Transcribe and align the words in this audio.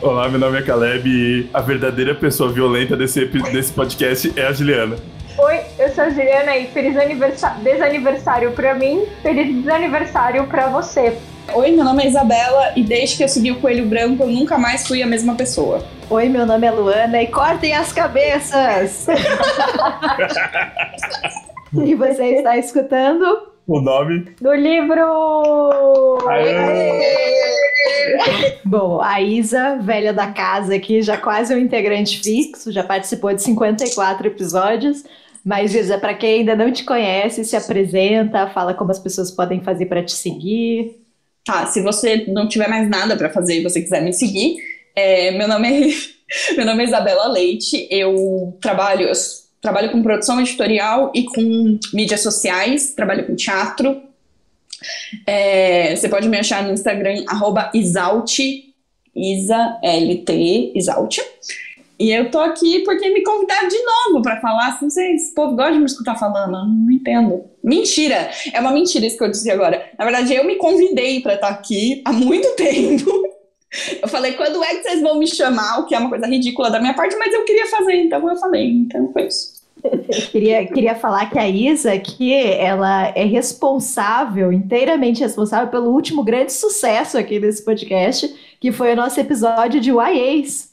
Olá, 0.00 0.28
meu 0.28 0.38
nome 0.38 0.56
é 0.56 0.62
Caleb 0.62 1.08
e 1.08 1.50
a 1.52 1.60
verdadeira 1.60 2.14
pessoa 2.14 2.52
violenta 2.52 2.96
desse, 2.96 3.24
desse 3.24 3.72
podcast 3.72 4.32
é 4.36 4.46
a 4.46 4.52
Juliana. 4.52 4.94
Oi, 5.36 5.60
eu 5.76 5.88
sou 5.88 6.04
a 6.04 6.10
Juliana 6.10 6.56
e 6.56 6.68
feliz 6.68 6.96
aniversário, 6.96 7.64
desaniversário 7.64 8.52
pra 8.52 8.74
mim, 8.74 9.06
feliz 9.22 9.52
desaniversário 9.56 10.46
pra 10.46 10.68
você. 10.68 11.18
Oi, 11.52 11.72
meu 11.72 11.84
nome 11.84 12.04
é 12.04 12.06
Isabela 12.06 12.74
e 12.76 12.84
desde 12.84 13.16
que 13.16 13.24
eu 13.24 13.28
segui 13.28 13.50
o 13.50 13.60
Coelho 13.60 13.86
Branco 13.86 14.22
eu 14.22 14.28
nunca 14.28 14.56
mais 14.56 14.86
fui 14.86 15.02
a 15.02 15.06
mesma 15.06 15.34
pessoa. 15.34 15.84
Oi, 16.08 16.28
meu 16.28 16.46
nome 16.46 16.64
é 16.64 16.70
Luana 16.70 17.20
e 17.20 17.26
cortem 17.26 17.74
as 17.74 17.92
cabeças! 17.92 19.08
e 21.74 21.94
você 21.96 22.36
está 22.36 22.56
escutando? 22.56 23.48
O 23.66 23.80
nome 23.80 24.32
do 24.40 24.54
livro! 24.54 26.18
Bom, 28.64 29.00
a 29.00 29.20
Isa, 29.20 29.76
velha 29.76 30.12
da 30.12 30.28
casa 30.28 30.74
aqui, 30.74 31.02
já 31.02 31.16
quase 31.16 31.54
um 31.54 31.58
integrante 31.58 32.20
fixo, 32.20 32.72
já 32.72 32.84
participou 32.84 33.32
de 33.32 33.42
54 33.42 34.26
episódios. 34.26 35.04
Mas, 35.44 35.74
Isa, 35.74 35.98
para 35.98 36.14
quem 36.14 36.40
ainda 36.40 36.54
não 36.54 36.70
te 36.70 36.84
conhece, 36.84 37.44
se 37.44 37.56
apresenta, 37.56 38.48
fala 38.48 38.74
como 38.74 38.90
as 38.90 38.98
pessoas 38.98 39.30
podem 39.30 39.62
fazer 39.62 39.86
para 39.86 40.04
te 40.04 40.12
seguir. 40.12 41.00
Tá, 41.44 41.66
se 41.66 41.82
você 41.82 42.26
não 42.28 42.46
tiver 42.46 42.68
mais 42.68 42.88
nada 42.88 43.16
para 43.16 43.30
fazer 43.30 43.60
e 43.60 43.62
você 43.62 43.80
quiser 43.80 44.02
me 44.02 44.12
seguir, 44.12 44.56
é, 44.94 45.30
meu 45.30 45.48
nome 45.48 45.68
é 45.68 45.88
meu 46.56 46.66
nome 46.66 46.82
é 46.82 46.86
Isabela 46.86 47.28
Leite. 47.28 47.88
Eu 47.90 48.58
trabalho 48.60 49.06
eu 49.06 49.12
trabalho 49.60 49.90
com 49.90 50.02
produção 50.02 50.40
editorial 50.40 51.10
e 51.14 51.24
com 51.24 51.78
mídias 51.94 52.22
sociais, 52.22 52.94
trabalho 52.94 53.26
com 53.26 53.34
teatro. 53.34 54.02
É, 55.26 55.94
você 55.94 56.08
pode 56.08 56.28
me 56.28 56.38
achar 56.38 56.62
no 56.62 56.72
Instagram, 56.72 57.24
arroba 57.26 57.70
Isalte, 57.74 58.74
Isa, 59.14 59.78
L-T. 59.82 60.72
E 61.98 62.12
eu 62.12 62.30
tô 62.30 62.38
aqui 62.38 62.80
porque 62.84 63.10
me 63.10 63.24
convidaram 63.24 63.68
de 63.68 63.78
novo 63.82 64.22
para 64.22 64.40
falar. 64.40 64.68
Assim, 64.68 64.88
vocês, 64.88 65.22
esse 65.22 65.34
povo 65.34 65.56
gosta 65.56 65.72
de 65.72 65.78
me 65.80 65.86
escutar 65.86 66.16
falando, 66.16 66.52
não 66.52 66.90
entendo. 66.92 67.44
Mentira! 67.62 68.30
É 68.52 68.60
uma 68.60 68.70
mentira 68.70 69.04
isso 69.04 69.18
que 69.18 69.24
eu 69.24 69.30
disse 69.30 69.50
agora. 69.50 69.90
Na 69.98 70.04
verdade, 70.04 70.32
eu 70.32 70.44
me 70.44 70.56
convidei 70.56 71.20
para 71.20 71.34
estar 71.34 71.48
aqui 71.48 72.00
há 72.04 72.12
muito 72.12 72.48
tempo. 72.54 73.10
Eu 74.00 74.08
falei, 74.08 74.32
quando 74.32 74.62
é 74.62 74.76
que 74.76 74.82
vocês 74.82 75.02
vão 75.02 75.18
me 75.18 75.26
chamar? 75.26 75.80
O 75.80 75.86
que 75.86 75.94
é 75.94 75.98
uma 75.98 76.08
coisa 76.08 76.26
ridícula 76.26 76.70
da 76.70 76.80
minha 76.80 76.94
parte, 76.94 77.16
mas 77.16 77.34
eu 77.34 77.44
queria 77.44 77.66
fazer, 77.66 77.96
então 77.96 78.26
eu 78.28 78.36
falei. 78.36 78.70
Então 78.70 79.12
foi 79.12 79.26
isso. 79.26 79.57
Queria, 80.30 80.66
queria 80.66 80.94
falar 80.94 81.30
que 81.30 81.38
a 81.38 81.48
Isa 81.48 81.98
que 81.98 82.32
ela 82.34 83.08
é 83.08 83.24
responsável, 83.24 84.52
inteiramente 84.52 85.20
responsável 85.20 85.68
pelo 85.68 85.90
último 85.90 86.22
grande 86.22 86.52
sucesso 86.52 87.18
aqui 87.18 87.38
desse 87.38 87.64
podcast, 87.64 88.34
que 88.60 88.72
foi 88.72 88.92
o 88.92 88.96
nosso 88.96 89.18
episódio 89.20 89.80
de 89.80 89.90
YAs. 89.90 90.68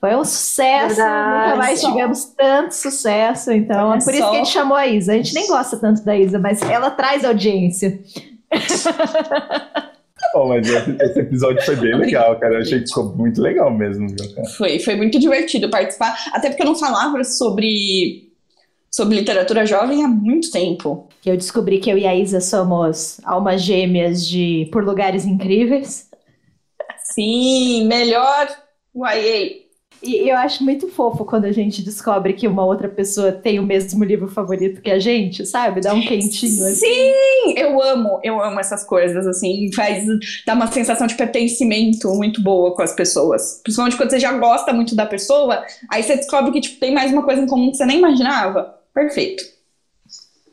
Foi 0.00 0.16
um 0.16 0.24
sucesso, 0.24 0.96
Verdade, 0.96 1.44
nunca 1.44 1.56
mais 1.56 1.80
só. 1.80 1.88
tivemos 1.90 2.24
tanto 2.24 2.74
sucesso, 2.74 3.52
então 3.52 3.92
é 3.94 3.98
por 3.98 4.14
isso 4.14 4.30
que 4.30 4.36
a 4.36 4.38
gente 4.38 4.48
chamou 4.48 4.76
a 4.76 4.86
Isa. 4.86 5.12
A 5.12 5.16
gente 5.16 5.34
nem 5.34 5.46
gosta 5.46 5.76
tanto 5.76 6.02
da 6.02 6.16
Isa, 6.16 6.38
mas 6.38 6.62
ela 6.62 6.90
traz 6.90 7.22
audiência. 7.22 8.00
Oh, 10.34 10.48
mas 10.48 10.68
esse, 10.68 11.20
episódio 11.20 11.62
foi 11.62 11.76
bem 11.76 11.96
legal, 11.96 12.38
cara. 12.38 12.54
Eu 12.54 12.60
achei 12.60 12.80
que 12.80 12.88
ficou 12.88 13.16
muito 13.16 13.40
legal 13.40 13.70
mesmo? 13.70 14.06
Foi, 14.56 14.78
foi 14.78 14.96
muito 14.96 15.18
divertido 15.18 15.70
participar. 15.70 16.16
Até 16.32 16.48
porque 16.48 16.62
eu 16.62 16.66
não 16.66 16.76
falava 16.76 17.22
sobre, 17.24 18.32
sobre 18.90 19.16
literatura 19.16 19.66
jovem 19.66 20.04
há 20.04 20.08
muito 20.08 20.50
tempo. 20.50 21.08
Eu 21.24 21.36
descobri 21.36 21.78
que 21.78 21.90
eu 21.90 21.98
e 21.98 22.06
a 22.06 22.14
Isa 22.14 22.40
somos 22.40 23.20
almas 23.24 23.62
gêmeas 23.62 24.26
de 24.26 24.68
Por 24.72 24.84
Lugares 24.84 25.24
Incríveis. 25.24 26.08
Sim, 27.12 27.86
melhor 27.86 28.48
YA. 28.94 29.69
E 30.02 30.30
eu 30.30 30.36
acho 30.36 30.64
muito 30.64 30.88
fofo 30.88 31.26
quando 31.26 31.44
a 31.44 31.52
gente 31.52 31.82
descobre 31.82 32.32
que 32.32 32.48
uma 32.48 32.64
outra 32.64 32.88
pessoa 32.88 33.30
tem 33.30 33.58
o 33.58 33.62
mesmo 33.62 34.02
livro 34.02 34.28
favorito 34.28 34.80
que 34.80 34.90
a 34.90 34.98
gente, 34.98 35.44
sabe? 35.44 35.82
Dá 35.82 35.92
um 35.92 36.00
quentinho 36.00 36.64
assim. 36.66 36.74
Sim! 36.74 37.54
Eu 37.54 37.82
amo, 37.82 38.18
eu 38.22 38.42
amo 38.42 38.58
essas 38.58 38.82
coisas, 38.82 39.26
assim. 39.26 39.70
Faz, 39.74 40.06
dá 40.46 40.54
uma 40.54 40.68
sensação 40.68 41.06
de 41.06 41.14
pertencimento 41.14 42.08
muito 42.14 42.42
boa 42.42 42.74
com 42.74 42.80
as 42.80 42.94
pessoas. 42.94 43.60
Principalmente 43.62 43.96
quando 43.96 44.10
você 44.10 44.18
já 44.18 44.32
gosta 44.32 44.72
muito 44.72 44.94
da 44.94 45.04
pessoa, 45.04 45.64
aí 45.90 46.02
você 46.02 46.16
descobre 46.16 46.50
que 46.52 46.62
tipo, 46.62 46.80
tem 46.80 46.94
mais 46.94 47.12
uma 47.12 47.22
coisa 47.22 47.42
em 47.42 47.46
comum 47.46 47.70
que 47.70 47.76
você 47.76 47.84
nem 47.84 47.98
imaginava. 47.98 48.74
Perfeito. 48.94 49.44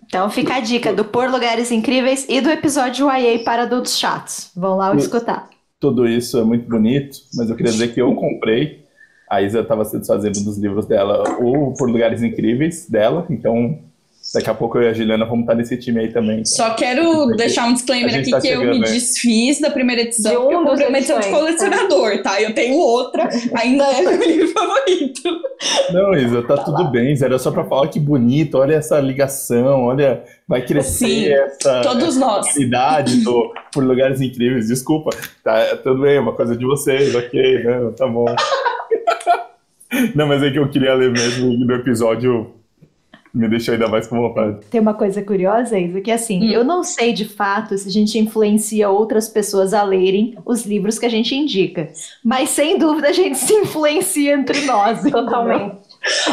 Então 0.06 0.30
fica 0.30 0.56
a 0.56 0.60
dica 0.60 0.94
do 0.94 1.06
Por 1.06 1.30
Lugares 1.30 1.72
Incríveis 1.72 2.26
e 2.28 2.42
do 2.42 2.50
episódio 2.50 3.08
YA 3.10 3.40
para 3.44 3.64
adultos 3.64 3.98
chatos. 3.98 4.52
Vão 4.56 4.78
lá 4.78 4.94
escutar. 4.96 5.50
Tudo 5.80 6.08
isso 6.08 6.38
é 6.38 6.44
muito 6.44 6.68
bonito, 6.68 7.18
mas 7.36 7.50
eu 7.50 7.56
queria 7.56 7.72
dizer 7.72 7.94
que 7.94 8.02
eu 8.02 8.14
comprei 8.16 8.87
a 9.30 9.42
Isa 9.42 9.60
estava 9.60 9.84
se 9.86 9.98
desfazendo 9.98 10.42
dos 10.42 10.58
livros 10.58 10.86
dela, 10.86 11.24
ou 11.40 11.74
por 11.74 11.90
lugares 11.90 12.24
incríveis 12.24 12.90
dela, 12.90 13.26
então 13.30 13.80
daqui 14.34 14.50
a 14.50 14.54
pouco 14.54 14.78
eu 14.78 14.84
e 14.84 14.88
a 14.90 14.94
Juliana 14.94 15.26
vamos 15.26 15.42
estar 15.42 15.56
nesse 15.56 15.78
time 15.78 16.00
aí 16.02 16.12
também. 16.12 16.40
Então. 16.40 16.46
Só 16.46 16.74
quero 16.74 17.28
deixar 17.38 17.66
um 17.66 17.74
disclaimer 17.74 18.16
aqui 18.16 18.32
tá 18.32 18.42
que 18.42 18.48
eu 18.48 18.62
me 18.62 18.82
desfiz 18.82 19.60
da 19.60 19.70
primeira 19.70 20.02
edição, 20.02 20.48
de 20.48 20.54
eu 20.54 20.64
comprei 20.64 20.88
uma 20.88 20.98
edição 20.98 21.20
de 21.20 21.30
colecionador, 21.30 22.22
tá? 22.22 22.42
Eu 22.42 22.54
tenho 22.54 22.78
outra, 22.78 23.30
ainda 23.54 23.84
é 23.86 24.02
meu 24.02 24.20
livro 24.20 24.48
favorito. 24.50 25.22
Não, 25.92 26.14
Isa, 26.14 26.44
tá, 26.44 26.58
tá 26.58 26.64
tudo 26.64 26.84
lá. 26.84 26.90
bem, 26.90 27.16
era 27.22 27.40
só 27.40 27.52
para 27.52 27.64
falar 27.64 27.88
que 27.88 28.00
bonito, 28.00 28.58
olha 28.58 28.76
essa 28.76 29.00
ligação, 29.00 29.86
olha, 29.86 30.24
vai 30.48 30.62
crescer 30.66 31.08
Sim, 31.08 31.30
essa, 31.30 31.82
todos 31.82 32.10
essa 32.10 32.20
nós. 32.20 32.56
idade 32.58 33.24
do, 33.24 33.54
por 33.74 33.84
lugares 33.84 34.22
incríveis, 34.22 34.68
desculpa, 34.68 35.10
tá, 35.44 35.78
tudo 35.78 36.02
bem, 36.02 36.18
é 36.18 36.20
uma 36.20 36.34
coisa 36.34 36.56
de 36.56 36.66
vocês, 36.66 37.16
ok, 37.16 37.64
né, 37.64 37.92
tá 37.98 38.08
bom. 38.08 38.26
Não, 40.16 40.28
mas 40.28 40.44
é 40.44 40.52
que 40.52 40.60
eu 40.60 40.70
queria 40.70 40.94
ler 40.94 41.12
mesmo 41.12 41.54
no 41.54 41.74
episódio 41.74 42.54
me 43.38 43.48
deixou 43.48 43.74
ainda 43.74 43.88
mais 43.88 44.08
com 44.08 44.20
vontade. 44.20 44.66
Tem 44.72 44.82
uma 44.82 44.94
coisa 44.94 45.22
curiosa, 45.22 45.78
Isa, 45.78 46.02
que 46.02 46.12
assim, 46.12 46.42
hum. 46.42 46.52
eu 46.52 46.64
não 46.64 46.84
sei 46.84 47.14
de 47.14 47.26
fato 47.26 47.78
se 47.78 47.88
a 47.88 47.92
gente 47.92 48.18
influencia 48.18 48.90
outras 48.90 49.30
pessoas 49.30 49.74
a 49.74 49.84
lerem 49.84 50.36
os 50.46 50.66
livros 50.66 50.98
que 50.98 51.06
a 51.06 51.10
gente 51.10 51.36
indica. 51.36 51.90
Mas 52.24 52.50
sem 52.50 52.78
dúvida 52.78 53.10
a 53.10 53.14
gente 53.14 53.38
se 53.38 53.54
influencia 53.54 54.34
entre 54.34 54.62
nós. 54.62 55.04
Totalmente. 55.10 55.78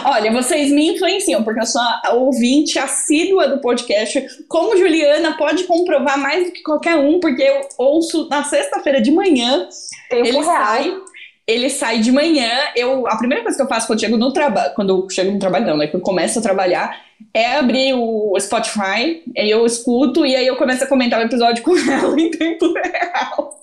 Olha, 0.04 0.32
vocês 0.32 0.70
me 0.70 0.94
influenciam, 0.94 1.42
porque 1.42 1.60
eu 1.60 1.66
sou 1.66 1.82
a 1.82 2.14
ouvinte 2.14 2.78
assídua 2.78 3.48
do 3.48 3.60
podcast. 3.60 4.24
Como 4.48 4.76
Juliana 4.76 5.36
pode 5.36 5.64
comprovar 5.64 6.18
mais 6.18 6.46
do 6.46 6.52
que 6.52 6.62
qualquer 6.62 6.96
um, 6.96 7.18
porque 7.18 7.42
eu 7.42 7.60
ouço 7.78 8.28
na 8.30 8.44
sexta-feira 8.44 9.00
de 9.00 9.10
manhã. 9.10 9.68
Tempo 10.08 10.26
ele 10.26 10.38
real. 10.38 10.44
sai 10.44 11.03
ele 11.46 11.68
sai 11.68 12.00
de 12.00 12.10
manhã. 12.10 12.50
Eu, 12.74 13.06
a 13.06 13.16
primeira 13.16 13.42
coisa 13.42 13.56
que 13.56 13.62
eu 13.62 13.68
faço 13.68 13.86
quando 13.86 14.00
chego 14.00 14.16
no 14.16 14.32
trabalho, 14.32 14.74
quando 14.74 14.90
eu 14.90 15.10
chego 15.10 15.30
no 15.30 15.38
trabalho, 15.38 15.66
não, 15.66 15.76
né? 15.76 15.86
Quando 15.86 16.02
começo 16.02 16.38
a 16.38 16.42
trabalhar, 16.42 16.98
é 17.32 17.56
abrir 17.56 17.94
o 17.94 18.34
Spotify, 18.38 19.22
aí 19.36 19.50
eu 19.50 19.64
escuto 19.66 20.24
e 20.24 20.34
aí 20.34 20.46
eu 20.46 20.56
começo 20.56 20.84
a 20.84 20.86
comentar 20.86 21.20
o 21.20 21.24
episódio 21.24 21.62
com 21.62 21.76
ela 21.90 22.18
em 22.20 22.30
tempo 22.30 22.72
real. 22.72 23.60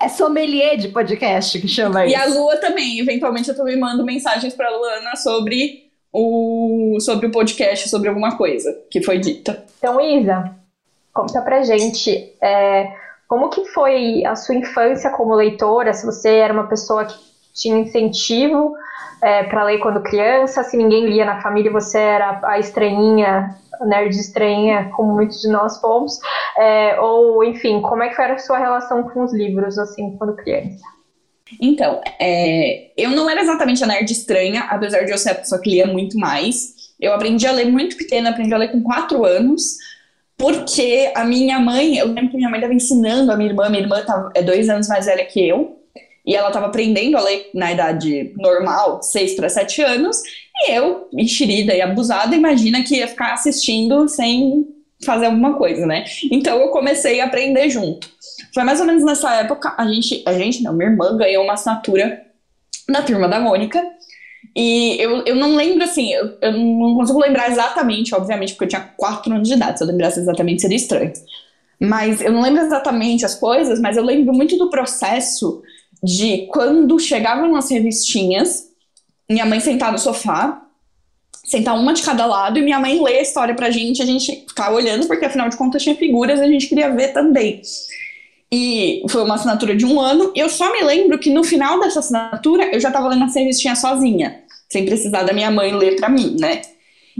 É 0.00 0.08
sommelier 0.08 0.76
de 0.76 0.88
podcast 0.88 1.60
que 1.60 1.68
chama 1.68 2.04
isso. 2.04 2.14
E 2.14 2.16
a 2.16 2.26
Lua 2.26 2.56
também. 2.56 2.98
Eventualmente 2.98 3.48
eu 3.48 3.56
também 3.56 3.78
mando 3.78 4.04
mensagens 4.04 4.52
pra 4.54 4.68
Luana 4.68 5.16
sobre 5.16 5.90
o, 6.12 6.98
sobre 7.00 7.26
o 7.26 7.30
podcast, 7.30 7.88
sobre 7.88 8.08
alguma 8.08 8.36
coisa 8.36 8.76
que 8.90 9.00
foi 9.02 9.18
dita. 9.18 9.64
Então, 9.78 10.00
Isa, 10.00 10.54
conta 11.12 11.40
pra 11.40 11.62
gente. 11.62 12.34
É, 12.40 12.92
como 13.32 13.48
que 13.48 13.64
foi 13.64 14.22
a 14.26 14.36
sua 14.36 14.54
infância 14.54 15.08
como 15.08 15.34
leitora? 15.34 15.94
Se 15.94 16.04
você 16.04 16.34
era 16.34 16.52
uma 16.52 16.68
pessoa 16.68 17.06
que 17.06 17.14
tinha 17.54 17.78
incentivo 17.78 18.74
é, 19.22 19.44
para 19.44 19.64
ler 19.64 19.78
quando 19.78 20.02
criança, 20.02 20.62
se 20.62 20.76
ninguém 20.76 21.06
lia 21.06 21.24
na 21.24 21.40
família, 21.40 21.72
você 21.72 21.98
era 21.98 22.42
a 22.44 22.58
estranhinha, 22.58 23.56
nerd 23.86 24.14
estranha, 24.14 24.90
como 24.94 25.14
muitos 25.14 25.40
de 25.40 25.48
nós 25.48 25.80
fomos, 25.80 26.18
é, 26.58 27.00
ou 27.00 27.42
enfim, 27.42 27.80
como 27.80 28.02
é 28.02 28.10
que 28.10 28.16
foi 28.16 28.26
a 28.26 28.36
sua 28.36 28.58
relação 28.58 29.02
com 29.04 29.24
os 29.24 29.32
livros, 29.32 29.78
assim, 29.78 30.14
quando 30.18 30.36
criança? 30.36 30.84
Então, 31.58 32.02
é, 32.20 32.90
eu 32.98 33.12
não 33.12 33.30
era 33.30 33.40
exatamente 33.40 33.82
a 33.82 33.86
nerd 33.86 34.12
estranha, 34.12 34.66
apesar 34.68 35.04
de 35.04 35.10
eu 35.10 35.16
ser 35.16 35.30
a 35.30 35.36
pessoa 35.36 35.58
que 35.58 35.70
lia 35.70 35.86
muito 35.86 36.18
mais. 36.18 36.74
Eu 37.00 37.14
aprendi 37.14 37.46
a 37.46 37.52
ler 37.52 37.64
muito 37.64 37.96
pequena, 37.96 38.28
aprendi 38.28 38.52
a 38.52 38.58
ler 38.58 38.70
com 38.70 38.82
quatro 38.82 39.24
anos, 39.24 39.78
porque 40.36 41.10
a 41.14 41.24
minha 41.24 41.58
mãe, 41.60 41.96
eu 41.96 42.06
lembro 42.06 42.30
que 42.30 42.36
minha 42.36 42.50
mãe 42.50 42.58
estava 42.58 42.74
ensinando 42.74 43.30
a 43.30 43.36
minha 43.36 43.50
irmã, 43.50 43.68
minha 43.68 43.82
irmã 43.82 44.02
tá, 44.04 44.30
é 44.34 44.42
dois 44.42 44.68
anos 44.68 44.88
mais 44.88 45.06
velha 45.06 45.24
que 45.24 45.46
eu, 45.46 45.78
e 46.24 46.34
ela 46.34 46.48
estava 46.48 46.66
aprendendo 46.66 47.16
a 47.16 47.20
ler 47.20 47.50
na 47.54 47.72
idade 47.72 48.32
normal, 48.36 49.02
seis 49.02 49.34
para 49.34 49.48
sete 49.48 49.82
anos, 49.82 50.16
e 50.62 50.72
eu, 50.72 51.08
enxerida 51.12 51.74
e 51.74 51.80
abusada, 51.80 52.34
imagina 52.34 52.82
que 52.82 52.96
ia 52.96 53.08
ficar 53.08 53.34
assistindo 53.34 54.08
sem 54.08 54.66
fazer 55.04 55.26
alguma 55.26 55.54
coisa, 55.54 55.84
né? 55.84 56.04
Então 56.30 56.60
eu 56.60 56.68
comecei 56.68 57.20
a 57.20 57.24
aprender 57.24 57.68
junto. 57.68 58.08
Foi 58.54 58.62
mais 58.62 58.80
ou 58.80 58.86
menos 58.86 59.04
nessa 59.04 59.34
época, 59.34 59.74
a 59.76 59.86
gente, 59.86 60.22
a 60.26 60.32
gente 60.32 60.62
não, 60.62 60.72
minha 60.72 60.90
irmã 60.90 61.16
ganhou 61.16 61.42
uma 61.42 61.54
assinatura 61.54 62.22
na 62.88 63.02
turma 63.02 63.28
da 63.28 63.40
Mônica, 63.40 63.82
e 64.54 64.96
eu, 65.00 65.24
eu 65.24 65.34
não 65.34 65.56
lembro 65.56 65.82
assim, 65.82 66.12
eu, 66.12 66.36
eu 66.40 66.52
não 66.52 66.94
consigo 66.94 67.18
lembrar 67.18 67.50
exatamente, 67.50 68.14
obviamente, 68.14 68.52
porque 68.52 68.64
eu 68.64 68.68
tinha 68.68 68.92
4 68.96 69.32
anos 69.32 69.48
de 69.48 69.54
idade. 69.54 69.78
Se 69.78 69.84
eu 69.84 69.88
lembrasse 69.88 70.20
exatamente, 70.20 70.62
seria 70.62 70.76
estranho. 70.76 71.12
Mas 71.80 72.20
eu 72.20 72.30
não 72.30 72.42
lembro 72.42 72.62
exatamente 72.62 73.24
as 73.24 73.34
coisas, 73.34 73.80
mas 73.80 73.96
eu 73.96 74.04
lembro 74.04 74.32
muito 74.32 74.56
do 74.56 74.70
processo 74.70 75.62
de 76.02 76.46
quando 76.48 76.98
chegavam 76.98 77.56
as 77.56 77.70
revistinhas, 77.70 78.68
minha 79.28 79.46
mãe 79.46 79.60
sentar 79.60 79.90
no 79.90 79.98
sofá, 79.98 80.62
sentar 81.44 81.78
uma 81.78 81.92
de 81.92 82.02
cada 82.02 82.26
lado 82.26 82.58
e 82.58 82.62
minha 82.62 82.78
mãe 82.78 83.02
ler 83.02 83.18
a 83.18 83.22
história 83.22 83.54
pra 83.54 83.70
gente, 83.70 84.02
a 84.02 84.06
gente 84.06 84.44
ficar 84.48 84.72
olhando, 84.72 85.06
porque 85.06 85.24
afinal 85.24 85.48
de 85.48 85.56
contas 85.56 85.82
tinha 85.82 85.94
figuras 85.94 86.40
e 86.40 86.42
a 86.42 86.48
gente 86.48 86.66
queria 86.66 86.90
ver 86.94 87.12
também. 87.12 87.62
E 88.52 89.02
foi 89.08 89.22
uma 89.22 89.36
assinatura 89.36 89.74
de 89.74 89.86
um 89.86 89.98
ano. 89.98 90.30
Eu 90.36 90.50
só 90.50 90.70
me 90.70 90.82
lembro 90.82 91.18
que 91.18 91.30
no 91.30 91.42
final 91.42 91.80
dessa 91.80 92.00
assinatura 92.00 92.70
eu 92.72 92.78
já 92.78 92.90
tava 92.90 93.08
lendo 93.08 93.24
a 93.24 93.26
revistinha 93.26 93.74
sozinha, 93.74 94.42
sem 94.68 94.84
precisar 94.84 95.22
da 95.22 95.32
minha 95.32 95.50
mãe 95.50 95.74
ler 95.74 95.96
pra 95.96 96.10
mim, 96.10 96.36
né? 96.38 96.60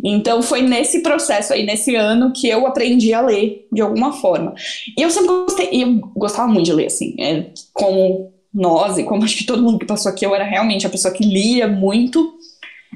Então 0.05 0.43
foi 0.43 0.63
nesse 0.63 1.01
processo 1.03 1.53
aí, 1.53 1.65
nesse 1.65 1.95
ano, 1.95 2.33
que 2.33 2.49
eu 2.49 2.67
aprendi 2.67 3.15
a 3.15 3.21
ler 3.21 3.67
de 3.73 3.81
alguma 3.81 4.13
forma. 4.13 4.55
E 4.97 5.01
eu 5.01 5.11
sempre 5.11 5.29
gostei, 5.29 5.69
eu 5.73 6.01
gostava 6.15 6.49
muito 6.49 6.67
de 6.67 6.73
ler, 6.73 6.87
assim, 6.87 7.15
é, 7.19 7.47
como 7.73 8.33
nós 8.53 8.99
e 8.99 9.05
como 9.05 9.25
acho 9.25 9.37
que 9.37 9.47
todo 9.47 9.63
mundo 9.63 9.79
que 9.79 9.87
passou 9.87 10.11
aqui, 10.11 10.27
eu 10.27 10.35
era 10.35 10.45
realmente 10.45 10.87
a 10.87 10.91
pessoa 10.91 11.13
que 11.13 11.25
lia 11.25 11.67
muito. 11.67 12.35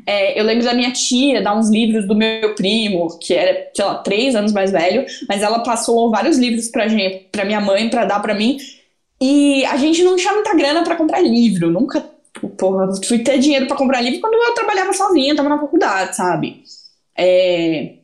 É, 0.04 0.38
eu 0.38 0.44
lembro 0.44 0.64
da 0.64 0.74
minha 0.74 0.92
tia 0.92 1.42
dar 1.42 1.56
uns 1.56 1.70
livros 1.70 2.06
do 2.06 2.14
meu 2.14 2.54
primo, 2.54 3.18
que 3.18 3.32
era, 3.34 3.70
sei 3.74 3.84
lá, 3.84 3.94
três 3.96 4.34
anos 4.34 4.52
mais 4.52 4.70
velho, 4.70 5.04
mas 5.28 5.42
ela 5.42 5.60
passou 5.60 6.10
vários 6.10 6.38
livros 6.38 6.68
pra, 6.68 6.88
gente, 6.88 7.28
pra 7.32 7.44
minha 7.44 7.60
mãe, 7.60 7.88
pra 7.88 8.04
dar 8.04 8.20
pra 8.20 8.34
mim. 8.34 8.58
E 9.20 9.64
a 9.66 9.76
gente 9.76 10.02
não 10.04 10.16
tinha 10.16 10.32
muita 10.32 10.54
grana 10.54 10.84
para 10.84 10.96
comprar 10.96 11.20
livro, 11.20 11.70
nunca, 11.70 12.00
porra, 12.58 12.88
fui 13.06 13.20
ter 13.20 13.38
dinheiro 13.38 13.66
para 13.66 13.76
comprar 13.76 14.00
livro 14.00 14.20
quando 14.20 14.34
eu 14.34 14.54
trabalhava 14.54 14.92
sozinha, 14.92 15.34
tava 15.34 15.48
na 15.48 15.58
faculdade, 15.60 16.16
sabe? 16.16 16.62
É... 17.16 17.95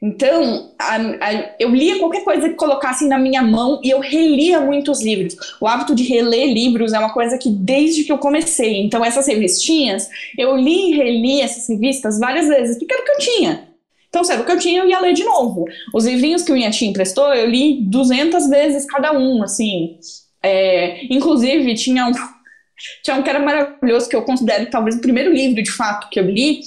Então, 0.00 0.70
a, 0.78 0.96
a, 0.96 1.54
eu 1.58 1.70
lia 1.70 1.98
qualquer 1.98 2.22
coisa 2.22 2.48
que 2.48 2.54
colocassem 2.54 3.08
na 3.08 3.18
minha 3.18 3.42
mão 3.42 3.80
e 3.82 3.90
eu 3.90 3.98
relia 3.98 4.60
muitos 4.60 5.02
livros. 5.02 5.36
O 5.60 5.66
hábito 5.66 5.94
de 5.94 6.04
reler 6.04 6.52
livros 6.52 6.92
é 6.92 6.98
uma 6.98 7.12
coisa 7.12 7.36
que 7.36 7.50
desde 7.50 8.04
que 8.04 8.12
eu 8.12 8.18
comecei. 8.18 8.80
Então, 8.80 9.04
essas 9.04 9.26
revistinhas, 9.26 10.08
eu 10.36 10.56
li 10.56 10.92
e 10.92 10.96
reli 10.96 11.40
essas 11.40 11.68
revistas 11.68 12.18
várias 12.18 12.46
vezes, 12.46 12.78
porque 12.78 12.94
era 12.94 13.02
o 13.02 13.04
que 13.04 13.12
eu 13.12 13.18
tinha. 13.18 13.68
Então, 14.08 14.24
sabe, 14.24 14.42
o 14.42 14.46
que 14.46 14.52
eu 14.52 14.58
tinha 14.58 14.80
eu 14.80 14.88
ia 14.88 15.00
ler 15.00 15.12
de 15.12 15.24
novo. 15.24 15.66
Os 15.92 16.06
livrinhos 16.06 16.42
que 16.42 16.52
minha 16.52 16.70
tia 16.70 16.88
emprestou, 16.88 17.34
eu 17.34 17.48
li 17.48 17.82
200 17.82 18.48
vezes 18.48 18.86
cada 18.86 19.12
um, 19.12 19.42
assim. 19.42 19.98
É, 20.42 21.04
inclusive, 21.12 21.74
tinha 21.74 22.06
um, 22.06 22.12
tinha 23.02 23.16
um 23.16 23.22
que 23.22 23.28
era 23.28 23.40
maravilhoso, 23.40 24.08
que 24.08 24.16
eu 24.16 24.22
considero 24.22 24.70
talvez 24.70 24.96
o 24.96 25.00
primeiro 25.00 25.32
livro, 25.32 25.62
de 25.62 25.70
fato, 25.72 26.08
que 26.08 26.20
eu 26.20 26.24
li, 26.24 26.60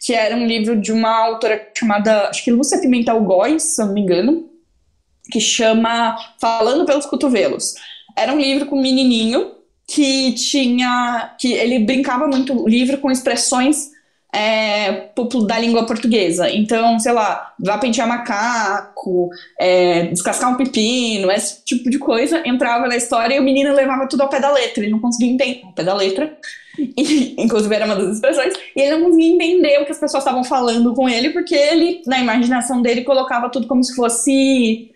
que 0.00 0.14
era 0.14 0.36
um 0.36 0.46
livro 0.46 0.76
de 0.80 0.92
uma 0.92 1.10
autora 1.10 1.70
chamada, 1.76 2.28
acho 2.28 2.44
que 2.44 2.50
Lúcia 2.50 2.80
Pimentel 2.80 3.20
Góes, 3.22 3.62
se 3.62 3.84
não 3.84 3.92
me 3.92 4.00
engano, 4.00 4.48
que 5.30 5.40
chama 5.40 6.16
Falando 6.40 6.84
pelos 6.84 7.06
Cotovelos. 7.06 7.74
Era 8.16 8.32
um 8.32 8.38
livro 8.38 8.66
com 8.66 8.76
um 8.76 8.82
menininho 8.82 9.52
que 9.86 10.32
tinha, 10.32 11.34
que 11.38 11.52
ele 11.52 11.78
brincava 11.80 12.26
muito 12.26 12.52
o 12.52 12.68
livro 12.68 12.98
com 12.98 13.10
expressões 13.10 13.90
é, 14.34 15.08
da 15.46 15.58
língua 15.58 15.86
portuguesa. 15.86 16.50
Então, 16.50 16.98
sei 16.98 17.12
lá, 17.12 17.54
vá 17.58 17.78
pentear 17.78 18.06
macaco, 18.06 19.30
é, 19.58 20.06
descascar 20.06 20.52
um 20.52 20.56
pepino, 20.56 21.30
esse 21.30 21.64
tipo 21.64 21.88
de 21.88 21.98
coisa, 21.98 22.42
entrava 22.46 22.86
na 22.86 22.96
história 22.96 23.34
e 23.34 23.40
o 23.40 23.42
menino 23.42 23.74
levava 23.74 24.06
tudo 24.06 24.22
ao 24.22 24.28
pé 24.28 24.40
da 24.40 24.52
letra, 24.52 24.82
ele 24.82 24.92
não 24.92 25.00
conseguia 25.00 25.32
entender 25.32 25.62
ao 25.64 25.72
pé 25.72 25.82
da 25.82 25.94
letra. 25.94 26.36
E, 26.78 27.34
inclusive 27.38 27.74
era 27.74 27.84
uma 27.84 27.96
das 27.96 28.14
expressões, 28.14 28.54
e 28.76 28.80
ele 28.80 28.96
não 28.96 29.04
conseguia 29.04 29.34
entender 29.34 29.80
o 29.80 29.84
que 29.84 29.92
as 29.92 29.98
pessoas 29.98 30.22
estavam 30.22 30.44
falando 30.44 30.94
com 30.94 31.08
ele, 31.08 31.30
porque 31.30 31.54
ele, 31.54 32.02
na 32.06 32.18
imaginação 32.20 32.80
dele, 32.80 33.02
colocava 33.02 33.48
tudo 33.50 33.66
como 33.66 33.82
se 33.82 33.94
fosse 33.94 34.92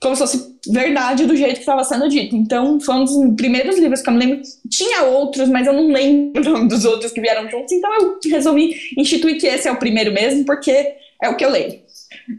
como 0.00 0.16
se 0.16 0.22
fosse 0.22 0.56
verdade 0.66 1.26
do 1.26 1.36
jeito 1.36 1.56
que 1.56 1.60
estava 1.60 1.84
sendo 1.84 2.08
dito. 2.08 2.34
Então, 2.34 2.80
foi 2.80 2.94
um 2.94 3.04
dos 3.04 3.34
primeiros 3.36 3.78
livros 3.78 4.00
que 4.00 4.08
eu 4.08 4.14
me 4.14 4.20
lembro. 4.20 4.40
Tinha 4.70 5.02
outros, 5.02 5.46
mas 5.48 5.66
eu 5.66 5.74
não 5.74 5.88
lembro 5.88 6.42
dos 6.66 6.86
outros 6.86 7.12
que 7.12 7.20
vieram 7.20 7.48
juntos, 7.50 7.70
então 7.70 7.92
eu 8.00 8.18
resolvi 8.30 8.74
instituir 8.96 9.38
que 9.38 9.46
esse 9.46 9.68
é 9.68 9.72
o 9.72 9.76
primeiro 9.76 10.10
mesmo, 10.12 10.44
porque 10.46 10.94
é 11.22 11.28
o 11.28 11.36
que 11.36 11.44
eu 11.44 11.50
leio. 11.50 11.80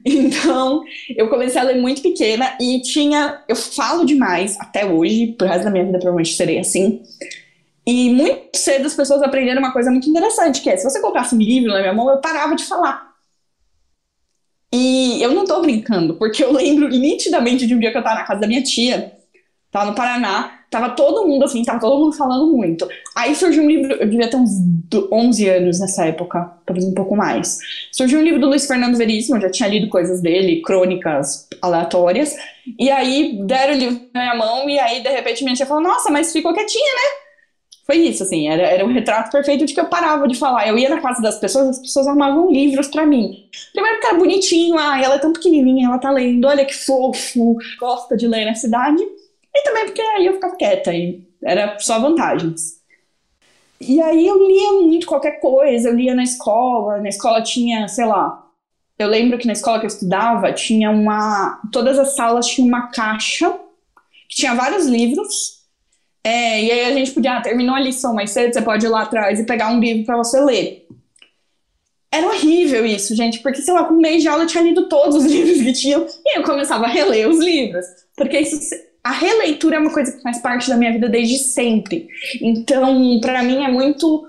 Então, 0.06 0.84
eu 1.16 1.30
comecei 1.30 1.60
a 1.60 1.64
ler 1.64 1.80
muito 1.80 2.02
pequena 2.02 2.56
e 2.60 2.82
tinha. 2.82 3.44
Eu 3.48 3.56
falo 3.56 4.06
demais 4.06 4.58
até 4.60 4.86
hoje, 4.86 5.34
pro 5.38 5.48
resto 5.48 5.66
da 5.66 5.72
minha 5.72 5.86
vida 5.86 6.00
provavelmente 6.00 6.34
serei 6.34 6.60
assim. 6.60 7.02
E 7.86 8.10
muito 8.10 8.58
cedo 8.58 8.86
as 8.86 8.94
pessoas 8.94 9.24
aprenderam 9.24 9.60
uma 9.60 9.74
coisa 9.74 9.90
muito 9.90 10.10
interessante, 10.10 10.62
que 10.62 10.70
é, 10.70 10.78
se 10.78 10.84
você 10.84 11.02
colocasse 11.02 11.34
um 11.36 11.40
livro 11.40 11.72
na 11.72 11.80
minha 11.80 11.94
mão, 11.94 12.10
eu 12.10 12.18
parava 12.20 12.56
de 12.56 12.64
falar. 12.66 13.12
E 14.74 15.22
eu 15.22 15.34
não 15.34 15.46
tô 15.46 15.62
brincando, 15.62 16.14
porque 16.16 16.44
eu 16.44 16.52
lembro 16.54 16.88
nitidamente 16.88 17.68
de 17.68 17.76
um 17.76 17.80
dia 17.80 17.92
que 17.92 17.98
eu 17.98 18.04
tava 18.04 18.16
na 18.16 18.24
casa 18.24 18.42
da 18.42 18.48
minha 18.48 18.64
tia, 18.64 19.12
tava 19.70 19.88
no 19.88 19.96
Paraná, 19.96 20.62
tava 20.70 20.92
todo 20.92 21.28
mundo 21.28 21.44
assim, 21.44 21.64
tava 21.64 21.80
todo 21.80 22.02
mundo 22.02 22.16
falando 22.16 22.48
muito. 22.48 22.88
Aí 23.14 23.36
surgiu 23.36 23.64
um 23.64 23.68
livro, 23.68 23.94
eu 23.94 24.08
devia 24.08 24.30
ter 24.30 24.38
uns 24.38 24.52
11 25.12 25.50
anos 25.50 25.80
nessa 25.82 26.06
época, 26.06 26.54
talvez 26.66 26.86
um 26.86 26.94
pouco 26.94 27.18
mais. 27.18 27.58
Surgiu 27.92 28.20
um 28.20 28.24
livro 28.24 28.40
do 28.40 28.48
Luiz 28.48 28.66
Fernando 28.66 28.98
Veríssimo, 28.98 29.36
eu 29.36 29.42
já 29.42 29.50
tinha 29.50 29.68
lido 29.68 29.90
coisas 29.90 30.22
dele, 30.22 30.62
crônicas 30.62 31.50
aleatórias. 31.62 32.34
E 32.80 32.90
aí 32.90 33.42
deram 33.46 33.74
o 33.74 33.78
livro 33.78 34.02
na 34.14 34.22
minha 34.22 34.36
mão, 34.36 34.70
e 34.70 34.80
aí 34.80 35.04
de 35.04 35.10
repente 35.10 35.44
minha 35.44 35.56
tia 35.56 35.66
falou: 35.66 35.84
Nossa, 35.84 36.10
mas 36.10 36.32
ficou 36.32 36.54
quietinha, 36.54 36.94
né? 36.94 37.31
Foi 37.92 38.08
isso, 38.08 38.24
assim, 38.24 38.48
era, 38.48 38.64
era 38.64 38.86
um 38.86 38.94
retrato 38.94 39.30
perfeito 39.30 39.66
de 39.66 39.74
que 39.74 39.80
eu 39.80 39.88
parava 39.88 40.26
de 40.26 40.38
falar. 40.38 40.66
Eu 40.66 40.78
ia 40.78 40.90
na 40.90 41.02
casa 41.02 41.22
das 41.22 41.38
pessoas, 41.38 41.68
as 41.68 41.80
pessoas 41.80 42.08
armavam 42.08 42.50
livros 42.50 42.88
para 42.88 43.06
mim. 43.06 43.50
Primeiro 43.74 44.00
que 44.00 44.08
era 44.08 44.18
bonitinho, 44.18 44.78
ah, 44.78 45.02
ela 45.02 45.16
é 45.16 45.20
tão 45.20 45.34
pequenininha, 45.34 45.88
ela 45.88 45.98
tá 45.98 46.10
lendo, 46.10 46.48
olha 46.48 46.64
que 46.64 46.74
fofo, 46.74 47.58
gosta 47.78 48.16
de 48.16 48.30
ler 48.30 48.46
na 48.46 48.56
cidade. 48.56 49.04
E 49.54 49.64
também 49.64 49.86
porque 49.86 50.02
aí 50.02 50.26
eu 50.26 50.36
ficava 50.36 50.56
quieta, 50.56 50.94
e 50.94 51.22
era 51.44 51.78
só 51.80 52.00
vantagens. 52.00 52.80
E 53.82 54.00
aí 54.02 54.26
eu 54.26 54.38
lia 54.48 54.72
muito 54.84 55.06
qualquer 55.06 55.42
coisa, 55.42 55.90
eu 55.90 55.96
lia 55.96 56.16
na 56.16 56.24
escola, 56.24 57.02
na 57.02 57.10
escola 57.10 57.42
tinha, 57.42 57.90
sei 57.90 58.06
lá, 58.06 58.42
eu 58.98 59.10
lembro 59.10 59.38
que 59.38 59.48
na 59.48 59.54
escola 59.54 59.80
que 59.80 59.86
eu 59.86 59.90
estudava 59.90 60.54
tinha 60.54 60.92
uma. 60.92 61.60
Todas 61.74 62.00
as 62.00 62.16
salas 62.16 62.48
tinham 62.48 62.70
uma 62.70 62.88
caixa 62.88 63.52
que 64.30 64.38
tinha 64.38 64.56
vários 64.56 64.86
livros 64.86 65.61
é, 66.24 66.64
e 66.64 66.72
aí 66.72 66.86
a 66.86 66.94
gente 66.94 67.12
podia, 67.12 67.38
ah, 67.38 67.42
terminou 67.42 67.76
a 67.76 67.80
lição 67.80 68.14
mais 68.14 68.32
cedo, 68.32 68.54
você 68.54 68.62
pode 68.62 68.86
ir 68.86 68.90
lá 68.90 69.02
atrás 69.02 69.40
e 69.40 69.46
pegar 69.46 69.72
um 69.72 69.80
livro 69.80 70.06
para 70.06 70.18
você 70.18 70.40
ler. 70.40 70.88
Era 72.12 72.28
horrível 72.28 72.86
isso, 72.86 73.16
gente, 73.16 73.40
porque, 73.40 73.62
sei 73.62 73.74
lá, 73.74 73.86
com 73.86 73.96
um 73.96 74.02
mês 74.02 74.22
de 74.22 74.28
aula 74.28 74.44
eu 74.44 74.48
tinha 74.48 74.64
lido 74.64 74.88
todos 74.88 75.16
os 75.16 75.26
livros 75.32 75.62
que 75.62 75.74
tinham 75.74 76.06
e 76.26 76.38
eu 76.38 76.44
começava 76.44 76.86
a 76.86 76.90
reler 76.90 77.28
os 77.28 77.40
livros. 77.40 77.86
Porque 78.16 78.38
isso, 78.40 78.60
a 79.04 79.12
releitura 79.12 79.78
é 79.78 79.80
uma 79.80 79.94
coisa 79.94 80.12
que 80.12 80.22
faz 80.22 80.40
parte 80.40 80.70
da 80.70 80.78
minha 80.78 80.92
vida 80.92 81.10
desde 81.10 81.38
sempre. 81.38 82.08
Então, 82.42 83.20
para 83.20 83.42
mim 83.42 83.64
é 83.64 83.72
muito. 83.72 84.28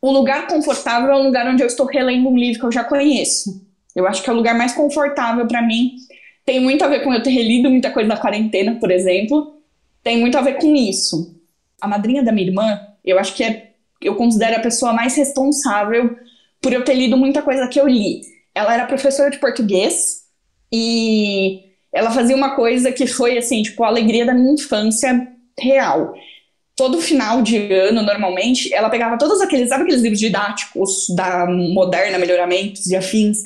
O 0.00 0.10
lugar 0.10 0.46
confortável 0.46 1.10
é 1.10 1.16
o 1.16 1.22
lugar 1.22 1.46
onde 1.48 1.62
eu 1.62 1.66
estou 1.66 1.86
relendo 1.86 2.28
um 2.28 2.36
livro 2.36 2.60
que 2.60 2.66
eu 2.66 2.72
já 2.72 2.84
conheço. 2.84 3.66
Eu 3.96 4.06
acho 4.06 4.22
que 4.22 4.30
é 4.30 4.32
o 4.32 4.36
lugar 4.36 4.54
mais 4.54 4.72
confortável 4.72 5.46
para 5.46 5.62
mim. 5.62 5.96
Tem 6.44 6.60
muito 6.60 6.84
a 6.84 6.88
ver 6.88 7.02
com 7.02 7.12
eu 7.12 7.22
ter 7.22 7.30
relido 7.30 7.70
muita 7.70 7.90
coisa 7.90 8.08
na 8.08 8.16
quarentena, 8.16 8.78
por 8.78 8.90
exemplo 8.90 9.54
tem 10.04 10.18
muito 10.20 10.36
a 10.36 10.42
ver 10.42 10.58
com 10.58 10.76
isso. 10.76 11.34
A 11.80 11.88
madrinha 11.88 12.22
da 12.22 12.30
minha 12.30 12.46
irmã, 12.46 12.78
eu 13.04 13.18
acho 13.18 13.34
que 13.34 13.42
é, 13.42 13.72
eu 14.00 14.14
considero 14.14 14.56
a 14.56 14.60
pessoa 14.60 14.92
mais 14.92 15.16
responsável 15.16 16.16
por 16.60 16.72
eu 16.72 16.84
ter 16.84 16.94
lido 16.94 17.16
muita 17.16 17.42
coisa 17.42 17.66
que 17.66 17.80
eu 17.80 17.88
li. 17.88 18.20
Ela 18.54 18.74
era 18.74 18.86
professora 18.86 19.30
de 19.30 19.38
português 19.38 20.24
e 20.72 21.62
ela 21.92 22.10
fazia 22.10 22.36
uma 22.36 22.54
coisa 22.54 22.92
que 22.92 23.06
foi 23.06 23.38
assim, 23.38 23.62
tipo, 23.62 23.82
a 23.82 23.88
alegria 23.88 24.26
da 24.26 24.34
minha 24.34 24.52
infância 24.52 25.26
real. 25.58 26.14
Todo 26.76 27.00
final 27.00 27.40
de 27.40 27.72
ano, 27.72 28.02
normalmente, 28.02 28.72
ela 28.74 28.90
pegava 28.90 29.16
todos 29.16 29.40
aqueles, 29.40 29.68
sabe 29.68 29.84
aqueles 29.84 30.02
livros 30.02 30.20
didáticos 30.20 31.06
da 31.14 31.46
Moderna 31.46 32.18
Melhoramentos 32.18 32.86
e 32.88 32.96
afins 32.96 33.38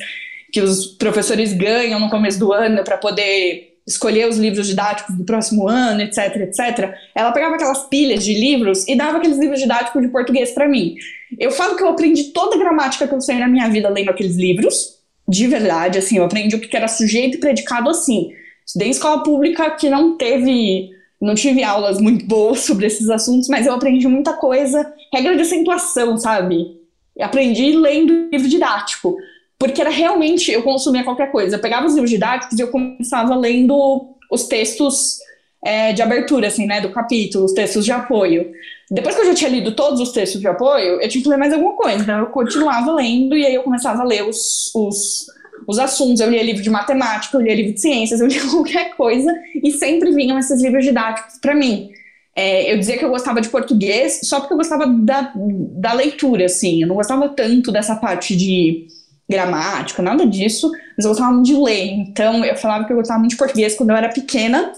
que 0.51 0.61
os 0.61 0.87
professores 0.87 1.53
ganham 1.53 2.01
no 2.01 2.09
começo 2.09 2.39
do 2.39 2.53
ano 2.53 2.83
para 2.83 2.97
poder 2.97 3.68
escolher 3.89 4.29
os 4.29 4.37
livros 4.37 4.67
didáticos 4.67 5.17
do 5.17 5.25
próximo 5.25 5.67
ano, 5.67 6.03
etc, 6.03 6.37
etc. 6.37 6.95
Ela 7.15 7.33
pegava 7.33 7.55
aquelas 7.55 7.89
pilhas 7.89 8.23
de 8.23 8.35
livros 8.35 8.87
e 8.87 8.95
dava 8.95 9.17
aqueles 9.17 9.39
livros 9.39 9.59
didáticos 9.59 10.03
de 10.03 10.09
português 10.09 10.51
para 10.51 10.69
mim. 10.69 10.95
Eu 11.39 11.51
falo 11.51 11.75
que 11.75 11.83
eu 11.83 11.89
aprendi 11.89 12.25
toda 12.25 12.55
a 12.55 12.59
gramática 12.59 13.09
que 13.09 13.15
eu 13.15 13.21
sei 13.21 13.39
na 13.39 13.49
minha 13.49 13.69
vida 13.69 13.89
lendo 13.89 14.11
aqueles 14.11 14.37
livros, 14.37 14.99
de 15.27 15.47
verdade, 15.47 15.99
assim, 15.99 16.19
eu 16.19 16.25
aprendi 16.25 16.57
o 16.57 16.61
que 16.61 16.75
era 16.77 16.89
sujeito 16.89 17.37
e 17.37 17.41
predicado 17.41 17.91
assim. 17.91 18.31
Estudei 18.67 18.89
em 18.89 18.93
escola 18.93 19.23
pública 19.23 19.71
que 19.73 19.91
não 19.91 20.17
teve, 20.17 20.91
não 21.21 21.35
tive 21.35 21.63
aulas 21.63 22.01
muito 22.01 22.25
boas 22.27 22.61
sobre 22.61 22.87
esses 22.87 23.09
assuntos, 23.11 23.49
mas 23.49 23.67
eu 23.67 23.75
aprendi 23.75 24.07
muita 24.07 24.35
coisa, 24.35 24.91
regra 25.13 25.35
de 25.35 25.43
acentuação, 25.43 26.17
sabe? 26.17 26.79
aprendi 27.21 27.73
lendo 27.73 28.29
livro 28.31 28.49
didático. 28.49 29.17
Porque 29.59 29.81
era 29.81 29.91
realmente, 29.91 30.53
eu 30.53 30.63
consumia 30.63 31.03
qualquer 31.03 31.33
coisa. 31.33 31.57
Eu 31.57 31.61
pegava 31.61 31.87
os 31.87 31.95
livros 31.95 32.11
didáticos 32.11 32.59
e 32.59 32.63
eu 32.63 32.69
começava 32.69 33.35
lendo 33.35 34.15
os 34.31 34.47
textos 34.47 35.19
é, 35.65 35.93
de 35.93 36.01
abertura, 36.01 36.47
assim, 36.47 36.67
né, 36.67 36.81
do 36.81 36.91
capítulo, 36.91 37.45
os 37.45 37.53
textos 37.53 37.85
de 37.85 37.91
apoio. 37.91 38.53
Depois 38.91 39.15
que 39.15 39.21
eu 39.21 39.27
já 39.27 39.35
tinha 39.35 39.51
lido 39.51 39.75
todos 39.75 40.01
os 40.01 40.13
textos 40.13 40.41
de 40.41 40.47
apoio, 40.47 41.01
eu 41.01 41.09
tinha 41.09 41.23
que 41.23 41.29
ler 41.29 41.37
mais 41.37 41.53
alguma 41.53 41.75
coisa. 41.75 42.03
Então 42.03 42.19
eu 42.21 42.27
continuava 42.27 42.93
lendo 42.93 43.37
e 43.37 43.45
aí 43.45 43.55
eu 43.55 43.63
começava 43.63 44.03
a 44.03 44.05
ler 44.05 44.25
os, 44.25 44.71
os, 44.75 45.27
os 45.67 45.79
assuntos. 45.79 46.21
Eu 46.21 46.31
lia 46.31 46.43
livro 46.43 46.63
de 46.63 46.71
matemática, 46.71 47.37
eu 47.37 47.41
lia 47.41 47.55
livro 47.55 47.75
de 47.75 47.81
ciências, 47.81 48.21
eu 48.21 48.29
lia 48.29 48.41
qualquer 48.49 48.95
coisa 48.97 49.35
e 49.63 49.73
sempre 49.73 50.13
vinham 50.13 50.39
esses 50.39 50.63
livros 50.63 50.85
didáticos 50.85 51.39
para 51.41 51.55
mim. 51.55 51.91
é, 52.37 52.73
eu 52.73 52.79
dizia 52.79 52.97
que 52.97 53.05
eu 53.05 53.11
gostava 53.11 53.41
de 53.41 53.49
português 53.49 54.21
só 54.23 54.39
porque 54.39 54.55
eu 54.55 54.59
gostava 54.59 54.87
da, 54.87 55.33
da 55.35 55.93
leitura, 55.93 56.47
assim. 56.47 56.83
Eu 56.83 56.89
não 56.89 56.95
gostava 56.95 57.29
tanto 57.29 57.73
dessa 57.73 57.97
parte 57.97 58.37
de 58.37 58.87
gramática, 59.29 60.03
nada 60.03 60.27
disso, 60.27 60.71
mas 60.97 61.05
eu 61.05 61.11
gostava 61.11 61.33
muito 61.33 61.47
de 61.47 61.55
ler. 61.55 61.91
Então, 61.91 62.45
eu 62.45 62.57
falava 62.57 62.85
que 62.85 62.93
eu 62.93 62.97
gostava 62.97 63.21
muito 63.21 63.33
de 63.33 63.37
português 63.37 63.77
quando 63.77 63.91
eu 63.91 63.97
era 63.97 64.09
pequena, 64.09 64.73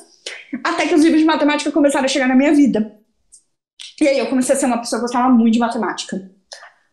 até 0.64 0.87
que 0.87 0.95
os 0.95 1.02
livros 1.02 1.21
de 1.21 1.26
matemática 1.26 1.71
começaram 1.71 2.04
a 2.04 2.09
chegar 2.09 2.26
na 2.26 2.35
minha 2.35 2.52
vida. 2.52 2.92
E 4.00 4.09
aí 4.09 4.19
eu 4.19 4.26
comecei 4.26 4.54
a 4.54 4.59
ser 4.59 4.66
uma 4.66 4.78
pessoa 4.78 4.99
que 4.99 5.04
gostava 5.04 5.28
muito 5.28 5.52
de 5.52 5.59
matemática. 5.59 6.30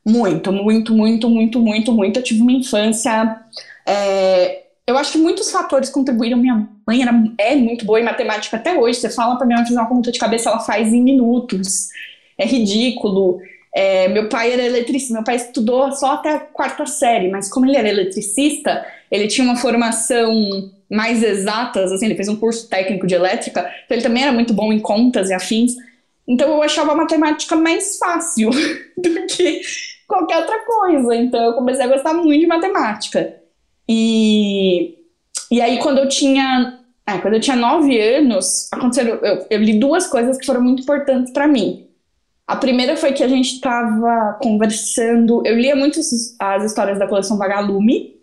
Muito, 0.05 0.51
muito, 0.51 0.93
muito, 0.93 1.29
muito, 1.29 1.59
muito, 1.59 1.91
muito. 1.91 2.19
Eu 2.19 2.23
tive 2.23 2.41
uma 2.41 2.51
infância. 2.51 3.41
É, 3.85 4.63
eu 4.85 4.97
acho 4.97 5.13
que 5.13 5.17
muitos 5.17 5.49
fatores 5.51 5.89
contribuíram. 5.89 6.37
Minha 6.37 6.67
mãe 6.87 7.01
era, 7.01 7.11
é 7.37 7.55
muito 7.55 7.85
boa 7.85 7.99
em 7.99 8.03
matemática 8.03 8.57
até 8.57 8.77
hoje. 8.77 8.99
Você 8.99 9.09
fala 9.09 9.35
para 9.35 9.47
minha 9.47 9.57
mãe 9.57 9.65
fazer 9.65 9.79
uma 9.79 9.87
conta 9.87 10.11
de 10.11 10.19
cabeça, 10.19 10.49
ela 10.49 10.59
faz 10.59 10.93
em 10.93 11.01
minutos. 11.01 11.89
É 12.37 12.45
ridículo. 12.45 13.39
É, 13.79 14.07
meu 14.07 14.27
pai 14.27 14.51
era 14.53 14.63
eletricista, 14.63 15.13
meu 15.13 15.23
pai 15.23 15.35
estudou 15.35 15.91
só 15.91 16.13
até 16.13 16.33
a 16.33 16.39
quarta 16.39 16.87
série, 16.87 17.29
mas 17.29 17.47
como 17.47 17.67
ele 17.67 17.77
era 17.77 17.87
eletricista, 17.87 18.83
ele 19.11 19.27
tinha 19.27 19.45
uma 19.45 19.55
formação 19.55 20.33
mais 20.89 21.21
exatas, 21.21 21.91
assim, 21.91 22.07
ele 22.07 22.15
fez 22.15 22.27
um 22.27 22.35
curso 22.35 22.67
técnico 22.67 23.05
de 23.05 23.13
elétrica, 23.13 23.71
então 23.85 23.95
ele 23.95 24.01
também 24.01 24.23
era 24.23 24.31
muito 24.31 24.51
bom 24.51 24.73
em 24.73 24.79
contas 24.79 25.29
e 25.29 25.33
afins. 25.35 25.75
Então 26.27 26.49
eu 26.49 26.63
achava 26.63 26.93
a 26.93 26.95
matemática 26.95 27.55
mais 27.55 27.99
fácil 27.99 28.49
do 28.97 29.27
que 29.27 29.61
qualquer 30.07 30.37
outra 30.37 30.57
coisa. 30.65 31.15
Então 31.15 31.39
eu 31.39 31.53
comecei 31.53 31.85
a 31.85 31.87
gostar 31.87 32.15
muito 32.15 32.41
de 32.41 32.47
matemática. 32.47 33.35
E, 33.87 34.95
e 35.51 35.61
aí 35.61 35.77
quando 35.77 35.99
eu 35.99 36.09
tinha, 36.09 36.79
é, 37.05 37.19
quando 37.19 37.35
eu 37.35 37.39
tinha 37.39 37.55
nove 37.55 37.95
anos, 38.01 38.69
aconteceram, 38.71 39.19
eu, 39.21 39.45
eu 39.51 39.59
li 39.59 39.79
duas 39.79 40.07
coisas 40.07 40.35
que 40.35 40.47
foram 40.47 40.63
muito 40.63 40.81
importantes 40.81 41.31
para 41.31 41.47
mim. 41.47 41.86
A 42.47 42.55
primeira 42.55 42.95
foi 42.95 43.11
que 43.11 43.21
a 43.21 43.27
gente 43.27 43.55
estava 43.55 44.39
conversando. 44.41 45.45
Eu 45.45 45.57
lia 45.57 45.75
muito 45.75 45.99
as 45.99 46.63
histórias 46.63 46.97
da 46.97 47.05
coleção 47.05 47.37
Vagalume. 47.37 48.15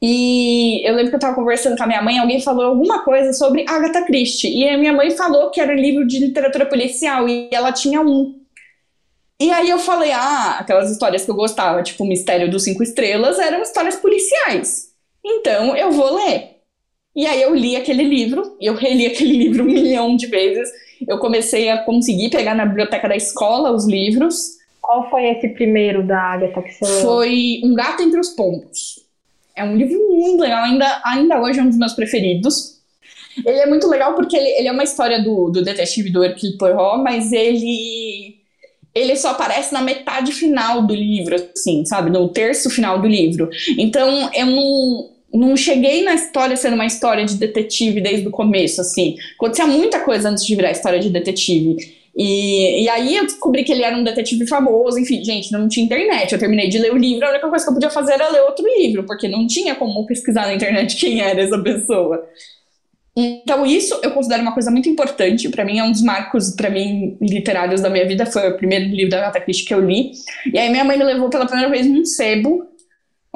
E 0.00 0.86
eu 0.86 0.94
lembro 0.94 1.10
que 1.10 1.14
eu 1.14 1.18
estava 1.18 1.34
conversando 1.34 1.76
com 1.76 1.82
a 1.82 1.86
minha 1.86 2.02
mãe, 2.02 2.18
alguém 2.18 2.40
falou 2.40 2.64
alguma 2.64 3.02
coisa 3.02 3.32
sobre 3.32 3.64
Agatha 3.68 4.04
Christie. 4.04 4.48
E 4.48 4.68
a 4.68 4.78
minha 4.78 4.92
mãe 4.94 5.10
falou 5.10 5.50
que 5.50 5.60
era 5.60 5.74
livro 5.74 6.06
de 6.06 6.18
literatura 6.18 6.64
policial 6.64 7.28
e 7.28 7.50
ela 7.52 7.72
tinha 7.72 8.00
um. 8.00 8.40
E 9.38 9.50
aí 9.50 9.68
eu 9.68 9.78
falei, 9.78 10.12
ah, 10.12 10.56
aquelas 10.58 10.90
histórias 10.90 11.24
que 11.24 11.30
eu 11.30 11.34
gostava, 11.34 11.82
tipo 11.82 12.02
o 12.04 12.06
Mistério 12.06 12.50
dos 12.50 12.64
Cinco 12.64 12.82
Estrelas, 12.82 13.38
eram 13.38 13.60
histórias 13.60 13.96
policiais. 13.96 14.90
Então 15.22 15.76
eu 15.76 15.92
vou 15.92 16.14
ler. 16.14 16.56
E 17.14 17.26
aí 17.26 17.42
eu 17.42 17.54
li 17.54 17.76
aquele 17.76 18.02
livro, 18.04 18.56
e 18.60 18.66
eu 18.66 18.74
reli 18.74 19.06
aquele 19.06 19.32
livro 19.36 19.64
um 19.64 19.66
milhão 19.66 20.16
de 20.16 20.26
vezes. 20.26 20.70
Eu 21.06 21.18
comecei 21.18 21.68
a 21.68 21.78
conseguir 21.78 22.30
pegar 22.30 22.54
na 22.54 22.66
biblioteca 22.66 23.08
da 23.08 23.16
escola 23.16 23.72
os 23.72 23.86
livros. 23.86 24.56
Qual 24.80 25.10
foi 25.10 25.26
esse 25.26 25.48
primeiro 25.48 26.06
da 26.06 26.18
Agatha 26.18 26.62
que 26.62 26.72
você? 26.72 27.02
Foi 27.02 27.60
Um 27.64 27.74
Gato 27.74 28.02
Entre 28.02 28.20
os 28.20 28.30
Pombos. 28.30 29.04
É 29.54 29.64
um 29.64 29.76
livro 29.76 29.98
muito 30.10 30.40
legal, 30.40 30.64
ainda, 30.64 31.02
ainda 31.04 31.40
hoje 31.40 31.58
é 31.58 31.62
um 31.62 31.68
dos 31.68 31.78
meus 31.78 31.94
preferidos. 31.94 32.76
Ele 33.44 33.58
é 33.58 33.66
muito 33.66 33.88
legal 33.88 34.14
porque 34.14 34.36
ele, 34.36 34.48
ele 34.48 34.68
é 34.68 34.72
uma 34.72 34.84
história 34.84 35.22
do, 35.22 35.50
do 35.50 35.62
detetive 35.62 36.10
do 36.10 36.24
Hercule 36.24 36.56
Poirot, 36.56 37.02
mas 37.02 37.32
ele 37.32 38.36
ele 38.96 39.14
só 39.14 39.32
aparece 39.32 39.74
na 39.74 39.82
metade 39.82 40.32
final 40.32 40.80
do 40.86 40.94
livro, 40.94 41.34
assim, 41.34 41.84
sabe? 41.84 42.08
No 42.08 42.30
terço 42.30 42.70
final 42.70 42.98
do 42.98 43.06
livro. 43.06 43.50
Então, 43.76 44.30
eu 44.32 44.46
não, 44.46 45.10
não 45.36 45.56
cheguei 45.56 46.02
na 46.02 46.14
história 46.14 46.56
sendo 46.56 46.74
uma 46.74 46.86
história 46.86 47.24
de 47.24 47.36
detetive 47.36 48.00
desde 48.00 48.26
o 48.28 48.30
começo, 48.30 48.80
assim. 48.80 49.16
Acontecia 49.34 49.66
muita 49.66 50.00
coisa 50.00 50.28
antes 50.28 50.44
de 50.44 50.54
virar 50.54 50.70
história 50.70 50.98
de 50.98 51.10
detetive. 51.10 51.76
E, 52.16 52.84
e 52.84 52.88
aí 52.88 53.14
eu 53.14 53.24
descobri 53.24 53.62
que 53.62 53.70
ele 53.70 53.82
era 53.82 53.94
um 53.94 54.02
detetive 54.02 54.46
famoso, 54.46 54.98
enfim, 54.98 55.22
gente, 55.22 55.52
não 55.52 55.68
tinha 55.68 55.84
internet. 55.84 56.32
Eu 56.32 56.38
terminei 56.38 56.68
de 56.68 56.78
ler 56.78 56.92
o 56.92 56.96
livro, 56.96 57.26
a 57.26 57.30
única 57.30 57.48
coisa 57.48 57.64
que 57.64 57.70
eu 57.70 57.74
podia 57.74 57.90
fazer 57.90 58.14
era 58.14 58.30
ler 58.30 58.40
outro 58.40 58.64
livro, 58.78 59.04
porque 59.04 59.28
não 59.28 59.46
tinha 59.46 59.74
como 59.74 60.06
pesquisar 60.06 60.46
na 60.46 60.54
internet 60.54 60.96
quem 61.00 61.20
era 61.20 61.42
essa 61.42 61.58
pessoa. 61.58 62.26
Então, 63.18 63.64
isso 63.64 63.98
eu 64.02 64.10
considero 64.10 64.42
uma 64.42 64.52
coisa 64.52 64.70
muito 64.70 64.88
importante. 64.88 65.48
Para 65.48 65.64
mim, 65.64 65.78
é 65.78 65.84
um 65.84 65.90
dos 65.90 66.02
marcos, 66.02 66.50
para 66.50 66.68
mim, 66.68 67.16
literários 67.20 67.80
da 67.80 67.88
minha 67.88 68.06
vida. 68.06 68.26
Foi 68.26 68.46
o 68.50 68.56
primeiro 68.56 68.86
livro 68.86 69.10
da 69.10 69.18
Agatha 69.18 69.40
Christie 69.40 69.64
que 69.64 69.72
eu 69.72 69.80
li. 69.80 70.12
E 70.52 70.58
aí, 70.58 70.70
minha 70.70 70.84
mãe 70.84 70.98
me 70.98 71.04
levou 71.04 71.30
pela 71.30 71.46
primeira 71.46 71.70
vez 71.70 71.86
num 71.86 72.04
sebo, 72.04 72.66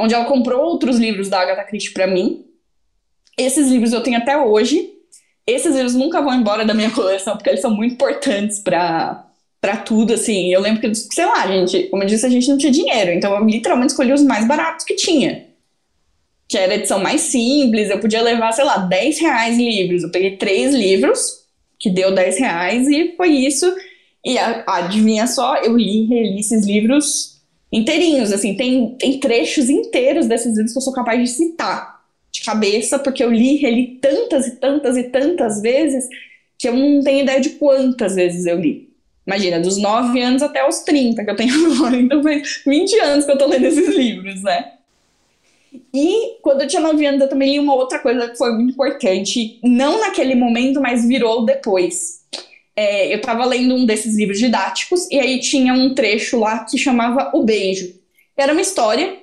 onde 0.00 0.14
ela 0.14 0.24
comprou 0.24 0.62
outros 0.64 0.98
livros 0.98 1.28
da 1.28 1.40
Agatha 1.40 1.64
Christie 1.64 1.92
para 1.92 2.06
mim. 2.06 2.44
Esses 3.38 3.68
livros 3.68 3.92
eu 3.92 4.02
tenho 4.02 4.18
até 4.18 4.36
hoje. 4.36 4.90
Esses 5.46 5.74
livros 5.74 5.94
nunca 5.94 6.20
vão 6.20 6.34
embora 6.34 6.64
da 6.64 6.74
minha 6.74 6.90
coleção, 6.92 7.36
porque 7.36 7.50
eles 7.50 7.60
são 7.60 7.70
muito 7.70 7.94
importantes 7.94 8.58
para 8.58 9.26
para 9.60 9.76
tudo, 9.76 10.14
assim. 10.14 10.50
Eu 10.50 10.62
lembro 10.62 10.80
que, 10.80 10.94
sei 10.94 11.26
lá, 11.26 11.46
gente, 11.46 11.82
como 11.90 12.02
eu 12.02 12.06
disse, 12.06 12.24
a 12.24 12.30
gente 12.30 12.48
não 12.48 12.56
tinha 12.56 12.72
dinheiro. 12.72 13.10
Então, 13.10 13.34
eu 13.34 13.44
literalmente 13.44 13.90
escolhi 13.90 14.10
os 14.10 14.22
mais 14.22 14.48
baratos 14.48 14.86
que 14.86 14.94
tinha 14.94 15.50
que 16.50 16.58
era 16.58 16.72
a 16.72 16.76
edição 16.76 16.98
mais 16.98 17.20
simples, 17.20 17.90
eu 17.90 18.00
podia 18.00 18.20
levar, 18.20 18.50
sei 18.50 18.64
lá, 18.64 18.78
10 18.78 19.20
reais 19.20 19.56
em 19.56 19.70
livros. 19.70 20.02
Eu 20.02 20.10
peguei 20.10 20.36
três 20.36 20.74
livros, 20.74 21.44
que 21.78 21.88
deu 21.88 22.12
10 22.12 22.38
reais, 22.40 22.88
e 22.88 23.14
foi 23.16 23.28
isso. 23.28 23.72
E 24.24 24.36
adivinha 24.66 25.28
só, 25.28 25.58
eu 25.58 25.76
li 25.76 26.02
e 26.02 26.06
reli 26.06 26.40
esses 26.40 26.66
livros 26.66 27.29
inteirinhos, 27.72 28.32
assim, 28.32 28.54
tem, 28.54 28.96
tem 28.98 29.20
trechos 29.20 29.68
inteiros 29.68 30.26
desses 30.26 30.56
livros 30.56 30.72
que 30.72 30.78
eu 30.78 30.82
sou 30.82 30.92
capaz 30.92 31.20
de 31.20 31.28
citar 31.28 32.00
de 32.32 32.42
cabeça, 32.42 32.98
porque 32.98 33.22
eu 33.22 33.30
li 33.30 33.56
reli 33.56 33.98
tantas 34.00 34.46
e 34.46 34.56
tantas 34.56 34.96
e 34.96 35.04
tantas 35.04 35.60
vezes 35.60 36.08
que 36.58 36.68
eu 36.68 36.76
não 36.76 37.02
tenho 37.02 37.22
ideia 37.22 37.40
de 37.40 37.50
quantas 37.50 38.14
vezes 38.14 38.46
eu 38.46 38.58
li. 38.60 38.88
Imagina, 39.26 39.60
dos 39.60 39.76
9 39.76 40.20
anos 40.20 40.42
até 40.42 40.66
os 40.66 40.80
30 40.80 41.24
que 41.24 41.30
eu 41.30 41.36
tenho 41.36 41.54
agora, 41.74 41.96
então 41.96 42.22
faz 42.22 42.62
20 42.66 43.00
anos 43.00 43.24
que 43.24 43.32
eu 43.32 43.38
tô 43.38 43.46
lendo 43.46 43.66
esses 43.66 43.88
livros, 43.94 44.42
né? 44.42 44.72
E 45.94 46.38
quando 46.42 46.62
eu 46.62 46.68
tinha 46.68 46.82
9 46.82 47.04
anos, 47.06 47.20
eu 47.20 47.28
também 47.28 47.52
li 47.52 47.58
uma 47.58 47.74
outra 47.74 47.98
coisa 47.98 48.28
que 48.28 48.36
foi 48.36 48.52
muito 48.52 48.72
importante, 48.72 49.58
não 49.62 50.00
naquele 50.00 50.34
momento, 50.34 50.80
mas 50.80 51.06
virou 51.06 51.44
depois. 51.44 52.19
É, 52.80 53.12
eu 53.12 53.18
estava 53.18 53.44
lendo 53.44 53.74
um 53.74 53.84
desses 53.84 54.16
livros 54.16 54.38
didáticos 54.38 55.06
e 55.10 55.20
aí 55.20 55.38
tinha 55.38 55.74
um 55.74 55.94
trecho 55.94 56.38
lá 56.38 56.64
que 56.64 56.78
chamava 56.78 57.30
O 57.34 57.42
Beijo. 57.42 57.92
Era 58.34 58.52
uma 58.52 58.62
história 58.62 59.18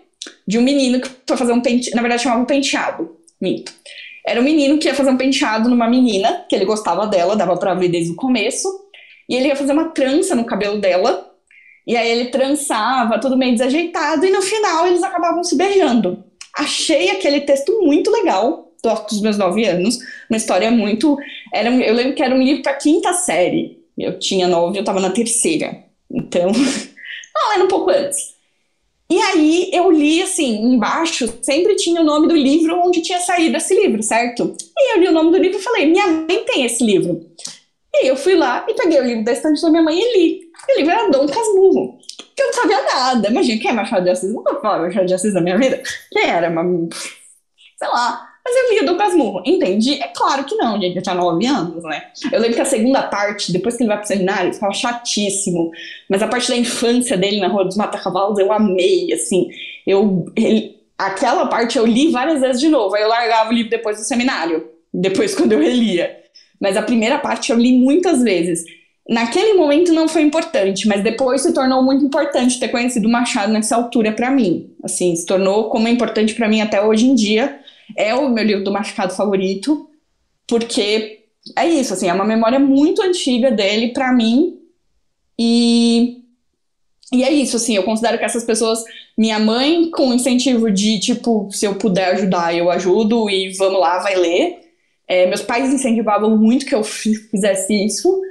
de 0.48 0.60
um 0.60 0.62
menino 0.62 1.02
que 1.02 1.10
foi 1.26 1.36
fazer 1.36 1.54
um 1.54 1.62
penteado, 1.62 1.96
na 1.96 2.04
verdade 2.04 2.22
chamava 2.22 2.44
um 2.44 2.46
penteado, 2.46 3.18
minto. 3.42 3.74
Era 4.24 4.40
um 4.40 4.44
menino 4.44 4.78
que 4.78 4.88
ia 4.88 4.94
fazer 4.94 5.10
um 5.10 5.18
penteado 5.18 5.70
numa 5.70 5.90
menina, 5.90 6.46
que 6.48 6.56
ele 6.56 6.66
gostava 6.66 7.08
dela, 7.08 7.36
dava 7.36 7.58
pra 7.58 7.74
ver 7.74 7.88
desde 7.88 8.12
o 8.12 8.16
começo, 8.16 8.68
e 9.28 9.36
ele 9.36 9.48
ia 9.48 9.56
fazer 9.56 9.72
uma 9.72 9.90
trança 9.90 10.36
no 10.36 10.46
cabelo 10.46 10.80
dela, 10.80 11.32
e 11.88 11.98
aí 11.98 12.12
ele 12.12 12.26
trançava, 12.26 13.20
tudo 13.20 13.38
meio 13.38 13.54
desajeitado, 13.54 14.24
e 14.24 14.30
no 14.30 14.44
final 14.44 14.86
eles 14.86 15.02
acabavam 15.02 15.44
se 15.44 15.56
beijando 15.56 16.28
achei 16.58 17.12
aquele 17.12 17.42
texto 17.42 17.80
muito 17.84 18.10
legal 18.10 18.67
dos 18.82 19.22
meus 19.22 19.38
nove 19.38 19.66
anos, 19.66 20.00
uma 20.30 20.38
história 20.38 20.70
muito. 20.72 21.18
Era, 21.54 21.70
eu 21.70 21.94
lembro 21.94 22.16
que 22.16 22.24
era 22.24 22.34
um 22.34 22.42
livro 22.42 22.64
para 22.64 22.74
quinta 22.74 23.14
série. 23.14 23.80
Eu 23.98 24.20
tinha 24.20 24.48
nove, 24.48 24.78
eu 24.78 24.82
estava 24.82 25.00
na 25.00 25.10
terceira. 25.10 25.84
Então, 26.10 26.52
não, 27.36 27.54
era 27.54 27.64
um 27.64 27.68
pouco 27.68 27.90
antes. 27.90 28.36
E 29.10 29.20
aí 29.20 29.70
eu 29.72 29.90
li 29.90 30.22
assim, 30.22 30.62
embaixo 30.74 31.34
sempre 31.42 31.76
tinha 31.76 32.02
o 32.02 32.04
nome 32.04 32.28
do 32.28 32.36
livro 32.36 32.78
onde 32.86 33.02
tinha 33.02 33.20
saído 33.20 33.56
esse 33.56 33.74
livro, 33.74 34.04
certo? 34.04 34.54
E 34.78 34.96
eu 34.96 35.00
li 35.00 35.08
o 35.08 35.14
nome 35.14 35.32
do 35.32 35.38
livro 35.38 35.58
e 35.58 35.62
falei, 35.62 35.86
minha 35.86 36.08
mãe 36.08 36.44
tem 36.46 36.66
esse 36.66 36.84
livro. 36.84 37.26
E 37.94 38.08
eu 38.08 38.18
fui 38.18 38.36
lá 38.36 38.66
e 38.68 38.74
peguei 38.74 39.00
o 39.00 39.06
livro 39.06 39.24
da 39.24 39.32
estante 39.32 39.62
da 39.62 39.70
minha 39.70 39.82
mãe 39.82 39.98
e 39.98 40.18
li. 40.18 40.42
O 40.70 40.78
livro 40.78 40.92
era 40.92 41.10
Dom 41.10 41.26
Casmurro 41.26 41.98
que 42.38 42.44
eu 42.44 42.48
não 42.48 42.54
sabia 42.54 42.84
nada. 42.84 43.30
Imagina, 43.30 43.60
quem 43.60 43.72
é 43.72 43.74
Machado 43.74 44.04
de 44.04 44.12
Assis? 44.12 44.32
Nunca 44.32 44.60
falei 44.62 44.88
Machado 44.88 45.08
de 45.08 45.14
Assis 45.16 45.34
na 45.34 45.42
minha 45.42 45.58
vida. 45.58 45.82
Quem 46.12 46.30
era? 46.30 46.50
Uma... 46.50 46.64
Sei 47.78 47.88
lá. 47.88 48.27
Mas 48.48 48.56
eu 48.56 48.70
lia 48.72 48.84
do 48.86 48.96
Casmurro. 48.96 49.44
Entendi? 49.46 50.02
É 50.02 50.08
claro 50.08 50.46
que 50.46 50.56
não, 50.56 50.80
gente. 50.80 50.96
Eu 50.96 51.02
tinha 51.02 51.14
nove 51.14 51.46
anos, 51.46 51.84
né? 51.84 52.04
Eu 52.32 52.40
lembro 52.40 52.56
que 52.56 52.62
a 52.62 52.66
segunda 52.66 53.04
parte, 53.04 53.52
depois 53.52 53.76
que 53.76 53.84
ele 53.84 53.90
vai 53.90 53.98
pro 53.98 54.08
seminário, 54.08 54.54
ficava 54.54 54.72
chatíssimo. 54.72 55.70
Mas 56.10 56.24
a 56.24 56.30
parte 56.30 56.48
da 56.48 56.56
infância 56.56 57.18
dele 57.18 57.42
na 57.42 57.50
Rua 57.50 57.66
dos 57.66 57.76
Mata-Cavalos, 57.76 58.40
eu 58.40 58.54
amei, 58.54 59.12
assim. 59.12 59.50
Eu... 59.86 60.32
Ele... 60.34 60.78
Aquela 60.98 61.46
parte 61.48 61.78
eu 61.78 61.86
li 61.86 62.10
várias 62.10 62.40
vezes 62.40 62.62
de 62.62 62.70
novo. 62.70 62.96
Aí 62.96 63.04
eu 63.04 63.10
largava 63.10 63.50
o 63.50 63.54
livro 63.54 63.70
depois 63.70 63.98
do 63.98 64.04
seminário. 64.04 64.66
Depois, 64.94 65.36
quando 65.36 65.52
eu 65.52 65.60
relia. 65.60 66.18
Mas 66.60 66.78
a 66.78 66.82
primeira 66.82 67.20
parte 67.20 67.52
eu 67.52 67.58
li 67.58 67.74
muitas 67.74 68.24
vezes. 68.24 68.64
Naquele 69.10 69.56
momento 69.56 69.94
não 69.94 70.08
foi 70.08 70.22
importante, 70.22 70.88
mas 70.88 71.04
depois 71.04 71.42
se 71.42 71.54
tornou 71.54 71.84
muito 71.84 72.04
importante 72.04 72.60
ter 72.60 72.70
conhecido 72.70 73.08
Machado 73.08 73.52
nessa 73.52 73.76
altura 73.76 74.14
para 74.14 74.32
mim. 74.32 74.72
Assim, 74.84 75.16
se 75.16 75.26
tornou 75.26 75.70
como 75.70 75.88
é 75.88 75.92
importante 75.92 76.34
para 76.34 76.48
mim 76.48 76.62
até 76.62 76.82
hoje 76.82 77.06
em 77.06 77.14
dia. 77.14 77.60
É 77.96 78.14
o 78.14 78.30
meu 78.30 78.44
livro 78.44 78.64
do 78.64 78.72
Machado 78.72 79.14
favorito, 79.14 79.90
porque 80.48 81.26
é 81.56 81.68
isso, 81.68 81.94
assim, 81.94 82.08
é 82.10 82.14
uma 82.14 82.26
memória 82.26 82.60
muito 82.60 83.02
antiga 83.02 83.52
dele 83.52 83.90
para 83.94 84.12
mim. 84.12 84.60
E 85.40 86.24
e 87.12 87.24
é 87.24 87.32
isso, 87.32 87.56
assim, 87.56 87.76
eu 87.76 87.84
considero 87.84 88.18
que 88.18 88.26
essas 88.26 88.44
pessoas, 88.44 88.84
minha 89.18 89.40
mãe, 89.40 89.90
com 89.92 90.14
incentivo 90.14 90.70
de, 90.70 91.00
tipo, 91.00 91.50
se 91.52 91.66
eu 91.66 91.76
puder 91.76 92.14
ajudar, 92.16 92.54
eu 92.54 92.70
ajudo 92.70 93.30
e 93.30 93.54
vamos 93.54 93.80
lá, 93.80 94.00
vai 94.00 94.16
ler. 94.16 94.60
É, 95.08 95.26
meus 95.26 95.42
pais 95.42 95.74
incentivavam 95.74 96.38
muito 96.38 96.66
que 96.66 96.76
eu 96.76 96.84
fizesse 96.84 97.74
isso. 97.86 98.22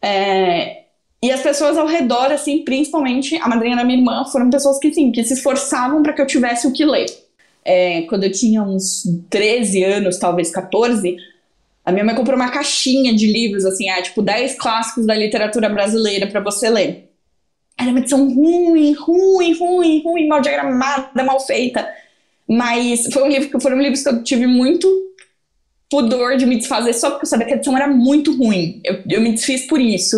É, 0.00 0.84
e 1.22 1.30
as 1.30 1.42
pessoas 1.42 1.76
ao 1.76 1.86
redor, 1.86 2.32
assim, 2.32 2.64
principalmente 2.64 3.36
a 3.36 3.48
madrinha 3.48 3.76
da 3.76 3.84
minha 3.84 3.98
irmã, 3.98 4.24
foram 4.24 4.48
pessoas 4.48 4.78
que, 4.78 4.92
sim, 4.94 5.12
que 5.12 5.22
se 5.22 5.34
esforçavam 5.34 6.02
para 6.02 6.14
que 6.14 6.22
eu 6.22 6.26
tivesse 6.26 6.66
o 6.66 6.72
que 6.72 6.86
ler. 6.86 7.06
É, 7.66 8.02
quando 8.02 8.24
eu 8.24 8.30
tinha 8.30 8.62
uns 8.62 9.02
13 9.28 9.82
anos, 9.82 10.18
talvez 10.18 10.50
14, 10.52 11.16
a 11.84 11.90
minha 11.90 12.04
mãe 12.04 12.14
comprou 12.14 12.36
uma 12.36 12.50
caixinha 12.50 13.12
de 13.12 13.26
livros, 13.26 13.64
assim, 13.64 13.88
ah, 13.88 14.00
tipo 14.00 14.22
10 14.22 14.56
clássicos 14.56 15.04
da 15.04 15.14
literatura 15.14 15.68
brasileira 15.68 16.28
para 16.28 16.40
você 16.40 16.70
ler. 16.70 17.10
Era 17.78 17.90
uma 17.90 17.98
edição 17.98 18.32
ruim, 18.32 18.92
ruim, 18.92 19.52
ruim, 19.52 20.02
ruim, 20.02 20.28
mal 20.28 20.40
diagramada, 20.40 21.24
mal 21.24 21.40
feita. 21.40 21.86
Mas 22.48 23.12
foi 23.12 23.22
um 23.24 23.28
livro 23.28 23.50
que 23.50 23.60
foram 23.60 23.78
livros 23.78 24.02
que 24.02 24.08
eu 24.08 24.22
tive 24.22 24.46
muito 24.46 24.88
pudor 25.90 26.36
de 26.36 26.46
me 26.46 26.56
desfazer 26.56 26.92
só 26.94 27.10
porque 27.10 27.26
eu 27.26 27.28
sabia 27.28 27.46
que 27.46 27.52
a 27.52 27.56
edição 27.56 27.76
era 27.76 27.88
muito 27.88 28.36
ruim. 28.36 28.80
Eu, 28.84 29.02
eu 29.10 29.20
me 29.20 29.32
desfiz 29.32 29.66
por 29.66 29.80
isso 29.80 30.16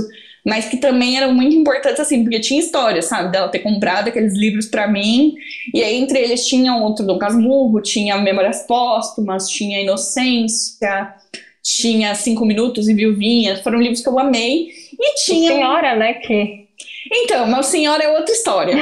mas 0.49 0.67
que 0.67 0.79
também 0.79 1.19
eram 1.19 1.35
muito 1.35 1.55
importantes, 1.55 2.01
assim, 2.01 2.23
porque 2.23 2.41
tinha 2.41 2.59
história, 2.59 3.03
sabe? 3.03 3.31
Dela 3.31 3.49
ter 3.49 3.59
comprado 3.59 4.09
aqueles 4.09 4.35
livros 4.35 4.67
para 4.67 4.89
mim, 4.89 5.35
e 5.75 5.85
aí 5.85 5.97
entre 5.97 6.19
eles 6.19 6.47
tinha 6.47 6.75
outro 6.75 7.05
Dom 7.05 7.19
Casmurro, 7.19 7.83
tinha 7.83 8.17
Memórias 8.17 8.63
Póstumas, 8.67 9.47
tinha 9.49 9.83
Inocência, 9.83 11.15
tinha 11.63 12.15
Cinco 12.15 12.47
Minutos 12.47 12.89
e 12.89 12.95
Viuvinha, 12.95 13.59
foram 13.59 13.79
livros 13.79 14.01
que 14.01 14.09
eu 14.09 14.19
amei, 14.19 14.71
e 14.99 15.15
tinha... 15.27 15.53
Senhora, 15.53 15.95
né, 15.95 16.15
que... 16.15 16.67
Então, 17.13 17.47
mas 17.47 17.67
Senhora 17.67 18.03
é 18.03 18.09
outra 18.09 18.33
história. 18.33 18.75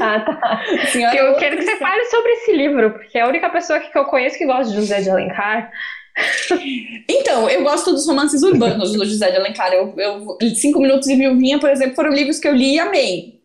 ah, 0.00 0.20
tá. 0.20 0.64
eu 0.94 1.28
é 1.32 1.34
quero 1.38 1.56
que 1.56 1.62
você 1.62 1.76
fale 1.76 2.04
sobre 2.04 2.30
esse 2.32 2.52
livro, 2.52 2.90
porque 2.92 3.18
é 3.18 3.22
a 3.22 3.28
única 3.28 3.50
pessoa 3.50 3.80
que 3.80 3.96
eu 3.96 4.04
conheço 4.04 4.38
que 4.38 4.46
gosta 4.46 4.72
de 4.72 4.76
José 4.76 5.00
de 5.00 5.10
Alencar. 5.10 5.70
Então, 7.08 7.48
eu 7.48 7.62
gosto 7.62 7.92
dos 7.92 8.06
romances 8.06 8.42
urbanos 8.42 8.92
do 8.92 9.04
José 9.04 9.30
de 9.30 9.36
Alencar. 9.36 9.72
Eu, 9.72 9.94
eu, 9.96 10.38
Cinco 10.54 10.80
Minutos 10.80 11.08
e 11.08 11.16
Viuvinha, 11.16 11.58
por 11.58 11.70
exemplo, 11.70 11.94
foram 11.94 12.10
livros 12.10 12.38
que 12.38 12.46
eu 12.46 12.54
li 12.54 12.74
e 12.74 12.78
amei. 12.78 13.40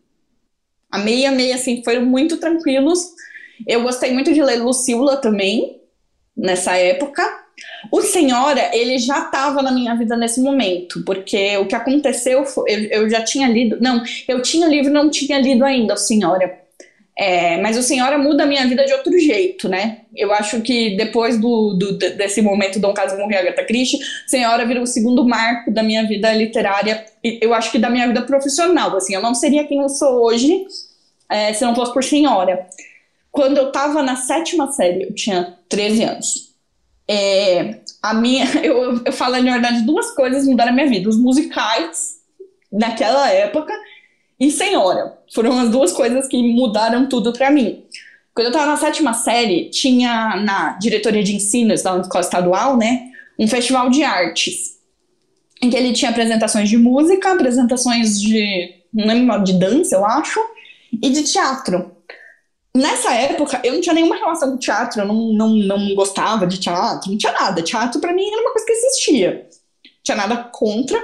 Amei, 0.90 1.26
amei, 1.26 1.52
assim, 1.52 1.82
foram 1.84 2.04
muito 2.04 2.36
tranquilos. 2.36 3.00
Eu 3.66 3.82
gostei 3.82 4.12
muito 4.12 4.32
de 4.32 4.42
ler 4.42 4.62
Lucila 4.62 5.16
também, 5.16 5.80
nessa 6.36 6.76
época. 6.76 7.22
O 7.92 8.00
Senhora, 8.00 8.70
ele 8.74 8.98
já 8.98 9.24
estava 9.24 9.62
na 9.62 9.70
minha 9.70 9.94
vida 9.94 10.16
nesse 10.16 10.40
momento, 10.40 11.04
porque 11.04 11.56
o 11.58 11.66
que 11.66 11.74
aconteceu 11.74 12.44
foi, 12.44 12.70
eu, 12.70 13.02
eu 13.02 13.10
já 13.10 13.22
tinha 13.22 13.48
lido, 13.48 13.78
não, 13.80 14.02
eu 14.26 14.40
tinha 14.40 14.66
o 14.66 14.70
livro, 14.70 14.92
não 14.92 15.10
tinha 15.10 15.38
lido 15.38 15.64
ainda 15.64 15.94
o 15.94 15.98
Senhora. 15.98 16.59
É, 17.22 17.60
mas 17.60 17.76
o 17.76 17.82
Senhora 17.82 18.16
muda 18.16 18.44
a 18.44 18.46
minha 18.46 18.66
vida 18.66 18.82
de 18.86 18.94
outro 18.94 19.18
jeito, 19.18 19.68
né? 19.68 19.98
Eu 20.16 20.32
acho 20.32 20.62
que 20.62 20.96
depois 20.96 21.38
do, 21.38 21.74
do 21.74 21.98
desse 21.98 22.40
momento 22.40 22.80
Dom 22.80 22.94
Casmurro 22.94 23.30
e 23.30 23.36
Agatha 23.36 23.62
Christie, 23.62 23.98
Senhora 24.26 24.64
vira 24.64 24.80
o 24.80 24.86
segundo 24.86 25.22
marco 25.28 25.70
da 25.70 25.82
minha 25.82 26.08
vida 26.08 26.32
literária, 26.32 27.04
eu 27.22 27.52
acho 27.52 27.70
que 27.70 27.78
da 27.78 27.90
minha 27.90 28.06
vida 28.06 28.22
profissional, 28.22 28.96
assim, 28.96 29.14
eu 29.14 29.20
não 29.20 29.34
seria 29.34 29.64
quem 29.64 29.82
eu 29.82 29.90
sou 29.90 30.24
hoje 30.24 30.64
é, 31.30 31.52
se 31.52 31.62
não 31.62 31.74
fosse 31.74 31.92
por 31.92 32.02
Senhora. 32.02 32.66
Quando 33.30 33.58
eu 33.58 33.70
tava 33.70 34.02
na 34.02 34.16
sétima 34.16 34.72
série, 34.72 35.02
eu 35.02 35.14
tinha 35.14 35.58
13 35.68 36.02
anos. 36.04 36.54
É, 37.06 37.80
a 38.02 38.14
minha, 38.14 38.46
eu, 38.64 38.98
eu 39.04 39.12
falo, 39.12 39.36
na 39.42 39.52
verdade, 39.52 39.82
duas 39.82 40.10
coisas 40.12 40.46
mudaram 40.46 40.72
a 40.72 40.74
minha 40.74 40.88
vida. 40.88 41.06
Os 41.06 41.20
musicais, 41.20 42.14
naquela 42.72 43.28
época, 43.30 43.74
e 44.40 44.50
Senhora. 44.50 45.18
Foram 45.32 45.58
as 45.60 45.68
duas 45.68 45.92
coisas 45.92 46.26
que 46.26 46.42
mudaram 46.42 47.06
tudo 47.06 47.30
para 47.32 47.50
mim. 47.50 47.84
Quando 48.34 48.46
eu 48.46 48.52
estava 48.52 48.70
na 48.70 48.76
sétima 48.78 49.12
série, 49.12 49.68
tinha 49.68 50.36
na 50.36 50.78
diretoria 50.78 51.22
de 51.22 51.36
ensino 51.36 51.68
da 51.68 51.74
escola 51.74 52.20
estadual, 52.20 52.76
né, 52.76 53.10
um 53.38 53.46
festival 53.46 53.90
de 53.90 54.02
artes, 54.02 54.78
em 55.62 55.68
que 55.68 55.76
ele 55.76 55.92
tinha 55.92 56.10
apresentações 56.10 56.70
de 56.70 56.78
música, 56.78 57.32
apresentações 57.32 58.18
de, 58.18 58.76
não 58.94 59.06
lembro, 59.06 59.44
de 59.44 59.52
dança, 59.58 59.96
eu 59.96 60.06
acho, 60.06 60.40
e 60.90 61.10
de 61.10 61.22
teatro. 61.24 61.94
Nessa 62.74 63.12
época, 63.12 63.60
eu 63.62 63.74
não 63.74 63.80
tinha 63.80 63.94
nenhuma 63.94 64.16
relação 64.16 64.52
com 64.52 64.56
teatro, 64.56 65.02
eu 65.02 65.06
não, 65.06 65.32
não, 65.32 65.48
não 65.50 65.94
gostava 65.94 66.46
de 66.46 66.58
teatro, 66.58 67.10
não 67.10 67.18
tinha 67.18 67.32
nada. 67.32 67.62
Teatro, 67.62 68.00
para 68.00 68.14
mim, 68.14 68.26
era 68.26 68.40
uma 68.40 68.52
coisa 68.52 68.66
que 68.66 68.72
existia. 68.72 69.48
Não 69.84 69.92
tinha 70.02 70.16
nada 70.16 70.36
contra, 70.44 70.98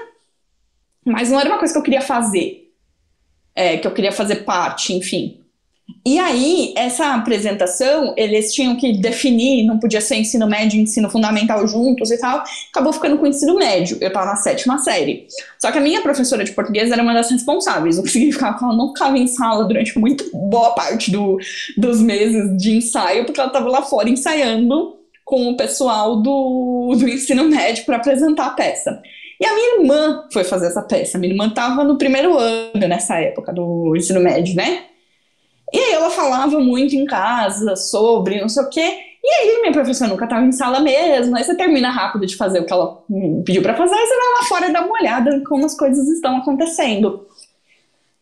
mas 1.05 1.31
não 1.31 1.41
era 1.41 1.51
uma 1.51 1.59
coisa 1.59 1.75
que 1.75 1.79
eu 1.79 1.83
queria 1.83 2.01
fazer 2.01 2.66
é, 3.57 3.79
que 3.79 3.87
eu 3.87 3.91
queria 3.91 4.13
fazer 4.13 4.45
parte, 4.45 4.93
enfim. 4.93 5.41
E 6.05 6.19
aí, 6.19 6.73
essa 6.77 7.15
apresentação, 7.15 8.13
eles 8.17 8.53
tinham 8.53 8.77
que 8.77 8.93
definir, 8.99 9.65
não 9.65 9.79
podia 9.79 10.01
ser 10.01 10.17
ensino 10.17 10.47
médio 10.47 10.79
e 10.79 10.83
ensino 10.83 11.09
fundamental 11.09 11.67
juntos 11.67 12.11
e 12.11 12.19
tal, 12.19 12.45
acabou 12.71 12.93
ficando 12.93 13.17
com 13.19 13.25
o 13.25 13.27
ensino 13.27 13.57
médio. 13.57 13.97
Eu 14.01 14.09
estava 14.09 14.27
na 14.27 14.37
sétima 14.37 14.79
série. 14.79 15.27
Só 15.61 15.71
que 15.71 15.79
a 15.79 15.81
minha 15.81 16.03
professora 16.03 16.45
de 16.45 16.53
português 16.53 16.91
era 16.91 17.03
uma 17.03 17.15
das 17.15 17.31
responsáveis, 17.31 17.99
o 17.99 18.03
que 18.03 18.11
significava 18.11 18.59
que 18.59 18.65
ela 18.65 18.77
não 18.77 18.89
ficava 18.89 19.19
em 19.19 19.27
sala 19.27 19.65
durante 19.65 19.99
muito 19.99 20.29
boa 20.33 20.71
parte 20.75 21.11
do, 21.11 21.39
dos 21.77 22.01
meses 22.01 22.57
de 22.57 22.77
ensaio, 22.77 23.25
porque 23.25 23.41
ela 23.41 23.49
estava 23.49 23.69
lá 23.69 23.83
fora 23.83 24.09
ensaiando 24.09 24.97
com 25.25 25.51
o 25.51 25.57
pessoal 25.57 26.23
do, 26.23 26.95
do 26.97 27.09
ensino 27.09 27.45
médio 27.45 27.85
para 27.85 27.97
apresentar 27.97 28.47
a 28.47 28.51
peça. 28.51 29.03
E 29.41 29.47
a 29.47 29.55
minha 29.55 29.81
irmã 29.81 30.25
foi 30.33 30.45
fazer 30.45 30.67
essa 30.67 30.83
peça. 30.83 31.19
Minha 31.19 31.33
irmã 31.33 31.49
estava 31.49 31.85
no 31.85 31.99
primeiro 31.99 32.39
ano 32.39 32.89
nessa 32.89 33.19
época 33.21 33.53
do 33.53 33.95
ensino 33.97 34.21
médio, 34.21 34.55
né? 34.57 34.85
E 35.73 35.79
aí 35.79 35.93
ela 35.93 36.11
falava 36.11 36.59
muito 36.61 36.95
em 36.95 37.05
casa 37.05 37.77
sobre 37.77 38.41
não 38.41 38.49
sei 38.49 38.63
o 38.63 38.71
quê. 38.71 38.99
E 39.23 39.29
aí 39.29 39.61
minha 39.61 39.73
professora 39.73 40.09
nunca 40.11 40.25
estava 40.25 40.45
em 40.45 40.53
sala 40.53 40.81
mesmo. 40.81 41.37
Aí 41.37 41.45
você 41.45 41.55
termina 41.57 41.91
rápido 41.91 42.25
de 42.27 42.37
fazer 42.37 42.61
o 42.61 42.65
que 42.65 42.73
ela 42.73 43.03
pediu 43.45 43.63
para 43.63 43.75
fazer, 43.75 43.95
aí 43.95 44.07
você 44.07 44.17
vai 44.17 44.29
lá 44.29 44.43
fora 44.45 44.69
e 44.69 44.73
dá 44.73 44.83
uma 44.83 44.99
olhada 44.99 45.31
em 45.35 45.43
como 45.43 45.67
as 45.67 45.77
coisas 45.77 46.07
estão 46.09 46.37
acontecendo. 46.37 47.27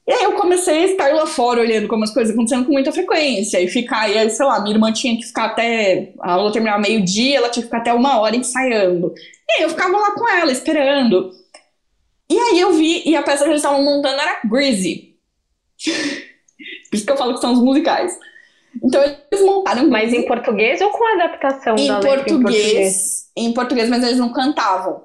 E 0.06 0.12
aí 0.12 0.24
eu 0.24 0.32
comecei 0.32 0.84
a 0.84 0.86
estar 0.86 1.14
lá 1.14 1.26
fora 1.26 1.60
olhando 1.60 1.88
como 1.88 2.04
as 2.04 2.12
coisas 2.12 2.34
acontecendo 2.34 2.66
com 2.66 2.72
muita 2.72 2.92
frequência. 2.92 3.60
E 3.60 3.68
ficar, 3.68 4.10
e 4.10 4.18
aí, 4.18 4.30
sei 4.30 4.44
lá, 4.44 4.60
minha 4.60 4.74
irmã 4.74 4.92
tinha 4.92 5.16
que 5.16 5.24
ficar 5.24 5.46
até. 5.46 6.12
A 6.20 6.32
aula 6.32 6.52
terminar 6.52 6.78
meio-dia, 6.78 7.38
ela 7.38 7.48
tinha 7.48 7.62
que 7.62 7.68
ficar 7.68 7.78
até 7.78 7.92
uma 7.92 8.18
hora 8.18 8.36
ensaiando. 8.36 9.14
E 9.48 9.52
aí 9.52 9.62
eu 9.62 9.70
ficava 9.70 9.96
lá 9.96 10.12
com 10.12 10.28
ela, 10.28 10.50
esperando. 10.50 11.30
E 12.30 12.38
aí 12.38 12.60
eu 12.60 12.72
vi, 12.72 13.02
e 13.06 13.14
a 13.14 13.22
peça 13.22 13.44
que 13.44 13.50
eles 13.50 13.60
estavam 13.60 13.82
montando 13.82 14.20
era 14.20 14.40
Greasy. 14.44 15.14
Por 16.90 16.96
isso 16.96 17.04
que 17.04 17.12
eu 17.12 17.16
falo 17.16 17.34
que 17.34 17.40
são 17.40 17.52
os 17.52 17.60
musicais. 17.60 18.18
Então 18.82 19.02
eles 19.02 19.44
montaram. 19.44 19.88
Mas 19.88 20.12
em 20.12 20.26
português 20.26 20.80
ou 20.80 20.90
com 20.90 21.14
adaptação 21.14 21.76
em 21.76 21.88
da 21.88 22.00
português, 22.00 22.16
letra 22.16 22.32
em 22.32 22.42
português? 22.42 23.30
Em 23.36 23.52
português, 23.52 23.88
mas 23.88 24.04
eles 24.04 24.18
não 24.18 24.32
cantavam. 24.32 25.04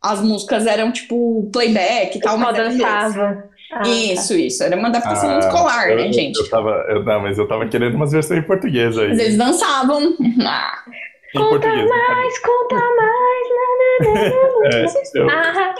As 0.00 0.20
músicas 0.20 0.66
eram 0.66 0.92
tipo 0.92 1.48
playback 1.52 2.16
e 2.16 2.20
tal, 2.20 2.38
mas 2.38 2.56
dançava. 2.56 3.50
Ah, 3.72 3.82
tá. 3.82 3.88
isso, 3.88 4.28
tá. 4.28 4.38
isso. 4.38 4.62
Era 4.62 4.76
uma 4.76 4.88
adaptação 4.88 5.30
ah, 5.30 5.38
escolar, 5.38 5.90
eu, 5.90 5.96
né, 5.96 6.12
gente? 6.12 6.38
Eu 6.38 6.48
tava, 6.48 6.70
eu, 6.88 7.04
não, 7.04 7.20
mas 7.22 7.38
eu 7.38 7.48
tava 7.48 7.66
querendo 7.68 7.94
umas 7.94 8.12
versões 8.12 8.40
em 8.40 8.46
português 8.46 8.96
aí. 8.96 9.08
Mas 9.08 9.18
eles 9.18 9.36
dançavam. 9.36 10.16
Ah. 10.46 10.84
Em 11.34 11.38
conta 11.38 11.50
português, 11.50 11.88
mais, 11.88 12.38
conta 12.38 12.74
mais. 12.74 13.16
é, 14.74 15.18
eu... 15.18 15.30
ah. 15.30 15.74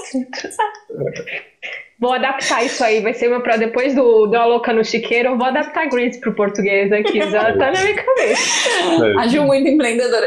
Vou 1.98 2.12
adaptar 2.12 2.64
isso 2.64 2.84
aí, 2.84 3.00
vai 3.00 3.14
ser 3.14 3.28
meu 3.28 3.40
pra 3.42 3.56
depois 3.56 3.94
do, 3.94 4.26
do 4.26 4.36
Aloca 4.36 4.72
no 4.72 4.84
Chiqueiro, 4.84 5.30
eu 5.30 5.38
vou 5.38 5.46
adaptar 5.46 5.88
Grease 5.88 6.20
pro 6.20 6.34
português 6.34 6.92
aqui, 6.92 7.18
já 7.30 7.56
tá 7.56 7.72
na 7.72 7.80
minha 7.80 7.94
cabeça. 7.94 8.68
É. 9.02 9.18
Agiu 9.18 9.44
muito 9.44 9.66
empreendedora. 9.66 10.26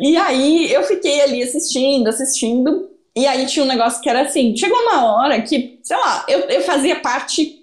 E 0.00 0.16
aí 0.16 0.72
eu 0.72 0.82
fiquei 0.84 1.20
ali 1.20 1.42
assistindo, 1.42 2.08
assistindo, 2.08 2.88
e 3.14 3.26
aí 3.26 3.44
tinha 3.46 3.64
um 3.64 3.68
negócio 3.68 4.00
que 4.00 4.08
era 4.08 4.22
assim, 4.22 4.56
chegou 4.56 4.78
uma 4.78 5.14
hora 5.14 5.42
que, 5.42 5.78
sei 5.82 5.96
lá, 5.96 6.24
eu, 6.26 6.40
eu 6.40 6.60
fazia 6.62 6.96
parte 6.96 7.59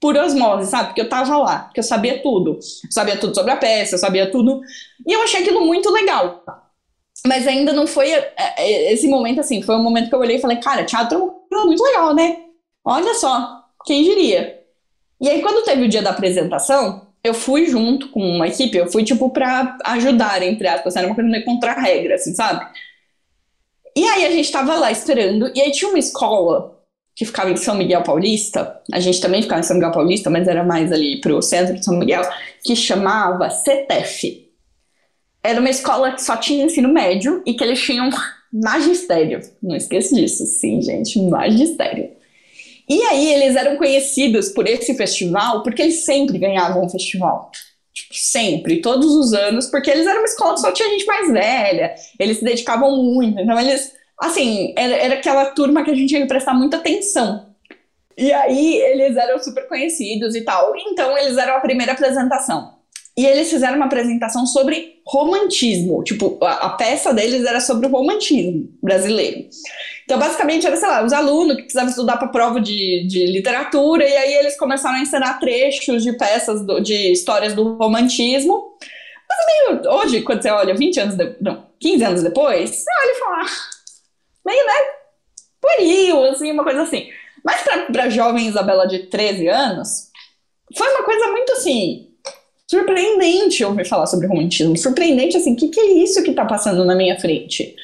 por 0.00 0.16
osmose, 0.16 0.70
sabe? 0.70 0.88
Porque 0.88 1.00
eu 1.00 1.08
tava 1.08 1.36
lá, 1.38 1.58
porque 1.60 1.80
eu 1.80 1.84
sabia 1.84 2.22
tudo. 2.22 2.54
Eu 2.54 2.92
sabia 2.92 3.16
tudo 3.16 3.34
sobre 3.34 3.52
a 3.52 3.56
peça, 3.56 3.94
eu 3.94 3.98
sabia 3.98 4.30
tudo. 4.30 4.60
E 5.06 5.12
eu 5.12 5.22
achei 5.22 5.40
aquilo 5.40 5.66
muito 5.66 5.90
legal. 5.90 6.44
Mas 7.26 7.46
ainda 7.46 7.72
não 7.72 7.86
foi 7.86 8.10
é, 8.12 8.34
é, 8.36 8.92
esse 8.92 9.08
momento 9.08 9.40
assim, 9.40 9.60
foi 9.62 9.74
um 9.76 9.82
momento 9.82 10.08
que 10.08 10.14
eu 10.14 10.20
olhei 10.20 10.36
e 10.36 10.40
falei, 10.40 10.58
cara, 10.58 10.84
teatro 10.84 11.42
é 11.52 11.56
muito 11.64 11.82
legal, 11.82 12.14
né? 12.14 12.36
Olha 12.84 13.14
só, 13.14 13.64
quem 13.84 14.04
diria? 14.04 14.58
E 15.20 15.28
aí, 15.28 15.42
quando 15.42 15.64
teve 15.64 15.82
o 15.84 15.88
dia 15.88 16.00
da 16.00 16.10
apresentação, 16.10 17.08
eu 17.24 17.34
fui 17.34 17.66
junto 17.66 18.08
com 18.10 18.20
uma 18.20 18.46
equipe, 18.46 18.78
eu 18.78 18.86
fui, 18.90 19.02
tipo, 19.02 19.30
pra 19.30 19.76
ajudar, 19.84 20.42
entre 20.42 20.68
aspas, 20.68 20.94
era 20.94 21.06
uma 21.06 21.14
coisa 21.14 21.28
meio 21.28 21.44
contra 21.44 21.72
a 21.72 21.80
regra, 21.80 22.14
assim, 22.14 22.34
sabe? 22.34 22.64
E 23.96 24.04
aí 24.04 24.26
a 24.26 24.30
gente 24.30 24.52
tava 24.52 24.76
lá 24.76 24.92
esperando, 24.92 25.50
e 25.54 25.60
aí 25.60 25.72
tinha 25.72 25.90
uma 25.90 25.98
escola 25.98 26.77
que 27.18 27.24
ficava 27.24 27.50
em 27.50 27.56
São 27.56 27.74
Miguel 27.74 28.04
Paulista, 28.04 28.80
a 28.92 29.00
gente 29.00 29.20
também 29.20 29.42
ficava 29.42 29.58
em 29.58 29.64
São 29.64 29.74
Miguel 29.74 29.90
Paulista, 29.90 30.30
mas 30.30 30.46
era 30.46 30.62
mais 30.62 30.92
ali 30.92 31.20
pro 31.20 31.42
centro 31.42 31.74
de 31.74 31.84
São 31.84 31.98
Miguel, 31.98 32.22
que 32.62 32.76
chamava 32.76 33.50
CETEF. 33.50 34.48
Era 35.42 35.58
uma 35.58 35.68
escola 35.68 36.12
que 36.12 36.22
só 36.22 36.36
tinha 36.36 36.64
ensino 36.64 36.88
médio 36.88 37.42
e 37.44 37.54
que 37.54 37.64
eles 37.64 37.82
tinham 37.82 38.08
magistério. 38.54 39.40
Não 39.60 39.74
esqueça 39.74 40.14
disso, 40.14 40.46
sim, 40.46 40.80
gente, 40.80 41.20
magistério. 41.22 42.08
E 42.88 43.02
aí 43.02 43.34
eles 43.34 43.56
eram 43.56 43.76
conhecidos 43.76 44.50
por 44.50 44.68
esse 44.68 44.94
festival 44.94 45.64
porque 45.64 45.82
eles 45.82 46.04
sempre 46.04 46.38
ganhavam 46.38 46.86
o 46.86 46.88
festival. 46.88 47.50
Tipo, 47.92 48.14
sempre, 48.14 48.80
todos 48.80 49.12
os 49.12 49.32
anos, 49.32 49.66
porque 49.66 49.90
eles 49.90 50.06
eram 50.06 50.20
uma 50.20 50.28
escola 50.28 50.54
que 50.54 50.60
só 50.60 50.70
tinha 50.70 50.88
gente 50.90 51.04
mais 51.04 51.32
velha, 51.32 51.96
eles 52.16 52.38
se 52.38 52.44
dedicavam 52.44 53.02
muito, 53.02 53.40
então 53.40 53.58
eles 53.58 53.97
assim, 54.20 54.74
era, 54.76 54.94
era 54.96 55.14
aquela 55.14 55.46
turma 55.46 55.84
que 55.84 55.90
a 55.90 55.94
gente 55.94 56.08
tinha 56.08 56.22
que 56.22 56.28
prestar 56.28 56.54
muita 56.54 56.78
atenção. 56.78 57.48
E 58.16 58.32
aí 58.32 58.76
eles 58.76 59.16
eram 59.16 59.38
super 59.38 59.68
conhecidos 59.68 60.34
e 60.34 60.40
tal. 60.42 60.74
Então 60.90 61.16
eles 61.16 61.36
eram 61.36 61.56
a 61.56 61.60
primeira 61.60 61.92
apresentação. 61.92 62.78
E 63.16 63.26
eles 63.26 63.50
fizeram 63.50 63.74
uma 63.74 63.86
apresentação 63.86 64.46
sobre 64.46 65.00
romantismo. 65.04 66.04
Tipo, 66.04 66.38
a, 66.40 66.52
a, 66.52 66.70
peça 66.70 67.12
deles 67.12 67.44
era 67.44 67.60
sobre 67.60 67.88
o 67.88 67.90
romantismo 67.90 68.68
brasileiro. 68.80 69.48
Então, 70.04 70.20
basicamente, 70.20 70.64
era, 70.64 70.76
sei 70.76 70.88
lá, 70.88 71.04
os 71.04 71.12
alunos 71.12 71.56
que 71.56 71.62
precisavam 71.62 71.90
estudar 71.90 72.16
para 72.16 72.28
prova 72.28 72.60
de, 72.60 73.04
de 73.08 73.26
literatura, 73.26 74.08
e 74.08 74.16
aí 74.16 74.34
eles 74.34 74.56
começaram 74.56 74.98
a 74.98 75.00
ensinar 75.00 75.40
trechos 75.40 76.04
de 76.04 76.12
peças, 76.12 76.64
do, 76.64 76.78
de 76.78 77.10
histórias 77.10 77.54
do 77.54 77.74
romantismo. 77.74 78.76
Mas 79.28 79.80
meio, 79.82 79.92
hoje, 79.92 80.22
quando 80.22 80.40
você 80.40 80.50
olha 80.50 80.74
20 80.74 81.00
anos, 81.00 81.16
não, 81.40 81.66
15 81.80 82.04
anos 82.04 82.22
depois, 82.22 82.70
você 82.70 82.90
olha 83.02 83.10
e 83.10 83.18
fala, 83.18 83.36
ah, 83.42 83.77
meio, 84.48 84.66
né, 84.66 84.72
pueril, 85.60 86.24
assim, 86.24 86.50
uma 86.52 86.64
coisa 86.64 86.82
assim. 86.82 87.08
Mas 87.44 87.62
para 87.92 88.08
jovem 88.08 88.46
Isabela 88.46 88.86
de 88.86 89.00
13 89.06 89.48
anos, 89.48 90.10
foi 90.76 90.88
uma 90.88 91.04
coisa 91.04 91.28
muito 91.28 91.52
assim. 91.52 92.08
Surpreendente 92.70 93.64
ouvir 93.64 93.86
falar 93.86 94.06
sobre 94.06 94.26
romantismo. 94.26 94.76
Surpreendente, 94.76 95.36
assim, 95.36 95.54
o 95.54 95.56
que, 95.56 95.68
que 95.68 95.80
é 95.80 95.86
isso 96.02 96.22
que 96.22 96.30
está 96.30 96.44
passando 96.44 96.84
na 96.84 96.94
minha 96.94 97.18
frente? 97.18 97.74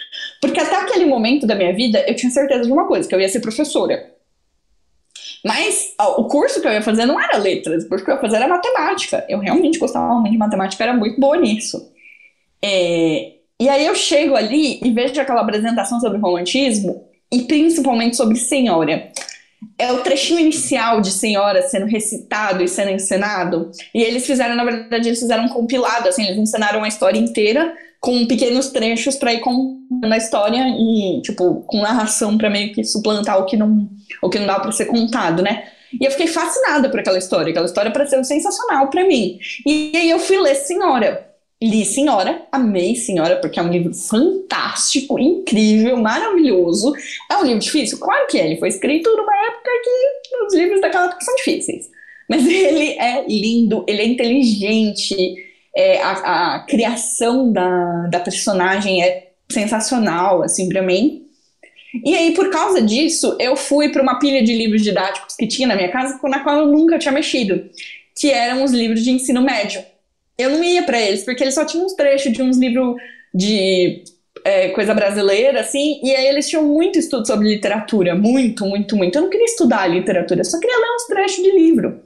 Porque 0.41 0.61
até 0.61 0.77
aquele 0.77 1.07
momento 1.07 1.47
da 1.47 1.55
minha 1.55 1.75
vida, 1.75 2.05
eu 2.07 2.15
tinha 2.15 2.31
certeza 2.31 2.65
de 2.65 2.73
uma 2.73 2.87
coisa, 2.87 3.09
que 3.09 3.15
eu 3.15 3.21
ia 3.21 3.29
ser 3.29 3.41
professora. 3.41 4.13
Mas 5.45 5.95
ó, 5.99 6.21
o 6.21 6.29
curso 6.29 6.61
que 6.61 6.67
eu 6.67 6.73
ia 6.73 6.83
fazer 6.83 7.07
não 7.07 7.21
era 7.21 7.39
letras, 7.39 7.85
o 7.85 7.89
curso 7.89 8.05
que 8.05 8.11
eu 8.11 8.15
ia 8.15 8.21
fazer 8.21 8.37
era 8.37 8.49
matemática. 8.49 9.25
Eu 9.29 9.39
realmente 9.39 9.79
gostava 9.79 10.15
muito 10.15 10.33
de 10.33 10.39
matemática, 10.39 10.83
era 10.83 10.95
muito 10.95 11.19
boa 11.21 11.37
nisso. 11.37 11.91
É, 12.63 13.34
e 13.61 13.69
aí 13.69 13.87
eu 13.87 13.95
chego 13.95 14.35
ali 14.37 14.81
e 14.83 14.91
vejo 14.91 15.21
aquela 15.21 15.41
apresentação 15.41 16.01
sobre 16.01 16.19
romantismo, 16.19 17.05
e 17.33 17.43
principalmente 17.43 18.17
sobre 18.17 18.37
senhora 18.37 19.11
é 19.79 19.93
o 19.93 20.01
trechinho 20.01 20.41
inicial 20.41 21.01
de 21.01 21.11
Senhora 21.11 21.63
sendo 21.63 21.87
recitado 21.87 22.63
e 22.63 22.69
sendo 22.69 22.91
encenado. 22.91 23.71
E 23.95 24.03
eles 24.03 24.27
fizeram, 24.27 24.55
na 24.55 24.65
verdade, 24.65 25.09
eles 25.09 25.19
fizeram 25.19 25.45
um 25.45 25.49
compilado, 25.49 26.09
assim, 26.09 26.25
eles 26.25 26.39
ensinaram 26.39 26.85
a 26.85 26.89
história 26.89 27.19
inteira 27.19 27.75
com 28.01 28.27
pequenos 28.27 28.69
trechos 28.69 29.17
para 29.17 29.33
ir 29.33 29.41
contando 29.41 30.13
a 30.13 30.17
história 30.17 30.63
e, 30.69 31.23
tipo, 31.23 31.63
com 31.63 31.81
narração 31.81 32.37
para 32.37 32.51
meio 32.51 32.73
que 32.75 32.85
suplantar 32.85 33.39
o 33.39 33.47
que 33.47 33.57
não, 33.57 33.89
o 34.23 34.29
que 34.29 34.39
não 34.39 34.47
dava 34.47 34.61
para 34.61 34.73
ser 34.73 34.87
contado, 34.87 35.43
né? 35.43 35.65
E 35.99 36.05
eu 36.05 36.11
fiquei 36.11 36.27
fascinada 36.27 36.91
por 36.91 37.01
aquela 37.01 37.17
história, 37.17 37.51
aquela 37.51 37.67
história 37.67 37.91
pareceu 37.91 38.23
sensacional 38.23 38.91
para 38.91 39.07
mim. 39.07 39.39
E 39.67 39.93
aí 39.95 40.11
eu 40.11 40.19
fui 40.19 40.39
ler 40.39 40.55
Senhora. 40.55 41.34
Li 41.63 41.85
Senhora, 41.85 42.47
amei 42.53 42.95
Senhora, 42.97 43.37
porque 43.37 43.59
é 43.59 43.63
um 43.63 43.71
livro 43.71 43.95
fantástico, 43.95 45.19
incrível, 45.19 45.97
maravilhoso. 45.97 46.93
É 47.31 47.37
um 47.37 47.45
livro 47.45 47.61
difícil? 47.61 47.99
Claro 47.99 48.27
que 48.27 48.39
é. 48.39 48.47
Ele 48.47 48.59
foi 48.59 48.69
escrito 48.69 49.09
numa 49.11 49.35
época 49.47 49.71
que 49.83 50.37
os 50.47 50.55
livros 50.55 50.81
daquela 50.81 51.07
época 51.07 51.25
são 51.25 51.35
difíceis. 51.37 51.89
Mas 52.29 52.45
ele 52.47 52.99
é 52.99 53.25
lindo, 53.27 53.85
ele 53.89 54.03
é 54.03 54.07
inteligente, 54.07 55.15
é, 55.75 56.03
a, 56.03 56.57
a, 56.57 56.61
criação 56.61 57.53
da, 57.53 58.09
da 58.09 58.21
personagem 58.21 59.03
é 59.03 59.31
sensacional, 59.51 60.43
assim, 60.43 60.69
pra 60.69 60.83
mim. 60.83 61.23
E 62.05 62.15
aí, 62.17 62.35
por 62.35 62.51
causa 62.51 62.83
disso, 62.83 63.37
eu 63.41 63.57
fui 63.57 63.91
para 63.91 64.03
uma 64.03 64.19
pilha 64.19 64.43
de 64.43 64.53
livros 64.53 64.83
didáticos 64.83 65.37
que 65.37 65.47
tinha 65.47 65.69
na 65.69 65.77
minha 65.77 65.91
casa, 65.91 66.19
na 66.25 66.41
qual 66.41 66.59
eu 66.59 66.67
nunca 66.67 66.99
tinha 66.99 67.13
mexido, 67.13 67.71
que 68.19 68.31
eram 68.31 68.65
os 68.65 68.73
livros 68.73 69.05
de 69.05 69.13
ensino 69.13 69.41
médio 69.41 69.83
eu 70.39 70.51
não 70.51 70.63
ia 70.63 70.83
para 70.83 71.01
eles, 71.01 71.25
porque 71.25 71.43
eles 71.43 71.55
só 71.55 71.65
tinham 71.65 71.87
uns 71.87 71.95
trechos 71.95 72.33
de 72.33 72.43
uns 72.43 72.59
livros 72.59 72.97
de 73.33 74.05
é, 74.45 74.69
coisa 74.71 74.95
brasileira, 74.95 75.61
assim, 75.61 76.01
e 76.03 76.15
aí 76.15 76.27
eles 76.27 76.49
tinham 76.49 76.65
muito 76.65 76.99
estudo 76.99 77.27
sobre 77.27 77.49
literatura, 77.49 78.15
muito, 78.15 78.67
muito, 78.67 78.97
muito. 78.97 79.17
Eu 79.17 79.23
não 79.23 79.31
queria 79.31 79.47
estudar 79.47 79.87
literatura, 79.87 80.41
eu 80.41 80.45
só 80.45 80.59
queria 80.59 80.77
ler 80.77 80.95
uns 80.95 81.07
trechos 81.07 81.43
de 81.43 81.51
livro. 81.51 82.01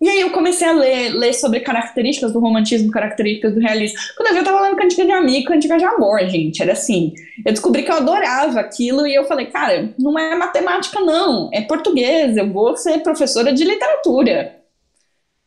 E 0.00 0.08
aí 0.08 0.20
eu 0.22 0.30
comecei 0.30 0.66
a 0.66 0.72
ler, 0.72 1.10
ler 1.10 1.34
sobre 1.34 1.60
características 1.60 2.32
do 2.32 2.40
romantismo, 2.40 2.90
características 2.90 3.52
do 3.52 3.60
realismo. 3.60 3.98
Quando 4.16 4.28
eu 4.28 4.32
vi, 4.32 4.40
eu 4.40 4.44
tava 4.44 4.62
lendo 4.62 4.76
Cantiga 4.76 5.04
de 5.04 5.12
Amigo, 5.12 5.48
Cantiga 5.48 5.76
de 5.76 5.84
Amor, 5.84 6.20
gente. 6.26 6.62
Era 6.62 6.72
assim. 6.72 7.12
Eu 7.44 7.52
descobri 7.52 7.82
que 7.82 7.90
eu 7.90 7.96
adorava 7.96 8.60
aquilo 8.60 9.06
e 9.06 9.14
eu 9.14 9.24
falei, 9.24 9.46
cara, 9.46 9.92
não 9.98 10.18
é 10.18 10.34
matemática, 10.34 11.00
não. 11.00 11.50
É 11.52 11.60
português, 11.60 12.34
eu 12.38 12.50
vou 12.50 12.74
ser 12.78 13.00
professora 13.00 13.52
de 13.52 13.62
literatura. 13.62 14.59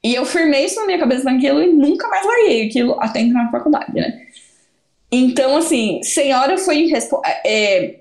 E 0.03 0.13
eu 0.13 0.25
firmei 0.25 0.65
isso 0.65 0.79
na 0.79 0.85
minha 0.85 0.99
cabeça 0.99 1.23
naquilo 1.23 1.61
e 1.61 1.71
nunca 1.71 2.07
mais 2.09 2.25
larguei 2.25 2.67
aquilo 2.67 2.97
até 2.99 3.21
entrar 3.21 3.45
na 3.45 3.51
faculdade, 3.51 3.93
né? 3.93 4.27
Então, 5.11 5.55
assim, 5.55 6.01
Senhora 6.03 6.57
foi 6.57 6.91
é, 7.45 7.99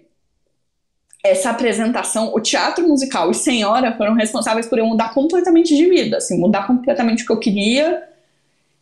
essa 1.23 1.51
apresentação, 1.51 2.33
o 2.35 2.41
teatro 2.41 2.89
musical 2.89 3.31
e 3.31 3.35
Senhora 3.35 3.97
foram 3.97 4.15
responsáveis 4.15 4.67
por 4.67 4.79
eu 4.79 4.87
mudar 4.87 5.15
completamente 5.15 5.77
de 5.77 5.89
vida, 5.89 6.17
assim, 6.17 6.39
mudar 6.39 6.67
completamente 6.67 7.23
o 7.23 7.27
que 7.27 7.33
eu 7.33 7.39
queria 7.39 8.03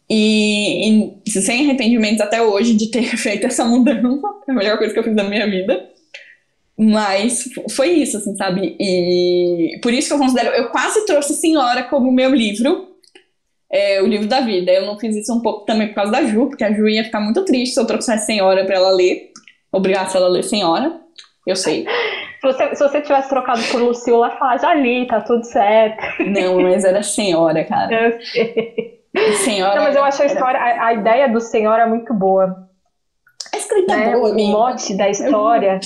e, 0.08 1.12
e 1.26 1.30
sem 1.30 1.64
arrependimentos 1.64 2.20
até 2.20 2.42
hoje 2.42 2.74
de 2.74 2.90
ter 2.90 3.04
feito 3.18 3.46
essa 3.46 3.64
mudança, 3.64 4.26
é 4.48 4.50
a 4.50 4.54
melhor 4.54 4.78
coisa 4.78 4.92
que 4.92 4.98
eu 4.98 5.04
fiz 5.04 5.14
na 5.14 5.24
minha 5.24 5.48
vida. 5.48 5.88
Mas 6.78 7.50
foi 7.72 7.90
isso, 7.90 8.16
assim, 8.16 8.34
sabe? 8.36 8.74
E 8.80 9.78
por 9.82 9.92
isso 9.92 10.08
que 10.08 10.14
eu 10.14 10.18
considero, 10.18 10.48
eu 10.56 10.70
quase 10.70 11.04
trouxe 11.04 11.34
Senhora 11.34 11.82
como 11.82 12.10
meu 12.10 12.34
livro, 12.34 12.89
é, 13.70 14.02
o 14.02 14.06
livro 14.06 14.26
da 14.26 14.40
vida. 14.40 14.72
Eu 14.72 14.86
não 14.86 14.98
fiz 14.98 15.14
isso 15.16 15.32
um 15.32 15.40
pouco 15.40 15.64
também 15.64 15.88
por 15.88 15.94
causa 15.94 16.12
da 16.12 16.24
Ju, 16.24 16.48
porque 16.48 16.64
a 16.64 16.72
Ju 16.72 16.88
ia 16.88 17.04
ficar 17.04 17.20
muito 17.20 17.44
triste 17.44 17.74
se 17.74 17.80
eu 17.80 17.86
trouxesse 17.86 18.26
Senhora 18.26 18.64
para 18.64 18.74
ela 18.74 18.90
ler. 18.90 19.30
Obrigasse 19.72 20.16
ela 20.16 20.26
a 20.26 20.30
ler 20.30 20.42
Senhora. 20.42 21.00
Eu 21.46 21.56
sei. 21.56 21.86
Se 22.40 22.46
você, 22.46 22.74
se 22.74 22.82
você 22.82 23.00
tivesse 23.00 23.28
trocado 23.28 23.60
por 23.70 23.80
Lucila, 23.82 24.26
ela 24.26 24.36
falar, 24.36 24.58
já 24.58 24.74
li, 24.74 25.06
tá 25.06 25.20
tudo 25.20 25.44
certo. 25.44 26.02
Não, 26.24 26.60
mas 26.60 26.84
era 26.84 27.02
Senhora, 27.02 27.64
cara. 27.64 27.94
Eu 27.94 28.20
sei. 28.20 29.00
Senhora. 29.44 29.76
Não, 29.76 29.84
mas 29.84 29.96
eu 29.96 30.04
acho 30.04 30.22
a 30.22 30.26
história, 30.26 30.58
a, 30.58 30.86
a 30.86 30.94
ideia 30.94 31.28
do 31.28 31.40
Senhora 31.40 31.82
é 31.82 31.86
muito 31.86 32.14
boa. 32.14 32.68
A 33.52 33.56
escrita 33.56 33.96
né? 33.96 34.12
boa, 34.12 34.30
O 34.30 34.46
mote 34.48 34.96
da 34.96 35.08
história. 35.08 35.80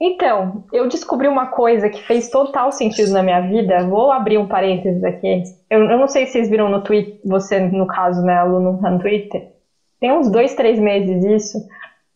Então, 0.00 0.64
eu 0.72 0.88
descobri 0.88 1.28
uma 1.28 1.46
coisa 1.46 1.90
que 1.90 2.02
fez 2.02 2.30
total 2.30 2.72
sentido 2.72 3.12
na 3.12 3.22
minha 3.22 3.40
vida. 3.42 3.84
Vou 3.86 4.10
abrir 4.10 4.38
um 4.38 4.46
parênteses 4.46 5.04
aqui. 5.04 5.42
Eu, 5.68 5.80
eu 5.90 5.98
não 5.98 6.08
sei 6.08 6.24
se 6.24 6.32
vocês 6.32 6.48
viram 6.48 6.70
no 6.70 6.82
Twitter, 6.82 7.20
você, 7.22 7.60
no 7.60 7.86
caso, 7.86 8.22
né, 8.22 8.38
aluno 8.38 8.80
no 8.80 8.98
Twitter. 8.98 9.48
Tem 10.00 10.10
uns 10.10 10.30
dois, 10.30 10.54
três 10.54 10.78
meses 10.78 11.22
isso. 11.22 11.62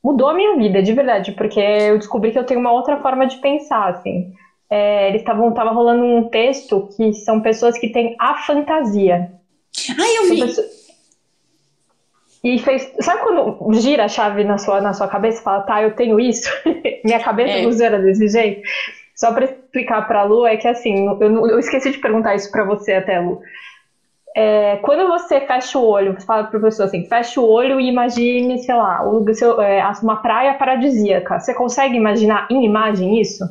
Mudou 0.02 0.28
a 0.28 0.34
minha 0.34 0.56
vida, 0.56 0.82
de 0.82 0.94
verdade, 0.94 1.32
porque 1.32 1.60
eu 1.60 1.98
descobri 1.98 2.32
que 2.32 2.38
eu 2.38 2.44
tenho 2.44 2.60
uma 2.60 2.72
outra 2.72 2.96
forma 3.02 3.26
de 3.26 3.36
pensar, 3.36 3.90
assim. 3.90 4.32
É, 4.70 5.08
eles 5.08 5.20
estavam 5.20 5.52
tava 5.52 5.70
rolando 5.70 6.02
um 6.02 6.28
texto 6.30 6.88
que 6.96 7.12
são 7.12 7.40
pessoas 7.40 7.78
que 7.78 7.88
têm 7.88 8.16
a 8.18 8.34
fantasia. 8.38 9.30
Ah, 9.90 10.22
eu 10.22 10.30
vi. 10.30 10.40
Pessoas, 10.40 10.73
e 12.44 12.58
fez. 12.58 12.92
Sabe 13.00 13.22
quando 13.22 13.72
gira 13.80 14.04
a 14.04 14.08
chave 14.08 14.44
na 14.44 14.58
sua, 14.58 14.78
na 14.78 14.92
sua 14.92 15.08
cabeça 15.08 15.40
e 15.40 15.42
fala, 15.42 15.62
tá, 15.62 15.82
eu 15.82 15.96
tenho 15.96 16.20
isso? 16.20 16.48
Minha 17.02 17.18
cabeça 17.18 17.54
é. 17.54 17.62
não 17.62 17.70
desse 18.02 18.28
jeito? 18.28 18.60
Só 19.16 19.32
para 19.32 19.46
explicar 19.46 20.06
para 20.06 20.24
Lu, 20.24 20.46
é 20.46 20.56
que 20.56 20.68
assim, 20.68 21.06
eu, 21.06 21.48
eu 21.48 21.58
esqueci 21.58 21.90
de 21.90 21.98
perguntar 21.98 22.34
isso 22.34 22.50
para 22.50 22.64
você 22.64 22.92
até, 22.92 23.18
Lu. 23.18 23.40
É, 24.36 24.76
quando 24.78 25.08
você 25.08 25.40
fecha 25.40 25.78
o 25.78 25.86
olho, 25.86 26.12
você 26.12 26.26
fala 26.26 26.42
para 26.42 26.58
professor 26.58 26.82
assim, 26.82 27.06
fecha 27.06 27.40
o 27.40 27.48
olho 27.48 27.80
e 27.80 27.88
imagine, 27.88 28.58
sei 28.58 28.74
lá, 28.74 29.00
seu, 29.32 29.60
é, 29.62 29.82
uma 30.02 30.16
praia 30.16 30.54
paradisíaca. 30.54 31.38
Você 31.38 31.54
consegue 31.54 31.96
imaginar 31.96 32.48
em 32.50 32.64
imagem 32.64 33.20
isso? 33.20 33.44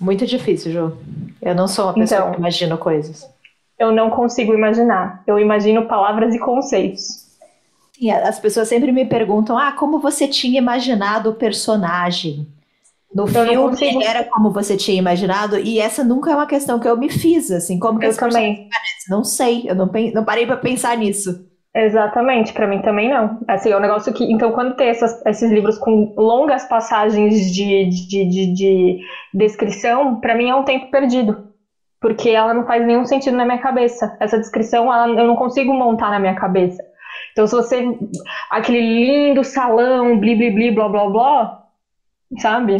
Muito 0.00 0.24
difícil, 0.24 0.72
Ju. 0.72 0.96
Eu 1.42 1.54
não 1.54 1.68
sou 1.68 1.86
uma 1.86 1.94
pessoa 1.94 2.20
então, 2.20 2.32
que 2.32 2.38
imagina 2.38 2.76
coisas. 2.76 3.28
Eu 3.76 3.90
não 3.90 4.08
consigo 4.08 4.54
imaginar. 4.54 5.22
Eu 5.26 5.38
imagino 5.38 5.86
palavras 5.86 6.32
e 6.32 6.38
conceitos 6.38 7.29
as 8.08 8.38
pessoas 8.38 8.68
sempre 8.68 8.92
me 8.92 9.04
perguntam: 9.04 9.58
ah, 9.58 9.72
como 9.72 9.98
você 9.98 10.28
tinha 10.28 10.58
imaginado 10.58 11.30
o 11.30 11.34
personagem? 11.34 12.46
No 13.12 13.24
eu 13.24 13.72
filme 13.74 14.04
era 14.04 14.22
como 14.22 14.52
você 14.52 14.76
tinha 14.76 14.96
imaginado, 14.96 15.58
e 15.58 15.80
essa 15.80 16.04
nunca 16.04 16.30
é 16.30 16.34
uma 16.34 16.46
questão 16.46 16.78
que 16.78 16.88
eu 16.88 16.96
me 16.96 17.10
fiz, 17.10 17.50
assim, 17.50 17.76
como 17.76 17.98
que 17.98 18.06
eu 18.06 18.16
também. 18.16 18.68
Parece? 18.70 19.10
Não 19.10 19.24
sei, 19.24 19.64
eu 19.66 19.74
não, 19.74 19.90
não 20.14 20.24
parei 20.24 20.46
para 20.46 20.56
pensar 20.56 20.96
nisso. 20.96 21.44
Exatamente, 21.74 22.52
para 22.52 22.68
mim 22.68 22.82
também 22.82 23.08
não. 23.08 23.40
Assim, 23.48 23.70
é 23.70 23.76
um 23.76 23.80
negócio 23.80 24.12
que. 24.12 24.24
Então, 24.24 24.52
quando 24.52 24.76
tem 24.76 24.88
essas, 24.88 25.24
esses 25.26 25.50
livros 25.50 25.76
com 25.78 26.14
longas 26.16 26.64
passagens 26.68 27.52
de, 27.52 27.88
de, 27.88 28.24
de, 28.28 28.54
de 28.54 29.00
descrição, 29.34 30.20
para 30.20 30.36
mim 30.36 30.48
é 30.48 30.54
um 30.54 30.64
tempo 30.64 30.90
perdido. 30.90 31.48
Porque 32.00 32.30
ela 32.30 32.54
não 32.54 32.64
faz 32.64 32.84
nenhum 32.84 33.04
sentido 33.04 33.36
na 33.36 33.44
minha 33.44 33.58
cabeça. 33.58 34.16
Essa 34.20 34.38
descrição 34.38 34.92
ela, 34.92 35.08
eu 35.08 35.26
não 35.26 35.36
consigo 35.36 35.72
montar 35.72 36.10
na 36.10 36.18
minha 36.18 36.34
cabeça. 36.34 36.82
Então, 37.32 37.46
se 37.46 37.54
você. 37.54 37.84
aquele 38.50 38.80
lindo 38.80 39.44
salão, 39.44 40.18
bli, 40.18 40.34
bli, 40.36 40.50
bli, 40.50 40.70
blá, 40.70 40.88
blá, 40.88 41.08
blá, 41.08 41.64
sabe? 42.38 42.76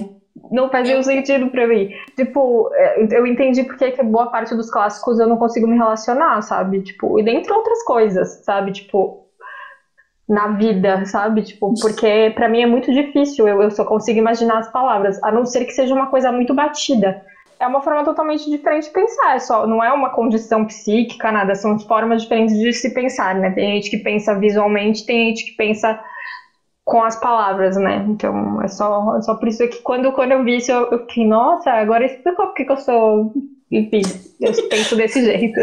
Não 0.51 0.71
faz 0.71 0.89
nenhum 0.89 1.03
sentido 1.03 1.51
pra 1.51 1.67
mim. 1.67 1.91
Tipo, 2.17 2.71
é, 2.75 3.19
eu 3.19 3.27
entendi 3.27 3.65
porque 3.65 3.91
que 3.93 4.03
boa 4.03 4.27
parte 4.31 4.55
dos 4.55 4.71
clássicos 4.71 5.19
eu 5.19 5.27
não 5.27 5.37
consigo 5.37 5.67
me 5.67 5.77
relacionar, 5.77 6.41
sabe? 6.43 6.83
Tipo, 6.83 7.19
e 7.19 7.23
dentre 7.23 7.53
outras 7.53 7.83
coisas, 7.83 8.43
sabe? 8.45 8.73
Tipo, 8.73 9.27
na 10.31 10.49
vida, 10.49 11.05
sabe? 11.07 11.43
Tipo, 11.43 11.75
porque 11.81 12.33
para 12.37 12.49
mim 12.49 12.63
é 12.63 12.67
muito 12.67 12.93
difícil, 12.93 13.49
eu, 13.49 13.61
eu 13.61 13.71
só 13.71 13.85
consigo 13.85 14.21
imaginar 14.21 14.59
as 14.59 14.71
palavras, 14.71 15.21
a 15.25 15.33
não 15.33 15.45
ser 15.45 15.65
que 15.65 15.73
seja 15.73 15.93
uma 15.93 16.07
coisa 16.07 16.31
muito 16.31 16.55
batida. 16.55 17.21
É 17.61 17.67
uma 17.67 17.83
forma 17.83 18.05
totalmente 18.05 18.49
diferente 18.49 18.85
de 18.85 18.93
pensar, 18.93 19.37
é 19.37 19.39
só, 19.39 19.67
não 19.67 19.85
é 19.85 19.93
uma 19.93 20.11
condição 20.11 20.65
psíquica, 20.65 21.31
nada, 21.31 21.55
são 21.55 21.79
formas 21.79 22.23
diferentes 22.23 22.59
de 22.59 22.73
se 22.73 22.95
pensar, 22.95 23.35
né? 23.35 23.51
Tem 23.51 23.75
gente 23.75 23.91
que 23.91 23.99
pensa 23.99 24.35
visualmente, 24.35 25.05
tem 25.05 25.29
gente 25.29 25.45
que 25.45 25.57
pensa 25.57 26.01
com 26.85 27.03
as 27.03 27.21
palavras, 27.21 27.77
né? 27.77 28.05
Então, 28.09 28.63
é 28.63 28.69
só, 28.69 29.17
é 29.17 29.23
só 29.23 29.35
por 29.35 29.47
isso 29.47 29.69
que 29.69 29.83
quando, 29.83 30.11
quando 30.13 30.33
eu 30.33 30.43
vi 30.43 30.57
isso, 30.57 30.73
eu, 30.73 30.89
eu 30.91 30.99
fiquei, 31.01 31.27
nossa, 31.27 31.71
agora 31.71 32.07
explicou 32.07 32.47
porque 32.47 32.65
que 32.65 32.73
eu 32.73 32.79
sou 32.79 33.31
enfim, 33.71 34.03
eu 34.41 34.69
penso 34.69 34.97
desse 34.97 35.23
jeito, 35.25 35.61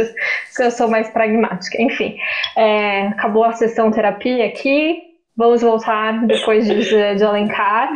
que 0.56 0.64
eu 0.64 0.72
sou 0.72 0.88
mais 0.88 1.10
pragmática. 1.10 1.82
Enfim, 1.82 2.16
é, 2.56 3.08
acabou 3.08 3.44
a 3.44 3.54
sessão 3.54 3.92
terapia 3.92 4.46
aqui, 4.46 4.98
vamos 5.36 5.62
voltar 5.62 6.26
depois 6.26 6.66
de, 6.66 7.16
de 7.16 7.24
Alencar. 7.24 7.90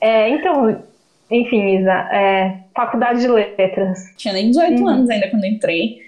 É, 0.00 0.30
então, 0.30 0.82
enfim, 1.30 1.78
Isa, 1.78 1.92
é, 2.12 2.58
faculdade 2.74 3.20
de 3.20 3.28
letras. 3.28 3.98
Tinha 4.16 4.34
nem 4.34 4.50
18 4.50 4.80
uhum. 4.80 4.88
anos 4.88 5.10
ainda 5.10 5.28
quando 5.28 5.44
entrei. 5.44 5.98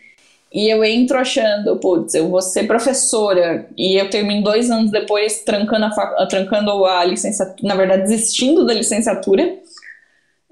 E 0.52 0.68
eu 0.68 0.84
entro 0.84 1.18
achando, 1.18 1.76
putz, 1.76 2.14
eu 2.14 2.28
vou 2.28 2.42
ser 2.42 2.66
professora. 2.66 3.66
E 3.76 3.98
eu 3.98 4.10
termino 4.10 4.42
dois 4.42 4.70
anos 4.70 4.90
depois 4.90 5.42
trancando 5.42 5.86
a, 5.86 6.26
trancando 6.26 6.84
a 6.84 7.04
licenciatura, 7.04 7.68
na 7.68 7.74
verdade, 7.74 8.02
desistindo 8.02 8.66
da 8.66 8.74
licenciatura 8.74 9.62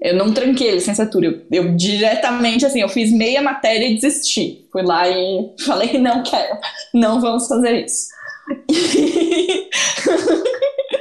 eu 0.01 0.15
não 0.15 0.33
tranquei 0.33 0.71
a 0.71 0.73
licenciatura. 0.73 1.27
Eu, 1.27 1.41
eu, 1.51 1.75
diretamente, 1.75 2.65
assim, 2.65 2.81
eu 2.81 2.89
fiz 2.89 3.11
meia 3.11 3.39
matéria 3.39 3.85
e 3.85 3.93
desisti. 3.99 4.65
Fui 4.71 4.81
lá 4.81 5.07
e 5.07 5.51
falei, 5.63 5.99
não 5.99 6.23
quero, 6.23 6.57
não 6.91 7.21
vamos 7.21 7.47
fazer 7.47 7.85
isso. 7.85 8.07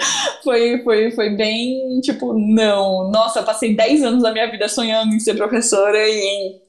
foi, 0.43 0.83
foi, 0.83 1.11
foi 1.13 1.31
bem, 1.31 2.01
tipo, 2.01 2.33
não. 2.33 3.11
Nossa, 3.11 3.43
passei 3.43 3.75
10 3.75 4.03
anos 4.03 4.23
da 4.23 4.33
minha 4.33 4.51
vida 4.51 4.69
sonhando 4.69 5.15
em 5.15 5.21
ser 5.21 5.35
professora 5.35 5.99
e 6.09 6.61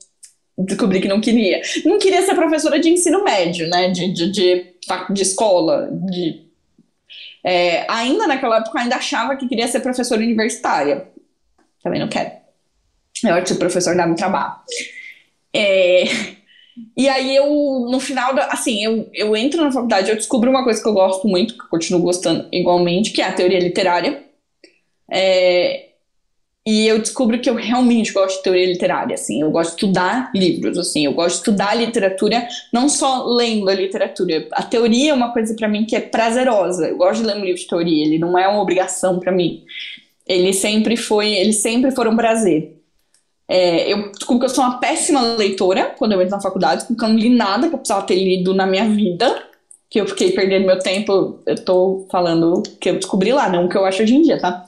descobri 0.57 1.01
que 1.01 1.07
não 1.07 1.21
queria. 1.21 1.61
Não 1.85 1.97
queria 1.97 2.21
ser 2.21 2.35
professora 2.35 2.79
de 2.79 2.89
ensino 2.89 3.23
médio, 3.23 3.67
né? 3.69 3.89
De, 3.89 4.13
de, 4.13 4.31
de, 4.31 4.65
de 5.09 5.21
escola, 5.21 5.89
de... 5.91 6.49
É, 7.43 7.85
ainda 7.89 8.27
naquela 8.27 8.57
época, 8.57 8.77
eu 8.77 8.83
ainda 8.83 8.97
achava 8.97 9.35
que 9.35 9.47
queria 9.47 9.67
ser 9.67 9.79
professora 9.79 10.21
universitária 10.21 11.11
também 11.83 11.99
não 11.99 12.07
quero. 12.07 12.31
Eu 13.23 13.33
acho 13.35 13.45
que 13.47 13.53
o 13.53 13.59
professor 13.59 13.95
dá 13.95 14.05
muito 14.05 14.19
trabalho. 14.19 14.55
É, 15.53 16.03
e 16.95 17.07
aí 17.09 17.35
eu, 17.35 17.47
no 17.89 17.99
final, 17.99 18.33
assim, 18.49 18.83
eu, 18.83 19.09
eu 19.13 19.35
entro 19.35 19.61
na 19.63 19.71
faculdade, 19.71 20.09
eu 20.09 20.15
descubro 20.15 20.49
uma 20.49 20.63
coisa 20.63 20.81
que 20.81 20.87
eu 20.87 20.93
gosto 20.93 21.27
muito, 21.27 21.55
que 21.55 21.63
eu 21.63 21.69
continuo 21.69 22.01
gostando 22.01 22.47
igualmente, 22.51 23.11
que 23.11 23.21
é 23.21 23.25
a 23.25 23.33
teoria 23.33 23.59
literária. 23.59 24.23
É, 25.11 25.91
e 26.65 26.87
eu 26.87 26.99
descubro 26.99 27.39
que 27.39 27.49
eu 27.49 27.55
realmente 27.55 28.13
gosto 28.13 28.37
de 28.37 28.43
teoria 28.43 28.67
literária, 28.67 29.15
assim, 29.15 29.41
eu 29.41 29.49
gosto 29.49 29.71
de 29.71 29.75
estudar 29.77 30.31
livros, 30.33 30.77
assim, 30.77 31.05
eu 31.05 31.13
gosto 31.13 31.35
de 31.35 31.37
estudar 31.39 31.75
literatura, 31.75 32.47
não 32.71 32.87
só 32.87 33.25
lendo 33.25 33.67
a 33.67 33.73
literatura. 33.73 34.47
A 34.51 34.61
teoria 34.61 35.11
é 35.11 35.13
uma 35.13 35.33
coisa 35.33 35.55
para 35.55 35.67
mim 35.67 35.85
que 35.85 35.95
é 35.95 35.99
prazerosa. 35.99 36.87
Eu 36.87 36.97
gosto 36.97 37.21
de 37.21 37.27
ler 37.27 37.37
um 37.37 37.43
livro 37.43 37.59
de 37.59 37.67
teoria, 37.67 38.05
ele 38.05 38.19
não 38.19 38.37
é 38.37 38.47
uma 38.47 38.61
obrigação 38.61 39.19
para 39.19 39.31
mim. 39.31 39.63
Ele 40.27 40.53
sempre 40.53 40.95
foi, 40.95 41.33
eles 41.33 41.57
sempre 41.57 41.91
foram 41.91 42.11
um 42.11 42.15
prazer. 42.15 42.80
É, 43.53 43.91
eu 43.91 44.13
descubro 44.13 44.39
que 44.39 44.45
eu 44.45 44.55
sou 44.55 44.63
uma 44.63 44.79
péssima 44.79 45.35
leitora 45.35 45.93
quando 45.97 46.13
eu 46.13 46.21
entro 46.21 46.33
na 46.33 46.41
faculdade, 46.41 46.85
porque 46.85 47.03
eu 47.03 47.09
não 47.09 47.17
li 47.17 47.29
nada 47.29 47.67
que 47.67 47.75
eu 47.75 47.79
precisava 47.79 48.05
ter 48.05 48.15
lido 48.15 48.53
na 48.53 48.65
minha 48.65 48.87
vida, 48.87 49.43
que 49.89 49.99
eu 49.99 50.07
fiquei 50.07 50.31
perdendo 50.31 50.65
meu 50.65 50.79
tempo. 50.79 51.37
Eu 51.45 51.55
tô 51.65 52.07
falando 52.09 52.63
que 52.79 52.89
eu 52.89 52.95
descobri 52.95 53.33
lá, 53.33 53.49
não 53.49 53.65
o 53.65 53.69
que 53.69 53.75
eu 53.75 53.83
acho 53.83 54.03
hoje 54.03 54.15
em 54.15 54.21
dia, 54.21 54.39
tá? 54.39 54.65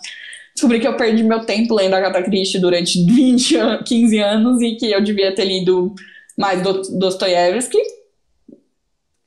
Descobri 0.54 0.82
que 0.82 0.88
eu 0.88 0.98
perdi 0.98 1.24
meu 1.24 1.46
tempo 1.46 1.74
lendo 1.74 1.93
Agatha 1.93 2.22
Christie 2.24 2.60
durante 2.60 3.00
20, 3.08 3.56
15 3.86 4.19
anos 4.19 4.62
e 4.62 4.76
que 4.76 4.91
eu 4.91 5.02
devia 5.02 5.34
ter 5.34 5.46
lido 5.46 5.96
mais 6.38 6.62
Dostoiévski. 6.62 7.78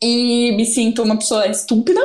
E 0.03 0.53
me 0.53 0.67
sinto 0.67 1.03
uma 1.03 1.17
pessoa 1.17 1.49
estúpida 1.49 2.01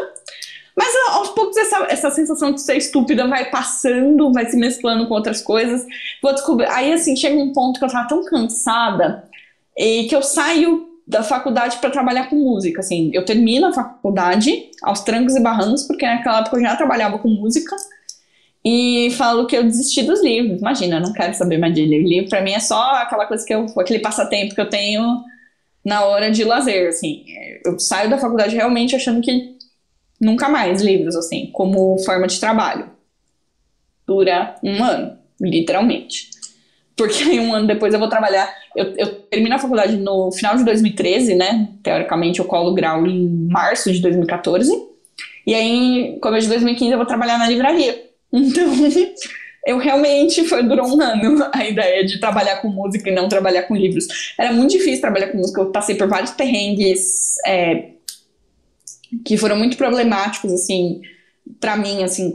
mas 0.76 0.94
aos 1.10 1.30
poucos 1.30 1.58
essa, 1.58 1.88
essa 1.90 2.12
sensação 2.12 2.52
de 2.52 2.62
ser 2.62 2.78
estúpida 2.78 3.28
vai 3.28 3.50
passando, 3.50 4.32
vai 4.32 4.46
se 4.46 4.58
mesclando 4.58 5.08
com 5.08 5.14
outras 5.14 5.42
coisas. 5.42 5.86
Vou 6.22 6.34
descobrir. 6.34 6.68
Aí 6.68 6.94
assim, 6.94 7.16
chega 7.16 7.36
um 7.36 7.52
ponto 7.52 7.80
que 7.80 7.86
eu 7.86 7.90
tava 7.90 8.08
tão 8.08 8.24
cansada 8.24 9.24
e 9.78 10.06
que 10.06 10.16
eu 10.16 10.22
saio 10.22 10.88
da 11.08 11.24
faculdade 11.24 11.78
para 11.78 11.90
trabalhar 11.90 12.30
com 12.30 12.38
música, 12.38 12.80
assim, 12.80 13.10
eu 13.14 13.26
termino 13.26 13.68
a 13.68 13.74
faculdade 13.74 14.70
aos 14.82 15.02
trancos 15.02 15.36
e 15.36 15.42
barrancos, 15.42 15.84
porque 15.84 16.06
naquela 16.06 16.40
época 16.40 16.56
eu 16.56 16.62
já 16.62 16.76
trabalhava 16.76 17.20
com 17.20 17.28
música, 17.28 17.76
e 18.64 19.10
falo 19.18 19.48
que 19.48 19.58
eu 19.58 19.64
desisti 19.64 20.04
dos 20.04 20.22
livros. 20.24 20.60
Imagina, 20.60 20.98
eu 20.98 21.02
não 21.02 21.14
quero 21.14 21.34
saber 21.34 21.58
mais 21.58 21.74
de 21.74 21.86
livro. 21.86 22.08
Livro 22.08 22.30
para 22.30 22.42
mim 22.42 22.52
é 22.52 22.60
só 22.60 22.92
aquela 22.96 23.26
coisa 23.26 23.46
que 23.46 23.54
eu, 23.54 23.66
aquele 23.80 24.00
passatempo 24.00 24.54
que 24.54 24.62
eu 24.62 24.70
tenho 24.70 25.24
na 25.84 26.06
hora 26.06 26.30
de 26.30 26.44
lazer, 26.44 26.88
assim. 26.90 27.26
Eu 27.66 27.80
saio 27.80 28.10
da 28.10 28.20
faculdade 28.20 28.56
realmente 28.56 28.96
achando 28.96 29.22
que 29.22 29.58
nunca 30.22 30.48
mais 30.48 30.82
livros, 30.82 31.16
assim, 31.16 31.50
como 31.52 31.98
forma 32.06 32.28
de 32.28 32.40
trabalho. 32.40 32.90
Dura 34.08 34.56
um 34.64 34.84
ano, 34.84 35.18
literalmente. 35.42 36.30
Porque 36.96 37.24
aí 37.24 37.40
um 37.40 37.54
ano 37.54 37.66
depois 37.66 37.94
eu 37.94 38.00
vou 38.00 38.08
trabalhar. 38.08 38.48
Eu, 38.76 38.94
eu 38.96 39.08
termino 39.24 39.56
a 39.56 39.60
faculdade 39.60 39.98
no 39.98 40.32
final 40.32 40.56
de 40.56 40.64
2013, 40.64 41.34
né? 41.34 41.70
Teoricamente 41.82 42.40
eu 42.40 42.46
colo 42.46 42.76
grau 42.76 43.06
em 43.08 43.28
março 43.50 43.92
de 43.92 44.00
2014. 44.00 44.72
E 45.48 45.56
aí, 45.56 46.20
começo 46.22 46.44
de 46.44 46.50
2015, 46.50 46.92
eu 46.92 46.98
vou 46.98 47.08
trabalhar 47.08 47.40
na 47.40 47.48
livraria. 47.48 48.10
Então, 48.34 48.74
eu 49.68 49.78
realmente 49.78 50.46
foi, 50.46 50.64
durou 50.64 50.88
um 50.88 51.02
ano 51.02 51.50
a 51.54 51.66
ideia 51.66 52.06
de 52.06 52.18
trabalhar 52.18 52.62
com 52.62 52.70
música 52.70 53.10
e 53.10 53.14
não 53.14 53.28
trabalhar 53.28 53.64
com 53.64 53.76
livros. 53.76 54.08
Era 54.40 54.54
muito 54.54 54.72
difícil 54.72 55.02
trabalhar 55.02 55.28
com 55.28 55.38
música, 55.38 55.60
eu 55.60 55.70
passei 55.70 55.96
por 55.96 56.08
vários 56.08 56.32
perrengues 56.32 57.36
é, 57.46 57.90
que 59.26 59.38
foram 59.38 59.56
muito 59.56 59.78
problemáticos, 59.78 60.52
assim, 60.52 61.02
para 61.60 61.76
mim, 61.76 62.04
assim, 62.04 62.32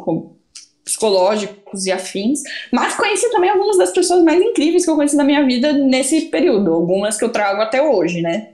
psicológicos 0.85 1.85
e 1.85 1.93
afins, 1.93 2.43
mas 2.71 2.95
conheci 2.95 3.31
também 3.31 3.51
algumas 3.51 3.77
das 3.77 3.91
pessoas 3.91 4.23
mais 4.23 4.41
incríveis 4.41 4.85
que 4.85 4.91
eu 4.91 4.95
conheci 4.95 5.17
na 5.17 5.25
minha 5.25 5.45
vida 5.45 5.73
nesse 5.73 6.23
período, 6.23 6.73
algumas 6.73 7.17
que 7.17 7.25
eu 7.25 7.31
trago 7.31 7.61
até 7.61 7.83
hoje, 7.83 8.23
né? 8.23 8.51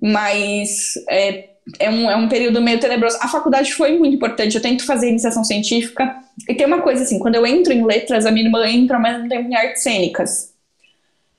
Mas 0.00 0.94
é, 1.08 1.50
é, 1.78 1.90
um, 1.90 2.10
é 2.10 2.16
um 2.16 2.28
período 2.28 2.60
meio 2.60 2.80
tenebroso. 2.80 3.18
A 3.20 3.28
faculdade 3.28 3.74
foi 3.74 3.98
muito 3.98 4.16
importante, 4.16 4.56
eu 4.56 4.62
tento 4.62 4.86
fazer 4.86 5.10
iniciação 5.10 5.44
científica, 5.44 6.16
e 6.48 6.54
tem 6.54 6.66
uma 6.66 6.80
coisa 6.80 7.02
assim, 7.02 7.18
quando 7.18 7.34
eu 7.34 7.46
entro 7.46 7.72
em 7.72 7.84
letras, 7.84 8.24
a 8.24 8.30
minha 8.30 8.46
irmã 8.46 8.66
entra 8.66 8.96
ao 8.96 9.02
mesmo 9.02 9.28
tempo 9.28 9.48
em 9.48 9.54
artes 9.54 9.82
cênicas. 9.82 10.52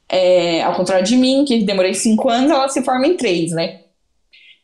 É, 0.07 0.61
ao 0.61 0.75
contrário 0.75 1.03
de 1.03 1.17
mim, 1.17 1.43
que 1.43 1.63
demorei 1.63 1.95
cinco 1.95 2.29
anos, 2.29 2.51
ela 2.51 2.69
se 2.69 2.83
forma 2.83 3.07
em 3.07 3.17
três, 3.17 3.51
né? 3.51 3.79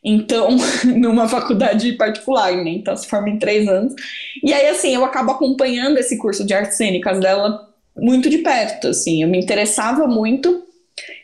Então, 0.02 0.48
numa 0.84 1.28
faculdade 1.28 1.92
particular, 1.92 2.52
né? 2.52 2.70
Então, 2.70 2.96
se 2.96 3.06
forma 3.06 3.30
em 3.30 3.38
três 3.38 3.68
anos. 3.68 3.94
E 4.42 4.52
aí, 4.52 4.68
assim, 4.68 4.94
eu 4.94 5.04
acabo 5.04 5.32
acompanhando 5.32 5.98
esse 5.98 6.16
curso 6.16 6.44
de 6.44 6.54
artes 6.54 6.76
cênicas 6.76 7.20
dela 7.20 7.68
muito 7.96 8.30
de 8.30 8.38
perto, 8.38 8.88
assim. 8.88 9.22
Eu 9.22 9.28
me 9.28 9.38
interessava 9.38 10.06
muito. 10.06 10.64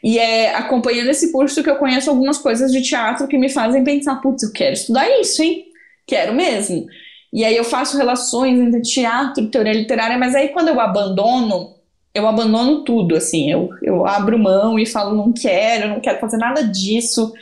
E 0.03 0.19
é 0.19 0.55
acompanhando 0.55 1.11
esse 1.11 1.33
curso 1.33 1.62
que 1.62 1.71
eu 1.71 1.77
conheço 1.77 2.09
algumas 2.09 2.39
coisas 2.39 2.73
de 2.73 2.83
teatro 2.83 3.27
que 3.27 3.39
me 3.39 3.49
fazem 3.49 3.85
pensar, 3.85 4.17
putz, 4.17 4.43
eu 4.43 4.53
quero 4.53 4.73
estudar 4.73 5.09
isso, 5.21 5.43
hein? 5.43 5.67
Quero 6.07 6.35
mesmo. 6.35 6.87
E 7.33 7.45
aí 7.45 7.57
eu 7.57 7.65
faço 7.65 7.97
relações 7.97 8.59
entre 8.59 8.81
teatro 8.83 9.43
e 9.43 9.49
teoria 9.49 9.73
literária, 9.73 10.17
mas 10.17 10.35
aí 10.35 10.49
quando 10.49 10.69
eu 10.69 10.81
abandono, 10.81 11.75
eu 12.15 12.27
abandono 12.27 12.85
tudo, 12.85 13.17
assim. 13.17 13.51
Eu, 13.51 13.71
eu 13.83 14.07
abro 14.07 14.39
mão 14.39 14.79
e 14.79 14.87
falo, 14.87 15.15
não 15.15 15.33
quero, 15.33 15.89
não 15.89 16.01
quero 16.01 16.21
fazer 16.21 16.39
nada 16.39 16.62
disso 16.62 17.33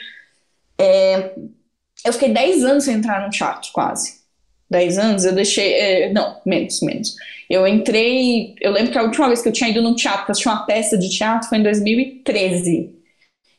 é, 0.85 1.35
eu 2.05 2.13
fiquei 2.13 2.33
10 2.33 2.65
anos 2.65 2.85
sem 2.85 2.95
entrar 2.95 3.25
no 3.25 3.31
teatro, 3.31 3.71
quase. 3.73 4.25
10 4.71 4.99
anos, 4.99 5.25
eu 5.25 5.33
deixei. 5.33 5.73
É, 5.75 6.13
não, 6.13 6.37
menos, 6.45 6.81
menos. 6.83 7.15
Eu 7.49 7.67
entrei. 7.67 8.55
Eu 8.61 8.73
lembro 8.73 8.93
que 8.93 8.99
a 8.99 9.03
última 9.03 9.29
vez 9.29 9.43
que 9.43 9.49
eu 9.49 9.53
tinha 9.53 9.71
ido 9.71 9.83
no 9.83 9.95
teatro, 9.95 10.33
eu 10.33 10.53
uma 10.53 10.67
peça 10.67 10.99
de 10.99 11.09
teatro, 11.09 11.49
foi 11.49 11.59
em 11.59 11.63
2013. 11.63 12.95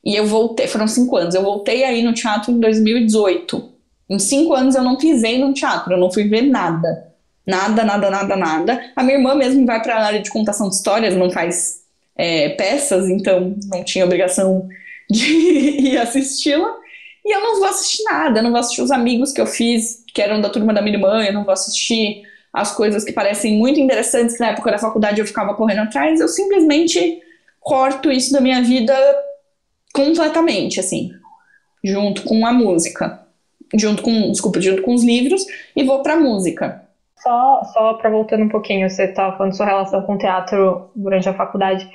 E 0.03 0.15
eu 0.15 0.25
voltei, 0.27 0.67
foram 0.67 0.88
5 0.88 1.15
anos. 1.17 1.35
Eu 1.35 1.41
voltei 1.41 1.83
aí 1.83 2.03
no 2.03 2.13
teatro 2.13 2.51
em 2.51 2.59
2018. 2.59 3.73
Em 4.09 4.19
5 4.19 4.53
anos 4.53 4.75
eu 4.75 4.83
não 4.83 4.97
pisei 4.97 5.39
no 5.39 5.53
teatro, 5.53 5.93
eu 5.93 5.97
não 5.97 6.11
fui 6.11 6.27
ver 6.27 6.43
nada. 6.43 7.11
Nada, 7.45 7.83
nada, 7.83 8.09
nada, 8.09 8.35
nada. 8.35 8.91
A 8.95 9.03
minha 9.03 9.17
irmã 9.17 9.35
mesmo 9.35 9.65
vai 9.65 9.81
para 9.81 9.95
a 9.95 10.05
área 10.05 10.21
de 10.21 10.29
contação 10.29 10.69
de 10.69 10.75
histórias, 10.75 11.15
não 11.15 11.31
faz 11.31 11.81
é, 12.15 12.49
peças, 12.49 13.09
então 13.09 13.55
não 13.67 13.83
tinha 13.83 14.05
obrigação 14.05 14.67
de 15.09 15.25
ir 15.89 15.97
assisti-la. 15.97 16.84
E 17.25 17.35
eu 17.35 17.41
não 17.41 17.59
vou 17.59 17.67
assistir 17.67 18.03
nada, 18.03 18.39
eu 18.39 18.43
não 18.43 18.51
vou 18.51 18.59
assistir 18.59 18.81
os 18.83 18.91
amigos 18.91 19.31
que 19.33 19.41
eu 19.41 19.47
fiz, 19.47 20.03
que 20.13 20.21
eram 20.21 20.39
da 20.41 20.49
turma 20.49 20.73
da 20.73 20.81
minha 20.81 20.95
irmã, 20.95 21.23
eu 21.23 21.33
não 21.33 21.43
vou 21.43 21.53
assistir 21.53 22.23
as 22.53 22.71
coisas 22.73 23.03
que 23.03 23.11
parecem 23.11 23.57
muito 23.57 23.79
interessantes, 23.79 24.35
que 24.38 24.41
na 24.41 24.51
época 24.51 24.71
da 24.71 24.77
faculdade 24.77 25.19
eu 25.19 25.25
ficava 25.27 25.55
correndo 25.55 25.81
atrás, 25.81 26.19
eu 26.21 26.27
simplesmente 26.27 27.21
corto 27.59 28.11
isso 28.11 28.31
da 28.31 28.39
minha 28.39 28.61
vida 28.61 28.95
completamente, 29.93 30.79
assim, 30.79 31.11
junto 31.83 32.23
com 32.23 32.45
a 32.45 32.53
música. 32.53 33.21
junto 33.75 34.03
com, 34.03 34.31
desculpa, 34.31 34.61
junto 34.61 34.81
com 34.83 34.93
os 34.93 35.03
livros, 35.03 35.45
e 35.75 35.83
vou 35.83 36.01
para 36.01 36.15
música. 36.17 36.83
Só, 37.21 37.63
só 37.73 37.93
para 37.95 38.09
voltando 38.09 38.43
um 38.43 38.49
pouquinho, 38.49 38.89
você 38.89 39.05
estava 39.05 39.35
falando 39.38 39.55
sua 39.55 39.65
relação 39.65 40.03
com 40.03 40.13
o 40.15 40.17
teatro 40.17 40.91
durante 40.95 41.27
a 41.27 41.33
faculdade. 41.33 41.89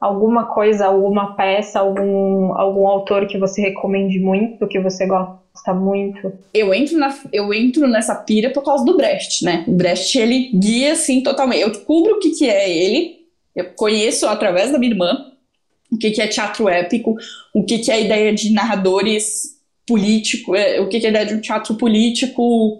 Alguma 0.00 0.46
coisa, 0.46 0.86
alguma 0.86 1.34
peça, 1.34 1.80
algum, 1.80 2.52
algum 2.52 2.86
autor 2.86 3.26
que 3.26 3.36
você 3.36 3.60
recomende 3.60 4.20
muito, 4.20 4.68
que 4.68 4.78
você 4.78 5.06
gosta 5.06 5.74
muito? 5.74 6.32
Eu 6.54 6.72
entro, 6.72 6.98
na, 6.98 7.12
eu 7.32 7.52
entro 7.52 7.86
nessa 7.88 8.14
pira 8.14 8.50
por 8.50 8.62
causa 8.62 8.84
do 8.84 8.96
Brecht, 8.96 9.44
né? 9.44 9.64
O 9.66 9.72
Brecht, 9.72 10.16
ele 10.16 10.50
guia, 10.54 10.92
assim, 10.92 11.22
totalmente. 11.22 11.62
Eu 11.62 11.70
descubro 11.70 12.14
o 12.14 12.18
que, 12.20 12.30
que 12.30 12.48
é 12.48 12.70
ele, 12.70 13.18
eu 13.56 13.64
conheço 13.74 14.26
através 14.28 14.70
da 14.70 14.78
minha 14.78 14.92
irmã, 14.92 15.32
o 15.90 15.98
que, 15.98 16.12
que 16.12 16.22
é 16.22 16.28
teatro 16.28 16.68
épico, 16.68 17.16
o 17.52 17.64
que, 17.64 17.78
que 17.78 17.90
é 17.90 17.94
a 17.94 18.00
ideia 18.00 18.32
de 18.32 18.52
narradores 18.52 19.58
políticos, 19.86 20.56
é, 20.56 20.80
o 20.80 20.88
que, 20.88 21.00
que 21.00 21.06
é 21.06 21.08
a 21.08 21.10
ideia 21.10 21.26
de 21.26 21.34
um 21.34 21.40
teatro 21.40 21.74
político 21.74 22.78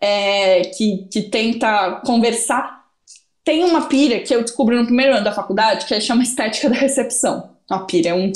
é, 0.00 0.62
que, 0.62 1.08
que 1.10 1.22
tenta 1.22 2.00
conversar. 2.06 2.85
Tem 3.46 3.62
uma 3.62 3.82
pira 3.82 4.18
que 4.18 4.34
eu 4.34 4.42
descobri 4.42 4.76
no 4.76 4.86
primeiro 4.86 5.14
ano 5.14 5.24
da 5.24 5.30
faculdade 5.30 5.86
que 5.86 6.00
chama 6.00 6.24
estética 6.24 6.68
da 6.68 6.74
recepção. 6.74 7.50
Uma 7.70 7.86
pira, 7.86 8.08
é 8.08 8.14
um, 8.14 8.32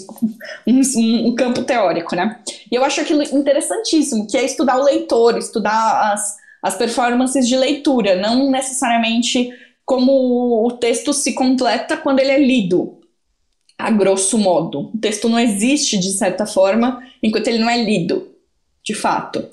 um, 0.65 1.27
um, 1.27 1.35
campo 1.35 1.65
teórico, 1.65 2.15
né? 2.15 2.39
E 2.71 2.77
eu 2.77 2.85
acho 2.85 3.01
aquilo 3.01 3.25
interessantíssimo, 3.25 4.29
que 4.29 4.37
é 4.37 4.45
estudar 4.45 4.79
o 4.79 4.85
leitor, 4.85 5.37
estudar 5.37 6.13
as, 6.13 6.37
as 6.63 6.77
performances 6.77 7.49
de 7.49 7.57
leitura, 7.57 8.15
não 8.21 8.53
necessariamente 8.53 9.51
como 9.85 10.65
o 10.65 10.71
texto 10.79 11.13
se 11.13 11.33
completa 11.33 11.97
quando 11.97 12.21
ele 12.21 12.31
é 12.31 12.39
lido, 12.39 13.01
a 13.77 13.91
grosso 13.91 14.39
modo. 14.39 14.93
O 14.95 14.99
texto 14.99 15.29
não 15.29 15.41
existe, 15.41 15.99
de 15.99 16.13
certa 16.13 16.47
forma, 16.47 17.03
enquanto 17.21 17.49
ele 17.49 17.59
não 17.59 17.69
é 17.69 17.83
lido, 17.83 18.29
de 18.85 18.95
fato. 18.95 19.45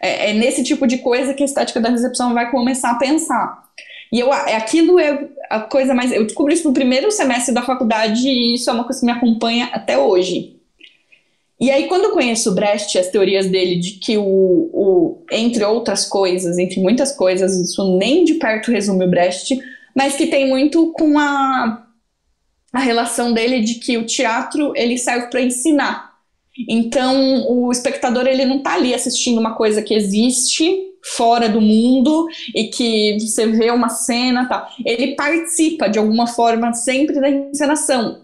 É, 0.00 0.30
é, 0.30 0.32
nesse 0.34 0.62
tipo 0.62 0.86
de 0.86 0.98
coisa 0.98 1.34
que 1.34 1.42
a 1.42 1.46
estética 1.46 1.80
da 1.80 1.88
recepção 1.88 2.32
vai 2.32 2.48
começar 2.48 2.92
a 2.92 2.98
pensar. 2.98 3.69
E 4.12 4.18
eu, 4.18 4.32
é, 4.32 4.56
aquilo 4.56 4.98
é 4.98 5.28
a 5.48 5.60
coisa 5.60 5.94
mais. 5.94 6.10
Eu 6.12 6.24
descobri 6.24 6.54
isso 6.54 6.66
no 6.66 6.74
primeiro 6.74 7.10
semestre 7.10 7.54
da 7.54 7.62
faculdade 7.62 8.28
e 8.28 8.54
isso 8.54 8.68
é 8.68 8.72
uma 8.72 8.84
coisa 8.84 9.00
que 9.00 9.06
me 9.06 9.12
acompanha 9.12 9.70
até 9.72 9.98
hoje. 9.98 10.56
E 11.60 11.70
aí, 11.70 11.88
quando 11.88 12.04
eu 12.04 12.12
conheço 12.12 12.50
o 12.50 12.54
Brecht, 12.54 12.98
as 12.98 13.08
teorias 13.08 13.46
dele 13.46 13.76
de 13.76 13.92
que 13.92 14.16
o, 14.16 14.24
o, 14.24 15.24
entre 15.30 15.62
outras 15.62 16.06
coisas, 16.06 16.56
entre 16.56 16.80
muitas 16.80 17.12
coisas, 17.12 17.54
isso 17.54 17.98
nem 17.98 18.24
de 18.24 18.34
perto 18.34 18.70
resume 18.70 19.04
o 19.04 19.10
Brecht, 19.10 19.60
mas 19.94 20.16
que 20.16 20.26
tem 20.26 20.48
muito 20.48 20.90
com 20.92 21.18
a, 21.18 21.86
a 22.72 22.78
relação 22.80 23.34
dele 23.34 23.60
de 23.60 23.74
que 23.74 23.98
o 23.98 24.06
teatro 24.06 24.72
ele 24.74 24.96
serve 24.96 25.26
para 25.26 25.42
ensinar. 25.42 26.10
Então, 26.66 27.46
o 27.46 27.70
espectador 27.70 28.26
ele 28.26 28.46
não 28.46 28.56
está 28.58 28.74
ali 28.74 28.94
assistindo 28.94 29.38
uma 29.38 29.54
coisa 29.54 29.82
que 29.82 29.94
existe 29.94 30.89
fora 31.02 31.48
do 31.48 31.60
mundo 31.60 32.26
e 32.54 32.64
que 32.64 33.18
você 33.20 33.46
vê 33.46 33.70
uma 33.70 33.88
cena, 33.88 34.46
tá? 34.46 34.68
Ele 34.84 35.14
participa 35.14 35.88
de 35.88 35.98
alguma 35.98 36.26
forma 36.26 36.72
sempre 36.72 37.20
da 37.20 37.28
encenação. 37.28 38.22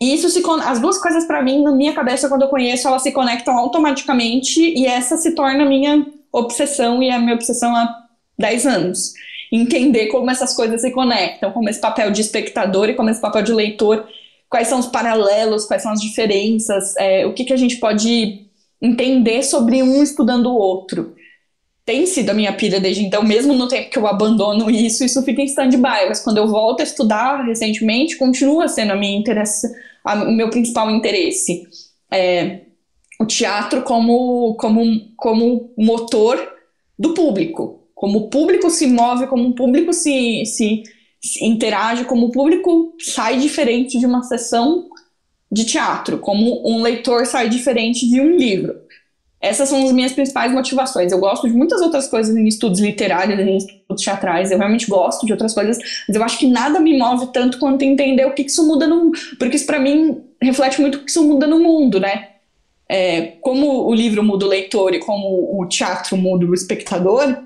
E 0.00 0.14
isso 0.14 0.28
se 0.28 0.42
as 0.64 0.78
duas 0.78 0.98
coisas 0.98 1.26
para 1.26 1.42
mim 1.42 1.62
na 1.62 1.72
minha 1.72 1.92
cabeça 1.92 2.28
quando 2.28 2.42
eu 2.42 2.48
conheço, 2.48 2.86
elas 2.86 3.02
se 3.02 3.10
conectam 3.10 3.56
automaticamente 3.56 4.60
e 4.60 4.86
essa 4.86 5.16
se 5.16 5.34
torna 5.34 5.64
minha 5.64 6.06
obsessão 6.32 7.02
e 7.02 7.10
a 7.10 7.18
minha 7.18 7.34
obsessão 7.34 7.74
há 7.74 7.92
10 8.38 8.66
anos. 8.66 9.12
Entender 9.50 10.08
como 10.08 10.30
essas 10.30 10.54
coisas 10.54 10.82
se 10.82 10.90
conectam, 10.90 11.50
como 11.52 11.68
esse 11.68 11.80
papel 11.80 12.10
de 12.10 12.20
espectador 12.20 12.90
e 12.90 12.94
como 12.94 13.10
esse 13.10 13.20
papel 13.20 13.42
de 13.42 13.52
leitor 13.52 14.06
quais 14.48 14.68
são 14.68 14.78
os 14.78 14.86
paralelos, 14.86 15.66
quais 15.66 15.82
são 15.82 15.92
as 15.92 16.00
diferenças, 16.00 16.96
é, 16.96 17.26
o 17.26 17.34
que, 17.34 17.44
que 17.44 17.52
a 17.52 17.56
gente 17.56 17.76
pode 17.76 18.46
entender 18.80 19.42
sobre 19.42 19.82
um 19.82 20.02
estudando 20.02 20.46
o 20.46 20.56
outro. 20.56 21.14
Tem 21.88 22.04
sido 22.04 22.28
a 22.28 22.34
minha 22.34 22.52
pira 22.52 22.78
desde 22.78 23.02
então, 23.02 23.22
mesmo 23.22 23.54
no 23.54 23.66
tempo 23.66 23.88
que 23.88 23.98
eu 23.98 24.06
abandono 24.06 24.70
isso, 24.70 25.02
isso 25.02 25.22
fica 25.22 25.40
em 25.40 25.46
stand-by, 25.46 26.06
mas 26.06 26.20
quando 26.20 26.36
eu 26.36 26.46
volto 26.46 26.80
a 26.80 26.82
estudar 26.82 27.46
recentemente, 27.46 28.18
continua 28.18 28.68
sendo 28.68 28.92
a 28.92 28.94
minha 28.94 29.18
interesse, 29.18 29.66
a, 30.04 30.16
o 30.16 30.30
meu 30.30 30.50
principal 30.50 30.90
interesse. 30.90 31.62
É, 32.12 32.60
o 33.18 33.24
teatro 33.24 33.80
como, 33.80 34.54
como, 34.56 35.14
como 35.16 35.72
motor 35.78 36.38
do 36.98 37.14
público. 37.14 37.88
Como 37.94 38.18
o 38.18 38.28
público 38.28 38.68
se 38.68 38.86
move, 38.86 39.26
como 39.26 39.48
o 39.48 39.54
público 39.54 39.94
se, 39.94 40.44
se 40.44 40.82
interage 41.40 42.04
como 42.04 42.26
o 42.26 42.30
público 42.30 42.94
sai 43.00 43.38
diferente 43.38 43.98
de 43.98 44.04
uma 44.04 44.22
sessão 44.24 44.90
de 45.50 45.64
teatro, 45.64 46.18
como 46.18 46.68
um 46.70 46.82
leitor 46.82 47.24
sai 47.24 47.48
diferente 47.48 48.06
de 48.06 48.20
um 48.20 48.36
livro. 48.36 48.74
Essas 49.40 49.68
são 49.68 49.84
as 49.84 49.92
minhas 49.92 50.12
principais 50.12 50.52
motivações. 50.52 51.12
Eu 51.12 51.18
gosto 51.18 51.48
de 51.48 51.54
muitas 51.54 51.80
outras 51.80 52.08
coisas 52.08 52.36
em 52.36 52.46
estudos 52.46 52.80
literários, 52.80 53.38
em 53.38 53.56
estudos 53.56 54.02
teatrais. 54.02 54.50
Eu 54.50 54.58
realmente 54.58 54.88
gosto 54.88 55.24
de 55.24 55.32
outras 55.32 55.54
coisas, 55.54 55.78
mas 56.08 56.16
eu 56.16 56.22
acho 56.24 56.38
que 56.38 56.46
nada 56.46 56.80
me 56.80 56.98
move 56.98 57.28
tanto 57.32 57.58
quanto 57.58 57.82
entender 57.82 58.26
o 58.26 58.32
que, 58.32 58.42
isso 58.42 58.66
muda 58.66 58.86
no. 58.86 59.12
Porque 59.38 59.56
isso, 59.56 59.66
para 59.66 59.78
mim, 59.78 60.24
reflete 60.42 60.80
muito 60.80 60.98
o 60.98 61.04
que 61.04 61.10
isso 61.10 61.22
muda 61.22 61.46
no 61.46 61.60
mundo, 61.60 62.00
né? 62.00 62.30
É, 62.88 63.32
como 63.40 63.86
o 63.86 63.94
livro 63.94 64.24
muda 64.24 64.46
o 64.46 64.48
leitor 64.48 64.94
e 64.94 64.98
como 64.98 65.60
o 65.60 65.66
teatro 65.66 66.16
muda 66.16 66.46
o 66.46 66.54
espectador, 66.54 67.44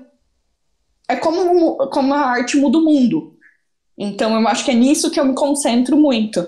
é 1.07 1.15
como, 1.15 1.75
como 1.89 2.13
a 2.13 2.21
arte 2.21 2.57
muda 2.57 2.77
o 2.77 2.85
mundo. 2.85 3.32
Então, 3.97 4.39
eu 4.39 4.47
acho 4.47 4.65
que 4.65 4.71
é 4.71 4.75
nisso 4.75 5.11
que 5.11 5.19
eu 5.19 5.25
me 5.25 5.35
concentro 5.35 5.95
muito. 5.95 6.45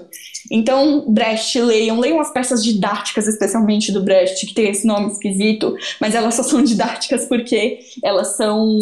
Então, 0.51 1.05
Brecht, 1.08 1.60
leiam, 1.60 1.99
leiam 1.99 2.19
as 2.19 2.31
peças 2.31 2.63
didáticas, 2.63 3.27
especialmente 3.27 3.91
do 3.91 4.03
Brecht, 4.03 4.45
que 4.45 4.53
tem 4.53 4.69
esse 4.69 4.86
nome 4.86 5.08
esquisito, 5.08 5.75
mas 5.99 6.13
elas 6.13 6.36
só 6.36 6.43
são 6.43 6.62
didáticas 6.63 7.25
porque 7.25 7.79
elas 8.03 8.36
são, 8.36 8.79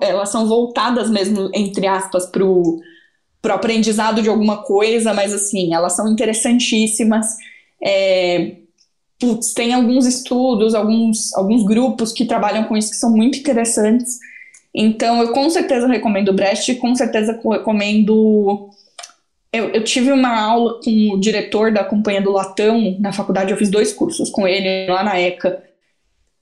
elas 0.00 0.30
são 0.30 0.46
voltadas 0.46 1.10
mesmo, 1.10 1.50
entre 1.54 1.86
aspas, 1.86 2.26
para 2.26 2.44
o 2.44 2.80
aprendizado 3.44 4.22
de 4.22 4.28
alguma 4.28 4.62
coisa, 4.62 5.14
mas 5.14 5.32
assim, 5.32 5.74
elas 5.74 5.94
são 5.94 6.08
interessantíssimas. 6.08 7.26
É, 7.82 8.56
putz, 9.18 9.54
tem 9.54 9.72
alguns 9.72 10.06
estudos, 10.06 10.74
alguns, 10.74 11.32
alguns 11.34 11.64
grupos 11.64 12.12
que 12.12 12.24
trabalham 12.24 12.64
com 12.64 12.76
isso 12.76 12.90
que 12.90 12.96
são 12.96 13.10
muito 13.10 13.38
interessantes. 13.38 14.18
Então, 14.74 15.20
eu 15.20 15.32
com 15.32 15.48
certeza 15.50 15.86
recomendo 15.86 16.32
Brecht, 16.32 16.74
com 16.76 16.94
certeza 16.94 17.38
recomendo. 17.42 18.70
Eu, 19.52 19.68
eu, 19.70 19.84
tive 19.84 20.10
uma 20.10 20.34
aula 20.34 20.80
com 20.82 21.10
o 21.10 21.20
diretor 21.20 21.70
da 21.70 21.84
Companhia 21.84 22.22
do 22.22 22.32
Latão 22.32 22.96
na 22.98 23.12
faculdade, 23.12 23.50
eu 23.50 23.56
fiz 23.58 23.70
dois 23.70 23.92
cursos 23.92 24.30
com 24.30 24.48
ele 24.48 24.90
lá 24.90 25.02
na 25.02 25.20
ECA. 25.20 25.62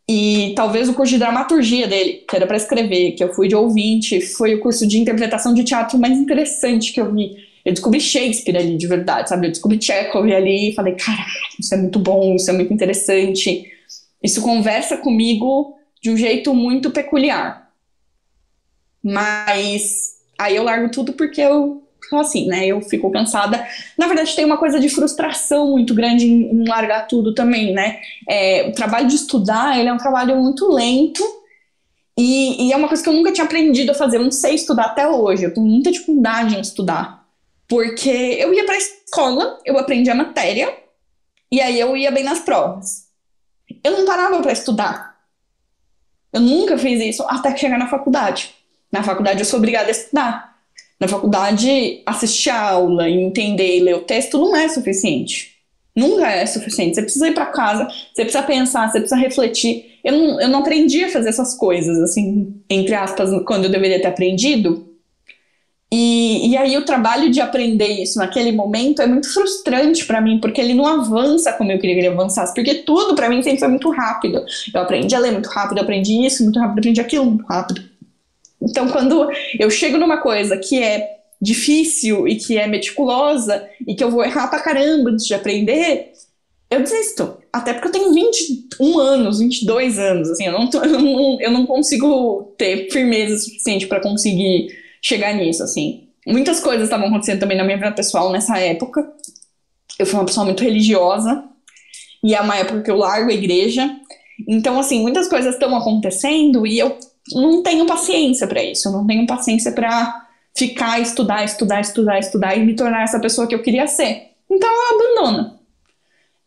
E 0.08 0.52
talvez 0.56 0.88
o 0.88 0.94
curso 0.94 1.12
de 1.12 1.18
dramaturgia 1.18 1.86
dele, 1.86 2.24
que 2.28 2.34
era 2.34 2.46
para 2.46 2.56
escrever, 2.56 3.12
que 3.12 3.22
eu 3.22 3.32
fui 3.32 3.48
de 3.48 3.54
ouvinte, 3.54 4.20
foi 4.20 4.54
o 4.54 4.60
curso 4.60 4.86
de 4.86 4.98
interpretação 4.98 5.54
de 5.54 5.64
teatro 5.64 5.98
mais 5.98 6.18
interessante 6.18 6.92
que 6.92 7.00
eu 7.00 7.12
vi. 7.12 7.36
Eu 7.64 7.72
descobri 7.72 8.00
Shakespeare 8.00 8.56
ali, 8.56 8.76
de 8.76 8.86
verdade, 8.86 9.28
sabe? 9.28 9.46
Eu 9.46 9.50
descobri 9.50 9.80
Chekhov 9.80 10.32
ali 10.32 10.70
e 10.70 10.74
falei, 10.74 10.94
caralho, 10.94 11.28
isso 11.58 11.74
é 11.74 11.76
muito 11.76 11.98
bom, 11.98 12.34
isso 12.34 12.50
é 12.50 12.52
muito 12.52 12.72
interessante. 12.72 13.70
Isso 14.22 14.42
conversa 14.42 14.96
comigo 14.96 15.76
de 16.02 16.10
um 16.10 16.16
jeito 16.16 16.54
muito 16.54 16.90
peculiar. 16.90 17.69
Mas 19.02 20.16
aí 20.38 20.56
eu 20.56 20.62
largo 20.62 20.90
tudo 20.90 21.12
porque 21.12 21.40
eu 21.40 21.82
assim, 22.12 22.46
né? 22.46 22.66
Eu 22.66 22.80
fico 22.80 23.10
cansada. 23.10 23.64
Na 23.96 24.08
verdade, 24.08 24.34
tem 24.34 24.44
uma 24.44 24.56
coisa 24.56 24.80
de 24.80 24.88
frustração 24.88 25.70
muito 25.70 25.94
grande 25.94 26.26
em, 26.26 26.50
em 26.50 26.68
largar 26.68 27.06
tudo 27.06 27.34
também, 27.34 27.72
né? 27.72 28.00
É, 28.28 28.66
o 28.68 28.72
trabalho 28.72 29.06
de 29.06 29.14
estudar, 29.14 29.78
ele 29.78 29.88
é 29.88 29.92
um 29.92 29.98
trabalho 29.98 30.36
muito 30.36 30.68
lento 30.72 31.22
e, 32.16 32.66
e, 32.66 32.72
é 32.72 32.76
uma 32.76 32.88
coisa 32.88 33.02
que 33.02 33.08
eu 33.08 33.14
nunca 33.14 33.32
tinha 33.32 33.44
aprendido 33.44 33.92
a 33.92 33.94
fazer. 33.94 34.18
Eu 34.18 34.24
não 34.24 34.30
sei 34.30 34.54
estudar 34.54 34.86
até 34.86 35.08
hoje. 35.08 35.44
Eu 35.44 35.54
tenho 35.54 35.66
muita 35.66 35.90
dificuldade 35.90 36.54
em 36.54 36.60
estudar. 36.60 37.26
Porque 37.66 38.10
eu 38.10 38.52
ia 38.52 38.64
para 38.64 38.74
a 38.74 38.78
escola, 38.78 39.58
eu 39.64 39.78
aprendia 39.78 40.12
a 40.12 40.16
matéria 40.16 40.76
e 41.50 41.60
aí 41.60 41.78
eu 41.78 41.96
ia 41.96 42.10
bem 42.10 42.24
nas 42.24 42.40
provas. 42.40 43.06
Eu 43.82 43.92
não 43.92 44.04
parava 44.04 44.40
para 44.42 44.52
estudar. 44.52 45.18
Eu 46.32 46.40
nunca 46.40 46.76
fiz 46.76 47.00
isso 47.00 47.22
até 47.28 47.56
chegar 47.56 47.78
na 47.78 47.88
faculdade. 47.88 48.54
Na 48.92 49.02
faculdade 49.02 49.40
eu 49.40 49.44
sou 49.44 49.58
obrigada 49.58 49.88
a 49.88 49.90
estudar. 49.90 50.50
Na 51.00 51.08
faculdade, 51.08 52.02
assistir 52.04 52.50
a 52.50 52.60
aula 52.60 53.08
entender 53.08 53.78
e 53.78 53.80
ler 53.80 53.94
o 53.94 54.02
texto 54.02 54.38
não 54.38 54.54
é 54.54 54.68
suficiente. 54.68 55.56
Nunca 55.96 56.30
é 56.30 56.44
suficiente. 56.44 56.94
Você 56.94 57.02
precisa 57.02 57.28
ir 57.28 57.34
para 57.34 57.46
casa, 57.46 57.88
você 58.12 58.22
precisa 58.22 58.42
pensar, 58.42 58.90
você 58.90 59.00
precisa 59.00 59.20
refletir. 59.20 59.98
Eu 60.04 60.12
não, 60.12 60.40
eu 60.40 60.48
não 60.48 60.60
aprendi 60.60 61.02
a 61.02 61.08
fazer 61.08 61.30
essas 61.30 61.54
coisas, 61.54 61.98
assim, 61.98 62.54
entre 62.68 62.94
aspas, 62.94 63.30
quando 63.46 63.64
eu 63.64 63.70
deveria 63.70 64.00
ter 64.00 64.08
aprendido. 64.08 64.88
E, 65.92 66.50
e 66.50 66.56
aí 66.56 66.76
o 66.76 66.84
trabalho 66.84 67.30
de 67.30 67.40
aprender 67.40 67.88
isso 67.88 68.18
naquele 68.18 68.52
momento 68.52 69.02
é 69.02 69.06
muito 69.06 69.32
frustrante 69.32 70.04
para 70.04 70.20
mim, 70.20 70.38
porque 70.38 70.60
ele 70.60 70.74
não 70.74 70.86
avança 70.86 71.52
como 71.54 71.72
eu 71.72 71.78
queria 71.80 71.96
que 71.96 72.00
ele 72.02 72.14
avançasse, 72.14 72.54
porque 72.54 72.74
tudo 72.74 73.16
para 73.16 73.28
mim 73.28 73.42
sempre 73.42 73.58
foi 73.58 73.68
muito 73.68 73.90
rápido. 73.90 74.44
Eu 74.72 74.80
aprendi 74.82 75.14
a 75.14 75.18
ler 75.18 75.32
muito 75.32 75.48
rápido, 75.48 75.80
aprendi 75.80 76.24
isso 76.24 76.44
muito 76.44 76.60
rápido, 76.60 76.78
aprendi 76.78 77.00
aquilo 77.00 77.24
muito 77.24 77.44
rápido. 77.44 77.89
Então, 78.62 78.88
quando 78.88 79.28
eu 79.58 79.70
chego 79.70 79.98
numa 79.98 80.18
coisa 80.18 80.56
que 80.56 80.82
é 80.82 81.18
difícil 81.40 82.28
e 82.28 82.36
que 82.36 82.58
é 82.58 82.66
meticulosa 82.66 83.66
e 83.86 83.94
que 83.94 84.04
eu 84.04 84.10
vou 84.10 84.22
errar 84.22 84.48
pra 84.48 84.60
caramba 84.60 85.10
antes 85.10 85.26
de 85.26 85.34
aprender, 85.34 86.12
eu 86.70 86.80
desisto. 86.80 87.38
Até 87.52 87.72
porque 87.72 87.88
eu 87.88 87.92
tenho 87.92 88.12
21 88.12 88.98
anos, 88.98 89.38
22 89.38 89.98
anos, 89.98 90.30
assim, 90.30 90.46
eu 90.46 90.52
não, 90.52 90.68
tô, 90.68 90.82
eu 90.84 91.00
não, 91.00 91.40
eu 91.40 91.50
não 91.50 91.66
consigo 91.66 92.54
ter 92.56 92.90
firmeza 92.90 93.38
suficiente 93.38 93.86
para 93.86 94.00
conseguir 94.00 94.68
chegar 95.02 95.34
nisso, 95.34 95.62
assim. 95.62 96.08
Muitas 96.26 96.60
coisas 96.60 96.84
estavam 96.84 97.08
acontecendo 97.08 97.40
também 97.40 97.56
na 97.56 97.64
minha 97.64 97.78
vida 97.78 97.92
pessoal 97.92 98.30
nessa 98.30 98.58
época. 98.58 99.10
Eu 99.98 100.06
fui 100.06 100.18
uma 100.18 100.26
pessoa 100.26 100.44
muito 100.44 100.62
religiosa, 100.62 101.44
e 102.22 102.34
é 102.34 102.40
uma 102.40 102.56
época 102.56 102.82
que 102.82 102.90
eu 102.90 102.96
largo 102.96 103.30
a 103.30 103.34
igreja. 103.34 103.90
Então, 104.48 104.78
assim, 104.78 105.00
muitas 105.00 105.28
coisas 105.28 105.54
estão 105.54 105.74
acontecendo 105.76 106.66
e 106.66 106.78
eu 106.78 106.96
não 107.34 107.62
tenho 107.62 107.86
paciência 107.86 108.46
para 108.46 108.62
isso. 108.62 108.88
Eu 108.88 108.92
não 108.92 109.06
tenho 109.06 109.26
paciência 109.26 109.72
para 109.72 110.26
ficar, 110.56 111.00
estudar, 111.00 111.44
estudar, 111.44 111.80
estudar, 111.80 112.18
estudar 112.18 112.56
e 112.56 112.64
me 112.64 112.74
tornar 112.74 113.02
essa 113.02 113.20
pessoa 113.20 113.46
que 113.46 113.54
eu 113.54 113.62
queria 113.62 113.86
ser. 113.86 114.30
Então, 114.50 114.68
eu 114.68 114.96
abandono. 114.96 115.60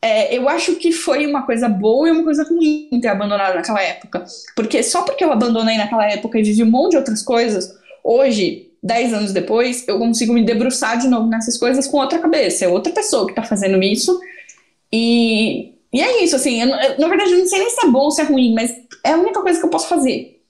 É, 0.02 0.38
eu 0.38 0.50
acho 0.50 0.76
que 0.76 0.92
foi 0.92 1.26
uma 1.26 1.44
coisa 1.44 1.70
boa 1.70 2.10
e 2.10 2.12
uma 2.12 2.26
coisa 2.26 2.44
ruim 2.44 2.90
ter 3.02 3.08
abandonado 3.08 3.56
naquela 3.56 3.82
época. 3.82 4.26
Porque 4.54 4.84
só 4.84 5.04
porque 5.04 5.24
eu 5.24 5.32
abandonei 5.32 5.78
naquela 5.78 6.06
época 6.06 6.38
e 6.38 6.44
vivi 6.44 6.62
um 6.62 6.70
monte 6.70 6.92
de 6.92 6.98
outras 6.98 7.24
coisas, 7.24 7.74
hoje, 8.04 8.70
dez 8.84 9.14
anos 9.14 9.32
depois, 9.32 9.88
eu 9.88 9.98
consigo 9.98 10.34
me 10.34 10.44
debruçar 10.44 10.98
de 10.98 11.08
novo 11.08 11.30
nessas 11.30 11.58
coisas 11.58 11.88
com 11.88 11.98
outra 11.98 12.20
cabeça. 12.20 12.66
É 12.66 12.68
outra 12.68 12.92
pessoa 12.92 13.26
que 13.26 13.34
tá 13.34 13.44
fazendo 13.44 13.82
isso. 13.82 14.20
E, 14.92 15.74
e 15.94 16.02
é 16.02 16.22
isso, 16.22 16.36
assim, 16.36 16.62
eu, 16.62 16.68
eu, 16.68 17.00
na 17.00 17.08
verdade 17.08 17.32
eu 17.32 17.40
não 17.40 17.48
sei 17.48 17.60
nem 17.60 17.70
se 17.70 17.86
é 17.86 17.90
bom 17.90 18.02
ou 18.02 18.12
se 18.12 18.22
é 18.22 18.26
ruim, 18.26 18.54
mas 18.54 18.76
é 19.06 19.14
a 19.14 19.18
única 19.18 19.42
coisa 19.42 19.58
que 19.58 19.66
eu 19.66 19.70
posso 19.70 19.88
fazer. 19.88 20.43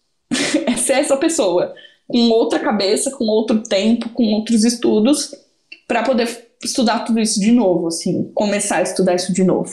Ser 0.83 0.93
essa 0.93 1.17
pessoa. 1.17 1.73
Com 2.07 2.29
outra 2.29 2.59
cabeça, 2.59 3.11
com 3.11 3.25
outro 3.25 3.63
tempo, 3.63 4.09
com 4.09 4.23
outros 4.33 4.63
estudos, 4.63 5.33
para 5.87 6.03
poder 6.03 6.27
estudar 6.63 6.99
tudo 6.99 7.19
isso 7.19 7.39
de 7.39 7.51
novo, 7.51 7.87
assim, 7.87 8.31
começar 8.33 8.77
a 8.77 8.81
estudar 8.83 9.15
isso 9.15 9.33
de 9.33 9.43
novo. 9.43 9.71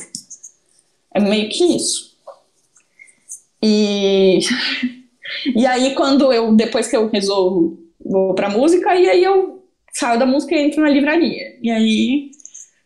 É 1.14 1.20
meio 1.20 1.48
que 1.48 1.64
isso. 1.64 2.16
E, 3.62 4.40
e 5.54 5.66
aí, 5.66 5.94
quando 5.94 6.32
eu, 6.32 6.54
depois 6.54 6.88
que 6.88 6.96
eu 6.96 7.08
resolvo, 7.08 7.78
vou 8.04 8.34
pra 8.34 8.48
música, 8.48 8.94
e 8.94 9.08
aí 9.08 9.22
eu 9.22 9.62
saio 9.92 10.18
da 10.18 10.26
música 10.26 10.54
e 10.54 10.66
entro 10.66 10.82
na 10.82 10.90
livraria. 10.90 11.58
E 11.62 11.70
aí, 11.70 12.30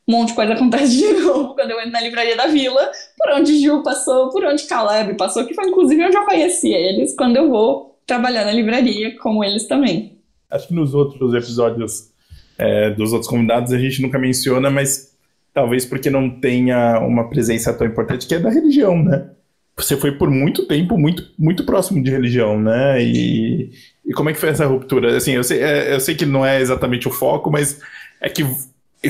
um 0.07 0.13
monte 0.13 0.29
de 0.29 0.35
coisa 0.35 0.55
acontece 0.55 0.97
de 0.97 1.13
novo 1.21 1.55
quando 1.55 1.71
eu 1.71 1.79
entro 1.79 1.93
na 1.93 2.01
livraria 2.01 2.37
da 2.37 2.47
vila, 2.47 2.91
por 3.17 3.31
onde 3.33 3.59
Gil 3.59 3.83
passou, 3.83 4.31
por 4.31 4.45
onde 4.45 4.65
Caleb 4.65 5.17
passou, 5.17 5.47
que 5.47 5.55
foi 5.55 5.69
inclusive 5.69 6.03
eu 6.03 6.13
já 6.13 6.25
conhecia 6.25 6.77
eles 6.77 7.15
quando 7.17 7.37
eu 7.37 7.49
vou 7.49 7.94
trabalhar 8.07 8.45
na 8.45 8.53
livraria 8.53 9.17
com 9.19 9.43
eles 9.43 9.67
também. 9.67 10.19
Acho 10.51 10.69
que 10.69 10.75
nos 10.75 10.95
outros 10.95 11.35
episódios 11.35 12.11
é, 12.59 12.91
dos 12.91 13.13
outros 13.13 13.29
convidados 13.29 13.73
a 13.73 13.79
gente 13.79 14.01
nunca 14.03 14.19
menciona, 14.19 14.71
mas 14.71 15.15
talvez 15.53 15.85
porque 15.85 16.11
não 16.11 16.29
tenha 16.29 16.99
uma 17.01 17.29
presença 17.29 17.73
tão 17.73 17.87
importante, 17.87 18.27
que 18.27 18.35
é 18.35 18.39
da 18.39 18.51
religião, 18.51 19.03
né? 19.03 19.31
Você 19.77 19.97
foi 19.97 20.13
por 20.13 20.31
muito 20.31 20.67
tempo 20.67 20.97
muito, 20.97 21.33
muito 21.37 21.65
próximo 21.65 22.03
de 22.03 22.11
religião, 22.11 22.61
né? 22.61 23.03
E, 23.03 23.73
e 24.07 24.13
como 24.13 24.31
é 24.31 24.33
que 24.33 24.39
foi 24.39 24.51
essa 24.51 24.67
ruptura? 24.67 25.17
Assim, 25.17 25.33
eu 25.33 25.43
sei, 25.43 25.63
é, 25.63 25.95
eu 25.95 26.01
sei 26.01 26.15
que 26.15 26.25
não 26.25 26.47
é 26.47 26.61
exatamente 26.61 27.09
o 27.09 27.11
foco, 27.11 27.51
mas 27.51 27.81
é 28.21 28.29
que 28.29 28.45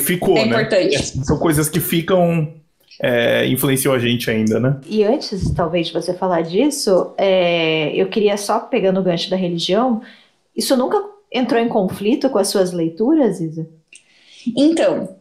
ficou, 0.01 0.39
é 0.39 0.47
né? 0.47 0.63
Importante. 0.63 1.25
São 1.25 1.39
coisas 1.39 1.69
que 1.69 1.81
ficam 1.81 2.55
é, 3.01 3.47
influenciou 3.47 3.95
a 3.95 3.99
gente 3.99 4.31
ainda, 4.31 4.61
né? 4.61 4.81
E 4.87 5.03
antes, 5.05 5.51
talvez, 5.53 5.89
de 5.89 5.93
você 5.93 6.15
falar 6.15 6.43
disso, 6.43 7.13
é, 7.19 7.95
eu 7.95 8.09
queria 8.09 8.37
só 8.37 8.61
pegando 8.61 9.01
o 9.01 9.03
gancho 9.03 9.31
da 9.31 9.37
religião, 9.37 10.01
isso 10.57 10.77
nunca 10.77 11.03
entrou 11.33 11.61
em 11.61 11.69
conflito 11.69 12.31
com 12.31 12.39
as 12.39 12.49
suas 12.49 12.73
leituras, 12.73 13.41
Isa? 13.41 13.67
Então, 14.57 15.17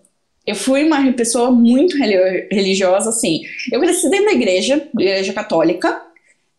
eu 0.46 0.56
fui 0.56 0.84
uma 0.84 1.12
pessoa 1.14 1.50
muito 1.52 1.98
religiosa, 1.98 3.10
assim. 3.10 3.42
Eu 3.72 3.80
cresci 3.80 4.10
dentro 4.10 4.26
da 4.26 4.34
igreja, 4.34 4.88
igreja 4.94 5.34
católica. 5.34 6.02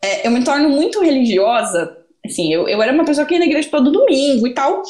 É, 0.02 0.26
eu 0.26 0.30
me 0.30 0.42
torno 0.42 0.68
muito 0.68 1.00
religiosa, 1.00 1.96
assim, 2.24 2.52
eu, 2.52 2.68
eu 2.68 2.82
era 2.82 2.92
uma 2.92 3.04
pessoa 3.04 3.26
que 3.26 3.34
ia 3.34 3.40
na 3.40 3.46
igreja 3.46 3.68
todo 3.70 3.92
domingo 3.92 4.46
e 4.46 4.54
tal, 4.54 4.82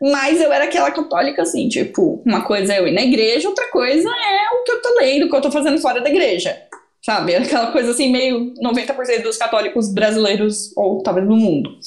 mas 0.00 0.40
eu 0.40 0.52
era 0.52 0.64
aquela 0.64 0.90
católica, 0.92 1.42
assim, 1.42 1.68
tipo, 1.68 2.22
uma 2.24 2.42
coisa 2.42 2.72
é 2.72 2.78
eu 2.78 2.86
ir 2.86 2.92
na 2.92 3.02
igreja, 3.02 3.48
outra 3.48 3.68
coisa 3.70 4.08
é 4.08 4.56
o 4.56 4.62
que 4.62 4.70
eu 4.70 4.82
tô 4.82 4.96
lendo, 5.00 5.26
o 5.26 5.28
que 5.28 5.36
eu 5.36 5.40
tô 5.40 5.50
fazendo 5.50 5.78
fora 5.78 6.00
da 6.00 6.08
igreja. 6.08 6.56
Sabe? 7.04 7.34
Aquela 7.36 7.72
coisa 7.72 7.90
assim, 7.90 8.10
meio 8.10 8.54
90% 8.62 9.22
dos 9.22 9.36
católicos 9.36 9.92
brasileiros, 9.92 10.72
ou 10.76 11.02
talvez 11.02 11.26
no 11.26 11.36
mundo. 11.36 11.78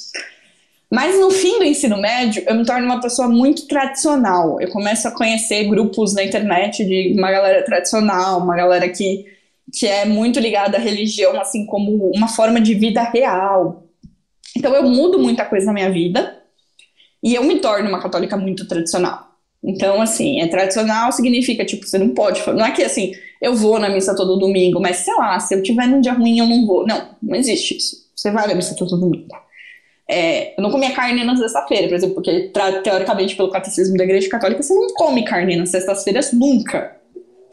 Mas 0.89 1.17
no 1.17 1.31
fim 1.31 1.57
do 1.57 1.63
ensino 1.63 1.97
médio, 1.97 2.43
eu 2.45 2.53
me 2.53 2.65
torno 2.65 2.85
uma 2.85 2.99
pessoa 2.99 3.29
muito 3.29 3.65
tradicional. 3.65 4.59
Eu 4.59 4.69
começo 4.69 5.07
a 5.07 5.11
conhecer 5.11 5.63
grupos 5.69 6.13
na 6.13 6.21
internet 6.21 6.83
de 6.83 7.13
uma 7.17 7.31
galera 7.31 7.63
tradicional, 7.63 8.39
uma 8.39 8.57
galera 8.57 8.89
que, 8.89 9.25
que 9.71 9.87
é 9.87 10.03
muito 10.03 10.37
ligada 10.37 10.75
à 10.77 10.81
religião, 10.81 11.39
assim 11.39 11.65
como 11.65 12.11
uma 12.13 12.27
forma 12.27 12.59
de 12.59 12.73
vida 12.73 13.01
real. 13.03 13.85
Então 14.57 14.75
eu 14.75 14.83
mudo 14.83 15.17
muita 15.17 15.45
coisa 15.45 15.67
na 15.67 15.73
minha 15.73 15.89
vida 15.89 16.40
e 17.23 17.35
eu 17.35 17.43
me 17.43 17.59
torno 17.59 17.89
uma 17.89 18.01
católica 18.01 18.35
muito 18.37 18.67
tradicional. 18.67 19.31
Então, 19.63 20.01
assim, 20.01 20.41
é 20.41 20.47
tradicional 20.47 21.11
significa, 21.11 21.63
tipo, 21.63 21.85
você 21.85 21.97
não 21.97 22.09
pode. 22.09 22.41
Não 22.47 22.65
é 22.65 22.71
que 22.71 22.81
assim, 22.83 23.13
eu 23.39 23.55
vou 23.55 23.79
na 23.79 23.89
missa 23.89 24.15
todo 24.15 24.39
domingo, 24.39 24.79
mas 24.79 24.97
sei 24.97 25.13
lá, 25.15 25.39
se 25.39 25.53
eu 25.53 25.61
tiver 25.61 25.87
num 25.87 26.01
dia 26.01 26.13
ruim, 26.13 26.39
eu 26.39 26.47
não 26.47 26.65
vou. 26.65 26.85
Não, 26.85 27.09
não 27.21 27.35
existe 27.35 27.77
isso. 27.77 27.97
Você 28.15 28.31
vai 28.31 28.47
na 28.47 28.55
missa 28.55 28.75
todo 28.75 28.99
domingo. 28.99 29.35
É, 30.09 30.59
eu 30.59 30.63
não 30.63 30.71
comia 30.71 30.91
carne 30.91 31.23
na 31.23 31.35
sexta-feira, 31.37 31.87
por 31.87 31.95
exemplo, 31.95 32.15
porque 32.15 32.51
teoricamente 32.83 33.35
pelo 33.35 33.49
catecismo 33.49 33.95
da 33.95 34.03
igreja 34.03 34.27
católica 34.27 34.61
você 34.61 34.73
não 34.73 34.87
come 34.95 35.23
carne 35.23 35.55
nas 35.55 35.69
sextas-feiras 35.69 36.33
nunca. 36.33 36.97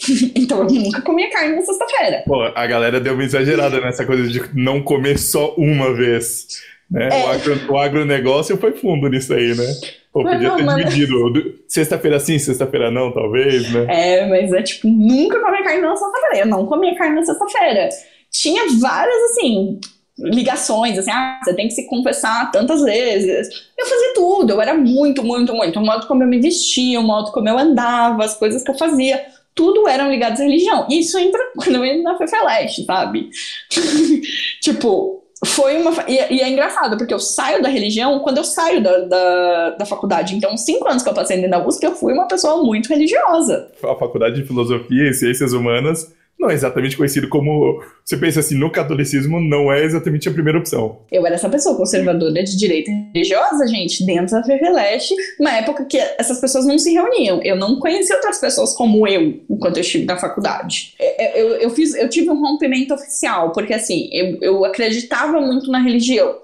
então 0.34 0.58
eu 0.60 0.64
nunca 0.66 1.00
comia 1.02 1.30
carne 1.30 1.54
na 1.54 1.62
sexta-feira. 1.62 2.24
Pô, 2.26 2.42
a 2.42 2.66
galera 2.66 2.98
deu 2.98 3.14
uma 3.14 3.22
exagerada 3.22 3.80
nessa 3.80 4.04
coisa 4.04 4.26
de 4.28 4.42
não 4.54 4.82
comer 4.82 5.18
só 5.18 5.54
uma 5.56 5.94
vez. 5.94 6.46
Né? 6.90 7.08
É. 7.10 7.24
O, 7.24 7.28
agro, 7.28 7.72
o 7.72 7.78
agronegócio 7.78 8.56
foi 8.56 8.72
fundo 8.72 9.08
nisso 9.08 9.32
aí, 9.34 9.54
né? 9.54 9.66
Pô, 10.12 10.22
podia 10.22 10.56
não, 10.56 10.56
ter 10.56 10.84
dividido. 10.84 11.54
Sexta-feira 11.66 12.18
sim, 12.18 12.38
sexta-feira 12.38 12.90
não, 12.90 13.12
talvez, 13.12 13.70
né? 13.72 13.86
É, 13.88 14.26
mas 14.26 14.52
é 14.52 14.62
tipo, 14.62 14.88
nunca 14.88 15.38
comer 15.40 15.62
carne 15.62 15.82
na 15.82 15.96
sexta-feira. 15.96 16.38
Eu 16.38 16.46
não 16.46 16.66
comia 16.66 16.96
carne 16.96 17.16
na 17.16 17.24
sexta-feira. 17.24 17.88
Tinha 18.30 18.62
várias, 18.80 19.30
assim, 19.30 19.78
ligações, 20.18 20.98
assim, 20.98 21.10
ah, 21.10 21.38
você 21.42 21.54
tem 21.54 21.68
que 21.68 21.74
se 21.74 21.86
confessar 21.86 22.50
tantas 22.50 22.82
vezes. 22.82 23.48
Eu 23.76 23.86
fazia 23.86 24.14
tudo, 24.14 24.52
eu 24.52 24.60
era 24.60 24.74
muito, 24.74 25.22
muito, 25.22 25.54
muito. 25.54 25.78
O 25.78 25.84
modo 25.84 26.06
como 26.06 26.22
eu 26.22 26.28
me 26.28 26.40
vestia, 26.40 27.00
o 27.00 27.04
modo 27.04 27.30
como 27.30 27.48
eu 27.48 27.58
andava, 27.58 28.24
as 28.24 28.34
coisas 28.36 28.62
que 28.64 28.70
eu 28.70 28.78
fazia, 28.78 29.24
tudo 29.54 29.88
eram 29.88 30.10
ligados 30.10 30.40
à 30.40 30.44
religião. 30.44 30.86
E 30.90 31.00
isso 31.00 31.18
entra 31.18 31.40
quando 31.56 31.76
eu 31.76 31.84
entro 31.84 32.02
na 32.02 32.18
Fefeleste, 32.18 32.84
sabe? 32.84 33.30
tipo, 34.60 35.17
foi 35.44 35.76
uma. 35.76 35.92
E, 36.08 36.34
e, 36.34 36.40
é 36.40 36.48
engraçado, 36.48 36.96
porque 36.96 37.14
eu 37.14 37.20
saio 37.20 37.62
da 37.62 37.68
religião 37.68 38.18
quando 38.20 38.38
eu 38.38 38.44
saio 38.44 38.82
da, 38.82 38.98
da, 39.00 39.70
da, 39.70 39.86
faculdade. 39.86 40.34
Então, 40.34 40.56
cinco 40.56 40.88
anos 40.88 41.02
que 41.02 41.08
eu 41.08 41.14
passei 41.14 41.36
dentro 41.36 41.52
da 41.52 41.66
USP, 41.66 41.84
eu 41.84 41.94
fui 41.94 42.12
uma 42.12 42.26
pessoa 42.26 42.62
muito 42.62 42.88
religiosa. 42.88 43.70
A 43.82 43.94
faculdade 43.94 44.36
de 44.36 44.46
filosofia 44.46 45.10
e 45.10 45.14
ciências 45.14 45.52
humanas 45.52 46.12
não 46.38 46.48
é 46.48 46.54
exatamente 46.54 46.96
conhecido 46.96 47.28
como. 47.28 47.82
Você 48.04 48.16
pensa 48.16 48.40
assim, 48.40 48.56
no 48.56 48.70
catolicismo 48.70 49.40
não 49.40 49.72
é 49.72 49.84
exatamente 49.84 50.28
a 50.28 50.32
primeira 50.32 50.58
opção. 50.58 51.00
Eu 51.10 51.26
era 51.26 51.34
essa 51.34 51.48
pessoa 51.48 51.76
conservadora 51.76 52.44
de 52.44 52.56
direita 52.56 52.90
religiosa, 53.12 53.66
gente, 53.66 54.06
dentro 54.06 54.36
da 54.36 54.44
FEVELESTE, 54.44 55.14
uma 55.40 55.52
época 55.52 55.84
que 55.84 55.98
essas 56.18 56.40
pessoas 56.40 56.64
não 56.64 56.78
se 56.78 56.92
reuniam. 56.92 57.42
Eu 57.42 57.56
não 57.56 57.78
conhecia 57.80 58.14
outras 58.16 58.38
pessoas 58.38 58.74
como 58.74 59.06
eu, 59.06 59.40
enquanto 59.50 59.78
eu 59.78 59.80
estive 59.80 60.04
na 60.04 60.16
faculdade. 60.16 60.94
Eu, 60.98 61.06
é, 61.06 61.24
é, 61.24 61.42
eu, 61.42 61.48
eu 61.56 61.70
fiz, 61.70 61.94
eu 61.94 62.08
tive 62.08 62.30
um 62.30 62.40
rompimento 62.40 62.94
oficial, 62.94 63.52
porque 63.52 63.74
assim, 63.74 64.08
eu, 64.12 64.38
eu 64.40 64.64
acreditava 64.64 65.40
muito 65.40 65.70
na 65.70 65.80
religião. 65.80 66.36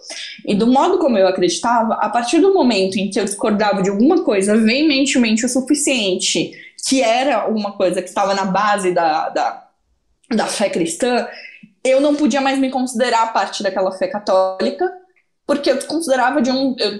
E 0.44 0.54
do 0.54 0.66
modo 0.66 0.98
como 0.98 1.16
eu 1.16 1.28
acreditava, 1.28 1.94
a 1.94 2.08
partir 2.08 2.40
do 2.40 2.52
momento 2.52 2.96
em 2.96 3.08
que 3.08 3.20
eu 3.20 3.24
discordava 3.24 3.80
de 3.80 3.90
alguma 3.90 4.24
coisa 4.24 4.56
veementemente 4.56 5.46
o 5.46 5.48
suficiente, 5.48 6.52
que 6.86 7.00
era 7.00 7.36
alguma 7.36 7.72
coisa 7.72 8.02
que 8.02 8.08
estava 8.08 8.34
na 8.34 8.44
base 8.44 8.92
da, 8.92 9.30
da 9.30 9.63
da 10.34 10.46
fé 10.46 10.68
cristã, 10.68 11.28
eu 11.82 12.00
não 12.00 12.14
podia 12.14 12.40
mais 12.40 12.58
me 12.58 12.70
considerar 12.70 13.32
parte 13.32 13.62
daquela 13.62 13.92
fé 13.92 14.08
católica, 14.08 14.90
porque 15.46 15.70
eu 15.70 15.78
considerava 15.86 16.40
de 16.40 16.50
um, 16.50 16.74
eu 16.78 16.98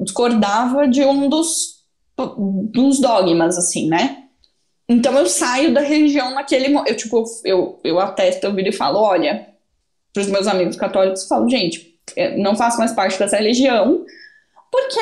discordava 0.00 0.86
de 0.86 1.04
um 1.04 1.28
dos, 1.28 1.82
dos 2.16 3.00
dogmas, 3.00 3.56
assim, 3.56 3.88
né? 3.88 4.24
Então 4.88 5.16
eu 5.18 5.26
saio 5.26 5.72
da 5.72 5.80
religião 5.80 6.34
naquele. 6.34 6.74
Eu, 6.74 6.96
tipo, 6.96 7.24
eu, 7.44 7.78
eu 7.84 7.98
atesto, 7.98 8.46
eu 8.46 8.54
viro 8.54 8.68
e 8.68 8.72
falo, 8.72 8.98
olha, 8.98 9.48
para 10.12 10.22
os 10.22 10.28
meus 10.28 10.46
amigos 10.46 10.76
católicos, 10.76 11.22
eu 11.22 11.28
falo, 11.28 11.48
gente, 11.48 11.98
não 12.38 12.56
faço 12.56 12.78
mais 12.78 12.92
parte 12.92 13.18
dessa 13.18 13.36
religião, 13.36 14.04
porque 14.70 15.00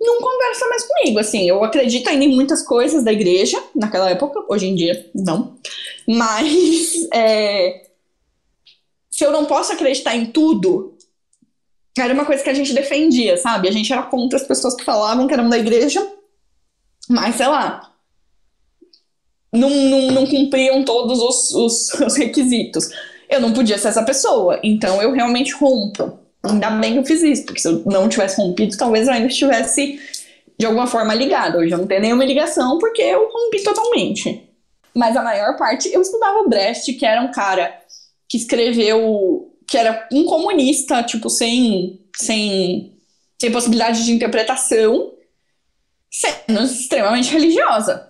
não 0.00 0.20
conversa 0.20 0.68
mais 0.68 0.84
comigo. 0.84 1.18
Assim, 1.18 1.48
eu 1.48 1.62
acredito 1.64 2.08
ainda 2.08 2.24
em 2.24 2.34
muitas 2.34 2.62
coisas 2.62 3.04
da 3.04 3.12
igreja 3.12 3.62
naquela 3.74 4.10
época, 4.10 4.44
hoje 4.48 4.66
em 4.66 4.74
dia 4.74 5.10
não. 5.14 5.56
Mas 6.06 7.08
é, 7.12 7.88
se 9.10 9.24
eu 9.24 9.32
não 9.32 9.46
posso 9.46 9.72
acreditar 9.72 10.14
em 10.14 10.26
tudo, 10.26 10.96
era 11.98 12.14
uma 12.14 12.24
coisa 12.24 12.42
que 12.42 12.50
a 12.50 12.54
gente 12.54 12.72
defendia, 12.72 13.36
sabe? 13.36 13.68
A 13.68 13.72
gente 13.72 13.92
era 13.92 14.02
contra 14.02 14.38
as 14.38 14.46
pessoas 14.46 14.74
que 14.74 14.84
falavam 14.84 15.26
que 15.26 15.34
eram 15.34 15.48
da 15.48 15.58
igreja, 15.58 16.06
mas 17.08 17.34
sei 17.34 17.48
lá. 17.48 17.92
não, 19.52 19.68
não, 19.68 20.02
não 20.12 20.26
cumpriam 20.26 20.84
todos 20.84 21.20
os, 21.20 21.50
os, 21.54 21.94
os 22.00 22.16
requisitos. 22.16 22.90
Eu 23.28 23.40
não 23.40 23.52
podia 23.52 23.76
ser 23.76 23.88
essa 23.88 24.04
pessoa, 24.04 24.60
então 24.62 25.02
eu 25.02 25.12
realmente 25.12 25.52
rompo. 25.52 26.27
Ainda 26.42 26.70
bem 26.70 26.92
que 26.92 26.98
eu 27.00 27.04
fiz 27.04 27.22
isso, 27.22 27.44
porque 27.44 27.60
se 27.60 27.68
eu 27.68 27.82
não 27.84 28.08
tivesse 28.08 28.36
rompido, 28.36 28.76
talvez 28.76 29.06
eu 29.06 29.14
ainda 29.14 29.26
estivesse 29.26 30.00
de 30.58 30.66
alguma 30.66 30.86
forma 30.86 31.14
ligada. 31.14 31.58
Hoje 31.58 31.72
eu 31.72 31.78
não 31.78 31.86
tenho 31.86 32.00
nenhuma 32.00 32.24
ligação 32.24 32.78
porque 32.78 33.02
eu 33.02 33.28
rompi 33.28 33.62
totalmente. 33.62 34.48
Mas 34.94 35.16
a 35.16 35.22
maior 35.22 35.56
parte, 35.56 35.92
eu 35.92 36.00
estudava 36.00 36.48
Brecht, 36.48 36.92
que 36.94 37.06
era 37.06 37.22
um 37.22 37.30
cara 37.30 37.72
que 38.28 38.36
escreveu, 38.36 39.54
que 39.68 39.78
era 39.78 40.08
um 40.12 40.24
comunista, 40.24 41.02
tipo, 41.02 41.30
sem, 41.30 42.00
sem, 42.16 42.94
sem 43.40 43.52
possibilidade 43.52 44.04
de 44.04 44.12
interpretação, 44.12 45.12
sendo 46.10 46.62
extremamente 46.62 47.32
religiosa. 47.32 48.08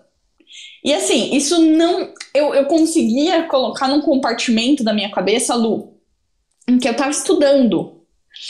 E 0.85 0.95
assim, 0.95 1.35
isso 1.35 1.61
não. 1.61 2.13
Eu, 2.33 2.55
eu 2.55 2.65
conseguia 2.67 3.43
colocar 3.45 3.89
num 3.89 4.01
compartimento 4.01 4.85
da 4.85 4.95
minha 4.95 5.11
cabeça, 5.11 5.55
Lu, 5.55 5.95
em 6.67 6.79
que 6.79 6.89
eu 6.89 6.93
estava 6.93 7.11
estudando. 7.11 7.98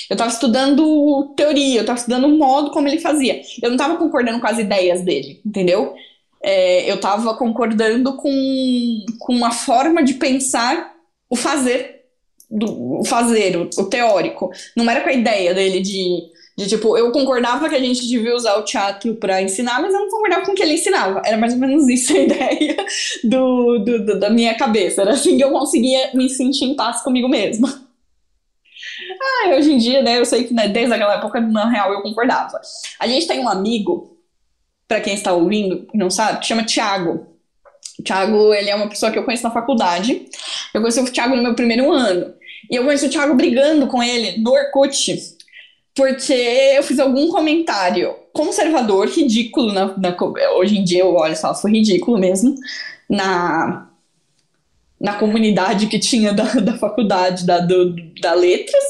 Eu 0.09 0.15
estava 0.15 0.31
estudando 0.31 1.35
teoria, 1.37 1.77
eu 1.77 1.81
estava 1.83 1.99
estudando 1.99 2.25
o 2.25 2.39
modo 2.39 2.71
como 2.71 2.89
ele 2.89 2.99
fazia. 2.99 3.41
Eu 3.63 3.71
não 3.71 3.77
estava 3.77 3.97
concordando 3.97 4.41
com 4.41 4.47
as 4.47 4.59
ideias 4.59 5.03
dele, 5.03 5.41
entendeu? 5.45 5.95
É, 6.43 6.91
eu 6.91 6.97
estava 6.97 7.35
concordando 7.35 8.17
com, 8.17 9.07
com 9.19 9.35
uma 9.35 9.51
forma 9.51 10.03
de 10.03 10.15
pensar 10.15 10.95
o 11.29 11.37
fazer, 11.37 12.05
do, 12.51 13.01
o 13.01 13.05
fazer, 13.05 13.57
o, 13.57 13.69
o 13.79 13.85
teórico. 13.85 14.51
Não 14.77 14.89
era 14.89 15.01
com 15.01 15.09
a 15.09 15.13
ideia 15.13 15.55
dele 15.55 15.81
de 15.81 16.39
de 16.59 16.67
tipo, 16.67 16.99
eu 16.99 17.13
concordava 17.13 17.69
que 17.69 17.77
a 17.77 17.79
gente 17.79 18.05
devia 18.09 18.35
usar 18.35 18.57
o 18.57 18.65
teatro 18.65 19.15
para 19.15 19.41
ensinar, 19.41 19.81
mas 19.81 19.95
eu 19.95 20.01
não 20.01 20.11
concordava 20.11 20.45
com 20.45 20.51
o 20.51 20.55
que 20.57 20.63
ele 20.65 20.75
ensinava. 20.75 21.23
Era 21.25 21.37
mais 21.37 21.53
ou 21.53 21.61
menos 21.61 21.89
isso 21.89 22.13
a 22.13 22.19
ideia 22.19 22.77
do, 23.23 23.79
do, 23.79 24.05
do, 24.05 24.19
da 24.19 24.29
minha 24.29 24.57
cabeça. 24.57 25.03
Era 25.03 25.13
assim 25.13 25.37
que 25.37 25.45
eu 25.45 25.53
conseguia 25.53 26.11
me 26.15 26.29
sentir 26.29 26.65
em 26.65 26.75
paz 26.75 27.01
comigo 27.01 27.29
mesma. 27.29 27.88
Ah, 29.21 29.49
hoje 29.57 29.73
em 29.73 29.79
dia, 29.79 30.03
né, 30.03 30.19
eu 30.19 30.25
sei 30.25 30.45
que 30.45 30.55
né, 30.55 30.69
desde 30.69 30.93
aquela 30.93 31.15
época, 31.15 31.41
na 31.41 31.69
real, 31.69 31.93
eu 31.93 32.03
concordava. 32.03 32.61
A 32.99 33.07
gente 33.07 33.27
tem 33.27 33.41
um 33.41 33.49
amigo, 33.49 34.17
para 34.87 35.01
quem 35.01 35.15
está 35.15 35.33
ouvindo 35.33 35.87
e 35.93 35.99
não 35.99 36.11
sabe, 36.11 36.41
que 36.41 36.47
chama 36.47 36.65
Tiago. 36.65 37.27
O 37.99 38.03
Thiago, 38.03 38.55
ele 38.55 38.71
é 38.71 38.75
uma 38.75 38.89
pessoa 38.89 39.11
que 39.11 39.19
eu 39.19 39.25
conheço 39.25 39.43
na 39.43 39.51
faculdade. 39.51 40.29
Eu 40.73 40.81
conheci 40.81 41.01
o 41.01 41.11
Thiago 41.11 41.35
no 41.35 41.43
meu 41.43 41.55
primeiro 41.55 41.93
ano. 41.93 42.35
E 42.71 42.77
eu 42.77 42.85
conheci 42.85 43.07
o 43.07 43.11
Thiago 43.11 43.35
brigando 43.35 43.87
com 43.89 44.03
ele 44.03 44.41
no 44.41 44.53
Orkut 44.53 45.37
porque 45.99 46.33
eu 46.77 46.83
fiz 46.85 47.01
algum 47.01 47.29
comentário 47.29 48.15
conservador, 48.33 49.09
ridículo, 49.09 49.73
na, 49.73 49.99
na, 49.99 50.17
hoje 50.57 50.79
em 50.79 50.85
dia 50.85 51.01
eu 51.01 51.13
olho 51.13 51.37
só, 51.37 51.53
foi 51.53 51.73
ridículo 51.73 52.17
mesmo, 52.17 52.55
na, 53.11 53.89
na 55.01 55.15
comunidade 55.15 55.89
que 55.89 55.99
tinha 55.99 56.33
da, 56.33 56.45
da 56.55 56.79
faculdade, 56.79 57.45
da, 57.45 57.59
do, 57.59 57.97
da 58.21 58.33
Letras, 58.33 58.85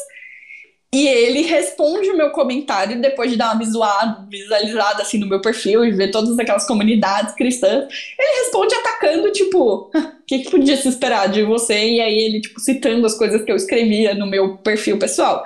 e 0.95 1.07
ele 1.07 1.43
responde 1.43 2.09
o 2.11 2.17
meu 2.17 2.31
comentário 2.31 3.01
depois 3.01 3.31
de 3.31 3.37
dar 3.37 3.53
uma 3.53 3.59
visual, 3.59 4.27
visualizada 4.31 5.03
assim 5.03 5.19
no 5.19 5.27
meu 5.27 5.41
perfil 5.41 5.85
e 5.85 5.91
ver 5.91 6.11
todas 6.11 6.39
aquelas 6.39 6.67
comunidades 6.67 7.35
cristãs. 7.35 7.87
Ele 8.19 8.45
responde 8.45 8.75
atacando, 8.75 9.31
tipo, 9.31 9.91
o 9.95 10.25
que, 10.27 10.41
que 10.41 10.51
podia 10.51 10.77
se 10.77 10.89
esperar 10.89 11.29
de 11.29 11.43
você? 11.43 11.75
E 11.75 12.01
aí 12.01 12.19
ele, 12.19 12.41
tipo, 12.41 12.59
citando 12.61 13.07
as 13.07 13.15
coisas 13.15 13.43
que 13.43 13.53
eu 13.53 13.57
escrevia 13.57 14.15
no 14.15 14.27
meu 14.27 14.57
perfil 14.59 14.99
pessoal 14.99 15.45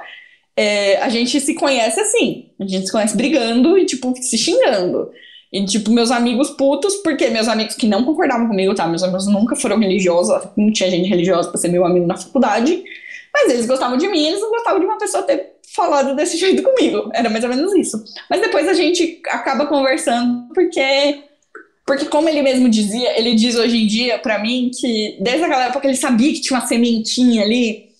é, 0.56 0.96
a 0.98 1.08
gente 1.08 1.40
se 1.40 1.54
conhece 1.54 2.00
assim. 2.00 2.50
A 2.58 2.66
gente 2.66 2.86
se 2.86 2.92
conhece 2.92 3.16
brigando 3.16 3.78
e, 3.78 3.86
tipo, 3.86 4.14
se 4.20 4.36
xingando. 4.36 5.10
E, 5.52 5.64
tipo, 5.64 5.90
meus 5.90 6.10
amigos 6.10 6.50
putos, 6.50 6.96
porque 6.96 7.28
meus 7.28 7.48
amigos 7.48 7.74
que 7.74 7.86
não 7.86 8.04
concordavam 8.04 8.48
comigo, 8.48 8.74
tá? 8.74 8.86
Meus 8.86 9.02
amigos 9.02 9.26
nunca 9.26 9.54
foram 9.54 9.78
religiosos, 9.78 10.48
não 10.56 10.72
tinha 10.72 10.90
gente 10.90 11.08
religiosa 11.08 11.50
pra 11.50 11.58
ser 11.58 11.68
meu 11.68 11.84
amigo 11.84 12.06
na 12.06 12.16
faculdade. 12.16 12.82
Mas 13.34 13.50
eles 13.50 13.66
gostavam 13.66 13.96
de 13.96 14.08
mim, 14.08 14.26
eles 14.26 14.40
não 14.40 14.50
gostavam 14.50 14.80
de 14.80 14.86
uma 14.86 14.98
pessoa 14.98 15.22
ter 15.22 15.54
falado 15.74 16.14
desse 16.14 16.36
jeito 16.38 16.62
comigo. 16.62 17.10
Era 17.14 17.30
mais 17.30 17.44
ou 17.44 17.50
menos 17.50 17.74
isso. 17.74 18.02
Mas 18.28 18.40
depois 18.40 18.68
a 18.68 18.74
gente 18.74 19.20
acaba 19.28 19.66
conversando, 19.66 20.48
porque. 20.54 21.24
Porque, 21.84 22.04
como 22.04 22.28
ele 22.28 22.42
mesmo 22.42 22.68
dizia, 22.68 23.18
ele 23.18 23.34
diz 23.34 23.56
hoje 23.56 23.76
em 23.76 23.86
dia 23.88 24.16
para 24.16 24.38
mim 24.38 24.70
que 24.72 25.18
desde 25.20 25.44
aquela 25.44 25.66
época 25.66 25.88
ele 25.88 25.96
sabia 25.96 26.32
que 26.32 26.40
tinha 26.40 26.58
uma 26.58 26.66
sementinha 26.66 27.42
ali 27.42 27.91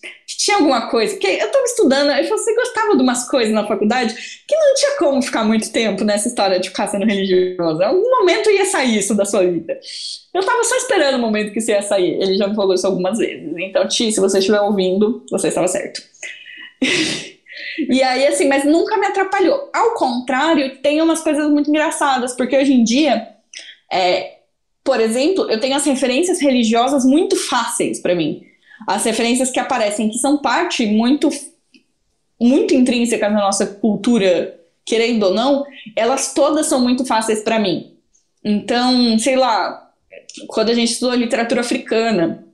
tinha 0.43 0.57
alguma 0.57 0.89
coisa, 0.89 1.15
porque 1.15 1.29
eu 1.29 1.47
estava 1.47 1.65
estudando, 1.65 2.11
e 2.11 2.27
você 2.27 2.53
gostava 2.57 2.97
de 2.97 3.03
umas 3.03 3.29
coisas 3.31 3.55
na 3.55 3.65
faculdade 3.65 4.13
que 4.47 4.57
não 4.57 4.75
tinha 4.75 4.97
como 4.99 5.23
ficar 5.23 5.45
muito 5.45 5.71
tempo 5.71 6.03
nessa 6.03 6.27
história 6.27 6.59
de 6.59 6.69
ficar 6.69 6.89
sendo 6.89 7.07
religiosa. 7.07 7.87
Algum 7.87 8.11
momento 8.11 8.51
ia 8.51 8.65
sair 8.65 8.99
isso 8.99 9.15
da 9.15 9.25
sua 9.25 9.45
vida. 9.47 9.79
Eu 10.35 10.41
estava 10.41 10.65
só 10.65 10.75
esperando 10.75 11.15
o 11.15 11.21
momento 11.21 11.53
que 11.53 11.61
isso 11.61 11.71
ia 11.71 11.81
sair. 11.81 12.21
Ele 12.21 12.37
já 12.37 12.49
me 12.49 12.57
falou 12.57 12.75
isso 12.75 12.85
algumas 12.85 13.19
vezes. 13.19 13.55
Então, 13.57 13.87
Ti, 13.87 14.11
se 14.11 14.19
você 14.19 14.41
estiver 14.41 14.61
ouvindo, 14.61 15.25
você 15.31 15.47
estava 15.47 15.69
certo. 15.69 16.03
e 17.89 18.03
aí, 18.03 18.27
assim, 18.27 18.49
mas 18.49 18.65
nunca 18.65 18.97
me 18.97 19.07
atrapalhou. 19.07 19.71
Ao 19.73 19.95
contrário, 19.95 20.79
tem 20.79 21.01
umas 21.01 21.21
coisas 21.21 21.49
muito 21.53 21.71
engraçadas, 21.71 22.35
porque 22.35 22.57
hoje 22.57 22.73
em 22.73 22.83
dia, 22.83 23.29
é, 23.93 24.39
por 24.83 25.01
exemplo, 25.01 25.49
eu 25.49 25.61
tenho 25.61 25.77
as 25.77 25.85
referências 25.85 26.41
religiosas 26.41 27.05
muito 27.05 27.37
fáceis 27.37 28.01
para 28.01 28.17
mim 28.17 28.51
as 28.87 29.05
referências 29.05 29.51
que 29.51 29.61
aparecem, 29.61 30.09
que 30.09 30.19
são 30.19 30.39
parte 30.39 30.87
muito, 30.87 31.29
muito 32.41 32.75
intrínseca 32.75 33.29
na 33.29 33.41
nossa 33.41 33.67
cultura, 33.67 34.59
querendo 34.85 35.25
ou 35.25 35.35
não, 35.35 35.65
elas 35.97 36.33
todas 36.35 36.67
são 36.67 36.81
muito 36.81 37.05
fáceis 37.05 37.43
para 37.43 37.59
mim. 37.59 37.93
Então, 38.45 39.19
sei 39.19 39.37
lá, 39.37 39.91
quando 40.49 40.71
a 40.71 40.75
gente 40.75 40.93
estudou 40.93 41.15
literatura 41.15 41.61
africana, 41.61 42.45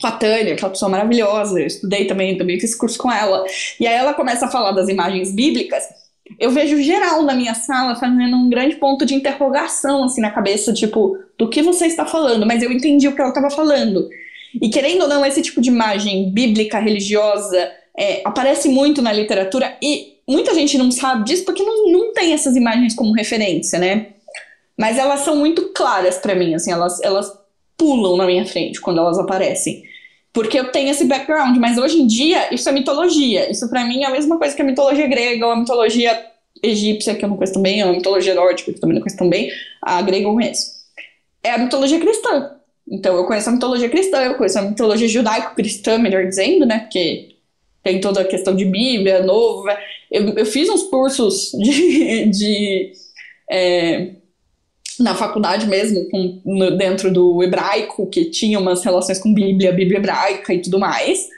com 0.00 0.06
a 0.06 0.12
Tânia, 0.12 0.54
aquela 0.54 0.70
pessoa 0.70 0.90
maravilhosa, 0.90 1.60
eu 1.60 1.66
estudei 1.66 2.06
também, 2.06 2.36
também 2.36 2.58
fiz 2.58 2.74
curso 2.74 2.98
com 2.98 3.12
ela, 3.12 3.44
e 3.78 3.86
aí 3.86 3.94
ela 3.94 4.14
começa 4.14 4.46
a 4.46 4.50
falar 4.50 4.72
das 4.72 4.88
imagens 4.88 5.32
bíblicas, 5.32 5.84
eu 6.38 6.50
vejo 6.50 6.82
geral 6.82 7.22
na 7.22 7.34
minha 7.34 7.54
sala 7.54 7.94
fazendo 7.94 8.36
um 8.36 8.48
grande 8.48 8.76
ponto 8.76 9.04
de 9.04 9.14
interrogação, 9.14 10.04
assim, 10.04 10.20
na 10.20 10.30
cabeça, 10.30 10.72
tipo, 10.72 11.16
do 11.38 11.48
que 11.48 11.62
você 11.62 11.86
está 11.86 12.06
falando, 12.06 12.46
mas 12.46 12.62
eu 12.62 12.72
entendi 12.72 13.06
o 13.06 13.14
que 13.14 13.20
ela 13.20 13.30
estava 13.30 13.50
falando. 13.50 14.08
E 14.60 14.68
querendo 14.68 15.02
ou 15.02 15.08
não, 15.08 15.24
esse 15.24 15.42
tipo 15.42 15.60
de 15.60 15.68
imagem 15.68 16.30
bíblica, 16.30 16.78
religiosa, 16.78 17.70
é, 17.96 18.22
aparece 18.24 18.68
muito 18.68 19.00
na 19.00 19.12
literatura 19.12 19.76
e 19.82 20.14
muita 20.26 20.54
gente 20.54 20.76
não 20.78 20.90
sabe 20.90 21.24
disso 21.24 21.44
porque 21.44 21.62
não, 21.62 21.90
não 21.90 22.12
tem 22.12 22.32
essas 22.32 22.56
imagens 22.56 22.94
como 22.94 23.12
referência, 23.12 23.78
né? 23.78 24.08
Mas 24.76 24.98
elas 24.98 25.20
são 25.20 25.36
muito 25.36 25.72
claras 25.72 26.18
para 26.18 26.34
mim, 26.34 26.54
assim, 26.54 26.72
elas, 26.72 27.00
elas 27.02 27.32
pulam 27.76 28.16
na 28.16 28.26
minha 28.26 28.44
frente 28.44 28.80
quando 28.80 28.98
elas 28.98 29.18
aparecem. 29.18 29.82
Porque 30.32 30.58
eu 30.58 30.72
tenho 30.72 30.90
esse 30.90 31.04
background, 31.04 31.56
mas 31.58 31.78
hoje 31.78 32.00
em 32.00 32.06
dia 32.06 32.52
isso 32.52 32.68
é 32.68 32.72
mitologia. 32.72 33.48
Isso 33.50 33.68
para 33.70 33.84
mim 33.84 34.02
é 34.02 34.06
a 34.06 34.10
mesma 34.10 34.36
coisa 34.36 34.54
que 34.54 34.62
a 34.62 34.64
mitologia 34.64 35.06
grega 35.06 35.46
ou 35.46 35.52
a 35.52 35.56
mitologia 35.56 36.26
egípcia, 36.60 37.14
que 37.14 37.24
eu 37.24 37.28
não 37.28 37.36
conheço 37.36 37.52
também, 37.52 37.82
ou 37.84 37.90
a 37.90 37.92
mitologia 37.92 38.34
nórdica, 38.34 38.72
que 38.72 38.78
eu 38.78 38.80
também 38.80 38.94
não 38.96 39.02
conheço 39.02 39.18
também, 39.18 39.50
a 39.80 40.02
grega 40.02 40.26
eu 40.26 40.32
conheço. 40.32 40.72
É 41.42 41.52
a 41.52 41.58
mitologia 41.58 42.00
cristã. 42.00 42.50
Então, 42.86 43.16
eu 43.16 43.24
conheço 43.24 43.48
a 43.48 43.52
mitologia 43.52 43.88
cristã, 43.88 44.22
eu 44.22 44.34
conheço 44.34 44.58
a 44.58 44.62
mitologia 44.62 45.08
judaico-cristã, 45.08 45.98
melhor 45.98 46.26
dizendo, 46.26 46.66
né? 46.66 46.80
Porque 46.80 47.36
tem 47.82 48.00
toda 48.00 48.20
a 48.20 48.24
questão 48.24 48.54
de 48.54 48.64
Bíblia, 48.64 49.22
novo. 49.22 49.68
Eu, 50.10 50.30
eu 50.30 50.46
fiz 50.46 50.68
uns 50.68 50.84
cursos 50.84 51.50
de. 51.58 52.26
de 52.26 52.92
é, 53.50 54.12
na 54.98 55.14
faculdade 55.14 55.66
mesmo, 55.66 56.08
com, 56.08 56.40
no, 56.44 56.76
dentro 56.76 57.12
do 57.12 57.42
hebraico, 57.42 58.06
que 58.08 58.26
tinha 58.26 58.60
umas 58.60 58.84
relações 58.84 59.18
com 59.18 59.34
Bíblia, 59.34 59.72
Bíblia 59.72 59.98
hebraica 59.98 60.54
e 60.54 60.62
tudo 60.62 60.78
mais. 60.78 61.28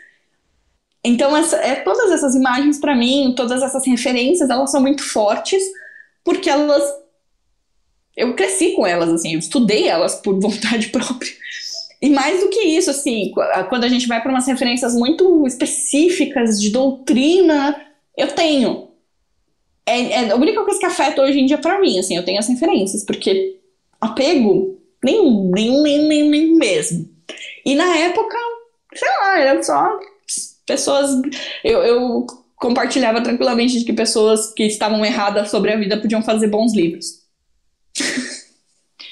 Então, 1.02 1.36
essa, 1.36 1.56
é, 1.56 1.76
todas 1.76 2.10
essas 2.10 2.34
imagens, 2.34 2.78
para 2.78 2.94
mim, 2.94 3.32
todas 3.36 3.62
essas 3.62 3.86
referências, 3.86 4.50
elas 4.50 4.70
são 4.70 4.80
muito 4.80 5.02
fortes, 5.02 5.62
porque 6.24 6.50
elas 6.50 6.82
eu 8.16 8.34
cresci 8.34 8.72
com 8.72 8.86
elas, 8.86 9.10
assim, 9.10 9.34
eu 9.34 9.38
estudei 9.38 9.86
elas 9.86 10.16
por 10.16 10.38
vontade 10.40 10.88
própria. 10.88 11.30
E 12.00 12.10
mais 12.10 12.40
do 12.40 12.48
que 12.48 12.60
isso, 12.60 12.90
assim, 12.90 13.32
quando 13.68 13.84
a 13.84 13.88
gente 13.88 14.06
vai 14.06 14.20
para 14.20 14.30
umas 14.30 14.46
referências 14.46 14.94
muito 14.94 15.46
específicas 15.46 16.60
de 16.60 16.70
doutrina, 16.70 17.80
eu 18.16 18.28
tenho. 18.28 18.88
É, 19.84 20.00
é, 20.00 20.30
a 20.30 20.36
única 20.36 20.62
coisa 20.64 20.78
que 20.78 20.86
afeta 20.86 21.22
hoje 21.22 21.38
em 21.38 21.46
dia 21.46 21.58
para 21.58 21.80
mim, 21.80 21.98
assim, 21.98 22.16
eu 22.16 22.24
tenho 22.24 22.38
as 22.38 22.48
referências, 22.48 23.04
porque 23.04 23.58
apego, 24.00 24.78
nenhum, 25.02 25.50
nenhum, 25.50 25.82
nem, 25.82 26.28
nem 26.28 26.54
mesmo. 26.56 27.08
E 27.64 27.74
na 27.74 27.96
época, 27.96 28.36
sei 28.94 29.08
lá, 29.08 29.40
era 29.40 29.62
só 29.62 29.98
pessoas. 30.66 31.10
Eu, 31.64 31.82
eu 31.82 32.26
compartilhava 32.56 33.22
tranquilamente 33.22 33.78
de 33.78 33.84
que 33.84 33.92
pessoas 33.92 34.52
que 34.52 34.64
estavam 34.64 35.04
erradas 35.04 35.50
sobre 35.50 35.72
a 35.72 35.78
vida 35.78 36.00
podiam 36.00 36.22
fazer 36.22 36.48
bons 36.48 36.74
livros. 36.74 37.25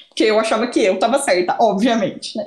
Porque 0.09 0.25
eu 0.25 0.39
achava 0.39 0.67
que 0.69 0.81
eu 0.81 0.95
estava 0.95 1.19
certa, 1.19 1.57
obviamente, 1.61 2.37
né? 2.37 2.47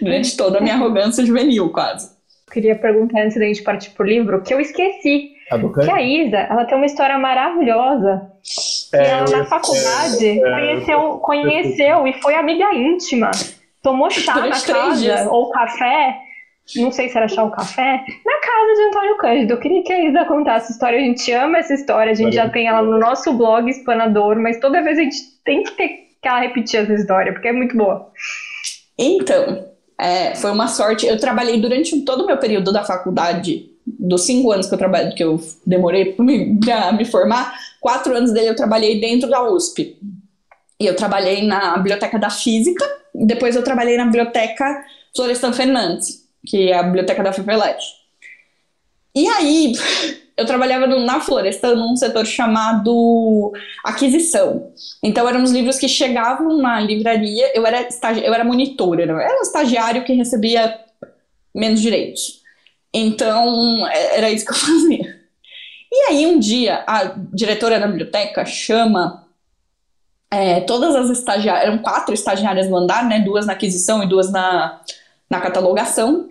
Durante 0.00 0.36
toda 0.36 0.58
a 0.58 0.60
minha 0.60 0.74
arrogância 0.74 1.24
juvenil, 1.24 1.70
quase. 1.70 2.10
Queria 2.50 2.76
perguntar 2.76 3.22
antes 3.22 3.38
da 3.38 3.44
gente 3.44 3.62
partir 3.62 3.90
pro 3.90 4.06
livro, 4.06 4.42
que 4.42 4.54
eu 4.54 4.60
esqueci. 4.60 5.32
A 5.50 5.58
que 5.58 5.90
a 5.90 6.02
Isa, 6.02 6.36
ela 6.36 6.64
tem 6.64 6.76
uma 6.76 6.86
história 6.86 7.18
maravilhosa 7.18 8.30
É, 8.92 9.02
e 9.02 9.06
ela 9.06 9.30
na 9.30 9.44
faculdade 9.46 10.26
é, 10.26 10.40
conheceu, 10.40 11.18
conheceu 11.18 12.06
e 12.06 12.12
foi 12.20 12.34
amiga 12.34 12.74
íntima. 12.74 13.30
Tomou 13.82 14.10
chá 14.10 14.34
na 14.34 14.60
casa, 14.60 15.28
ou 15.30 15.50
café, 15.50 16.16
não 16.76 16.90
sei 16.90 17.08
se 17.08 17.16
era 17.16 17.28
chá 17.28 17.42
ou 17.42 17.50
café, 17.50 18.04
na 18.24 18.40
casa 18.40 18.74
de 18.74 18.88
Antônio 18.88 19.16
Cândido. 19.16 19.54
Eu 19.54 19.60
queria 19.60 19.82
que 19.82 19.92
a 19.92 20.04
Isa 20.04 20.24
contasse 20.24 20.64
essa 20.64 20.72
história. 20.72 20.98
A 20.98 21.02
gente 21.02 21.32
ama 21.32 21.58
essa 21.58 21.74
história, 21.74 22.12
a 22.12 22.14
gente 22.14 22.34
já 22.34 22.48
tem 22.48 22.66
ela 22.66 22.82
no 22.82 22.98
nosso 22.98 23.32
blog 23.32 23.68
Espanador, 23.70 24.36
mas 24.36 24.60
toda 24.60 24.82
vez 24.82 24.98
a 24.98 25.02
gente 25.02 25.16
tem 25.44 25.62
que 25.62 25.70
ter 25.72 25.88
que 26.20 26.28
ela 26.28 26.40
repetir 26.40 26.80
essa 26.80 26.92
história, 26.92 27.32
porque 27.32 27.48
é 27.48 27.52
muito 27.52 27.76
boa. 27.76 28.10
Então, 28.98 29.68
é, 29.98 30.34
foi 30.34 30.50
uma 30.50 30.68
sorte. 30.68 31.06
Eu 31.06 31.18
trabalhei 31.18 31.60
durante 31.60 32.00
todo 32.02 32.24
o 32.24 32.26
meu 32.26 32.36
período 32.38 32.72
da 32.72 32.84
faculdade, 32.84 33.70
dos 33.86 34.26
cinco 34.26 34.52
anos 34.52 34.68
que 34.68 34.74
eu 34.74 34.78
trabalhei, 34.78 35.12
que 35.12 35.24
eu 35.24 35.40
demorei 35.66 36.12
para 36.12 36.24
me, 36.24 36.58
me 36.96 37.04
formar, 37.04 37.54
quatro 37.80 38.14
anos 38.14 38.32
dele 38.32 38.50
eu 38.50 38.56
trabalhei 38.56 39.00
dentro 39.00 39.28
da 39.28 39.42
USP. 39.42 39.96
E 40.80 40.86
eu 40.86 40.94
trabalhei 40.94 41.44
na 41.44 41.76
biblioteca 41.76 42.18
da 42.18 42.30
física, 42.30 42.84
depois 43.12 43.56
eu 43.56 43.64
trabalhei 43.64 43.96
na 43.96 44.04
biblioteca 44.04 44.84
Florestan 45.16 45.52
Fernandes, 45.52 46.27
que 46.46 46.70
é 46.70 46.76
a 46.76 46.82
biblioteca 46.82 47.22
da 47.22 47.32
FEFELET. 47.32 47.78
E 49.14 49.26
aí, 49.28 49.72
eu 50.36 50.46
trabalhava 50.46 50.86
na 50.86 51.20
Florestan 51.20 51.74
num 51.74 51.96
setor 51.96 52.24
chamado 52.24 53.52
aquisição. 53.84 54.72
Então, 55.02 55.28
eram 55.28 55.42
os 55.42 55.50
livros 55.50 55.78
que 55.78 55.88
chegavam 55.88 56.56
na 56.58 56.80
livraria, 56.80 57.50
eu 57.56 57.66
era, 57.66 57.82
estagi... 57.82 58.24
eu 58.24 58.32
era 58.32 58.44
monitora, 58.44 59.02
eu 59.04 59.18
era 59.18 59.38
um 59.38 59.42
estagiário 59.42 60.04
que 60.04 60.12
recebia 60.12 60.78
menos 61.54 61.80
direitos. 61.80 62.42
Então, 62.92 63.86
é, 63.88 64.18
era 64.18 64.30
isso 64.30 64.44
que 64.44 64.52
eu 64.52 64.56
fazia. 64.56 65.18
E 65.90 65.96
aí, 66.08 66.26
um 66.26 66.38
dia, 66.38 66.84
a 66.86 67.14
diretora 67.32 67.80
da 67.80 67.86
biblioteca 67.86 68.44
chama 68.44 69.26
é, 70.30 70.60
todas 70.60 70.94
as 70.94 71.10
estagiárias, 71.10 71.64
eram 71.64 71.78
quatro 71.78 72.14
estagiárias 72.14 72.68
no 72.68 72.76
andar, 72.76 73.04
né? 73.08 73.20
Duas 73.20 73.46
na 73.46 73.54
aquisição 73.54 74.02
e 74.02 74.06
duas 74.06 74.30
na, 74.30 74.80
na 75.30 75.40
catalogação. 75.40 76.26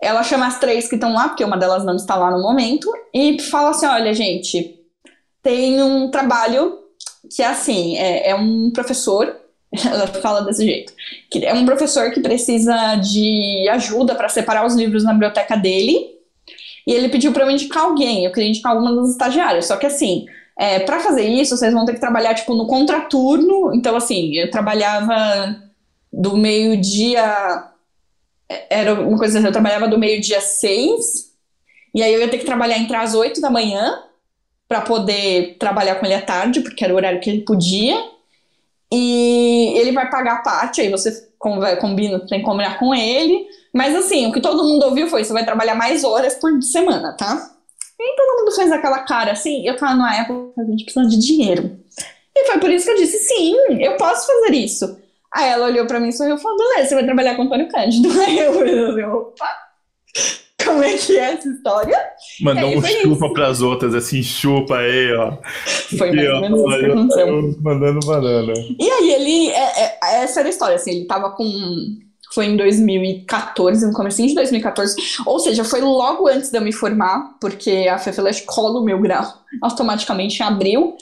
Ela 0.00 0.22
chama 0.22 0.46
as 0.46 0.58
três 0.58 0.88
que 0.88 0.96
estão 0.96 1.12
lá, 1.12 1.28
porque 1.28 1.44
uma 1.44 1.56
delas 1.56 1.84
não 1.84 1.96
está 1.96 2.16
lá 2.16 2.30
no 2.30 2.42
momento, 2.42 2.90
e 3.14 3.40
fala 3.40 3.70
assim: 3.70 3.86
olha, 3.86 4.12
gente, 4.12 4.80
tem 5.42 5.82
um 5.82 6.10
trabalho 6.10 6.78
que 7.34 7.42
é 7.42 7.46
assim, 7.46 7.96
é, 7.96 8.30
é 8.30 8.34
um 8.34 8.70
professor, 8.70 9.34
ela 9.86 10.06
fala 10.06 10.42
desse 10.42 10.64
jeito, 10.64 10.92
que 11.30 11.44
é 11.44 11.54
um 11.54 11.64
professor 11.64 12.10
que 12.10 12.20
precisa 12.20 12.96
de 12.96 13.68
ajuda 13.70 14.14
para 14.14 14.28
separar 14.28 14.66
os 14.66 14.74
livros 14.74 15.04
na 15.04 15.12
biblioteca 15.12 15.56
dele, 15.56 16.10
e 16.86 16.92
ele 16.92 17.08
pediu 17.08 17.32
para 17.32 17.44
eu 17.44 17.50
indicar 17.50 17.84
alguém, 17.84 18.24
eu 18.24 18.32
queria 18.32 18.48
indicar 18.48 18.72
alguma 18.72 18.94
das 18.94 19.10
estagiárias, 19.10 19.66
só 19.66 19.76
que 19.76 19.86
assim, 19.86 20.26
é, 20.58 20.80
para 20.80 21.00
fazer 21.00 21.26
isso, 21.26 21.56
vocês 21.56 21.72
vão 21.72 21.84
ter 21.84 21.94
que 21.94 22.00
trabalhar, 22.00 22.34
tipo, 22.34 22.54
no 22.54 22.66
contraturno. 22.66 23.74
Então, 23.74 23.96
assim, 23.96 24.34
eu 24.34 24.50
trabalhava 24.50 25.56
do 26.12 26.36
meio-dia. 26.36 27.71
Era 28.70 28.94
uma 28.94 29.18
coisa 29.18 29.38
assim, 29.38 29.46
eu 29.46 29.52
trabalhava 29.52 29.88
do 29.88 29.98
meio-dia 29.98 30.40
seis, 30.40 31.32
e 31.94 32.02
aí 32.02 32.12
eu 32.12 32.20
ia 32.20 32.28
ter 32.28 32.38
que 32.38 32.44
trabalhar 32.44 32.78
entre 32.78 32.96
as 32.96 33.14
oito 33.14 33.40
da 33.40 33.50
manhã 33.50 34.02
para 34.68 34.80
poder 34.80 35.56
trabalhar 35.58 35.96
com 35.96 36.06
ele 36.06 36.14
à 36.14 36.22
tarde, 36.22 36.60
porque 36.60 36.84
era 36.84 36.94
o 36.94 36.96
horário 36.96 37.20
que 37.20 37.28
ele 37.28 37.42
podia. 37.42 38.02
E 38.90 39.72
ele 39.76 39.92
vai 39.92 40.10
pagar 40.10 40.34
a 40.36 40.42
parte, 40.42 40.80
aí 40.80 40.90
você 40.90 41.28
combina, 41.38 42.20
tem 42.26 42.40
que 42.40 42.44
combinar 42.44 42.78
com 42.78 42.94
ele. 42.94 43.46
Mas 43.72 43.94
assim, 43.96 44.26
o 44.26 44.32
que 44.32 44.40
todo 44.40 44.64
mundo 44.64 44.84
ouviu 44.84 45.08
foi: 45.08 45.24
você 45.24 45.32
vai 45.32 45.44
trabalhar 45.44 45.74
mais 45.74 46.04
horas 46.04 46.34
por 46.34 46.62
semana, 46.62 47.12
tá? 47.14 47.50
E 47.98 48.16
todo 48.16 48.38
mundo 48.38 48.54
fez 48.54 48.70
aquela 48.72 49.00
cara 49.00 49.32
assim. 49.32 49.66
Eu 49.66 49.76
tava 49.76 49.94
numa 49.94 50.14
época 50.14 50.60
a 50.60 50.64
gente 50.64 50.84
precisa 50.84 51.08
de 51.08 51.18
dinheiro. 51.18 51.78
E 52.34 52.46
foi 52.46 52.58
por 52.58 52.70
isso 52.70 52.84
que 52.84 52.92
eu 52.92 52.96
disse: 52.96 53.18
sim, 53.18 53.54
eu 53.80 53.96
posso 53.96 54.26
fazer 54.26 54.54
isso. 54.54 54.98
Aí 55.34 55.50
ela 55.50 55.66
olhou 55.66 55.86
pra 55.86 55.98
mim 55.98 56.08
e 56.08 56.12
sorriu 56.12 56.36
e 56.36 56.40
falou: 56.40 56.58
beleza, 56.58 56.88
você 56.88 56.94
vai 56.94 57.04
trabalhar 57.04 57.36
com 57.36 57.42
o 57.42 57.44
Antônio 57.46 57.68
Cândido. 57.68 58.08
Aí 58.20 58.38
eu 58.38 58.52
falei: 58.52 59.04
opa, 59.04 59.48
como 60.64 60.82
é 60.82 60.96
que 60.96 61.18
é 61.18 61.32
essa 61.32 61.48
história? 61.48 61.98
Mandou 62.40 62.70
um 62.70 62.82
chupa 62.82 63.26
isso. 63.26 63.32
pras 63.32 63.62
outras, 63.62 63.94
assim, 63.94 64.22
chupa 64.22 64.78
aí, 64.78 65.12
ó. 65.14 65.38
Foi 65.98 66.12
mais 66.12 66.28
ou 66.28 66.40
menos 66.40 66.60
isso 66.60 66.78
que 66.78 66.86
aconteceu. 66.86 67.54
Mandando 67.60 68.06
banana. 68.06 68.52
E 68.78 68.90
aí 68.90 69.12
ele, 69.12 69.48
é, 69.50 69.84
é, 69.84 69.98
essa 70.22 70.40
era 70.40 70.48
a 70.48 70.50
história, 70.50 70.76
assim, 70.76 70.90
ele 70.92 71.06
tava 71.06 71.30
com 71.30 71.44
foi 72.32 72.46
em 72.46 72.56
2014, 72.56 73.86
no 73.86 73.92
começo 73.92 74.26
de 74.26 74.34
2014, 74.34 74.96
ou 75.26 75.38
seja, 75.38 75.64
foi 75.64 75.82
logo 75.82 76.26
antes 76.26 76.50
de 76.50 76.56
eu 76.56 76.62
me 76.62 76.72
formar, 76.72 77.36
porque 77.38 77.86
a 77.90 77.98
FEFELES 77.98 78.40
cola 78.46 78.80
o 78.80 78.84
meu 78.84 78.98
grau 78.98 79.22
automaticamente 79.60 80.40
em 80.40 80.46
abril, 80.46 80.96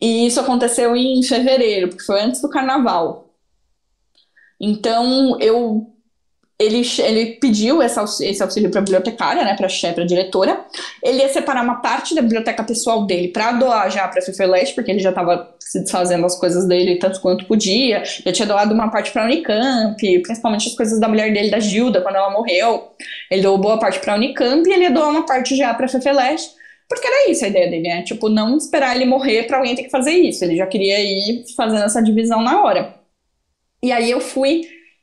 e 0.00 0.26
isso 0.26 0.40
aconteceu 0.40 0.96
em 0.96 1.22
fevereiro, 1.22 1.88
porque 1.88 2.04
foi 2.04 2.22
antes 2.22 2.40
do 2.40 2.48
carnaval. 2.48 3.21
Então, 4.62 5.36
eu 5.40 5.92
ele, 6.62 6.82
ele 6.98 7.26
pediu 7.40 7.82
auxílio, 7.82 8.30
esse 8.30 8.42
auxílio 8.42 8.70
para 8.70 8.78
a 8.78 8.82
bibliotecária, 8.82 9.44
né, 9.44 9.54
para 9.56 9.66
a 9.66 9.68
chefe, 9.68 9.94
para 9.94 10.04
a 10.04 10.06
diretora. 10.06 10.64
Ele 11.02 11.18
ia 11.18 11.28
separar 11.28 11.64
uma 11.64 11.76
parte 11.76 12.14
da 12.14 12.22
biblioteca 12.22 12.62
pessoal 12.62 13.04
dele 13.04 13.28
para 13.28 13.52
doar 13.52 13.90
já 13.90 14.06
para 14.06 14.20
a 14.20 14.22
FEFELEST, 14.22 14.74
porque 14.74 14.90
ele 14.90 15.00
já 15.00 15.10
estava 15.10 15.54
se 15.58 15.80
desfazendo 15.80 16.24
as 16.24 16.38
coisas 16.38 16.66
dele 16.66 16.96
tanto 16.96 17.20
quanto 17.20 17.46
podia. 17.46 18.04
Já 18.04 18.32
tinha 18.32 18.46
doado 18.46 18.72
uma 18.72 18.90
parte 18.90 19.10
para 19.10 19.22
a 19.22 19.24
Unicamp, 19.24 19.96
principalmente 20.20 20.68
as 20.68 20.74
coisas 20.74 21.00
da 21.00 21.08
mulher 21.08 21.32
dele, 21.32 21.50
da 21.50 21.58
Gilda, 21.58 22.00
quando 22.00 22.16
ela 22.16 22.30
morreu. 22.30 22.92
Ele 23.30 23.42
doou 23.42 23.58
boa 23.58 23.78
parte 23.78 23.98
para 23.98 24.12
a 24.12 24.16
Unicamp 24.16 24.68
e 24.68 24.72
ele 24.72 24.84
ia 24.84 24.90
doar 24.90 25.10
uma 25.10 25.26
parte 25.26 25.56
já 25.56 25.74
para 25.74 25.86
a 25.86 25.88
FEFELEST, 25.88 26.52
porque 26.88 27.06
era 27.06 27.30
isso 27.30 27.44
a 27.44 27.48
ideia 27.48 27.68
dele, 27.68 27.88
né? 27.88 28.02
Tipo, 28.02 28.28
não 28.28 28.56
esperar 28.56 28.94
ele 28.94 29.06
morrer 29.06 29.44
para 29.44 29.56
alguém 29.56 29.74
ter 29.74 29.82
que 29.82 29.90
fazer 29.90 30.12
isso. 30.12 30.44
Ele 30.44 30.56
já 30.56 30.66
queria 30.66 31.00
ir 31.00 31.44
fazendo 31.56 31.82
essa 31.82 32.02
divisão 32.02 32.40
na 32.40 32.62
hora. 32.62 33.01
E 33.82 33.90
aí 33.90 34.10
eu 34.10 34.20
fui 34.20 34.62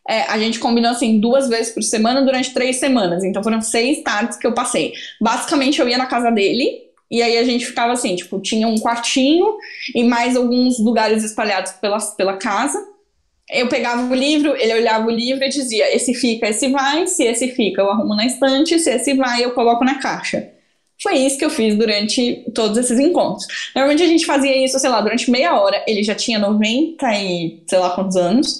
é, 0.09 0.23
a 0.23 0.39
gente 0.39 0.57
combinou 0.57 0.89
assim 0.89 1.19
duas 1.19 1.47
vezes 1.47 1.71
por 1.71 1.83
semana 1.83 2.23
durante 2.23 2.51
três 2.51 2.77
semanas. 2.77 3.23
Então 3.23 3.43
foram 3.43 3.61
seis 3.61 4.01
tardes 4.01 4.37
que 4.37 4.47
eu 4.47 4.53
passei. 4.53 4.93
Basicamente 5.21 5.79
eu 5.79 5.87
ia 5.87 5.99
na 5.99 6.07
casa 6.07 6.31
dele 6.31 6.81
e 7.11 7.21
aí 7.21 7.37
a 7.37 7.43
gente 7.43 7.65
ficava 7.65 7.93
assim, 7.93 8.15
tipo, 8.15 8.39
tinha 8.39 8.67
um 8.67 8.79
quartinho 8.79 9.45
e 9.93 10.03
mais 10.03 10.35
alguns 10.35 10.79
lugares 10.79 11.23
espalhados 11.23 11.73
pela, 11.73 11.99
pela 12.17 12.37
casa. 12.37 12.83
Eu 13.51 13.67
pegava 13.67 14.11
o 14.11 14.15
livro, 14.15 14.55
ele 14.55 14.73
olhava 14.73 15.07
o 15.07 15.11
livro 15.11 15.43
e 15.43 15.49
dizia: 15.49 15.95
esse 15.95 16.13
fica, 16.15 16.47
esse 16.47 16.67
vai, 16.69 17.05
se 17.05 17.23
esse 17.23 17.49
fica, 17.49 17.81
eu 17.81 17.89
arrumo 17.89 18.15
na 18.15 18.25
estante, 18.25 18.79
se 18.79 18.91
esse 18.91 19.13
vai, 19.13 19.43
eu 19.43 19.51
coloco 19.51 19.83
na 19.83 19.99
caixa. 19.99 20.49
Foi 21.01 21.15
isso 21.15 21.37
que 21.37 21.45
eu 21.45 21.49
fiz 21.49 21.75
durante 21.75 22.43
todos 22.53 22.77
esses 22.77 22.99
encontros. 22.99 23.47
Normalmente 23.73 24.03
a 24.03 24.07
gente 24.07 24.25
fazia 24.25 24.63
isso, 24.63 24.77
sei 24.79 24.89
lá, 24.89 24.99
durante 24.99 25.31
meia 25.31 25.59
hora. 25.59 25.83
Ele 25.87 26.03
já 26.03 26.13
tinha 26.13 26.37
90 26.37 27.11
e 27.13 27.63
sei 27.67 27.79
lá 27.79 27.91
quantos 27.91 28.17
anos. 28.17 28.57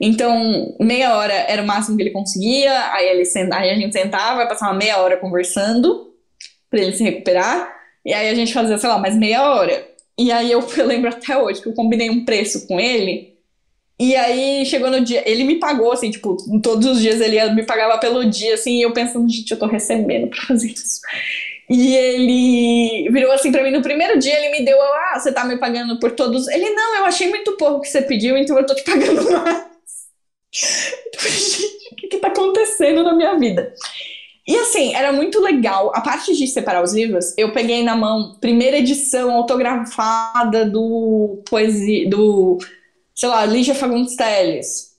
Então, 0.00 0.76
meia 0.78 1.16
hora 1.16 1.32
era 1.32 1.62
o 1.62 1.66
máximo 1.66 1.96
que 1.96 2.02
ele 2.02 2.10
conseguia, 2.10 2.92
aí, 2.92 3.08
ele, 3.08 3.24
aí 3.52 3.70
a 3.70 3.74
gente 3.74 3.92
sentava, 3.92 4.48
uma 4.60 4.74
meia 4.74 4.98
hora 4.98 5.16
conversando 5.16 6.12
para 6.70 6.80
ele 6.80 6.92
se 6.92 7.02
recuperar, 7.02 7.74
e 8.04 8.12
aí 8.12 8.28
a 8.28 8.34
gente 8.34 8.52
fazia, 8.52 8.78
sei 8.78 8.88
lá, 8.88 8.98
mais 8.98 9.16
meia 9.16 9.42
hora. 9.50 9.86
E 10.16 10.30
aí 10.30 10.52
eu, 10.52 10.60
eu 10.76 10.86
lembro 10.86 11.10
até 11.10 11.36
hoje 11.36 11.60
que 11.60 11.68
eu 11.68 11.74
combinei 11.74 12.10
um 12.10 12.24
preço 12.24 12.66
com 12.68 12.78
ele, 12.78 13.34
e 13.98 14.14
aí 14.14 14.64
chegou 14.64 14.88
no 14.88 15.00
dia, 15.00 15.28
ele 15.28 15.42
me 15.42 15.56
pagou, 15.56 15.90
assim, 15.90 16.10
tipo, 16.12 16.36
todos 16.62 16.86
os 16.86 17.00
dias 17.00 17.20
ele 17.20 17.42
me 17.54 17.64
pagava 17.64 17.98
pelo 17.98 18.24
dia, 18.24 18.54
assim, 18.54 18.78
e 18.78 18.82
eu 18.82 18.92
pensando, 18.92 19.28
gente, 19.28 19.50
eu 19.50 19.58
tô 19.58 19.66
recebendo 19.66 20.28
pra 20.28 20.42
fazer 20.42 20.68
isso. 20.68 21.00
E 21.70 21.94
ele 21.94 23.10
virou 23.10 23.30
assim 23.32 23.52
para 23.52 23.62
mim 23.62 23.70
no 23.70 23.82
primeiro 23.82 24.18
dia, 24.18 24.34
ele 24.38 24.58
me 24.58 24.64
deu, 24.64 24.80
ah, 24.80 25.18
você 25.18 25.30
tá 25.32 25.44
me 25.44 25.58
pagando 25.58 25.98
por 25.98 26.12
todos. 26.12 26.48
Ele, 26.48 26.70
não, 26.70 26.96
eu 26.96 27.04
achei 27.04 27.28
muito 27.28 27.56
pouco 27.56 27.82
que 27.82 27.88
você 27.88 28.00
pediu, 28.00 28.36
então 28.36 28.56
eu 28.58 28.64
tô 28.64 28.74
te 28.74 28.82
pagando 28.84 29.22
mais. 29.30 29.66
gente, 30.50 31.66
o 31.92 31.96
que, 31.96 32.08
que 32.08 32.16
tá 32.18 32.28
acontecendo 32.28 33.02
na 33.02 33.14
minha 33.14 33.38
vida? 33.38 33.74
E 34.46 34.56
assim, 34.56 34.94
era 34.94 35.12
muito 35.12 35.40
legal. 35.40 35.92
A 35.94 36.00
parte 36.00 36.34
de 36.34 36.46
separar 36.46 36.82
os 36.82 36.94
livros, 36.94 37.34
eu 37.36 37.52
peguei 37.52 37.82
na 37.82 37.94
mão 37.94 38.38
primeira 38.40 38.78
edição 38.78 39.30
autografada 39.30 40.64
do 40.64 41.42
poesia 41.50 42.08
do, 42.08 42.56
sei 43.14 43.28
lá, 43.28 43.44
Lígia 43.44 43.74
Fagundes 43.74 44.16
Telles. 44.16 44.96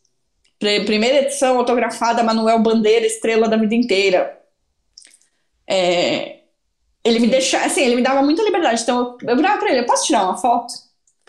Primeira 0.60 1.22
edição 1.22 1.58
autografada 1.58 2.22
Manuel 2.22 2.60
Bandeira, 2.60 3.08
Estrela 3.08 3.48
da 3.50 3.58
Vida 3.58 3.74
Inteira. 3.74 4.40
É, 5.68 6.39
ele 7.04 7.20
me 7.20 7.28
deixava, 7.28 7.66
assim, 7.66 7.84
ele 7.84 7.96
me 7.96 8.02
dava 8.02 8.22
muita 8.22 8.44
liberdade. 8.44 8.82
Então 8.84 9.18
eu, 9.22 9.30
eu 9.30 9.36
virava 9.36 9.58
pra 9.58 9.70
ele, 9.72 9.82
eu 9.82 9.86
posso 9.86 10.06
tirar 10.06 10.24
uma 10.24 10.38
foto? 10.38 10.74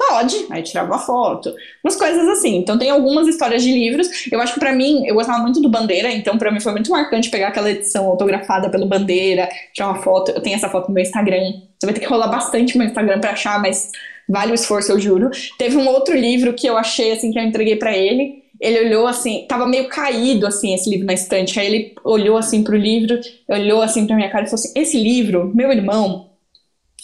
Pode, 0.09 0.47
aí 0.49 0.63
tirava 0.63 0.91
uma 0.91 0.99
foto, 0.99 1.55
umas 1.85 1.95
coisas 1.95 2.27
assim. 2.29 2.57
Então 2.57 2.79
tem 2.79 2.89
algumas 2.89 3.29
histórias 3.29 3.63
de 3.63 3.71
livros. 3.71 4.09
Eu 4.33 4.41
acho 4.41 4.55
que 4.55 4.61
para 4.61 4.73
mim, 4.73 5.07
eu 5.07 5.15
gostava 5.15 5.39
muito 5.43 5.61
do 5.61 5.69
Bandeira, 5.69 6.11
então 6.11 6.39
para 6.39 6.51
mim 6.51 6.59
foi 6.59 6.73
muito 6.73 6.91
marcante 6.91 7.29
pegar 7.29 7.49
aquela 7.49 7.71
edição 7.71 8.07
autografada 8.07 8.71
pelo 8.71 8.87
Bandeira, 8.87 9.47
tirar 9.75 9.89
uma 9.89 10.03
foto. 10.03 10.31
Eu 10.31 10.41
tenho 10.41 10.57
essa 10.57 10.71
foto 10.71 10.89
no 10.89 10.95
meu 10.95 11.03
Instagram. 11.03 11.53
Você 11.79 11.87
vai 11.87 11.93
ter 11.93 12.01
que 12.01 12.07
rolar 12.07 12.29
bastante 12.29 12.75
no 12.75 12.79
meu 12.79 12.89
Instagram 12.89 13.21
para 13.21 13.33
achar, 13.33 13.61
mas 13.61 13.91
vale 14.27 14.53
o 14.53 14.55
esforço, 14.55 14.91
eu 14.91 14.99
juro. 14.99 15.31
Teve 15.59 15.77
um 15.77 15.87
outro 15.87 16.17
livro 16.17 16.55
que 16.55 16.67
eu 16.67 16.79
achei 16.79 17.13
assim 17.13 17.31
que 17.31 17.39
eu 17.39 17.43
entreguei 17.43 17.77
para 17.77 17.95
ele. 17.95 18.43
Ele 18.61 18.81
olhou 18.89 19.07
assim, 19.07 19.47
tava 19.49 19.67
meio 19.67 19.89
caído 19.89 20.47
assim 20.47 20.75
esse 20.75 20.91
livro 20.91 21.07
na 21.07 21.15
estante. 21.15 21.59
Aí 21.59 21.67
ele 21.67 21.95
olhou 22.05 22.37
assim 22.37 22.63
pro 22.63 22.77
livro, 22.77 23.19
olhou 23.49 23.83
assim 23.83 24.07
pra 24.07 24.17
minha 24.17 24.31
cara 24.31 24.45
e 24.45 24.49
falou 24.49 24.63
assim: 24.63 24.73
"Esse 24.79 24.99
livro, 24.99 25.51
meu 25.55 25.73
irmão, 25.73 26.31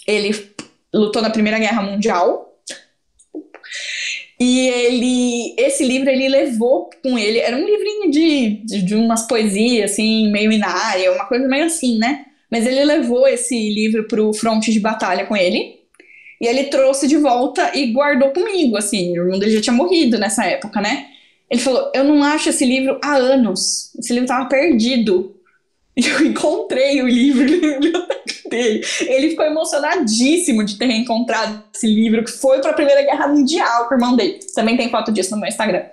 ele 0.07 0.31
lutou 0.95 1.23
na 1.23 1.31
Primeira 1.31 1.59
Guerra 1.59 1.83
Mundial 1.83 2.47
E 4.39 4.69
ele, 4.69 5.55
esse 5.59 5.83
livro 5.85 6.11
ele 6.11 6.29
levou 6.29 6.91
com 7.03 7.19
ele, 7.19 7.39
era 7.39 7.57
um 7.57 7.65
livrinho 7.65 8.11
de, 8.11 8.51
de, 8.67 8.83
de 8.83 8.95
umas 8.95 9.27
poesias, 9.27 9.93
assim, 9.93 10.31
meio 10.31 10.53
inária, 10.53 11.11
uma 11.13 11.25
coisa 11.25 11.49
meio 11.49 11.65
assim, 11.65 11.99
né? 11.99 12.27
Mas 12.51 12.67
ele 12.67 12.85
levou 12.85 13.27
esse 13.27 13.55
livro 13.71 14.07
pro 14.07 14.33
fronte 14.35 14.71
de 14.73 14.79
batalha 14.79 15.25
com 15.27 15.37
ele. 15.37 15.77
E 16.41 16.47
ele 16.47 16.65
trouxe 16.65 17.09
de 17.09 17.17
volta 17.17 17.73
e 17.75 17.93
guardou 17.93 18.31
comigo, 18.31 18.77
assim. 18.77 19.19
O 19.19 19.39
dele 19.39 19.53
já 19.53 19.61
tinha 19.63 19.75
morrido 19.75 20.19
nessa 20.19 20.45
época, 20.45 20.81
né? 20.83 21.07
Ele 21.51 21.61
falou: 21.61 21.91
Eu 21.95 22.05
não 22.05 22.23
acho 22.23 22.49
esse 22.49 22.65
livro 22.65 22.99
há 23.03 23.17
anos. 23.17 23.93
Esse 23.99 24.13
livro 24.13 24.29
tava 24.29 24.49
perdido. 24.49 25.35
E 25.97 26.07
eu 26.07 26.27
encontrei 26.27 27.01
o 27.01 27.09
livro 27.09 27.45
na 27.49 27.79
biblioteca 27.79 28.49
dele. 28.51 28.85
Ele 29.01 29.31
ficou 29.31 29.47
emocionadíssimo 29.47 30.63
de 30.63 30.77
ter 30.77 30.87
reencontrado 30.87 31.65
esse 31.75 31.87
livro, 31.87 32.23
que 32.23 32.31
foi 32.31 32.61
para 32.61 32.73
a 32.73 32.75
Primeira 32.75 33.03
Guerra 33.03 33.29
Mundial 33.29 33.89
com 33.89 33.95
o 33.95 33.97
irmão 33.97 34.15
dele. 34.15 34.39
Também 34.55 34.77
tem 34.77 34.91
foto 34.91 35.11
disso 35.11 35.31
no 35.31 35.41
meu 35.41 35.49
Instagram. 35.49 35.85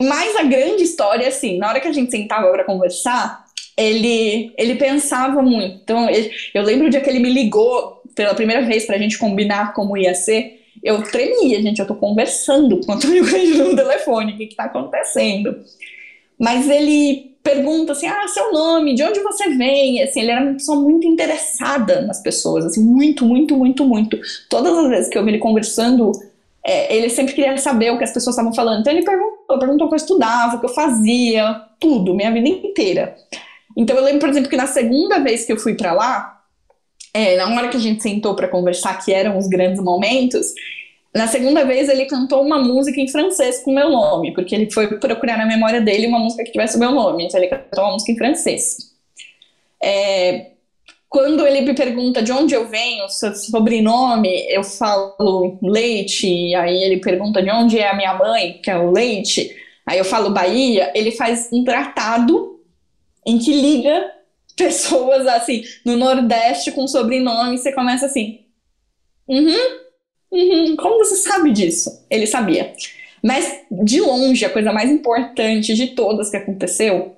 Mas 0.00 0.36
a 0.36 0.42
grande 0.42 0.82
história, 0.82 1.28
assim, 1.28 1.58
na 1.58 1.68
hora 1.68 1.80
que 1.80 1.88
a 1.88 1.92
gente 1.92 2.10
sentava 2.10 2.50
para 2.50 2.64
conversar, 2.64 3.46
ele, 3.76 4.52
ele 4.58 4.74
pensava 4.76 5.42
muito. 5.42 5.80
Então, 5.82 6.08
ele, 6.08 6.30
eu 6.54 6.62
lembro 6.62 6.86
o 6.86 6.90
dia 6.90 7.00
que 7.00 7.08
ele 7.08 7.18
me 7.18 7.30
ligou 7.30 8.02
pela 8.14 8.34
primeira 8.34 8.62
vez 8.62 8.84
para 8.84 8.96
a 8.96 8.98
gente 8.98 9.18
combinar 9.18 9.72
como 9.72 9.96
ia 9.96 10.14
ser. 10.14 10.59
Eu 10.82 11.02
tremia, 11.02 11.60
gente. 11.62 11.80
Eu 11.80 11.86
tô 11.86 11.94
conversando 11.94 12.80
com 12.80 12.92
o 12.92 12.94
Antônio 12.94 13.24
Cândido 13.28 13.64
no 13.64 13.76
telefone. 13.76 14.32
O 14.32 14.36
que, 14.36 14.46
que 14.46 14.56
tá 14.56 14.64
acontecendo? 14.64 15.56
Mas 16.38 16.68
ele 16.68 17.30
pergunta 17.42 17.92
assim, 17.92 18.06
ah, 18.06 18.28
seu 18.28 18.52
nome, 18.52 18.94
de 18.94 19.02
onde 19.02 19.20
você 19.20 19.48
vem? 19.56 20.02
Assim, 20.02 20.20
ele 20.20 20.30
era 20.30 20.42
uma 20.42 20.52
pessoa 20.54 20.78
muito 20.78 21.06
interessada 21.06 22.02
nas 22.02 22.22
pessoas, 22.22 22.64
assim, 22.66 22.84
muito, 22.84 23.24
muito, 23.24 23.56
muito, 23.56 23.84
muito. 23.84 24.18
Todas 24.48 24.76
as 24.76 24.88
vezes 24.88 25.08
que 25.08 25.16
eu 25.16 25.24
vi 25.24 25.30
ele 25.30 25.38
conversando, 25.38 26.12
é, 26.64 26.94
ele 26.94 27.08
sempre 27.08 27.34
queria 27.34 27.56
saber 27.56 27.90
o 27.90 27.98
que 27.98 28.04
as 28.04 28.12
pessoas 28.12 28.34
estavam 28.36 28.54
falando. 28.54 28.80
Então 28.80 28.92
ele 28.92 29.04
perguntou, 29.04 29.58
perguntou 29.58 29.86
o 29.86 29.88
que 29.88 29.94
eu 29.94 30.04
estudava, 30.04 30.56
o 30.56 30.60
que 30.60 30.66
eu 30.66 30.74
fazia, 30.74 31.62
tudo, 31.78 32.14
minha 32.14 32.30
vida 32.30 32.48
inteira. 32.48 33.16
Então 33.76 33.96
eu 33.96 34.04
lembro, 34.04 34.20
por 34.20 34.28
exemplo, 34.28 34.50
que 34.50 34.56
na 34.56 34.66
segunda 34.66 35.18
vez 35.18 35.44
que 35.44 35.52
eu 35.52 35.58
fui 35.58 35.74
para 35.74 35.92
lá, 35.92 36.39
é, 37.12 37.36
na 37.36 37.48
hora 37.48 37.68
que 37.68 37.76
a 37.76 37.80
gente 37.80 38.02
sentou 38.02 38.34
para 38.34 38.48
conversar, 38.48 39.04
que 39.04 39.12
eram 39.12 39.38
os 39.38 39.48
grandes 39.48 39.82
momentos, 39.82 40.52
na 41.14 41.26
segunda 41.26 41.64
vez, 41.64 41.88
ele 41.88 42.06
cantou 42.06 42.40
uma 42.42 42.58
música 42.58 43.00
em 43.00 43.08
francês 43.08 43.62
com 43.64 43.72
meu 43.72 43.90
nome, 43.90 44.32
porque 44.32 44.54
ele 44.54 44.70
foi 44.70 44.86
procurar 44.98 45.36
na 45.36 45.46
memória 45.46 45.80
dele 45.80 46.06
uma 46.06 46.20
música 46.20 46.44
que 46.44 46.52
tivesse 46.52 46.76
o 46.76 46.80
meu 46.80 46.92
nome. 46.92 47.24
Então, 47.24 47.40
ele 47.40 47.48
cantou 47.48 47.84
uma 47.84 47.92
música 47.94 48.12
em 48.12 48.16
francês. 48.16 48.92
É, 49.82 50.50
quando 51.08 51.44
ele 51.44 51.62
me 51.62 51.74
pergunta 51.74 52.22
de 52.22 52.30
onde 52.30 52.54
eu 52.54 52.68
venho, 52.68 53.08
seu 53.08 53.34
sobrenome, 53.34 54.46
eu 54.48 54.62
falo 54.62 55.58
Leite, 55.60 56.28
e 56.28 56.54
aí 56.54 56.80
ele 56.84 56.98
pergunta 56.98 57.42
de 57.42 57.50
onde 57.50 57.76
é 57.76 57.88
a 57.88 57.96
minha 57.96 58.14
mãe, 58.14 58.60
que 58.62 58.70
é 58.70 58.78
o 58.78 58.92
Leite, 58.92 59.50
aí 59.84 59.98
eu 59.98 60.04
falo 60.04 60.30
Bahia, 60.30 60.92
ele 60.94 61.10
faz 61.10 61.48
um 61.52 61.64
tratado 61.64 62.60
em 63.26 63.38
que 63.38 63.52
liga 63.52 64.08
pessoas 64.62 65.26
assim, 65.26 65.62
no 65.84 65.96
Nordeste 65.96 66.72
com 66.72 66.86
sobrenome, 66.86 67.58
você 67.58 67.72
começa 67.72 68.06
assim, 68.06 68.40
uhum, 69.28 69.80
Uhum, 70.30 70.76
como 70.76 70.98
você 70.98 71.16
sabe 71.16 71.50
disso? 71.50 72.06
Ele 72.08 72.26
sabia. 72.26 72.72
Mas, 73.22 73.62
de 73.70 74.00
longe, 74.00 74.44
a 74.44 74.50
coisa 74.50 74.72
mais 74.72 74.90
importante 74.90 75.74
de 75.74 75.88
todas 75.88 76.30
que 76.30 76.36
aconteceu, 76.36 77.16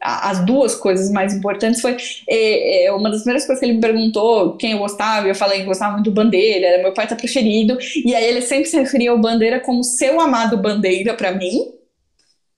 as 0.00 0.44
duas 0.44 0.74
coisas 0.74 1.10
mais 1.10 1.34
importantes 1.34 1.80
foi 1.80 1.96
é, 2.28 2.86
é, 2.86 2.92
uma 2.92 3.10
das 3.10 3.20
primeiras 3.20 3.46
coisas 3.46 3.60
que 3.60 3.66
ele 3.66 3.74
me 3.74 3.80
perguntou 3.80 4.56
quem 4.56 4.72
eu 4.72 4.78
gostava, 4.78 5.28
eu 5.28 5.34
falei 5.34 5.60
que 5.60 5.66
gostava 5.66 5.94
muito 5.94 6.10
do 6.10 6.14
Bandeira, 6.14 6.66
era 6.66 6.82
meu 6.82 6.92
poeta 6.92 7.16
preferido, 7.16 7.78
e 8.04 8.14
aí 8.14 8.24
ele 8.24 8.42
sempre 8.42 8.66
se 8.66 8.78
referia 8.78 9.10
ao 9.10 9.18
Bandeira 9.18 9.60
como 9.60 9.82
seu 9.84 10.20
amado 10.20 10.56
Bandeira 10.56 11.14
para 11.14 11.32
mim, 11.32 11.72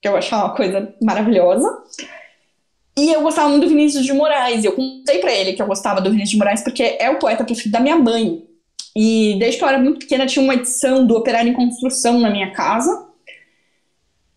que 0.01 0.09
eu 0.09 0.17
achava 0.17 0.47
uma 0.47 0.57
coisa 0.57 0.95
maravilhosa. 1.03 1.69
E 2.99 3.13
eu 3.13 3.23
gostava 3.23 3.49
muito 3.49 3.63
do 3.63 3.69
Vinícius 3.69 4.05
de 4.05 4.13
Moraes, 4.13 4.65
eu 4.65 4.73
contei 4.73 5.19
para 5.19 5.33
ele 5.33 5.53
que 5.53 5.63
eu 5.63 5.67
gostava 5.69 6.01
do 6.01 6.11
Vinícius 6.11 6.31
de 6.31 6.37
Moraes 6.37 6.63
porque 6.63 6.97
é 6.99 7.09
o 7.09 7.21
poeta 7.21 7.45
preferido 7.45 7.71
da 7.71 7.79
minha 7.79 7.97
mãe. 7.97 8.43
E 8.97 9.37
desde 9.39 9.57
que 9.57 9.63
eu 9.63 9.69
era 9.69 9.79
muito 9.79 10.01
pequena 10.01 10.27
tinha 10.27 10.43
uma 10.43 10.55
edição 10.55 11.07
do 11.07 11.15
Operário 11.15 11.49
em 11.49 11.55
Construção 11.55 12.19
na 12.19 12.29
minha 12.29 12.51
casa. 12.51 13.07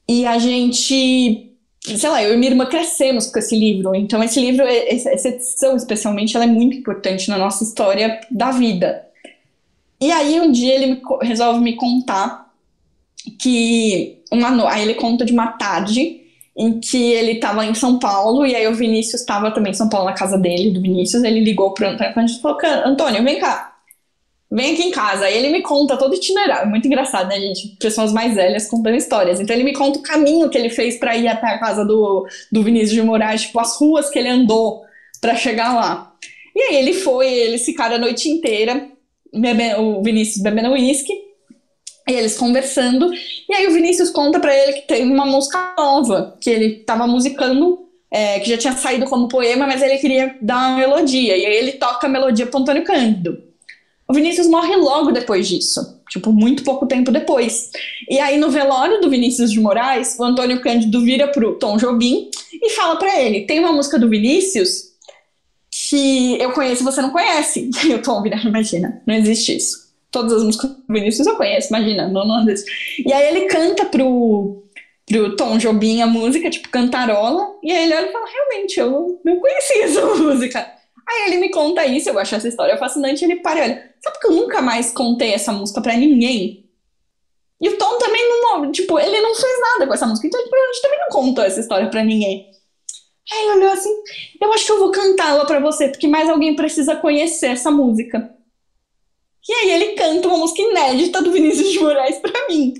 E 0.07 0.27
a 0.27 0.37
gente, 0.37 1.55
sei 1.81 2.07
lá, 2.07 2.23
eu 2.23 2.35
e 2.35 2.37
minha 2.37 2.51
irmã 2.51 2.67
crescemos 2.67 3.25
com 3.25 3.39
esse 3.39 3.57
livro. 3.57 3.95
Então 3.95 4.23
esse 4.23 4.39
livro, 4.39 4.63
essa 4.63 5.29
edição 5.29 5.75
especialmente, 5.75 6.35
ela 6.35 6.45
é 6.45 6.47
muito 6.47 6.77
importante 6.77 7.29
na 7.29 7.39
nossa 7.39 7.63
história 7.63 8.21
da 8.29 8.51
vida. 8.51 9.07
E 9.99 10.11
aí 10.11 10.39
um 10.39 10.51
dia 10.51 10.75
ele 10.75 11.01
resolve 11.23 11.61
me 11.61 11.75
contar 11.75 12.53
que 13.39 14.21
uma 14.31 14.69
aí 14.69 14.83
ele 14.83 14.93
conta 14.93 15.25
de 15.25 15.33
uma 15.33 15.47
tarde 15.47 16.20
em 16.55 16.79
que 16.79 17.13
ele 17.13 17.33
estava 17.33 17.65
em 17.65 17.73
São 17.73 17.97
Paulo 17.97 18.45
e 18.45 18.55
aí 18.55 18.67
o 18.67 18.73
Vinícius 18.73 19.21
estava 19.21 19.51
também 19.51 19.71
em 19.71 19.75
São 19.75 19.87
Paulo 19.87 20.05
na 20.05 20.13
casa 20.13 20.37
dele, 20.37 20.71
do 20.71 20.81
Vinícius, 20.81 21.23
ele 21.23 21.39
ligou 21.39 21.73
para 21.73 21.91
Antônio 21.91 22.29
e 22.29 22.41
falou: 22.41 22.57
"Antônio, 22.85 23.23
vem 23.23 23.39
cá, 23.39 23.71
vem 24.51 24.73
aqui 24.73 24.83
em 24.83 24.91
casa. 24.91 25.25
Aí 25.25 25.37
ele 25.37 25.49
me 25.49 25.61
conta 25.61 25.95
todo 25.95 26.11
o 26.11 26.15
itinerário. 26.15 26.69
Muito 26.69 26.85
engraçado, 26.85 27.29
né, 27.29 27.39
gente? 27.39 27.77
Pessoas 27.79 28.11
mais 28.11 28.35
velhas 28.35 28.67
contando 28.67 28.97
histórias. 28.97 29.39
Então 29.39 29.55
ele 29.55 29.63
me 29.63 29.73
conta 29.73 29.99
o 29.99 30.03
caminho 30.03 30.49
que 30.49 30.57
ele 30.57 30.69
fez 30.69 30.97
para 30.97 31.15
ir 31.15 31.27
até 31.27 31.47
a 31.47 31.57
casa 31.57 31.85
do, 31.85 32.27
do 32.51 32.61
Vinícius 32.61 32.91
de 32.91 33.01
Moraes, 33.01 33.43
tipo, 33.43 33.59
as 33.59 33.77
ruas 33.77 34.09
que 34.09 34.19
ele 34.19 34.27
andou 34.27 34.83
para 35.21 35.35
chegar 35.35 35.73
lá. 35.73 36.13
E 36.53 36.59
aí 36.59 36.75
ele 36.75 36.93
foi, 36.93 37.31
eles 37.31 37.63
ficaram 37.63 37.95
a 37.95 37.99
noite 37.99 38.27
inteira, 38.27 38.89
bebendo, 39.33 39.81
o 39.81 40.03
Vinícius 40.03 40.43
bebendo 40.43 40.71
uísque, 40.71 41.13
e 42.07 42.13
eles 42.13 42.37
conversando. 42.37 43.11
E 43.13 43.53
aí 43.53 43.67
o 43.67 43.71
Vinícius 43.71 44.09
conta 44.09 44.39
para 44.39 44.55
ele 44.55 44.73
que 44.73 44.87
tem 44.87 45.09
uma 45.09 45.25
música 45.25 45.73
nova, 45.77 46.37
que 46.39 46.49
ele 46.49 46.75
tava 46.77 47.07
musicando. 47.07 47.87
É, 48.13 48.41
que 48.41 48.49
já 48.49 48.57
tinha 48.57 48.73
saído 48.73 49.05
como 49.05 49.29
poema, 49.29 49.65
mas 49.65 49.81
ele 49.81 49.97
queria 49.97 50.35
dar 50.41 50.71
uma 50.71 50.77
melodia. 50.79 51.37
E 51.37 51.45
aí 51.45 51.55
ele 51.55 51.71
toca 51.71 52.07
a 52.07 52.09
melodia 52.09 52.45
pro 52.45 52.59
Antônio 52.59 52.83
Cândido. 52.83 53.41
O 54.11 54.13
Vinícius 54.13 54.47
morre 54.47 54.75
logo 54.75 55.13
depois 55.13 55.47
disso, 55.47 56.01
tipo, 56.09 56.33
muito 56.33 56.65
pouco 56.65 56.85
tempo 56.85 57.13
depois. 57.13 57.71
E 58.09 58.19
aí, 58.19 58.37
no 58.37 58.51
velório 58.51 58.99
do 58.99 59.09
Vinícius 59.09 59.49
de 59.49 59.61
Moraes, 59.61 60.19
o 60.19 60.25
Antônio 60.25 60.59
Cândido 60.59 60.99
vira 60.99 61.29
pro 61.29 61.57
Tom 61.57 61.77
Jobim 61.77 62.29
e 62.61 62.71
fala 62.71 62.97
para 62.97 63.17
ele: 63.21 63.45
tem 63.45 63.61
uma 63.61 63.71
música 63.71 63.97
do 63.97 64.09
Vinícius 64.09 64.91
que 65.71 66.37
eu 66.41 66.51
conheço 66.51 66.81
e 66.81 66.83
você 66.83 67.01
não 67.01 67.11
conhece. 67.11 67.69
E 67.87 67.93
o 67.93 68.01
Tom 68.01 68.21
vira, 68.21 68.35
imagina, 68.43 69.01
não 69.07 69.15
existe 69.15 69.55
isso. 69.55 69.80
Todas 70.11 70.33
as 70.33 70.43
músicas 70.43 70.71
do 70.71 70.83
Vinícius 70.89 71.25
eu 71.25 71.37
conheço, 71.37 71.69
imagina, 71.69 72.07
não 72.07 72.47
existe. 72.47 72.69
E 73.05 73.13
aí 73.13 73.29
ele 73.29 73.45
canta 73.47 73.85
pro, 73.85 74.63
pro 75.05 75.35
Tom 75.35 75.57
Jobim 75.57 76.01
a 76.01 76.07
música, 76.07 76.49
tipo, 76.49 76.69
cantarola, 76.69 77.55
e 77.63 77.71
aí 77.71 77.85
ele 77.85 77.95
olha 77.95 78.09
e 78.09 78.11
fala, 78.11 78.25
realmente, 78.27 78.79
eu 78.79 79.21
não 79.23 79.39
conhecia 79.39 79.85
essa 79.85 80.05
música. 80.15 80.59
Aí 81.07 81.27
ele 81.27 81.37
me 81.37 81.49
conta 81.49 81.85
isso, 81.85 82.09
eu 82.09 82.19
acho 82.19 82.35
essa 82.35 82.47
história 82.47 82.77
fascinante, 82.77 83.23
ele 83.23 83.37
para 83.37 83.59
e 83.59 83.63
olha, 83.63 83.93
sabe 84.03 84.19
que 84.19 84.27
eu 84.27 84.31
nunca 84.31 84.61
mais 84.61 84.91
contei 84.91 85.33
essa 85.33 85.51
música 85.51 85.81
pra 85.81 85.95
ninguém? 85.95 86.69
E 87.59 87.69
o 87.69 87.77
Tom 87.77 87.97
também 87.97 88.27
não, 88.27 88.71
tipo, 88.71 88.99
ele 88.99 89.21
não 89.21 89.35
fez 89.35 89.59
nada 89.59 89.87
com 89.87 89.93
essa 89.93 90.07
música, 90.07 90.27
então 90.27 90.39
a 90.39 90.43
gente 90.43 90.81
também 90.81 90.99
não 90.99 91.09
contou 91.09 91.43
essa 91.43 91.59
história 91.59 91.89
pra 91.89 92.03
ninguém. 92.03 92.49
Aí 93.31 93.43
ele 93.43 93.51
olhou 93.59 93.71
assim, 93.71 93.93
eu 94.41 94.51
acho 94.51 94.65
que 94.65 94.71
eu 94.71 94.79
vou 94.79 94.91
cantá-la 94.91 95.45
pra 95.45 95.59
você, 95.59 95.89
porque 95.89 96.07
mais 96.07 96.29
alguém 96.29 96.55
precisa 96.55 96.95
conhecer 96.95 97.47
essa 97.47 97.69
música. 97.69 98.35
E 99.47 99.53
aí 99.53 99.71
ele 99.71 99.93
canta 99.93 100.27
uma 100.27 100.37
música 100.37 100.61
inédita 100.61 101.21
do 101.21 101.31
Vinícius 101.31 101.71
de 101.71 101.79
Moraes 101.79 102.17
pra 102.17 102.47
mim. 102.47 102.73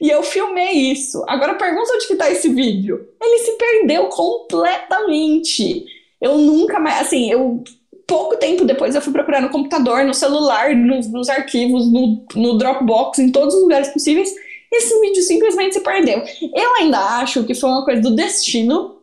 E 0.00 0.10
eu 0.10 0.22
filmei 0.22 0.72
isso. 0.72 1.24
Agora 1.28 1.54
pergunta 1.54 1.92
onde 1.94 2.06
que 2.06 2.16
tá 2.16 2.30
esse 2.30 2.48
vídeo. 2.48 3.08
Ele 3.20 3.38
se 3.38 3.52
perdeu 3.52 4.06
completamente. 4.06 5.84
Eu 6.20 6.38
nunca 6.38 6.80
mais, 6.80 7.02
assim, 7.02 7.30
eu 7.30 7.62
pouco 8.08 8.36
tempo 8.38 8.64
depois 8.64 8.94
eu 8.94 9.02
fui 9.02 9.12
procurar 9.12 9.42
no 9.42 9.50
computador, 9.50 10.02
no 10.04 10.14
celular, 10.14 10.74
nos, 10.74 11.12
nos 11.12 11.28
arquivos, 11.28 11.92
no, 11.92 12.24
no, 12.34 12.56
Dropbox, 12.56 13.18
em 13.18 13.30
todos 13.30 13.54
os 13.54 13.62
lugares 13.62 13.88
possíveis, 13.88 14.34
esse 14.72 14.98
vídeo 15.00 15.22
simplesmente 15.22 15.74
se 15.74 15.80
perdeu. 15.82 16.22
Eu 16.54 16.74
ainda 16.76 16.98
acho 17.20 17.44
que 17.44 17.54
foi 17.54 17.68
uma 17.68 17.84
coisa 17.84 18.00
do 18.00 18.16
destino 18.16 18.96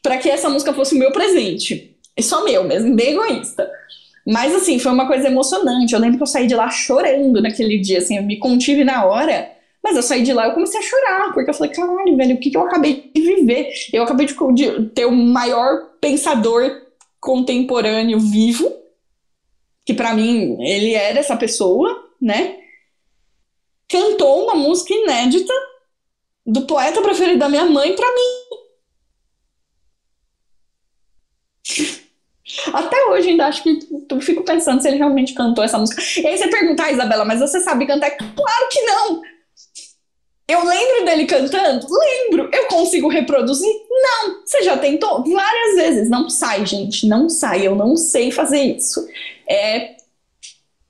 para 0.00 0.16
que 0.16 0.30
essa 0.30 0.48
música 0.48 0.72
fosse 0.72 0.94
o 0.94 0.98
meu 0.98 1.10
presente. 1.10 1.96
E 2.16 2.22
só 2.22 2.44
meu 2.44 2.62
mesmo, 2.64 2.94
bem 2.94 3.10
egoísta. 3.10 3.68
Mas 4.26 4.54
assim, 4.54 4.78
foi 4.78 4.90
uma 4.90 5.06
coisa 5.06 5.28
emocionante. 5.28 5.94
Eu 5.94 6.00
lembro 6.00 6.16
que 6.16 6.22
eu 6.22 6.26
saí 6.26 6.46
de 6.46 6.54
lá 6.54 6.68
chorando 6.68 7.40
naquele 7.40 7.78
dia, 7.78 7.98
assim, 7.98 8.16
eu 8.16 8.24
me 8.24 8.38
contive 8.38 8.82
na 8.82 9.04
hora. 9.04 9.52
Mas 9.82 9.94
eu 9.94 10.02
saí 10.02 10.22
de 10.24 10.32
lá 10.32 10.48
eu 10.48 10.54
comecei 10.54 10.80
a 10.80 10.82
chorar, 10.82 11.32
porque 11.32 11.48
eu 11.48 11.54
falei, 11.54 11.72
caralho, 11.72 12.16
velho, 12.16 12.34
o 12.34 12.40
que, 12.40 12.50
que 12.50 12.56
eu 12.56 12.62
acabei 12.62 13.08
de 13.14 13.20
viver? 13.22 13.70
Eu 13.92 14.02
acabei 14.02 14.26
de, 14.26 14.34
de 14.54 14.86
ter 14.88 15.04
o 15.04 15.12
maior 15.12 15.90
pensador 16.00 16.82
contemporâneo 17.20 18.18
vivo, 18.18 18.72
que 19.84 19.94
para 19.94 20.12
mim 20.12 20.56
ele 20.60 20.94
era 20.94 21.20
essa 21.20 21.36
pessoa, 21.36 22.10
né? 22.20 22.56
Cantou 23.88 24.42
uma 24.44 24.56
música 24.56 24.92
inédita 24.92 25.52
do 26.44 26.62
poeta 26.62 27.00
preferido 27.00 27.38
da 27.38 27.48
minha 27.48 27.64
mãe 27.64 27.94
para 27.94 28.12
mim. 28.12 28.65
Até 32.72 33.04
hoje 33.06 33.30
ainda 33.30 33.46
acho 33.46 33.62
que 33.62 33.78
eu 34.10 34.20
fico 34.20 34.42
pensando 34.42 34.80
se 34.80 34.88
ele 34.88 34.98
realmente 34.98 35.34
cantou 35.34 35.64
essa 35.64 35.78
música. 35.78 36.02
E 36.20 36.26
aí 36.26 36.36
você 36.36 36.48
pergunta, 36.48 36.84
ah, 36.84 36.92
Isabela, 36.92 37.24
mas 37.24 37.40
você 37.40 37.60
sabe 37.60 37.86
cantar? 37.86 38.10
Claro 38.10 38.68
que 38.70 38.80
não! 38.82 39.22
Eu 40.48 40.64
lembro 40.64 41.04
dele 41.04 41.26
cantando? 41.26 41.86
Lembro. 41.90 42.48
Eu 42.52 42.66
consigo 42.68 43.08
reproduzir? 43.08 43.72
Não. 43.90 44.42
Você 44.44 44.62
já 44.62 44.76
tentou? 44.76 45.24
Várias 45.24 45.74
vezes. 45.74 46.08
Não 46.08 46.30
sai, 46.30 46.64
gente. 46.64 47.06
Não 47.08 47.28
sai. 47.28 47.66
Eu 47.66 47.74
não 47.74 47.96
sei 47.96 48.30
fazer 48.30 48.60
isso. 48.60 49.04
É 49.48 49.96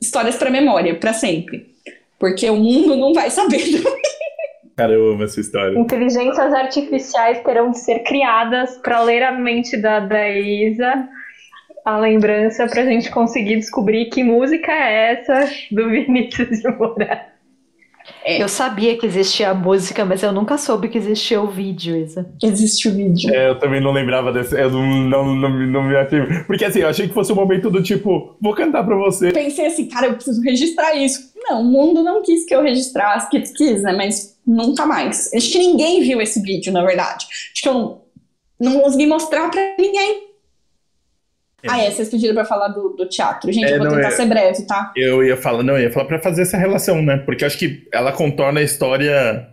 histórias 0.00 0.36
para 0.36 0.50
memória, 0.50 0.94
para 0.98 1.14
sempre. 1.14 1.74
Porque 2.18 2.48
o 2.50 2.56
mundo 2.56 2.96
não 2.96 3.14
vai 3.14 3.30
saber. 3.30 3.60
Cara, 4.76 4.92
eu 4.92 5.12
amo 5.12 5.24
essa 5.24 5.40
história. 5.40 5.78
Inteligências 5.78 6.52
artificiais 6.52 7.42
terão 7.42 7.70
de 7.70 7.78
ser 7.78 8.00
criadas 8.00 8.76
para 8.76 9.00
ler 9.02 9.22
a 9.22 9.32
mente 9.32 9.74
da, 9.78 10.00
da 10.00 10.28
Isa, 10.28 11.08
a 11.86 11.98
lembrança, 11.98 12.66
para 12.66 12.82
a 12.82 12.84
gente 12.84 13.08
conseguir 13.12 13.54
descobrir 13.56 14.06
que 14.06 14.24
música 14.24 14.72
é 14.72 15.12
essa 15.12 15.48
do 15.70 15.86
Vinícius 15.88 16.60
de 16.60 16.68
Moraes. 16.68 17.36
É. 18.24 18.42
Eu 18.42 18.48
sabia 18.48 18.96
que 18.96 19.06
existia 19.06 19.50
a 19.50 19.54
música, 19.54 20.04
mas 20.04 20.22
eu 20.22 20.32
nunca 20.32 20.58
soube 20.58 20.88
que 20.88 20.98
existia 20.98 21.40
o 21.40 21.46
vídeo, 21.46 21.96
Isa. 21.96 22.28
Existe 22.42 22.88
o 22.88 22.94
vídeo. 22.94 23.32
É, 23.32 23.50
eu 23.50 23.58
também 23.58 23.80
não 23.80 23.92
lembrava 23.92 24.32
desse. 24.32 24.54
Eu 24.54 24.70
não, 24.70 24.84
não, 24.84 25.34
não, 25.34 25.50
não 25.66 25.82
me 25.84 25.96
ative. 25.96 26.44
Porque 26.44 26.64
assim, 26.64 26.80
eu 26.80 26.88
achei 26.88 27.08
que 27.08 27.14
fosse 27.14 27.32
um 27.32 27.36
momento 27.36 27.70
do 27.70 27.82
tipo, 27.82 28.36
vou 28.40 28.54
cantar 28.54 28.84
pra 28.84 28.96
você. 28.96 29.32
Pensei 29.32 29.66
assim, 29.66 29.88
cara, 29.88 30.06
eu 30.06 30.14
preciso 30.14 30.40
registrar 30.42 30.94
isso. 30.94 31.32
Não, 31.36 31.62
o 31.62 31.64
mundo 31.64 32.02
não 32.02 32.22
quis 32.22 32.44
que 32.44 32.54
eu 32.54 32.62
registrasse, 32.62 33.28
que 33.28 33.40
quis, 33.40 33.82
né? 33.82 33.92
Mas 33.92 34.36
nunca 34.46 34.86
mais. 34.86 35.32
Acho 35.32 35.50
que 35.50 35.58
ninguém 35.58 36.02
viu 36.02 36.20
esse 36.20 36.40
vídeo, 36.42 36.72
na 36.72 36.84
verdade. 36.84 37.26
Acho 37.52 37.62
que 37.62 37.68
eu 37.68 37.74
não, 37.74 38.00
não 38.60 38.80
consegui 38.80 39.06
mostrar 39.06 39.50
pra 39.50 39.74
ninguém. 39.78 40.25
É. 41.62 41.70
Ah, 41.70 41.78
é, 41.82 41.90
vocês 41.90 42.08
pediram 42.08 42.34
pra 42.34 42.44
falar 42.44 42.68
do, 42.68 42.90
do 42.90 43.08
teatro. 43.08 43.50
Gente, 43.50 43.66
é, 43.66 43.74
eu 43.74 43.78
vou 43.78 43.88
tentar 43.88 44.10
ser 44.10 44.26
breve, 44.26 44.62
tá? 44.66 44.92
Eu 44.96 45.24
ia 45.24 45.36
falar, 45.36 45.62
não, 45.62 45.74
eu 45.74 45.84
ia 45.84 45.92
falar 45.92 46.06
pra 46.06 46.20
fazer 46.20 46.42
essa 46.42 46.56
relação, 46.56 47.00
né? 47.02 47.16
Porque 47.16 47.44
acho 47.44 47.58
que 47.58 47.88
ela 47.92 48.12
contorna 48.12 48.60
a 48.60 48.62
história. 48.62 49.48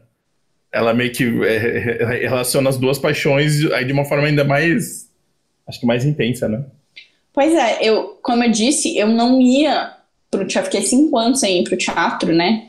Ela 0.72 0.94
meio 0.94 1.12
que 1.12 1.24
é, 1.46 2.28
relaciona 2.28 2.70
as 2.70 2.78
duas 2.78 2.98
paixões 2.98 3.64
aí 3.72 3.86
de 3.86 3.94
uma 3.94 4.06
forma 4.06 4.28
ainda 4.28 4.44
mais. 4.44 5.10
Acho 5.68 5.80
que 5.80 5.86
mais 5.86 6.04
intensa, 6.04 6.50
né? 6.50 6.64
Pois 7.32 7.54
é, 7.54 7.80
eu, 7.82 8.20
como 8.22 8.44
eu 8.44 8.52
disse, 8.52 8.98
eu 8.98 9.08
não 9.08 9.40
ia 9.40 9.94
pro 10.30 10.46
teatro, 10.46 10.72
fiquei 10.72 10.86
cinco 10.86 11.18
anos 11.18 11.40
sem 11.40 11.62
ir 11.62 11.64
pro 11.64 11.78
teatro, 11.78 12.34
né? 12.34 12.68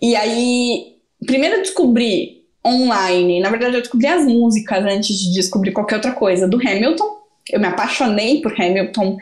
E 0.00 0.16
aí, 0.16 0.96
primeiro 1.24 1.56
eu 1.56 1.62
descobri 1.62 2.42
online, 2.66 3.40
na 3.40 3.50
verdade 3.50 3.76
eu 3.76 3.80
descobri 3.80 4.06
as 4.06 4.24
músicas 4.24 4.84
antes 4.84 5.16
de 5.18 5.32
descobrir 5.32 5.72
qualquer 5.72 5.96
outra 5.96 6.12
coisa, 6.12 6.48
do 6.48 6.56
Hamilton 6.56 7.21
eu 7.52 7.60
me 7.60 7.66
apaixonei 7.66 8.40
por 8.40 8.52
Hamilton. 8.58 9.16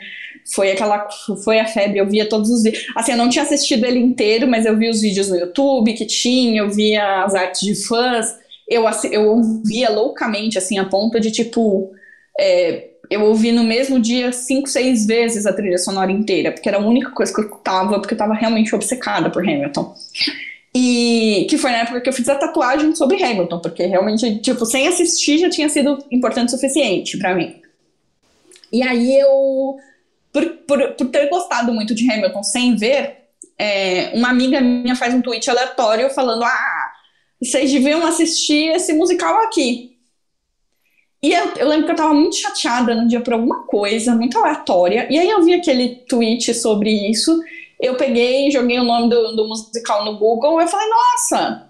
Foi 0.55 0.71
aquela, 0.71 1.07
foi 1.43 1.59
a 1.59 1.67
febre, 1.67 1.99
eu 1.99 2.07
via 2.07 2.27
todos 2.27 2.49
os 2.49 2.63
vídeos. 2.63 2.85
Assim, 2.95 3.11
eu 3.11 3.17
não 3.17 3.29
tinha 3.29 3.43
assistido 3.43 3.85
ele 3.85 3.99
inteiro, 3.99 4.47
mas 4.47 4.65
eu 4.65 4.75
vi 4.77 4.89
os 4.89 5.01
vídeos 5.01 5.29
no 5.29 5.37
YouTube 5.37 5.93
que 5.93 6.05
tinha, 6.05 6.61
eu 6.61 6.69
via 6.69 7.23
as 7.23 7.35
artes 7.35 7.61
de 7.61 7.75
fãs. 7.87 8.27
Eu, 8.67 8.83
eu 9.11 9.27
ouvia 9.27 9.89
loucamente, 9.89 10.57
assim, 10.57 10.79
a 10.79 10.85
ponto 10.85 11.19
de, 11.19 11.29
tipo, 11.29 11.91
é, 12.39 12.91
eu 13.11 13.21
ouvi 13.23 13.51
no 13.51 13.63
mesmo 13.63 13.99
dia 13.99 14.31
cinco, 14.31 14.69
seis 14.69 15.05
vezes 15.05 15.45
a 15.45 15.51
trilha 15.51 15.77
sonora 15.77 16.09
inteira, 16.09 16.51
porque 16.51 16.69
era 16.69 16.77
a 16.77 16.85
única 16.85 17.11
coisa 17.11 17.33
que 17.33 17.41
eu 17.41 17.43
escutava, 17.43 17.99
porque 17.99 18.13
eu 18.13 18.17
tava 18.17 18.33
realmente 18.33 18.73
obcecada 18.73 19.29
por 19.29 19.43
Hamilton. 19.43 19.93
E 20.73 21.45
que 21.49 21.57
foi 21.57 21.71
na 21.71 21.79
época 21.79 21.99
que 21.99 22.07
eu 22.07 22.13
fiz 22.13 22.29
a 22.29 22.35
tatuagem 22.35 22.95
sobre 22.95 23.21
Hamilton, 23.21 23.59
porque 23.59 23.85
realmente, 23.85 24.39
tipo, 24.39 24.65
sem 24.65 24.87
assistir 24.87 25.37
já 25.39 25.49
tinha 25.49 25.67
sido 25.67 25.97
importante 26.09 26.47
o 26.47 26.51
suficiente 26.51 27.17
para 27.17 27.35
mim. 27.35 27.60
E 28.71 28.81
aí 28.81 29.19
eu, 29.19 29.77
por, 30.31 30.45
por, 30.67 30.91
por 30.93 31.07
ter 31.07 31.29
gostado 31.29 31.73
muito 31.73 31.93
de 31.93 32.09
Hamilton 32.09 32.43
sem 32.43 32.75
ver, 32.75 33.21
é, 33.57 34.11
uma 34.15 34.29
amiga 34.29 34.61
minha 34.61 34.95
faz 34.95 35.13
um 35.13 35.21
tweet 35.21 35.49
aleatório 35.49 36.09
falando: 36.09 36.43
Ah, 36.43 36.91
vocês 37.41 37.71
deviam 37.71 38.05
assistir 38.05 38.69
esse 38.75 38.93
musical 38.93 39.43
aqui. 39.43 39.97
E 41.23 41.33
eu, 41.33 41.53
eu, 41.55 41.67
lembro 41.67 41.85
que 41.85 41.91
eu 41.91 41.95
tava 41.95 42.13
muito 42.13 42.35
chateada 42.35 42.95
no 42.95 43.07
dia 43.07 43.21
por 43.21 43.33
alguma 43.33 43.63
coisa, 43.63 44.15
muito 44.15 44.39
aleatória. 44.39 45.07
E 45.09 45.19
aí 45.19 45.29
eu 45.29 45.43
vi 45.43 45.53
aquele 45.53 45.97
tweet 46.07 46.51
sobre 46.53 46.89
isso. 47.09 47.39
Eu 47.79 47.95
peguei, 47.95 48.49
joguei 48.49 48.79
o 48.79 48.83
nome 48.83 49.09
do, 49.09 49.35
do 49.35 49.47
musical 49.47 50.03
no 50.03 50.17
Google. 50.17 50.59
Eu 50.59 50.67
falei, 50.67 50.87
nossa, 50.89 51.69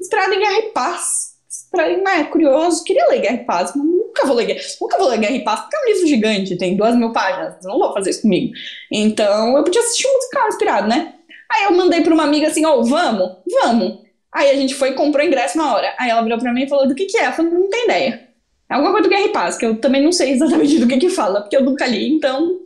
Estrada 0.00 0.34
em 0.34 0.40
Guerra 0.40 0.58
e 0.58 0.70
Paz. 0.70 1.36
Estrada, 1.48 1.96
né, 1.96 2.24
curioso, 2.24 2.84
queria 2.84 3.08
ler 3.08 3.20
Guerra 3.20 3.34
e 3.36 3.44
Paz, 3.44 3.72
mas 3.74 3.86
nunca 4.18 4.26
vou 4.26 4.36
ler, 4.36 4.60
nunca 4.80 4.98
vou 4.98 5.08
ler 5.08 5.18
Guerra 5.18 5.36
e 5.36 5.44
Paz, 5.44 5.60
porque 5.60 5.76
é 5.76 5.80
um 5.80 5.92
livro 5.92 6.06
gigante, 6.06 6.58
tem 6.58 6.76
duas 6.76 6.96
mil 6.96 7.12
páginas, 7.12 7.54
não 7.62 7.78
vou 7.78 7.92
fazer 7.92 8.10
isso 8.10 8.22
comigo. 8.22 8.52
Então, 8.90 9.56
eu 9.56 9.64
podia 9.64 9.80
assistir 9.80 10.06
um 10.06 10.14
musical 10.14 10.48
inspirado, 10.48 10.88
né? 10.88 11.14
Aí 11.50 11.64
eu 11.64 11.72
mandei 11.72 12.02
pra 12.02 12.12
uma 12.12 12.24
amiga 12.24 12.48
assim, 12.48 12.64
ó, 12.64 12.78
oh, 12.78 12.84
vamos, 12.84 13.36
vamos. 13.62 13.98
Aí 14.32 14.50
a 14.50 14.54
gente 14.54 14.74
foi 14.74 14.90
e 14.90 14.94
comprou 14.94 15.24
ingresso 15.24 15.56
na 15.56 15.72
hora. 15.74 15.94
Aí 15.98 16.10
ela 16.10 16.22
virou 16.22 16.38
pra 16.38 16.52
mim 16.52 16.64
e 16.64 16.68
falou, 16.68 16.86
do 16.86 16.94
que 16.94 17.06
que 17.06 17.16
é? 17.16 17.28
Eu 17.28 17.32
falei, 17.32 17.52
não 17.52 17.70
tem 17.70 17.84
ideia. 17.84 18.28
É 18.70 18.74
alguma 18.74 18.92
coisa 18.92 19.08
do 19.08 19.10
Guerra 19.10 19.26
e 19.26 19.32
Paz, 19.32 19.56
que 19.56 19.64
eu 19.64 19.80
também 19.80 20.02
não 20.02 20.12
sei 20.12 20.32
exatamente 20.32 20.78
do 20.78 20.86
que 20.86 20.98
que 20.98 21.08
fala, 21.08 21.40
porque 21.40 21.56
eu 21.56 21.64
nunca 21.64 21.86
li, 21.86 22.08
então... 22.08 22.58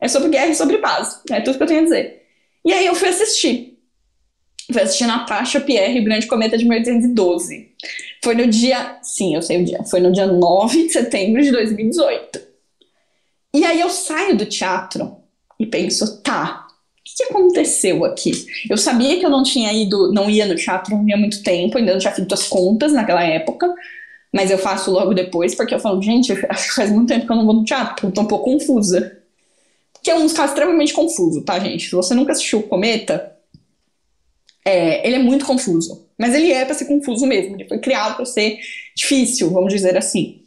É 0.00 0.08
sobre 0.08 0.30
guerra 0.30 0.48
e 0.48 0.54
sobre 0.54 0.78
paz, 0.78 1.20
é 1.30 1.42
tudo 1.42 1.58
que 1.58 1.62
eu 1.62 1.66
tenho 1.66 1.80
a 1.80 1.84
dizer. 1.84 2.22
E 2.64 2.72
aí 2.72 2.86
eu 2.86 2.94
fui 2.94 3.08
assistir. 3.08 3.78
Fui 4.72 4.80
assistir 4.80 5.06
Natasha 5.06 5.60
Pierre, 5.60 6.00
Grande 6.00 6.26
Cometa 6.26 6.56
de 6.56 6.64
1812. 6.64 7.68
Foi 8.22 8.34
no 8.34 8.46
dia. 8.46 8.98
Sim, 9.02 9.34
eu 9.34 9.42
sei 9.42 9.62
o 9.62 9.64
dia. 9.64 9.82
Foi 9.84 10.00
no 10.00 10.12
dia 10.12 10.26
9 10.26 10.86
de 10.86 10.92
setembro 10.92 11.42
de 11.42 11.50
2018. 11.50 12.40
E 13.54 13.64
aí 13.64 13.80
eu 13.80 13.90
saio 13.90 14.36
do 14.36 14.46
teatro 14.46 15.16
e 15.58 15.66
penso, 15.66 16.22
tá, 16.22 16.66
o 16.70 17.02
que, 17.04 17.16
que 17.16 17.24
aconteceu 17.24 18.04
aqui? 18.04 18.46
Eu 18.68 18.76
sabia 18.76 19.18
que 19.18 19.26
eu 19.26 19.30
não 19.30 19.42
tinha 19.42 19.72
ido, 19.72 20.12
não 20.12 20.30
ia 20.30 20.46
no 20.46 20.54
teatro 20.54 20.94
há 20.94 21.16
muito 21.16 21.42
tempo, 21.42 21.76
ainda 21.76 21.92
não 21.92 21.98
tinha 21.98 22.12
feito 22.12 22.32
as 22.32 22.46
contas 22.46 22.92
naquela 22.92 23.24
época, 23.24 23.72
mas 24.32 24.50
eu 24.50 24.58
faço 24.58 24.90
logo 24.92 25.12
depois, 25.12 25.54
porque 25.54 25.74
eu 25.74 25.80
falo, 25.80 26.00
gente, 26.00 26.34
faz 26.74 26.90
muito 26.90 27.08
tempo 27.08 27.26
que 27.26 27.32
eu 27.32 27.36
não 27.36 27.44
vou 27.44 27.54
no 27.54 27.64
teatro, 27.64 27.94
porque 27.94 28.06
eu 28.06 28.12
tô 28.12 28.20
um 28.20 28.26
pouco 28.26 28.44
confusa. 28.44 29.18
Que 30.02 30.10
é 30.10 30.14
um 30.14 30.28
caso 30.28 30.52
extremamente 30.52 30.94
confuso, 30.94 31.42
tá, 31.42 31.58
gente? 31.58 31.86
Se 31.86 31.94
você 31.94 32.14
nunca 32.14 32.32
assistiu 32.32 32.60
o 32.60 32.62
Cometa, 32.62 33.36
é, 34.64 35.06
ele 35.06 35.16
é 35.16 35.18
muito 35.18 35.44
confuso. 35.44 36.08
Mas 36.18 36.34
ele 36.34 36.52
é 36.52 36.64
para 36.64 36.74
ser 36.74 36.84
confuso 36.84 37.26
mesmo. 37.26 37.56
Ele 37.56 37.66
foi 37.66 37.78
criado 37.78 38.16
para 38.16 38.26
ser 38.26 38.58
difícil, 38.94 39.50
vamos 39.50 39.72
dizer 39.72 39.96
assim. 39.96 40.42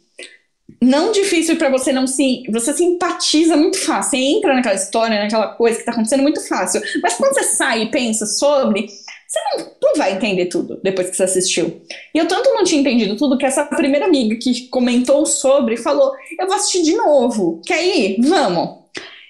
Não 0.80 1.12
difícil 1.12 1.56
para 1.56 1.70
você 1.70 1.92
não 1.92 2.06
se. 2.06 2.44
Você 2.50 2.72
simpatiza 2.72 3.56
muito 3.56 3.78
fácil. 3.78 4.10
Você 4.10 4.16
entra 4.16 4.54
naquela 4.54 4.74
história, 4.74 5.18
naquela 5.18 5.48
coisa 5.48 5.78
que 5.78 5.84
tá 5.84 5.92
acontecendo 5.92 6.22
muito 6.22 6.46
fácil. 6.46 6.80
Mas 7.02 7.14
quando 7.14 7.34
você 7.34 7.42
sai 7.44 7.82
e 7.82 7.90
pensa 7.90 8.26
sobre, 8.26 8.86
você 9.26 9.40
não, 9.56 9.72
não 9.82 9.94
vai 9.96 10.12
entender 10.12 10.46
tudo 10.46 10.78
depois 10.82 11.10
que 11.10 11.16
você 11.16 11.24
assistiu. 11.24 11.82
E 12.14 12.18
eu 12.18 12.28
tanto 12.28 12.50
não 12.50 12.64
tinha 12.64 12.80
entendido 12.80 13.16
tudo 13.16 13.38
que 13.38 13.46
essa 13.46 13.64
primeira 13.64 14.06
amiga 14.06 14.36
que 14.36 14.68
comentou 14.68 15.26
sobre 15.26 15.76
falou: 15.76 16.12
Eu 16.38 16.46
vou 16.46 16.54
assistir 16.54 16.82
de 16.82 16.94
novo. 16.94 17.60
Quer 17.66 17.84
ir? 17.84 18.16
Vamos. 18.20 18.83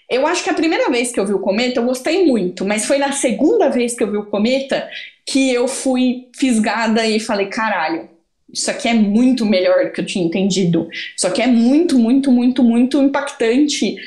Eu 0.09 0.27
acho 0.27 0.45
que 0.45 0.51
a 0.51 0.55
primeira 0.55 0.91
vez 0.91 1.13
que 1.13 1.19
eu 1.19 1.27
vi 1.27 1.33
o 1.33 1.39
cometa 1.39 1.81
eu 1.81 1.85
gostei 1.85 2.27
muito, 2.27 2.65
mas 2.65 2.85
foi 2.85 2.99
na 2.99 3.13
segunda 3.13 3.69
vez 3.69 3.95
que 3.95 4.03
eu 4.03 4.11
vi 4.11 4.17
o 4.17 4.27
cometa 4.27 4.89
que 5.27 5.53
eu 5.53 5.67
fui 5.67 6.29
fisgada 6.37 7.07
e 7.07 7.19
falei, 7.19 7.47
caralho, 7.47 8.09
isso 8.53 8.71
aqui 8.71 8.89
é 8.89 8.95
muito 8.95 9.45
melhor 9.45 9.87
do 9.87 9.93
que 9.93 10.01
eu 10.01 10.07
tinha 10.07 10.25
entendido. 10.25 10.89
Isso 11.17 11.27
aqui 11.27 11.43
é 11.43 11.47
muito, 11.47 11.99
muito, 11.99 12.31
muito, 12.31 12.63
muito 12.63 13.03
impactante. 13.03 13.95
O 13.95 13.99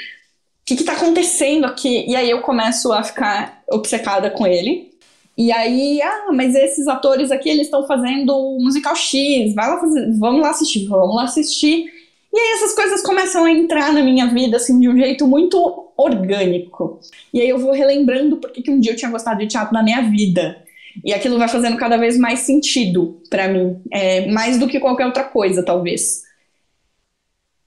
que 0.65 0.75
está 0.75 0.93
acontecendo 0.93 1.65
aqui? 1.65 2.05
E 2.07 2.15
aí 2.15 2.29
eu 2.29 2.41
começo 2.41 2.91
a 2.93 3.03
ficar 3.03 3.63
obcecada 3.69 4.29
com 4.29 4.45
ele. 4.45 4.91
E 5.37 5.51
aí, 5.51 6.01
ah, 6.01 6.31
mas 6.33 6.55
esses 6.55 6.87
atores 6.87 7.29
aqui, 7.29 7.49
eles 7.49 7.67
estão 7.67 7.85
fazendo 7.85 8.35
o 8.35 8.59
musical 8.59 8.95
X, 8.95 9.53
vai 9.53 9.69
lá 9.69 9.79
fazer, 9.79 10.11
vamos 10.17 10.41
lá 10.41 10.49
assistir, 10.49 10.87
vamos 10.87 11.15
lá 11.15 11.23
assistir. 11.23 11.85
E 12.33 12.39
aí 12.39 12.51
essas 12.55 12.75
coisas 12.75 13.01
começam 13.01 13.45
a 13.45 13.51
entrar 13.51 13.93
na 13.93 14.03
minha 14.03 14.27
vida, 14.27 14.57
assim, 14.57 14.79
de 14.79 14.89
um 14.89 14.97
jeito 14.97 15.25
muito 15.27 15.91
orgânico. 15.97 16.99
E 17.33 17.41
aí 17.41 17.49
eu 17.49 17.57
vou 17.57 17.71
relembrando 17.71 18.37
porque 18.37 18.61
que 18.61 18.71
um 18.71 18.79
dia 18.79 18.91
eu 18.91 18.95
tinha 18.95 19.11
gostado 19.11 19.39
de 19.39 19.47
teatro 19.47 19.73
na 19.73 19.83
minha 19.83 20.01
vida. 20.01 20.63
E 21.03 21.13
aquilo 21.13 21.37
vai 21.37 21.47
fazendo 21.47 21.77
cada 21.77 21.97
vez 21.97 22.17
mais 22.17 22.39
sentido 22.39 23.21
para 23.29 23.47
mim, 23.47 23.81
é, 23.91 24.29
mais 24.31 24.57
do 24.57 24.67
que 24.67 24.79
qualquer 24.79 25.05
outra 25.05 25.23
coisa, 25.23 25.63
talvez. 25.63 26.23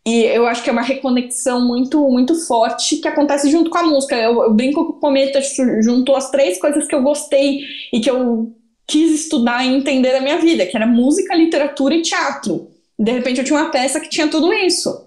E 0.07 0.25
eu 0.25 0.47
acho 0.47 0.63
que 0.63 0.71
é 0.71 0.73
uma 0.73 0.83
reconexão 0.83 1.67
muito 1.67 2.01
muito 2.09 2.35
forte 2.47 2.97
que 2.97 3.07
acontece 3.07 3.51
junto 3.51 3.71
com 3.71 3.79
a 3.79 3.83
música. 3.83 4.17
Eu, 4.17 4.43
eu 4.43 4.55
brinco 4.55 4.85
com 4.85 4.93
o 4.93 5.01
Cometa 5.01 5.41
juntou 5.83 6.17
as 6.17 6.31
três 6.31 6.59
coisas 6.59 6.87
que 6.87 6.95
eu 6.95 7.03
gostei 7.03 7.61
e 7.93 8.01
que 8.01 8.11
eu 8.11 8.53
quis 8.87 9.13
estudar 9.13 9.65
e 9.65 9.69
entender 9.69 10.15
a 10.17 10.21
minha 10.21 10.39
vida, 10.39 10.67
que 10.67 10.77
era 10.77 10.87
música, 10.87 11.35
literatura 11.35 11.95
e 11.95 12.03
teatro. 12.03 12.69
De 13.01 13.13
repente 13.13 13.39
eu 13.39 13.45
tinha 13.45 13.59
uma 13.59 13.71
peça 13.71 13.99
que 13.99 14.11
tinha 14.11 14.29
tudo 14.29 14.53
isso. 14.53 15.07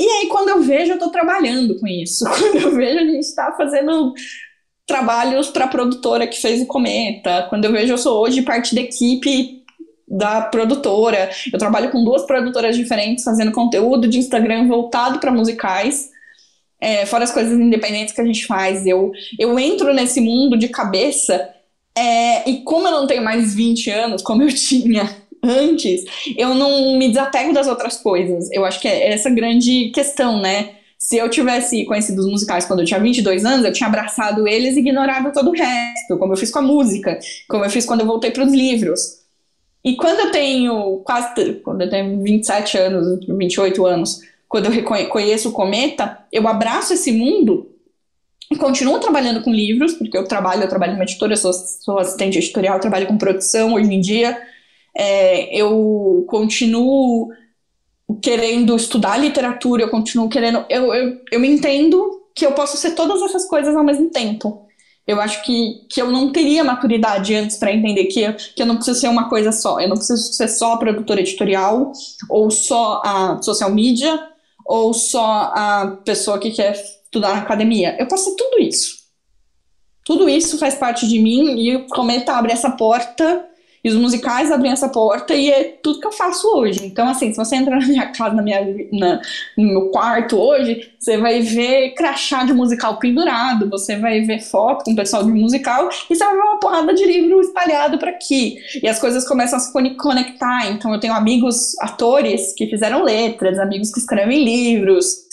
E 0.00 0.02
aí, 0.02 0.28
quando 0.28 0.48
eu 0.48 0.62
vejo, 0.62 0.92
eu 0.92 0.98
tô 0.98 1.10
trabalhando 1.10 1.78
com 1.78 1.86
isso. 1.86 2.24
Quando 2.38 2.56
eu 2.56 2.74
vejo, 2.74 2.98
a 2.98 3.04
gente 3.04 3.34
tá 3.34 3.52
fazendo 3.52 4.14
trabalhos 4.86 5.50
para 5.50 5.66
a 5.66 5.68
produtora 5.68 6.26
que 6.26 6.40
fez 6.40 6.62
o 6.62 6.66
Cometa. 6.66 7.46
Quando 7.50 7.66
eu 7.66 7.72
vejo, 7.72 7.92
eu 7.92 7.98
sou 7.98 8.22
hoje 8.22 8.40
parte 8.40 8.74
da 8.74 8.80
equipe 8.80 9.62
da 10.08 10.40
produtora. 10.40 11.28
Eu 11.52 11.58
trabalho 11.58 11.90
com 11.90 12.02
duas 12.02 12.22
produtoras 12.22 12.74
diferentes 12.74 13.22
fazendo 13.22 13.52
conteúdo 13.52 14.08
de 14.08 14.18
Instagram 14.18 14.66
voltado 14.66 15.18
para 15.18 15.30
musicais. 15.30 16.08
É, 16.80 17.04
fora 17.04 17.24
as 17.24 17.30
coisas 17.30 17.52
independentes 17.52 18.14
que 18.14 18.22
a 18.22 18.24
gente 18.24 18.46
faz. 18.46 18.86
Eu, 18.86 19.12
eu 19.38 19.58
entro 19.58 19.92
nesse 19.92 20.22
mundo 20.22 20.56
de 20.56 20.68
cabeça 20.68 21.46
É, 21.94 22.48
e 22.48 22.62
como 22.62 22.88
eu 22.88 22.92
não 22.92 23.06
tenho 23.06 23.22
mais 23.22 23.54
20 23.54 23.90
anos, 23.90 24.22
como 24.22 24.42
eu 24.42 24.48
tinha 24.54 25.04
antes, 25.42 26.04
eu 26.36 26.54
não 26.54 26.96
me 26.96 27.08
desapego 27.08 27.52
das 27.52 27.66
outras 27.66 27.96
coisas. 27.96 28.50
Eu 28.52 28.64
acho 28.64 28.80
que 28.80 28.88
é 28.88 29.12
essa 29.12 29.30
grande 29.30 29.90
questão, 29.94 30.40
né? 30.40 30.70
Se 30.98 31.16
eu 31.16 31.30
tivesse 31.30 31.84
conhecido 31.86 32.20
os 32.20 32.30
musicais 32.30 32.66
quando 32.66 32.80
eu 32.80 32.86
tinha 32.86 33.00
22 33.00 33.44
anos, 33.44 33.64
eu 33.64 33.72
tinha 33.72 33.88
abraçado 33.88 34.46
eles 34.46 34.76
e 34.76 34.80
ignorado 34.80 35.32
todo 35.32 35.48
o 35.48 35.54
resto, 35.54 36.18
como 36.18 36.34
eu 36.34 36.36
fiz 36.36 36.50
com 36.50 36.58
a 36.58 36.62
música, 36.62 37.18
como 37.48 37.64
eu 37.64 37.70
fiz 37.70 37.86
quando 37.86 38.00
eu 38.00 38.06
voltei 38.06 38.30
para 38.30 38.44
os 38.44 38.52
livros. 38.52 39.20
E 39.82 39.96
quando 39.96 40.20
eu 40.20 40.30
tenho 40.30 40.98
quase, 40.98 41.54
quando 41.64 41.80
eu 41.80 41.88
tenho 41.88 42.22
27 42.22 42.76
anos, 42.76 43.26
28 43.26 43.86
anos, 43.86 44.20
quando 44.46 44.66
eu 44.66 45.08
conheço 45.08 45.48
o 45.48 45.52
Cometa, 45.52 46.18
eu 46.30 46.46
abraço 46.46 46.92
esse 46.92 47.12
mundo 47.12 47.70
e 48.50 48.56
continuo 48.56 48.98
trabalhando 48.98 49.42
com 49.42 49.54
livros, 49.54 49.94
porque 49.94 50.18
eu 50.18 50.24
trabalho, 50.24 50.64
eu 50.64 50.68
trabalho 50.68 50.92
numa 50.92 51.04
editora, 51.04 51.36
sou, 51.36 51.52
sou 51.52 51.98
assistente 51.98 52.36
editorial, 52.36 52.80
trabalho 52.80 53.06
com 53.06 53.16
produção 53.16 53.74
hoje 53.74 53.94
em 53.94 54.00
dia. 54.00 54.36
É, 54.96 55.56
eu 55.56 56.24
continuo 56.28 57.28
querendo 58.22 58.74
estudar 58.74 59.16
literatura, 59.18 59.82
eu 59.82 59.90
continuo 59.90 60.28
querendo. 60.28 60.64
Eu, 60.68 60.92
eu, 60.92 61.20
eu 61.30 61.40
me 61.40 61.48
entendo 61.48 62.22
que 62.34 62.44
eu 62.44 62.52
posso 62.52 62.76
ser 62.76 62.92
todas 62.92 63.22
essas 63.22 63.46
coisas 63.46 63.74
ao 63.76 63.84
mesmo 63.84 64.10
tempo. 64.10 64.66
Eu 65.06 65.20
acho 65.20 65.42
que, 65.42 65.86
que 65.90 66.00
eu 66.00 66.10
não 66.10 66.30
teria 66.30 66.62
maturidade 66.62 67.34
antes 67.34 67.56
para 67.56 67.72
entender 67.72 68.04
que, 68.04 68.32
que 68.32 68.62
eu 68.62 68.66
não 68.66 68.76
preciso 68.76 69.00
ser 69.00 69.08
uma 69.08 69.28
coisa 69.28 69.50
só. 69.50 69.80
Eu 69.80 69.88
não 69.88 69.96
preciso 69.96 70.32
ser 70.32 70.48
só 70.48 70.74
a 70.74 70.76
produtora 70.76 71.20
editorial, 71.20 71.92
ou 72.28 72.50
só 72.50 73.02
a 73.04 73.42
social 73.42 73.70
media, 73.70 74.20
ou 74.64 74.94
só 74.94 75.52
a 75.52 75.98
pessoa 76.04 76.38
que 76.38 76.52
quer 76.52 76.72
estudar 77.04 77.34
na 77.34 77.40
academia. 77.40 77.96
Eu 77.98 78.06
posso 78.06 78.30
ser 78.30 78.36
tudo 78.36 78.60
isso. 78.60 79.00
Tudo 80.04 80.28
isso 80.28 80.58
faz 80.58 80.76
parte 80.76 81.08
de 81.08 81.18
mim 81.18 81.60
e 81.60 81.76
o 81.76 81.86
Cometa 81.88 82.34
abre 82.34 82.52
essa 82.52 82.70
porta 82.70 83.44
e 83.82 83.88
os 83.88 83.96
musicais 83.96 84.50
abrem 84.50 84.72
essa 84.72 84.88
porta 84.88 85.34
e 85.34 85.50
é 85.50 85.64
tudo 85.82 86.00
que 86.00 86.06
eu 86.06 86.12
faço 86.12 86.46
hoje. 86.54 86.84
Então, 86.84 87.08
assim, 87.08 87.30
se 87.30 87.36
você 87.36 87.56
entrar 87.56 87.80
na 87.80 87.86
minha 87.86 88.06
casa, 88.12 88.34
na 88.34 88.42
minha, 88.42 88.60
na, 88.92 89.20
no 89.56 89.64
meu 89.64 89.86
quarto 89.90 90.36
hoje, 90.36 90.90
você 90.98 91.16
vai 91.16 91.40
ver 91.40 91.94
crachá 91.94 92.44
de 92.44 92.52
musical 92.52 92.98
pendurado, 92.98 93.70
você 93.70 93.96
vai 93.96 94.20
ver 94.20 94.40
foto 94.40 94.84
com 94.84 94.92
o 94.92 94.96
pessoal 94.96 95.24
de 95.24 95.30
musical 95.30 95.88
e 96.10 96.14
você 96.14 96.24
vai 96.24 96.34
ver 96.34 96.42
uma 96.42 96.60
porrada 96.60 96.92
de 96.92 97.04
livro 97.06 97.40
espalhado 97.40 97.98
por 97.98 98.08
aqui. 98.08 98.58
E 98.82 98.88
as 98.88 98.98
coisas 98.98 99.26
começam 99.26 99.56
a 99.58 99.60
se 99.60 99.72
conectar. 99.72 100.70
Então, 100.70 100.92
eu 100.92 101.00
tenho 101.00 101.14
amigos 101.14 101.78
atores 101.80 102.52
que 102.52 102.66
fizeram 102.66 103.02
letras, 103.02 103.58
amigos 103.58 103.90
que 103.90 104.00
escrevem 104.00 104.44
livros 104.44 105.24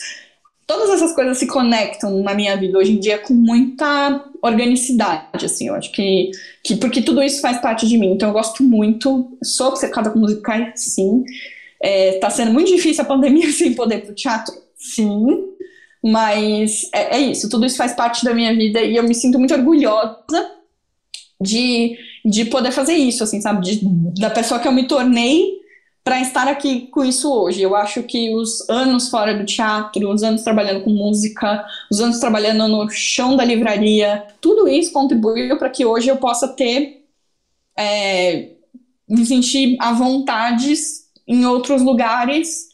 todas 0.68 0.90
essas 0.90 1.14
coisas 1.14 1.38
se 1.38 1.48
conectam 1.48 2.22
na 2.22 2.34
minha 2.34 2.56
vida 2.58 2.78
hoje 2.78 2.92
em 2.92 3.00
dia 3.00 3.18
com 3.18 3.34
muita 3.34 4.26
organicidade, 4.42 5.46
assim, 5.46 5.70
eu 5.70 5.76
acho 5.76 5.92
que, 5.94 6.30
que 6.62 6.76
porque 6.76 7.02
tudo 7.02 7.24
isso 7.24 7.42
faz 7.42 7.60
parte 7.60 7.88
de 7.88 7.98
mim, 7.98 8.12
então 8.12 8.30
eu 8.30 8.34
gosto 8.34 8.62
muito, 8.62 9.38
sou 9.42 9.70
obcecada 9.70 10.10
com 10.10 10.20
musicais, 10.20 10.74
sim, 10.76 11.24
é, 11.82 12.20
tá 12.20 12.30
sendo 12.30 12.52
muito 12.52 12.68
difícil 12.68 13.02
a 13.02 13.08
pandemia 13.08 13.50
sem 13.54 13.74
poder 13.74 14.06
pro 14.06 14.14
teatro, 14.14 14.54
sim, 14.76 15.26
mas 16.04 16.90
é, 16.94 17.16
é 17.16 17.20
isso, 17.20 17.50
tudo 17.50 17.66
isso 17.66 17.78
faz 17.78 17.94
parte 17.94 18.26
da 18.26 18.34
minha 18.34 18.54
vida 18.54 18.82
e 18.82 18.98
eu 18.98 19.04
me 19.04 19.16
sinto 19.16 19.40
muito 19.40 19.54
orgulhosa 19.54 20.52
de, 21.40 21.98
de 22.26 22.46
poder 22.46 22.72
fazer 22.72 22.94
isso, 22.94 23.24
assim, 23.24 23.40
sabe, 23.40 23.64
de, 23.64 23.82
da 24.20 24.30
pessoa 24.30 24.60
que 24.60 24.68
eu 24.68 24.72
me 24.74 24.86
tornei 24.86 25.57
para 26.08 26.22
estar 26.22 26.48
aqui 26.48 26.88
com 26.88 27.04
isso 27.04 27.30
hoje. 27.30 27.62
Eu 27.62 27.76
acho 27.76 28.02
que 28.02 28.34
os 28.34 28.70
anos 28.70 29.10
fora 29.10 29.38
do 29.38 29.44
teatro, 29.44 30.10
os 30.10 30.24
anos 30.24 30.42
trabalhando 30.42 30.86
com 30.86 30.90
música, 30.90 31.66
os 31.92 32.00
anos 32.00 32.18
trabalhando 32.18 32.66
no 32.66 32.90
chão 32.90 33.36
da 33.36 33.44
livraria, 33.44 34.26
tudo 34.40 34.70
isso 34.70 34.94
contribuiu 34.94 35.58
para 35.58 35.70
que 35.70 35.86
hoje 35.86 36.08
eu 36.08 36.16
possa 36.16 36.48
ter 36.48 37.04
é, 37.78 38.52
me 39.06 39.26
sentir 39.26 39.76
à 39.82 39.92
vontade 39.92 40.74
em 41.28 41.46
outros 41.46 41.82
lugares 41.82 42.70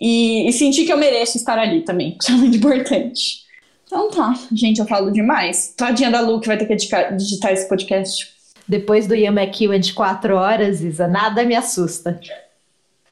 e, 0.00 0.48
e, 0.48 0.52
sentir 0.52 0.84
que 0.84 0.92
eu 0.92 0.98
mereço 0.98 1.36
estar 1.36 1.60
ali 1.60 1.82
também, 1.82 2.18
que 2.20 2.32
é 2.32 2.34
muito 2.34 2.56
importante. 2.56 3.42
Então 3.86 4.10
tá, 4.10 4.34
gente, 4.52 4.80
eu 4.80 4.86
falo 4.86 5.12
demais. 5.12 5.72
Tadinha 5.76 6.10
da 6.10 6.20
Lu 6.20 6.40
que 6.40 6.48
vai 6.48 6.58
ter 6.58 6.66
que 6.66 6.74
digitar, 6.74 7.52
esse 7.52 7.68
podcast. 7.68 8.28
Depois 8.66 9.06
do 9.06 9.14
Ian 9.14 9.40
McEwan 9.40 9.78
de 9.78 9.92
quatro 9.92 10.34
horas, 10.34 10.80
Isa, 10.80 11.06
nada 11.06 11.44
me 11.44 11.54
assusta. 11.54 12.18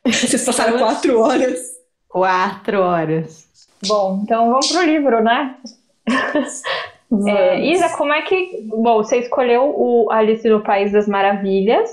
Vocês 0.07 0.45
passaram 0.45 0.79
quatro 0.79 1.21
horas. 1.21 1.61
Quatro 2.09 2.81
horas. 2.81 3.49
Bom, 3.87 4.21
então 4.23 4.51
vamos 4.51 4.71
pro 4.71 4.83
livro, 4.83 5.23
né? 5.23 5.57
É, 7.27 7.69
Isa, 7.69 7.89
como 7.97 8.13
é 8.13 8.23
que. 8.23 8.63
Bom, 8.69 8.99
você 8.99 9.19
escolheu 9.19 9.75
o 9.77 10.13
Alice 10.13 10.49
no 10.49 10.63
País 10.63 10.93
das 10.93 11.09
Maravilhas. 11.09 11.91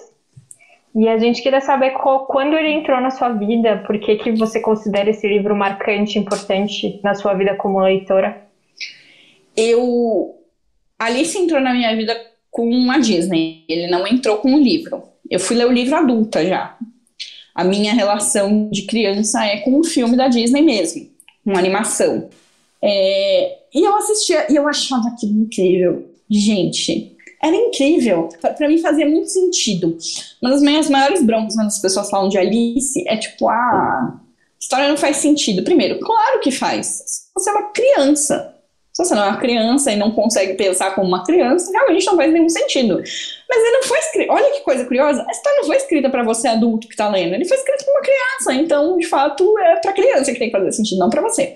E 0.93 1.07
a 1.07 1.17
gente 1.17 1.41
queria 1.41 1.59
saber 1.59 1.89
qual, 1.93 2.27
quando 2.27 2.55
ele 2.55 2.71
entrou 2.71 3.01
na 3.01 3.09
sua 3.09 3.29
vida, 3.29 3.83
por 3.87 3.99
que, 3.99 4.15
que 4.17 4.31
você 4.33 4.59
considera 4.59 5.09
esse 5.09 5.27
livro 5.27 5.55
marcante, 5.55 6.19
importante 6.19 6.99
na 7.03 7.15
sua 7.15 7.33
vida 7.33 7.55
como 7.55 7.79
leitora? 7.79 8.43
Eu. 9.55 10.35
Alice 10.99 11.35
entrou 11.35 11.59
na 11.59 11.73
minha 11.73 11.95
vida 11.95 12.15
com 12.51 12.91
a 12.91 12.99
Disney, 12.99 13.65
ele 13.67 13.87
não 13.87 14.05
entrou 14.05 14.37
com 14.37 14.53
o 14.53 14.59
livro. 14.59 15.01
Eu 15.27 15.39
fui 15.39 15.55
ler 15.55 15.65
o 15.65 15.71
livro 15.71 15.95
adulta 15.95 16.45
já 16.45 16.77
a 17.57 17.63
minha 17.63 17.91
relação 17.91 18.69
de 18.69 18.83
criança 18.83 19.43
é 19.43 19.57
com 19.61 19.79
um 19.79 19.83
filme 19.83 20.15
da 20.15 20.27
Disney 20.27 20.61
mesmo, 20.61 21.09
uma 21.43 21.57
animação. 21.57 22.29
É, 22.79 23.57
e 23.73 23.83
eu 23.83 23.95
assistia 23.95 24.45
e 24.47 24.55
eu 24.55 24.67
achava 24.67 25.07
aquilo 25.07 25.41
incrível. 25.41 26.07
Gente, 26.29 27.17
era 27.41 27.55
incrível. 27.55 28.29
Para 28.39 28.67
mim 28.67 28.77
fazia 28.77 29.09
muito 29.09 29.29
sentido. 29.29 29.97
Uma 30.39 30.51
das 30.51 30.61
minhas 30.61 30.87
maiores 30.87 31.23
broncas 31.23 31.55
quando 31.55 31.65
as 31.65 31.81
pessoas 31.81 32.11
falam 32.11 32.29
de 32.29 32.37
Alice 32.37 33.03
é 33.07 33.17
tipo, 33.17 33.49
ah, 33.49 34.13
a 34.13 34.19
história 34.59 34.87
não 34.87 34.97
faz 34.97 35.17
sentido. 35.17 35.63
Primeiro, 35.63 35.99
claro 35.99 36.39
que 36.41 36.51
faz. 36.51 37.27
Você 37.33 37.49
é 37.49 37.53
uma 37.53 37.71
criança. 37.71 38.53
Se 38.93 39.03
você 39.03 39.15
não 39.15 39.23
é 39.23 39.29
uma 39.29 39.37
criança 39.37 39.91
e 39.91 39.95
não 39.95 40.11
consegue 40.11 40.53
pensar 40.53 40.93
como 40.93 41.07
uma 41.07 41.25
criança, 41.25 41.71
realmente 41.71 42.05
não 42.05 42.15
faz 42.15 42.31
nenhum 42.31 42.49
sentido. 42.49 43.01
Mas 43.49 43.59
ele 43.59 43.71
não 43.71 43.83
foi 43.83 43.99
escrito. 43.99 44.31
Olha 44.31 44.51
que 44.51 44.61
coisa 44.61 44.85
curiosa. 44.85 45.25
A 45.27 45.31
história 45.31 45.59
não 45.59 45.65
foi 45.65 45.77
escrita 45.77 46.09
para 46.09 46.23
você 46.23 46.47
adulto 46.47 46.87
que 46.87 46.93
está 46.93 47.09
lendo. 47.09 47.33
Ele 47.33 47.45
foi 47.45 47.57
escrito 47.57 47.85
para 47.85 47.93
uma 47.93 48.01
criança. 48.01 48.53
Então, 48.53 48.97
de 48.97 49.05
fato, 49.05 49.57
é 49.59 49.75
para 49.77 49.93
criança 49.93 50.31
que 50.31 50.39
tem 50.39 50.49
que 50.49 50.57
fazer 50.57 50.71
sentido, 50.71 50.99
não 50.99 51.09
para 51.09 51.21
você. 51.21 51.55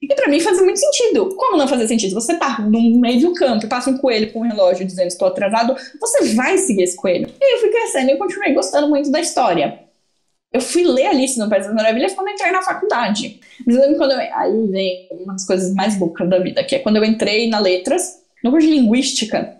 E 0.00 0.06
para 0.14 0.28
mim 0.28 0.40
fazia 0.40 0.62
muito 0.62 0.78
sentido. 0.78 1.34
Como 1.36 1.58
não 1.58 1.68
fazia 1.68 1.86
sentido? 1.86 2.14
Você 2.14 2.34
tá 2.38 2.60
no 2.60 3.00
meio 3.00 3.20
do 3.20 3.34
campo, 3.34 3.68
passa 3.68 3.90
um 3.90 3.98
coelho 3.98 4.32
com 4.32 4.40
um 4.40 4.48
relógio 4.48 4.86
dizendo 4.86 5.08
estou 5.08 5.28
atrasado, 5.28 5.76
você 6.00 6.34
vai 6.34 6.56
seguir 6.56 6.84
esse 6.84 6.96
coelho. 6.96 7.28
E 7.38 7.54
eu 7.54 7.60
fui 7.60 7.68
crescendo 7.68 8.10
e 8.10 8.16
continuei 8.16 8.54
gostando 8.54 8.88
muito 8.88 9.10
da 9.10 9.20
história 9.20 9.90
eu 10.52 10.60
fui 10.60 10.82
ler 10.84 11.06
Alice 11.06 11.38
no 11.38 11.48
País 11.48 11.66
das 11.66 11.74
Maravilhas 11.74 12.12
quando 12.12 12.28
eu 12.28 12.34
entrei 12.34 12.50
na 12.50 12.62
faculdade. 12.62 13.40
Mas 13.64 13.76
eu 13.76 13.82
lembro 13.82 13.98
quando 13.98 14.12
eu. 14.12 14.18
Aí 14.18 14.66
vem 14.66 15.08
uma 15.12 15.34
das 15.34 15.46
coisas 15.46 15.72
mais 15.74 15.98
loucas 15.98 16.28
da 16.28 16.38
vida, 16.38 16.64
que 16.64 16.74
é 16.74 16.78
quando 16.80 16.96
eu 16.96 17.04
entrei 17.04 17.48
na 17.48 17.60
Letras, 17.60 18.20
no 18.42 18.50
curso 18.50 18.66
de 18.66 18.74
Linguística. 18.74 19.59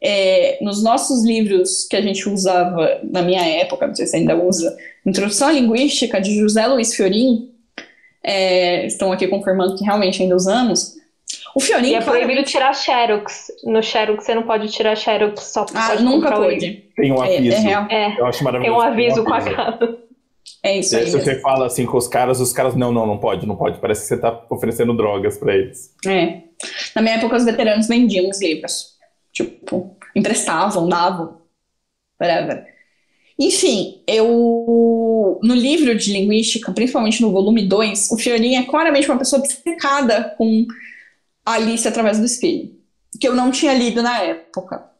É, 0.00 0.58
nos 0.62 0.82
nossos 0.82 1.24
livros 1.24 1.84
que 1.88 1.96
a 1.96 2.00
gente 2.00 2.28
usava 2.28 3.00
na 3.02 3.22
minha 3.22 3.44
época, 3.44 3.86
não 3.86 3.94
sei 3.94 4.06
se 4.06 4.16
ainda 4.16 4.36
usa, 4.36 4.76
Introdução 5.04 5.48
à 5.48 5.52
Linguística, 5.52 6.20
de 6.20 6.38
José 6.38 6.66
Luiz 6.66 6.94
Fiorin, 6.94 7.50
é, 8.22 8.86
estão 8.86 9.10
aqui 9.10 9.26
confirmando 9.26 9.76
que 9.76 9.84
realmente 9.84 10.22
ainda 10.22 10.36
usamos, 10.36 10.96
o 11.54 11.60
Fiorin. 11.60 11.88
E 11.88 11.94
é 11.94 12.00
proibido 12.00 12.42
tirar 12.44 12.74
Xerox. 12.74 13.52
No 13.64 13.82
Xerox 13.82 14.24
você 14.24 14.34
não 14.34 14.42
pode 14.42 14.68
tirar 14.68 14.96
Xerox 14.96 15.42
só 15.44 15.66
Ah, 15.74 15.96
nunca 15.96 16.32
pode. 16.32 16.84
Tem 16.96 17.12
um 17.12 17.20
aviso. 17.20 17.56
É, 17.56 17.72
é, 17.90 17.96
é. 17.96 18.20
Eu 18.20 18.26
acho 18.26 18.44
maravilhoso. 18.44 18.78
Tem 18.78 18.86
um 18.86 18.92
aviso, 18.92 19.24
tem 19.24 19.32
um 19.32 19.34
aviso. 19.34 19.54
com 19.56 19.60
a 19.60 19.66
cara. 19.66 19.98
É 20.62 20.78
isso 20.78 20.96
aí. 20.96 21.06
Se 21.06 21.12
você 21.12 21.40
fala 21.40 21.66
assim 21.66 21.86
com 21.86 21.96
os 21.96 22.08
caras, 22.08 22.40
os 22.40 22.52
caras, 22.52 22.74
não, 22.74 22.92
não, 22.92 23.06
não 23.06 23.18
pode, 23.18 23.46
não 23.46 23.56
pode. 23.56 23.78
Parece 23.78 24.02
que 24.02 24.08
você 24.08 24.16
tá 24.16 24.44
oferecendo 24.50 24.94
drogas 24.94 25.38
para 25.38 25.54
eles. 25.54 25.94
É. 26.06 26.40
Na 26.94 27.02
minha 27.02 27.16
época, 27.16 27.36
os 27.36 27.44
veteranos 27.44 27.86
vendiam 27.86 28.28
os 28.28 28.40
livros. 28.40 28.97
Tipo, 29.32 29.96
emprestavam, 30.14 30.88
davam. 30.88 31.42
Whatever. 32.20 32.66
Enfim, 33.38 34.02
eu. 34.06 35.38
No 35.42 35.54
livro 35.54 35.96
de 35.96 36.12
linguística, 36.12 36.72
principalmente 36.72 37.22
no 37.22 37.30
volume 37.30 37.66
2, 37.66 38.10
o 38.10 38.18
Fiorin 38.18 38.56
é 38.56 38.64
claramente 38.64 39.08
uma 39.08 39.18
pessoa 39.18 39.40
obcecada 39.40 40.34
com 40.36 40.66
Alice 41.46 41.86
através 41.86 42.18
do 42.18 42.26
espelho, 42.26 42.74
que 43.20 43.28
eu 43.28 43.34
não 43.34 43.52
tinha 43.52 43.72
lido 43.72 44.02
na 44.02 44.20
época. 44.22 44.90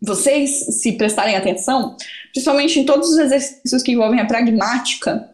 Vocês, 0.00 0.80
se 0.80 0.92
prestarem 0.92 1.36
atenção, 1.36 1.96
principalmente 2.32 2.78
em 2.78 2.84
todos 2.84 3.10
os 3.10 3.18
exercícios 3.18 3.82
que 3.82 3.92
envolvem 3.92 4.20
a 4.20 4.26
pragmática, 4.26 5.32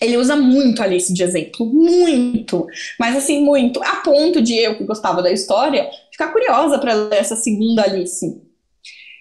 ele 0.00 0.16
usa 0.16 0.34
muito 0.34 0.82
Alice 0.82 1.12
de 1.12 1.22
exemplo, 1.22 1.66
muito, 1.66 2.66
mas 2.98 3.14
assim, 3.14 3.44
muito, 3.44 3.82
a 3.82 3.96
ponto 3.96 4.40
de 4.40 4.56
eu, 4.56 4.76
que 4.76 4.84
gostava 4.84 5.22
da 5.22 5.30
história, 5.30 5.88
ficar 6.20 6.28
curiosa 6.32 6.78
para 6.78 6.92
ler 6.92 7.16
essa 7.16 7.34
segunda 7.34 7.82
Alice. 7.82 8.40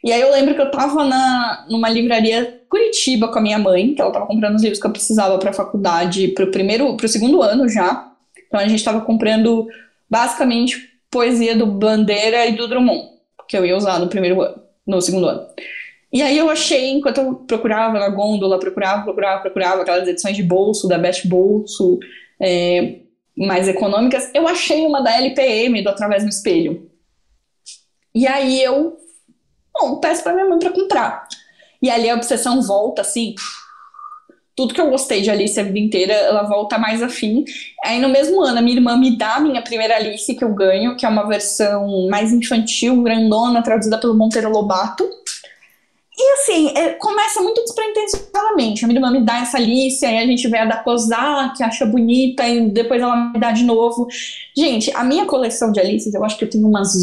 E 0.04 0.12
aí 0.12 0.20
eu 0.20 0.32
lembro 0.32 0.54
que 0.54 0.62
eu 0.62 0.68
estava 0.68 1.04
na, 1.06 1.66
numa 1.70 1.90
livraria 1.90 2.60
Curitiba 2.70 3.30
com 3.30 3.40
a 3.40 3.42
minha 3.42 3.58
mãe, 3.58 3.94
que 3.94 4.02
ela 4.02 4.12
estava 4.12 4.28
comprando 4.28 4.56
os 4.56 4.62
livros 4.62 4.80
que 4.80 4.86
eu 4.86 4.92
precisava 4.92 5.38
para 5.40 5.50
a 5.50 5.54
faculdade, 5.54 6.30
para 6.30 6.46
o 6.46 6.52
primeiro, 6.52 6.96
para 6.96 7.06
o 7.06 7.10
segundo 7.10 7.42
ano 7.42 7.68
já. 7.68 8.12
Então 8.48 8.60
a 8.60 8.68
gente 8.68 8.80
estava 8.80 9.02
comprando 9.02 9.68
basicamente 10.10 10.78
poesia 11.10 11.56
do 11.56 11.66
Bandeira 11.66 12.46
e 12.46 12.56
do 12.56 12.68
Drummond, 12.68 13.10
que 13.48 13.58
eu 13.58 13.66
ia 13.66 13.76
usar 13.76 14.00
no 14.00 14.08
primeiro 14.08 14.42
ano, 14.42 14.62
no 14.86 15.02
segundo 15.02 15.28
ano. 15.28 15.48
E 16.12 16.22
aí 16.22 16.38
eu 16.38 16.50
achei, 16.50 16.92
enquanto 16.92 17.20
eu 17.20 17.36
procurava 17.36 18.00
na 18.00 18.10
gôndola, 18.10 18.60
procurava, 18.60 19.04
procurava, 19.04 19.42
procurava 19.42 19.82
aquelas 19.82 20.08
edições 20.08 20.36
de 20.36 20.44
bolso, 20.44 20.88
da 20.88 20.98
Best 20.98 21.28
Bolso, 21.28 22.00
é, 22.42 22.96
mais 23.36 23.68
econômicas, 23.68 24.30
eu 24.34 24.48
achei 24.48 24.86
uma 24.86 25.02
da 25.02 25.18
LPM, 25.18 25.82
do 25.82 25.90
Através 25.90 26.24
do 26.24 26.30
Espelho. 26.30 26.89
E 28.20 28.28
aí 28.28 28.62
eu, 28.62 28.98
bom, 29.74 29.96
peço 30.02 30.22
pra 30.22 30.34
minha 30.34 30.46
mãe 30.46 30.60
pra 30.60 30.74
comprar. 30.74 31.26
E 31.82 31.90
ali 31.90 32.10
a 32.10 32.16
obsessão 32.16 32.62
volta, 32.62 33.02
assim, 33.02 33.34
tudo 34.58 34.74
que 34.74 34.82
eu 34.82 34.90
gostei 34.90 35.22
de 35.22 35.32
Alice 35.32 35.58
a 35.58 35.64
vida 35.64 35.80
inteira, 35.80 36.12
ela 36.12 36.44
volta 36.44 36.78
mais 36.78 37.02
afim. 37.02 37.46
Aí 37.82 37.98
no 38.02 38.10
mesmo 38.10 38.42
ano, 38.44 38.60
a 38.60 38.62
minha 38.62 38.76
irmã 38.76 38.98
me 38.98 39.18
dá 39.18 39.36
a 39.36 39.40
minha 39.40 39.62
primeira 39.62 39.96
Alice 39.96 40.36
que 40.36 40.44
eu 40.44 40.54
ganho, 40.54 40.98
que 40.98 41.06
é 41.06 41.10
uma 41.10 41.30
versão 41.30 42.10
mais 42.10 42.34
infantil, 42.34 43.02
grandona, 43.02 43.64
traduzida 43.64 43.98
pelo 43.98 44.18
Monteiro 44.18 44.52
Lobato. 44.52 45.10
E 46.18 46.34
assim, 46.34 46.74
é, 46.76 46.90
começa 46.96 47.42
muito 47.42 47.62
despretensiosamente. 47.62 48.84
A 48.84 48.88
minha 48.90 48.98
irmã 48.98 49.12
me 49.12 49.22
dá 49.22 49.40
essa 49.40 49.56
Alice, 49.56 50.06
aí 50.06 50.18
a 50.18 50.26
gente 50.26 50.46
vê 50.50 50.58
a 50.58 50.66
da 50.66 50.84
Cosar, 50.84 51.56
que 51.56 51.64
acha 51.64 51.86
bonita, 51.86 52.46
e 52.46 52.70
depois 52.70 53.02
ela 53.02 53.16
me 53.16 53.40
dá 53.40 53.54
de 53.54 53.64
novo. 53.64 54.10
Gente, 54.58 54.92
a 54.94 55.06
minha 55.06 55.26
coleção 55.26 55.72
de 55.72 55.80
Alices, 55.80 56.14
eu 56.14 56.26
acho 56.26 56.38
que 56.38 56.44
eu 56.44 56.50
tenho 56.50 56.68
umas 56.68 56.94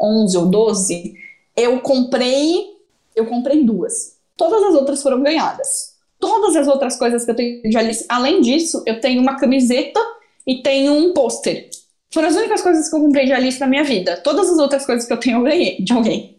11 0.00 0.36
ou 0.38 0.46
12. 0.46 1.14
Eu 1.56 1.80
comprei, 1.80 2.76
eu 3.14 3.26
comprei 3.26 3.64
duas. 3.64 4.16
Todas 4.36 4.62
as 4.62 4.74
outras 4.74 5.02
foram 5.02 5.22
ganhadas 5.22 5.98
todas 6.20 6.56
as 6.56 6.68
outras 6.68 6.96
coisas 6.96 7.24
que 7.24 7.30
eu 7.30 7.36
tenho 7.36 7.62
de 7.62 7.76
Alice. 7.76 8.04
Além 8.08 8.40
disso, 8.40 8.82
eu 8.86 9.00
tenho 9.00 9.20
uma 9.20 9.38
camiseta 9.38 10.00
e 10.46 10.62
tenho 10.62 10.92
um 10.92 11.12
pôster. 11.12 11.68
Foram 12.10 12.28
as 12.28 12.36
únicas 12.36 12.62
coisas 12.62 12.88
que 12.88 12.96
eu 12.96 13.00
comprei 13.00 13.26
de 13.26 13.32
Alice 13.32 13.60
na 13.60 13.66
minha 13.66 13.84
vida. 13.84 14.16
Todas 14.18 14.50
as 14.50 14.58
outras 14.58 14.86
coisas 14.86 15.06
que 15.06 15.12
eu 15.12 15.20
tenho 15.20 15.38
eu 15.38 15.42
ganhei 15.42 15.76
de 15.82 15.92
alguém. 15.92 16.38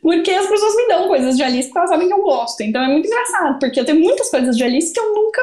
Porque 0.00 0.30
as 0.30 0.46
pessoas 0.46 0.76
me 0.76 0.86
dão 0.86 1.08
coisas 1.08 1.36
de 1.36 1.42
Alice 1.42 1.68
porque 1.68 1.78
elas 1.78 1.90
sabem 1.90 2.06
que 2.06 2.14
eu 2.14 2.22
gosto. 2.22 2.60
Então 2.62 2.82
é 2.82 2.88
muito 2.88 3.06
engraçado, 3.06 3.58
porque 3.58 3.80
eu 3.80 3.84
tenho 3.84 4.00
muitas 4.00 4.30
coisas 4.30 4.56
de 4.56 4.62
Alice 4.62 4.92
que 4.92 5.00
eu 5.00 5.14
nunca 5.14 5.42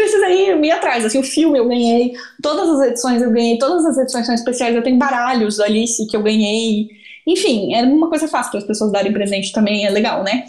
precisei 0.00 0.54
ir 0.54 0.70
atrás. 0.70 1.04
Assim, 1.04 1.18
o 1.18 1.22
filme 1.22 1.58
eu 1.58 1.68
ganhei, 1.68 2.12
todas 2.42 2.68
as 2.68 2.88
edições 2.88 3.22
eu 3.22 3.30
ganhei, 3.30 3.58
todas 3.58 3.84
as 3.84 3.98
edições 3.98 4.26
são 4.26 4.34
especiais. 4.34 4.74
Eu 4.74 4.82
tenho 4.82 4.98
baralhos 4.98 5.56
da 5.56 5.64
Alice 5.64 6.06
que 6.06 6.16
eu 6.16 6.22
ganhei. 6.22 6.88
Enfim, 7.26 7.74
é 7.74 7.82
uma 7.82 8.08
coisa 8.08 8.26
fácil 8.26 8.50
para 8.50 8.60
as 8.60 8.66
pessoas 8.66 8.92
darem 8.92 9.12
presente 9.12 9.52
também, 9.52 9.84
é 9.84 9.90
legal, 9.90 10.22
né? 10.22 10.44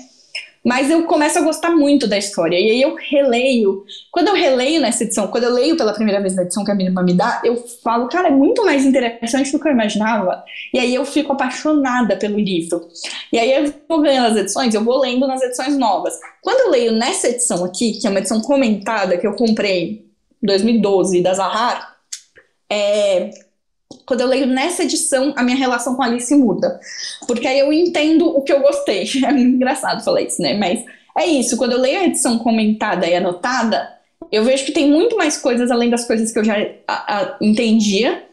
Mas 0.63 0.91
eu 0.91 1.03
começo 1.05 1.39
a 1.39 1.41
gostar 1.41 1.71
muito 1.71 2.07
da 2.07 2.17
história. 2.17 2.55
E 2.55 2.69
aí 2.69 2.81
eu 2.81 2.95
releio. 2.95 3.83
Quando 4.11 4.27
eu 4.27 4.35
releio 4.35 4.79
nessa 4.79 5.03
edição, 5.03 5.27
quando 5.27 5.45
eu 5.45 5.53
leio 5.53 5.75
pela 5.75 5.93
primeira 5.93 6.21
vez 6.21 6.35
na 6.35 6.43
edição 6.43 6.63
que 6.63 6.71
a 6.71 6.75
minha 6.75 6.89
irmã 6.89 7.01
me 7.01 7.13
dá, 7.13 7.41
eu 7.43 7.57
falo, 7.83 8.07
cara, 8.07 8.27
é 8.27 8.31
muito 8.31 8.63
mais 8.63 8.85
interessante 8.85 9.51
do 9.51 9.59
que 9.59 9.67
eu 9.67 9.71
imaginava. 9.71 10.43
E 10.73 10.79
aí 10.79 10.93
eu 10.93 11.03
fico 11.03 11.33
apaixonada 11.33 12.15
pelo 12.15 12.39
livro. 12.39 12.87
E 13.33 13.39
aí 13.39 13.51
eu 13.51 13.73
vou 13.89 14.01
ganhando 14.01 14.27
as 14.27 14.37
edições, 14.37 14.73
eu 14.73 14.83
vou 14.83 14.99
lendo 14.99 15.25
nas 15.27 15.41
edições 15.41 15.75
novas. 15.77 16.13
Quando 16.43 16.59
eu 16.61 16.69
leio 16.69 16.91
nessa 16.91 17.27
edição 17.27 17.65
aqui, 17.65 17.93
que 17.93 18.05
é 18.05 18.09
uma 18.09 18.19
edição 18.19 18.39
comentada 18.41 19.17
que 19.17 19.25
eu 19.25 19.33
comprei 19.33 20.05
em 20.41 20.45
2012 20.45 21.21
da 21.21 21.33
Zahar, 21.33 21.95
é, 22.69 23.31
quando 24.05 24.21
eu 24.21 24.27
leio 24.27 24.47
nessa 24.47 24.83
edição, 24.83 25.33
a 25.35 25.43
minha 25.43 25.57
relação 25.57 25.95
com 25.95 26.03
Alice 26.03 26.33
muda. 26.35 26.79
Porque 27.27 27.47
aí 27.47 27.59
eu 27.59 27.71
entendo 27.71 28.27
o 28.27 28.41
que 28.41 28.51
eu 28.51 28.61
gostei. 28.61 29.05
É 29.25 29.31
engraçado 29.31 30.03
falar 30.03 30.21
isso, 30.21 30.41
né? 30.41 30.57
Mas 30.57 30.83
é 31.17 31.25
isso. 31.25 31.57
Quando 31.57 31.73
eu 31.73 31.79
leio 31.79 31.99
a 31.99 32.05
edição 32.05 32.37
comentada 32.39 33.07
e 33.07 33.15
anotada, 33.15 33.89
eu 34.31 34.43
vejo 34.43 34.65
que 34.65 34.71
tem 34.71 34.89
muito 34.89 35.15
mais 35.17 35.37
coisas 35.37 35.69
além 35.71 35.89
das 35.89 36.05
coisas 36.05 36.31
que 36.31 36.39
eu 36.39 36.43
já 36.43 36.55
a, 36.87 37.17
a, 37.17 37.37
entendia. 37.41 38.23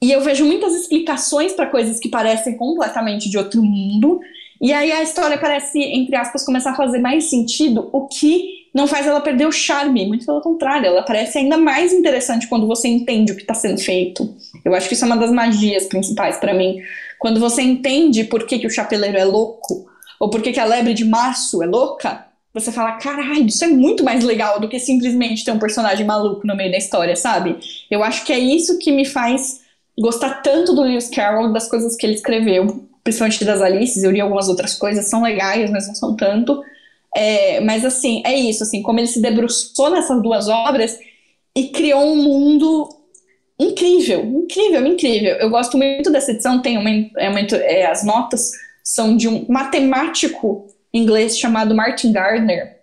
E 0.00 0.12
eu 0.12 0.20
vejo 0.20 0.44
muitas 0.44 0.74
explicações 0.74 1.52
para 1.52 1.66
coisas 1.66 1.98
que 1.98 2.08
parecem 2.08 2.56
completamente 2.56 3.28
de 3.28 3.38
outro 3.38 3.62
mundo. 3.62 4.20
E 4.60 4.72
aí 4.72 4.92
a 4.92 5.02
história 5.02 5.38
parece, 5.38 5.78
entre 5.78 6.16
aspas, 6.16 6.44
começar 6.44 6.70
a 6.70 6.76
fazer 6.76 6.98
mais 6.98 7.24
sentido, 7.28 7.88
o 7.92 8.06
que 8.06 8.53
não 8.74 8.88
faz 8.88 9.06
ela 9.06 9.20
perder 9.20 9.46
o 9.46 9.52
charme, 9.52 10.04
muito 10.04 10.26
pelo 10.26 10.40
contrário, 10.40 10.88
ela 10.88 11.02
parece 11.02 11.38
ainda 11.38 11.56
mais 11.56 11.92
interessante 11.92 12.48
quando 12.48 12.66
você 12.66 12.88
entende 12.88 13.30
o 13.30 13.36
que 13.36 13.42
está 13.42 13.54
sendo 13.54 13.80
feito. 13.80 14.34
Eu 14.64 14.74
acho 14.74 14.88
que 14.88 14.94
isso 14.94 15.04
é 15.04 15.06
uma 15.06 15.16
das 15.16 15.30
magias 15.30 15.86
principais 15.86 16.38
para 16.38 16.52
mim. 16.52 16.78
Quando 17.18 17.38
você 17.38 17.62
entende 17.62 18.24
por 18.24 18.44
que, 18.44 18.58
que 18.58 18.66
o 18.66 18.70
chapeleiro 18.70 19.16
é 19.16 19.24
louco, 19.24 19.86
ou 20.18 20.28
por 20.28 20.42
que, 20.42 20.52
que 20.52 20.58
a 20.58 20.64
lebre 20.64 20.92
de 20.92 21.04
março 21.04 21.62
é 21.62 21.66
louca, 21.66 22.26
você 22.52 22.72
fala, 22.72 22.92
caralho, 22.92 23.46
isso 23.46 23.64
é 23.64 23.68
muito 23.68 24.02
mais 24.02 24.24
legal 24.24 24.60
do 24.60 24.68
que 24.68 24.78
simplesmente 24.78 25.44
ter 25.44 25.52
um 25.52 25.58
personagem 25.58 26.04
maluco 26.04 26.46
no 26.46 26.56
meio 26.56 26.70
da 26.70 26.78
história, 26.78 27.14
sabe? 27.14 27.56
Eu 27.90 28.02
acho 28.02 28.24
que 28.24 28.32
é 28.32 28.38
isso 28.38 28.78
que 28.78 28.90
me 28.90 29.04
faz 29.04 29.60
gostar 29.98 30.42
tanto 30.42 30.74
do 30.74 30.82
Lewis 30.82 31.08
Carroll, 31.08 31.52
das 31.52 31.68
coisas 31.68 31.96
que 31.96 32.04
ele 32.04 32.14
escreveu, 32.14 32.84
principalmente 33.04 33.44
das 33.44 33.60
Alices, 33.60 34.02
eu 34.02 34.10
li 34.10 34.20
algumas 34.20 34.48
outras 34.48 34.74
coisas, 34.74 35.06
são 35.06 35.22
legais, 35.22 35.70
mas 35.70 35.86
não 35.86 35.94
são 35.94 36.16
tanto. 36.16 36.62
É, 37.14 37.60
mas 37.60 37.84
assim, 37.84 38.22
é 38.26 38.34
isso, 38.34 38.64
assim, 38.64 38.82
como 38.82 38.98
ele 38.98 39.06
se 39.06 39.22
debruçou 39.22 39.90
nessas 39.90 40.20
duas 40.20 40.48
obras 40.48 40.98
e 41.54 41.68
criou 41.68 42.02
um 42.02 42.16
mundo 42.16 42.88
incrível, 43.58 44.24
incrível, 44.24 44.84
incrível. 44.84 45.36
Eu 45.36 45.48
gosto 45.48 45.78
muito 45.78 46.10
dessa 46.10 46.32
edição, 46.32 46.60
tem 46.60 46.76
uma, 46.76 46.90
é 47.16 47.30
uma 47.30 47.40
é, 47.40 47.86
as 47.86 48.04
notas 48.04 48.50
são 48.82 49.16
de 49.16 49.28
um 49.28 49.46
matemático 49.48 50.66
inglês 50.92 51.38
chamado 51.38 51.74
Martin 51.74 52.12
Gardner. 52.12 52.80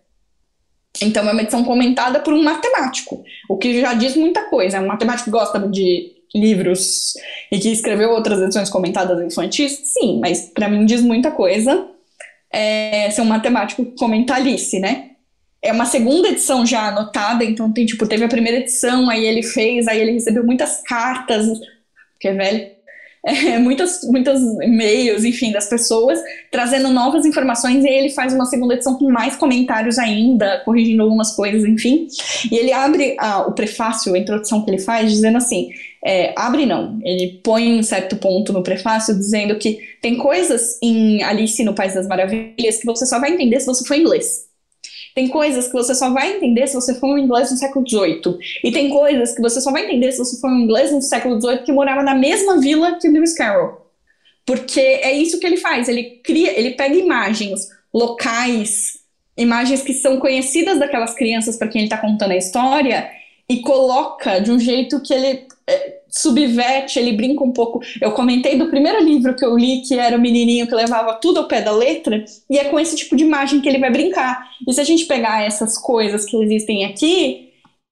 Então 1.02 1.28
é 1.28 1.32
uma 1.32 1.42
edição 1.42 1.64
comentada 1.64 2.20
por 2.20 2.34
um 2.34 2.44
matemático, 2.44 3.24
o 3.50 3.58
que 3.58 3.80
já 3.80 3.94
diz 3.94 4.16
muita 4.16 4.44
coisa. 4.50 4.78
É 4.78 4.80
um 4.80 4.88
matemático 4.88 5.26
que 5.26 5.32
gosta 5.32 5.60
de 5.60 6.14
livros 6.34 7.14
e 7.52 7.60
que 7.60 7.70
escreveu 7.70 8.12
outras 8.12 8.40
edições 8.42 8.70
comentadas 8.70 9.22
infantis, 9.22 9.82
sim, 9.84 10.20
mas 10.20 10.50
para 10.54 10.70
mim 10.70 10.86
diz 10.86 11.02
muita 11.02 11.32
coisa 11.32 11.91
é, 12.54 13.10
ser 13.12 13.22
um 13.22 13.26
matemático 13.26 13.86
comentalista, 13.98 14.80
né? 14.80 15.12
É 15.64 15.72
uma 15.72 15.86
segunda 15.86 16.30
edição 16.30 16.66
já 16.66 16.88
anotada, 16.88 17.44
então 17.44 17.72
tem, 17.72 17.86
tipo, 17.86 18.08
teve 18.08 18.24
a 18.24 18.30
primeira 18.30 18.60
edição, 18.60 19.10
aí 19.10 19.26
ele 19.26 19.44
fez, 19.44 19.88
aí 19.88 20.00
ele 20.00 20.14
recebeu 20.14 20.44
muitas 20.44 20.82
cartas, 20.82 21.46
que 22.20 22.28
é 22.28 22.34
velho, 22.34 22.72
é, 23.24 23.60
muitas, 23.60 24.02
muitos 24.04 24.42
e-mails, 24.62 25.24
enfim, 25.24 25.52
das 25.52 25.70
pessoas, 25.70 26.20
trazendo 26.52 26.90
novas 26.90 27.26
informações, 27.26 27.84
e 27.84 27.88
ele 27.88 28.10
faz 28.10 28.34
uma 28.34 28.46
segunda 28.46 28.74
edição 28.74 28.98
com 28.98 29.10
mais 29.12 29.36
comentários 29.36 30.00
ainda, 30.00 30.62
corrigindo 30.66 31.04
algumas 31.04 31.36
coisas, 31.36 31.64
enfim. 31.64 32.08
E 32.52 32.56
ele 32.58 32.74
abre 32.74 33.16
a, 33.20 33.42
o 33.42 33.54
prefácio, 33.54 34.14
a 34.16 34.18
introdução 34.18 34.64
que 34.64 34.72
ele 34.72 34.80
faz, 34.80 35.12
dizendo 35.12 35.38
assim: 35.38 35.70
é, 36.04 36.34
abre 36.36 36.66
não, 36.66 37.00
ele 37.04 37.40
põe 37.44 37.80
um 37.80 37.84
certo 37.84 38.16
ponto 38.16 38.52
no 38.52 38.64
prefácio 38.64 39.16
dizendo 39.16 39.56
que 39.58 39.80
tem 40.02 40.18
coisas 40.18 40.80
em 40.82 41.22
Alice 41.22 41.64
no 41.64 41.76
País 41.76 41.94
das 41.94 42.08
Maravilhas 42.08 42.80
que 42.80 42.86
você 42.86 43.06
só 43.06 43.20
vai 43.20 43.32
entender 43.32 43.60
se 43.60 43.68
você 43.68 43.86
for 43.86 43.96
inglês. 43.96 44.51
Tem 45.14 45.28
coisas 45.28 45.68
que 45.68 45.74
você 45.74 45.94
só 45.94 46.10
vai 46.12 46.38
entender 46.38 46.68
se 46.68 46.76
você 46.76 46.96
for 46.96 47.08
um 47.10 47.18
inglês 47.18 47.52
no 47.52 47.58
século 47.58 47.88
XVIII. 47.88 48.38
E 48.64 48.72
tem 48.72 48.90
coisas 48.90 49.36
que 49.36 49.42
você 49.42 49.60
só 49.60 49.72
vai 49.72 49.86
entender 49.86 50.12
se 50.12 50.20
você 50.20 50.40
for 50.40 50.50
um 50.50 50.60
inglês 50.60 50.92
no 50.92 51.02
século 51.02 51.40
XVIII 51.40 51.64
que 51.64 51.72
morava 51.72 52.02
na 52.02 52.16
mesma 52.16 52.60
vila 52.60 52.98
que 53.00 53.08
Lewis 53.08 53.34
Carroll. 53.34 53.82
Porque 54.46 54.80
é 54.80 55.12
isso 55.12 55.40
que 55.40 55.46
ele 55.46 55.58
faz. 55.58 55.88
Ele 55.88 56.22
cria, 56.24 56.58
ele 56.58 56.72
pega 56.72 56.96
imagens 56.96 57.70
locais, 57.94 59.00
imagens 59.38 59.82
que 59.82 59.94
são 59.94 60.20
conhecidas 60.20 60.80
daquelas 60.80 61.14
crianças 61.14 61.58
para 61.58 61.68
quem 61.68 61.82
ele 61.82 61.88
está 61.88 61.98
contando 61.98 62.32
a 62.32 62.38
história 62.38 63.10
e 63.50 63.62
coloca 63.62 64.40
de 64.40 64.52
um 64.52 64.60
jeito 64.60 65.02
que 65.02 65.14
ele 65.14 65.46
é, 65.68 66.01
subverte, 66.12 67.00
ele 67.00 67.14
brinca 67.14 67.44
um 67.44 67.52
pouco. 67.52 67.80
Eu 68.02 68.12
comentei 68.12 68.58
do 68.58 68.68
primeiro 68.68 69.04
livro 69.04 69.36
que 69.36 69.46
eu 69.46 69.58
li, 69.58 69.82
que 69.82 69.98
era 69.98 70.18
o 70.18 70.22
menininho 70.22 70.68
que 70.68 70.76
levava 70.76 71.14
tudo 71.16 71.40
ao 71.40 71.48
pé 71.48 71.62
da 71.62 71.72
letra, 71.72 72.24
e 72.50 72.58
é 72.58 72.66
com 72.66 72.80
esse 72.80 72.96
tipo 72.96 73.16
de 73.16 73.24
imagem 73.24 73.62
que 73.62 73.70
ele 73.70 73.80
vai 73.80 73.90
brincar. 73.90 74.50
E 74.68 74.74
se 74.74 74.82
a 74.82 74.84
gente 74.84 75.06
pegar 75.06 75.44
essas 75.44 75.78
coisas 75.78 76.26
que 76.26 76.36
existem 76.36 76.86
aqui 76.86 77.50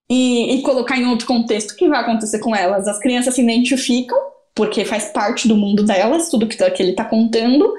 e, 0.10 0.56
e 0.56 0.62
colocar 0.62 0.98
em 0.98 1.08
outro 1.08 1.26
contexto, 1.26 1.72
o 1.72 1.76
que 1.76 1.88
vai 1.88 2.02
acontecer 2.02 2.40
com 2.40 2.54
elas? 2.54 2.88
As 2.88 3.00
crianças 3.00 3.34
se 3.34 3.42
identificam, 3.42 4.18
porque 4.54 4.84
faz 4.84 5.06
parte 5.06 5.48
do 5.48 5.56
mundo 5.56 5.84
delas, 5.84 6.30
tudo 6.30 6.48
que, 6.48 6.58
tá, 6.58 6.70
que 6.70 6.84
ele 6.84 6.92
está 6.92 7.06
contando, 7.06 7.74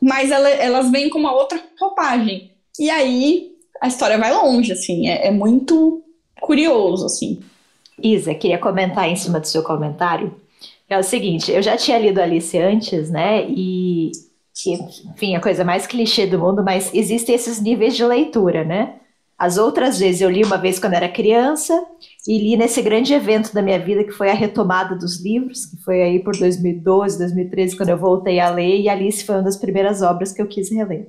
mas 0.00 0.32
ela, 0.32 0.48
elas 0.48 0.90
vêm 0.90 1.08
com 1.08 1.18
uma 1.18 1.32
outra 1.32 1.62
roupagem. 1.80 2.50
E 2.80 2.90
aí 2.90 3.52
a 3.80 3.86
história 3.86 4.18
vai 4.18 4.32
longe, 4.32 4.72
assim, 4.72 5.08
é, 5.08 5.28
é 5.28 5.30
muito 5.30 6.02
curioso, 6.40 7.06
assim. 7.06 7.40
Isa, 8.02 8.34
queria 8.34 8.58
comentar 8.58 9.08
em 9.08 9.16
cima 9.16 9.40
do 9.40 9.46
seu 9.46 9.62
comentário. 9.62 10.34
É 10.88 10.98
o 10.98 11.02
seguinte, 11.02 11.52
eu 11.52 11.62
já 11.62 11.76
tinha 11.76 11.98
lido 11.98 12.20
Alice 12.20 12.56
antes, 12.56 13.10
né? 13.10 13.44
E, 13.48 14.10
enfim, 14.66 15.36
a 15.36 15.40
coisa 15.40 15.64
mais 15.64 15.86
clichê 15.86 16.26
do 16.26 16.38
mundo, 16.38 16.62
mas 16.64 16.92
existem 16.94 17.34
esses 17.34 17.60
níveis 17.60 17.94
de 17.94 18.04
leitura, 18.04 18.64
né? 18.64 18.94
As 19.38 19.56
outras 19.56 20.00
vezes 20.00 20.20
eu 20.20 20.28
li 20.28 20.42
uma 20.42 20.56
vez 20.56 20.80
quando 20.80 20.94
era 20.94 21.08
criança 21.08 21.72
e 22.26 22.38
li 22.38 22.56
nesse 22.56 22.82
grande 22.82 23.14
evento 23.14 23.54
da 23.54 23.62
minha 23.62 23.78
vida 23.78 24.02
que 24.02 24.10
foi 24.10 24.30
a 24.30 24.34
retomada 24.34 24.96
dos 24.96 25.22
livros, 25.22 25.64
que 25.66 25.76
foi 25.84 26.02
aí 26.02 26.18
por 26.18 26.36
2012, 26.36 27.18
2013, 27.18 27.76
quando 27.76 27.90
eu 27.90 27.98
voltei 27.98 28.40
a 28.40 28.50
ler, 28.50 28.80
e 28.80 28.88
Alice 28.88 29.24
foi 29.24 29.36
uma 29.36 29.44
das 29.44 29.56
primeiras 29.56 30.02
obras 30.02 30.32
que 30.32 30.42
eu 30.42 30.46
quis 30.48 30.72
reler. 30.72 31.06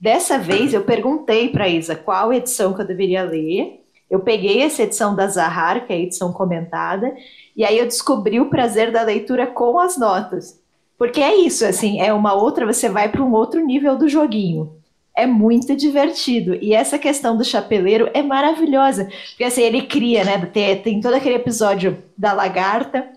Dessa 0.00 0.36
vez 0.38 0.74
eu 0.74 0.82
perguntei 0.82 1.50
para 1.50 1.68
Isa 1.68 1.94
qual 1.94 2.32
edição 2.32 2.74
que 2.74 2.82
eu 2.82 2.86
deveria 2.86 3.22
ler, 3.22 3.81
eu 4.12 4.20
peguei 4.20 4.60
essa 4.60 4.82
edição 4.82 5.16
da 5.16 5.26
Zahar, 5.26 5.86
que 5.86 5.92
é 5.92 5.96
a 5.96 5.98
edição 5.98 6.34
comentada, 6.34 7.16
e 7.56 7.64
aí 7.64 7.78
eu 7.78 7.86
descobri 7.86 8.38
o 8.38 8.50
prazer 8.50 8.92
da 8.92 9.00
leitura 9.00 9.46
com 9.46 9.78
as 9.78 9.96
notas. 9.96 10.60
Porque 10.98 11.18
é 11.18 11.34
isso, 11.34 11.64
assim, 11.64 11.98
é 11.98 12.12
uma 12.12 12.34
outra, 12.34 12.66
você 12.66 12.90
vai 12.90 13.08
para 13.08 13.22
um 13.22 13.32
outro 13.32 13.64
nível 13.64 13.96
do 13.96 14.10
joguinho. 14.10 14.70
É 15.16 15.26
muito 15.26 15.74
divertido. 15.74 16.54
E 16.56 16.74
essa 16.74 16.98
questão 16.98 17.38
do 17.38 17.42
chapeleiro 17.42 18.10
é 18.12 18.22
maravilhosa. 18.22 19.08
Porque 19.30 19.44
assim, 19.44 19.62
ele 19.62 19.86
cria, 19.86 20.24
né? 20.24 20.44
Tem, 20.44 20.76
tem 20.82 21.00
todo 21.00 21.14
aquele 21.14 21.36
episódio 21.36 21.96
da 22.16 22.34
lagarta, 22.34 23.08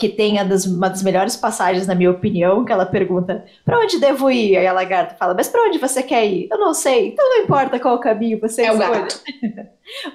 que 0.00 0.08
tem 0.08 0.42
das, 0.46 0.64
uma 0.64 0.88
das 0.88 1.02
melhores 1.02 1.36
passagens, 1.36 1.86
na 1.86 1.94
minha 1.94 2.10
opinião, 2.10 2.64
que 2.64 2.72
ela 2.72 2.86
pergunta: 2.86 3.44
para 3.64 3.78
onde 3.78 4.00
devo 4.00 4.30
ir? 4.30 4.56
Aí 4.56 4.66
a 4.66 4.72
lagarta 4.72 5.14
fala: 5.14 5.34
mas 5.34 5.48
para 5.48 5.62
onde 5.68 5.78
você 5.78 6.02
quer 6.02 6.26
ir? 6.26 6.48
Eu 6.50 6.58
não 6.58 6.72
sei, 6.72 7.08
então 7.08 7.28
não 7.28 7.44
importa 7.44 7.78
qual 7.78 8.00
caminho 8.00 8.40
você 8.40 8.62
é 8.62 8.72
escolhe. 8.72 8.88
O 8.88 8.92
gato. 8.92 9.20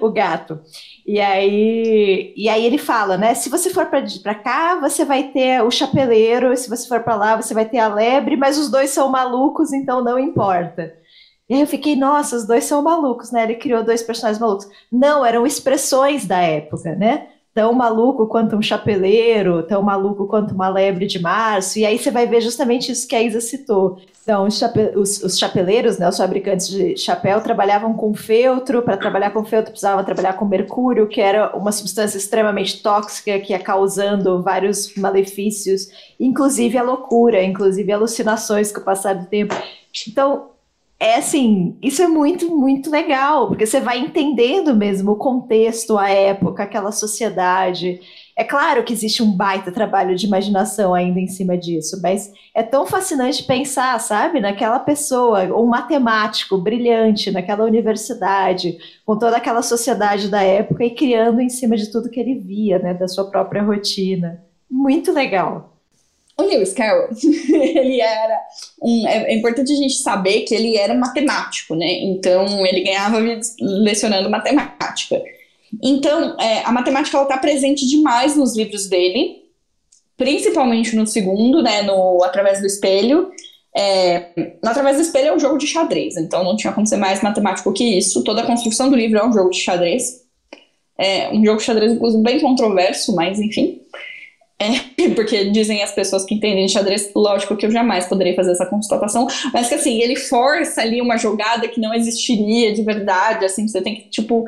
o 0.00 0.10
gato. 0.10 0.60
E 1.06 1.20
aí, 1.20 2.34
e 2.36 2.48
aí 2.48 2.66
ele 2.66 2.78
fala, 2.78 3.16
né? 3.16 3.34
Se 3.34 3.48
você 3.48 3.70
for 3.70 3.86
para 3.86 4.34
cá, 4.34 4.80
você 4.80 5.04
vai 5.04 5.28
ter 5.28 5.62
o 5.62 5.70
chapeleiro, 5.70 6.56
se 6.56 6.68
você 6.68 6.88
for 6.88 7.00
para 7.00 7.14
lá, 7.14 7.36
você 7.36 7.54
vai 7.54 7.64
ter 7.64 7.78
a 7.78 7.86
lebre, 7.86 8.36
mas 8.36 8.58
os 8.58 8.68
dois 8.68 8.90
são 8.90 9.08
malucos, 9.08 9.72
então 9.72 10.02
não 10.02 10.18
importa. 10.18 10.92
E 11.48 11.54
aí 11.54 11.60
eu 11.60 11.66
fiquei, 11.66 11.94
nossa, 11.94 12.34
os 12.34 12.44
dois 12.44 12.64
são 12.64 12.82
malucos, 12.82 13.30
né? 13.30 13.44
Ele 13.44 13.54
criou 13.54 13.84
dois 13.84 14.02
personagens 14.02 14.40
malucos. 14.40 14.68
Não, 14.90 15.24
eram 15.24 15.46
expressões 15.46 16.26
da 16.26 16.40
época, 16.40 16.96
né? 16.96 17.28
Tão 17.56 17.72
maluco 17.72 18.26
quanto 18.26 18.54
um 18.54 18.60
chapeleiro, 18.60 19.62
tão 19.62 19.80
maluco 19.80 20.26
quanto 20.26 20.54
uma 20.54 20.68
lebre 20.68 21.06
de 21.06 21.18
março, 21.18 21.78
e 21.78 21.86
aí 21.86 21.98
você 21.98 22.10
vai 22.10 22.26
ver 22.26 22.42
justamente 22.42 22.92
isso 22.92 23.08
que 23.08 23.16
a 23.16 23.22
Isa 23.22 23.40
citou. 23.40 23.98
Então, 24.22 24.46
os, 24.46 24.58
chape 24.58 24.92
os, 24.94 25.22
os 25.22 25.38
chapeleiros, 25.38 25.96
né, 25.96 26.06
os 26.06 26.18
fabricantes 26.18 26.68
de 26.68 26.98
chapéu, 26.98 27.40
trabalhavam 27.40 27.94
com 27.94 28.12
feltro, 28.12 28.82
para 28.82 28.98
trabalhar 28.98 29.30
com 29.30 29.42
feltro 29.42 29.70
precisava 29.70 30.04
trabalhar 30.04 30.34
com 30.34 30.44
mercúrio, 30.44 31.08
que 31.08 31.18
era 31.18 31.56
uma 31.56 31.72
substância 31.72 32.18
extremamente 32.18 32.82
tóxica, 32.82 33.40
que 33.40 33.54
ia 33.54 33.58
causando 33.58 34.42
vários 34.42 34.94
malefícios, 34.94 35.88
inclusive 36.20 36.76
a 36.76 36.82
loucura, 36.82 37.42
inclusive 37.42 37.90
alucinações 37.90 38.70
com 38.70 38.82
o 38.82 38.84
passar 38.84 39.14
do 39.14 39.24
tempo. 39.24 39.54
Então, 40.06 40.50
é 40.98 41.16
assim, 41.16 41.76
isso 41.82 42.02
é 42.02 42.08
muito, 42.08 42.50
muito 42.56 42.90
legal, 42.90 43.48
porque 43.48 43.66
você 43.66 43.80
vai 43.80 43.98
entendendo 43.98 44.74
mesmo 44.74 45.12
o 45.12 45.16
contexto, 45.16 45.98
a 45.98 46.08
época, 46.08 46.62
aquela 46.62 46.90
sociedade. 46.90 48.00
É 48.34 48.42
claro 48.42 48.82
que 48.82 48.94
existe 48.94 49.22
um 49.22 49.30
baita 49.30 49.70
trabalho 49.70 50.16
de 50.16 50.26
imaginação 50.26 50.94
ainda 50.94 51.20
em 51.20 51.26
cima 51.26 51.56
disso, 51.56 52.00
mas 52.02 52.32
é 52.54 52.62
tão 52.62 52.86
fascinante 52.86 53.44
pensar, 53.44 53.98
sabe, 54.00 54.40
naquela 54.40 54.78
pessoa, 54.78 55.44
um 55.54 55.66
matemático 55.66 56.56
brilhante 56.56 57.30
naquela 57.30 57.64
universidade, 57.64 58.78
com 59.04 59.18
toda 59.18 59.36
aquela 59.36 59.62
sociedade 59.62 60.28
da 60.28 60.42
época 60.42 60.82
e 60.82 60.94
criando 60.94 61.40
em 61.42 61.50
cima 61.50 61.76
de 61.76 61.92
tudo 61.92 62.10
que 62.10 62.20
ele 62.20 62.38
via, 62.38 62.78
né, 62.78 62.94
da 62.94 63.06
sua 63.06 63.30
própria 63.30 63.62
rotina. 63.62 64.42
Muito 64.70 65.12
legal. 65.12 65.75
O 66.38 66.42
Lewis 66.42 66.74
Carroll, 66.74 67.08
ele 67.48 68.00
era 68.00 68.40
um. 68.82 69.08
É, 69.08 69.32
é, 69.32 69.34
importante 69.34 69.72
a 69.72 69.76
gente 69.76 69.94
saber 69.94 70.42
que 70.42 70.54
ele 70.54 70.76
era 70.76 70.94
matemático, 70.94 71.74
né? 71.74 71.90
Então, 72.02 72.64
ele 72.66 72.82
ganhava 72.82 73.18
lecionando 73.58 74.28
matemática. 74.28 75.22
Então, 75.82 76.36
é, 76.38 76.62
a 76.62 76.70
matemática 76.72 77.20
está 77.22 77.38
presente 77.38 77.86
demais 77.86 78.36
nos 78.36 78.54
livros 78.54 78.86
dele, 78.86 79.44
principalmente 80.16 80.94
no 80.94 81.06
segundo, 81.06 81.62
né? 81.62 81.82
No 81.82 82.22
Através 82.22 82.60
do 82.60 82.66
Espelho. 82.66 83.30
É, 83.74 84.56
Através 84.62 84.96
do 84.96 85.02
Espelho 85.02 85.28
é 85.28 85.34
um 85.34 85.40
jogo 85.40 85.56
de 85.56 85.66
xadrez, 85.66 86.16
então 86.16 86.44
não 86.44 86.56
tinha 86.56 86.72
como 86.72 86.86
ser 86.86 86.96
mais 86.96 87.22
matemático 87.22 87.72
que 87.72 87.96
isso. 87.96 88.22
Toda 88.22 88.42
a 88.42 88.46
construção 88.46 88.90
do 88.90 88.96
livro 88.96 89.18
é 89.18 89.26
um 89.26 89.32
jogo 89.32 89.50
de 89.50 89.60
xadrez. 89.60 90.22
É 90.98 91.30
um 91.30 91.42
jogo 91.44 91.58
de 91.58 91.64
xadrez, 91.64 91.92
inclusive, 91.92 92.22
bem 92.22 92.40
controverso, 92.40 93.14
mas 93.14 93.38
enfim. 93.38 93.80
É, 94.58 95.10
porque 95.14 95.50
dizem 95.50 95.82
as 95.82 95.92
pessoas 95.92 96.24
que 96.24 96.34
entendem 96.34 96.66
de 96.66 96.72
xadrez, 96.72 97.10
lógico 97.14 97.56
que 97.56 97.66
eu 97.66 97.70
jamais 97.70 98.06
poderei 98.06 98.34
fazer 98.34 98.52
essa 98.52 98.66
constatação, 98.66 99.26
mas 99.52 99.68
que 99.68 99.74
assim, 99.74 100.00
ele 100.00 100.16
força 100.16 100.80
ali 100.80 101.00
uma 101.00 101.18
jogada 101.18 101.68
que 101.68 101.80
não 101.80 101.92
existiria 101.92 102.72
de 102.72 102.82
verdade, 102.82 103.44
assim, 103.44 103.68
você 103.68 103.82
tem 103.82 103.96
que, 103.96 104.08
tipo, 104.08 104.44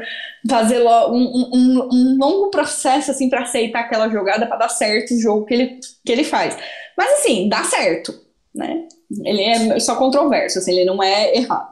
fazer 0.49 0.83
um, 0.83 1.51
um, 1.53 1.89
um 1.93 2.17
longo 2.19 2.51
processo, 2.51 3.11
assim, 3.11 3.29
para 3.29 3.43
aceitar 3.43 3.81
aquela 3.81 4.09
jogada 4.09 4.47
para 4.47 4.57
dar 4.57 4.69
certo 4.71 5.13
o 5.13 5.21
jogo 5.21 5.45
que 5.45 5.55
ele, 5.55 5.81
que 6.05 6.13
ele 6.13 6.25
faz. 6.25 6.57
Mas 6.97 7.21
assim, 7.21 7.49
dá 7.49 7.63
certo, 7.65 8.15
né? 8.55 8.87
Ele 9.25 9.43
é 9.43 9.79
só 9.81 9.97
controverso, 9.97 10.59
assim, 10.59 10.73
ele 10.73 10.85
não 10.85 11.03
é 11.03 11.37
errado. 11.37 11.71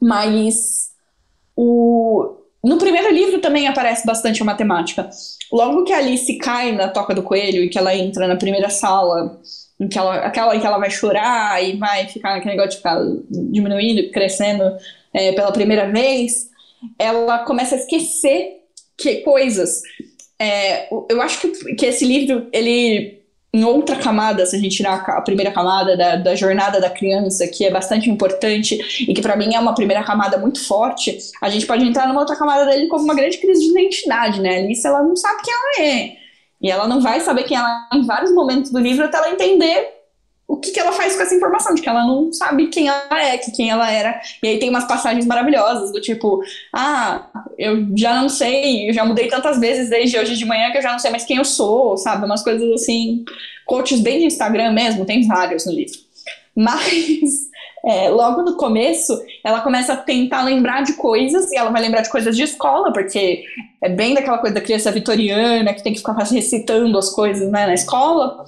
Mas 0.00 0.90
o, 1.54 2.36
no 2.66 2.78
primeiro 2.78 3.12
livro 3.12 3.38
também 3.38 3.68
aparece 3.68 4.04
bastante 4.04 4.42
a 4.42 4.44
matemática. 4.44 5.08
Logo 5.52 5.84
que 5.84 5.92
a 5.92 5.98
Alice 5.98 6.36
cai 6.38 6.72
na 6.72 6.88
toca 6.88 7.14
do 7.14 7.22
coelho 7.22 7.62
e 7.62 7.68
que 7.68 7.78
ela 7.78 7.94
entra 7.94 8.26
na 8.26 8.34
primeira 8.34 8.68
sala, 8.68 9.40
em 9.78 9.86
que 9.86 9.96
ela, 9.96 10.16
aquela 10.16 10.56
em 10.56 10.60
que 10.60 10.66
ela 10.66 10.78
vai 10.78 10.90
chorar 10.90 11.62
e 11.62 11.76
vai 11.76 12.08
ficar 12.08 12.30
naquele 12.30 12.56
negócio 12.56 12.70
de 12.70 12.76
ficar 12.78 12.98
diminuindo, 13.30 14.10
crescendo 14.10 14.64
é, 15.14 15.30
pela 15.30 15.52
primeira 15.52 15.88
vez, 15.92 16.50
ela 16.98 17.38
começa 17.44 17.76
a 17.76 17.78
esquecer 17.78 18.62
que 18.98 19.16
coisas. 19.16 19.80
É, 20.36 20.88
eu 21.08 21.22
acho 21.22 21.40
que, 21.40 21.74
que 21.76 21.86
esse 21.86 22.04
livro 22.04 22.48
ele 22.52 23.15
em 23.56 23.64
outra 23.64 23.96
camada, 23.96 24.44
se 24.44 24.54
a 24.54 24.58
gente 24.58 24.76
tirar 24.76 24.96
a 24.96 25.20
primeira 25.22 25.50
camada 25.50 25.96
da, 25.96 26.16
da 26.16 26.34
jornada 26.34 26.78
da 26.78 26.90
criança, 26.90 27.48
que 27.48 27.64
é 27.64 27.70
bastante 27.70 28.10
importante 28.10 28.78
e 29.08 29.14
que 29.14 29.22
para 29.22 29.34
mim 29.34 29.54
é 29.54 29.58
uma 29.58 29.74
primeira 29.74 30.04
camada 30.04 30.36
muito 30.36 30.62
forte, 30.66 31.16
a 31.40 31.48
gente 31.48 31.64
pode 31.64 31.84
entrar 31.84 32.06
numa 32.06 32.20
outra 32.20 32.36
camada 32.36 32.66
dele 32.66 32.86
como 32.86 33.04
uma 33.04 33.14
grande 33.14 33.38
crise 33.38 33.60
de 33.60 33.70
identidade, 33.70 34.40
né? 34.42 34.56
A 34.56 34.58
Alice, 34.58 34.86
ela 34.86 35.02
não 35.02 35.16
sabe 35.16 35.42
quem 35.42 35.54
ela 35.54 35.88
é. 35.88 36.16
E 36.60 36.70
ela 36.70 36.86
não 36.86 37.00
vai 37.00 37.20
saber 37.20 37.44
quem 37.44 37.56
ela 37.56 37.88
é 37.92 37.96
em 37.96 38.04
vários 38.04 38.32
momentos 38.32 38.70
do 38.70 38.78
livro 38.78 39.04
até 39.04 39.16
ela 39.16 39.30
entender 39.30 39.95
o 40.48 40.56
que, 40.56 40.70
que 40.70 40.78
ela 40.78 40.92
faz 40.92 41.16
com 41.16 41.22
essa 41.22 41.34
informação, 41.34 41.74
de 41.74 41.82
que 41.82 41.88
ela 41.88 42.06
não 42.06 42.32
sabe 42.32 42.68
quem 42.68 42.88
ela 42.88 43.22
é, 43.22 43.36
que 43.36 43.50
quem 43.50 43.68
ela 43.68 43.90
era. 43.90 44.20
E 44.42 44.46
aí 44.46 44.58
tem 44.58 44.70
umas 44.70 44.86
passagens 44.86 45.26
maravilhosas, 45.26 45.90
do 45.90 46.00
tipo, 46.00 46.40
ah, 46.72 47.26
eu 47.58 47.86
já 47.96 48.14
não 48.20 48.28
sei, 48.28 48.88
eu 48.88 48.94
já 48.94 49.04
mudei 49.04 49.28
tantas 49.28 49.58
vezes 49.58 49.90
desde 49.90 50.16
hoje 50.18 50.36
de 50.36 50.44
manhã 50.44 50.70
que 50.70 50.78
eu 50.78 50.82
já 50.82 50.92
não 50.92 50.98
sei 50.98 51.10
mais 51.10 51.24
quem 51.24 51.38
eu 51.38 51.44
sou, 51.44 51.96
sabe? 51.96 52.24
Umas 52.24 52.44
coisas 52.44 52.70
assim, 52.72 53.24
coaches 53.64 54.00
bem 54.00 54.20
de 54.20 54.26
Instagram 54.26 54.72
mesmo, 54.72 55.04
tem 55.04 55.26
vários 55.26 55.66
no 55.66 55.72
livro. 55.72 55.98
Mas 56.54 57.50
é, 57.86 58.08
logo 58.08 58.42
no 58.42 58.56
começo, 58.56 59.16
ela 59.44 59.60
começa 59.60 59.92
a 59.92 59.96
tentar 59.96 60.42
lembrar 60.42 60.82
de 60.82 60.94
coisas, 60.94 61.52
e 61.52 61.56
ela 61.56 61.70
vai 61.70 61.80
lembrar 61.80 62.00
de 62.00 62.10
coisas 62.10 62.36
de 62.36 62.42
escola, 62.42 62.92
porque 62.92 63.44
é 63.80 63.88
bem 63.88 64.12
daquela 64.12 64.38
coisa 64.38 64.56
da 64.56 64.60
criança 64.60 64.90
vitoriana 64.90 65.72
que 65.72 65.84
tem 65.84 65.92
que 65.92 66.00
ficar 66.00 66.12
recitando 66.14 66.98
as 66.98 67.10
coisas 67.10 67.48
né, 67.48 67.64
na 67.64 67.74
escola. 67.74 68.44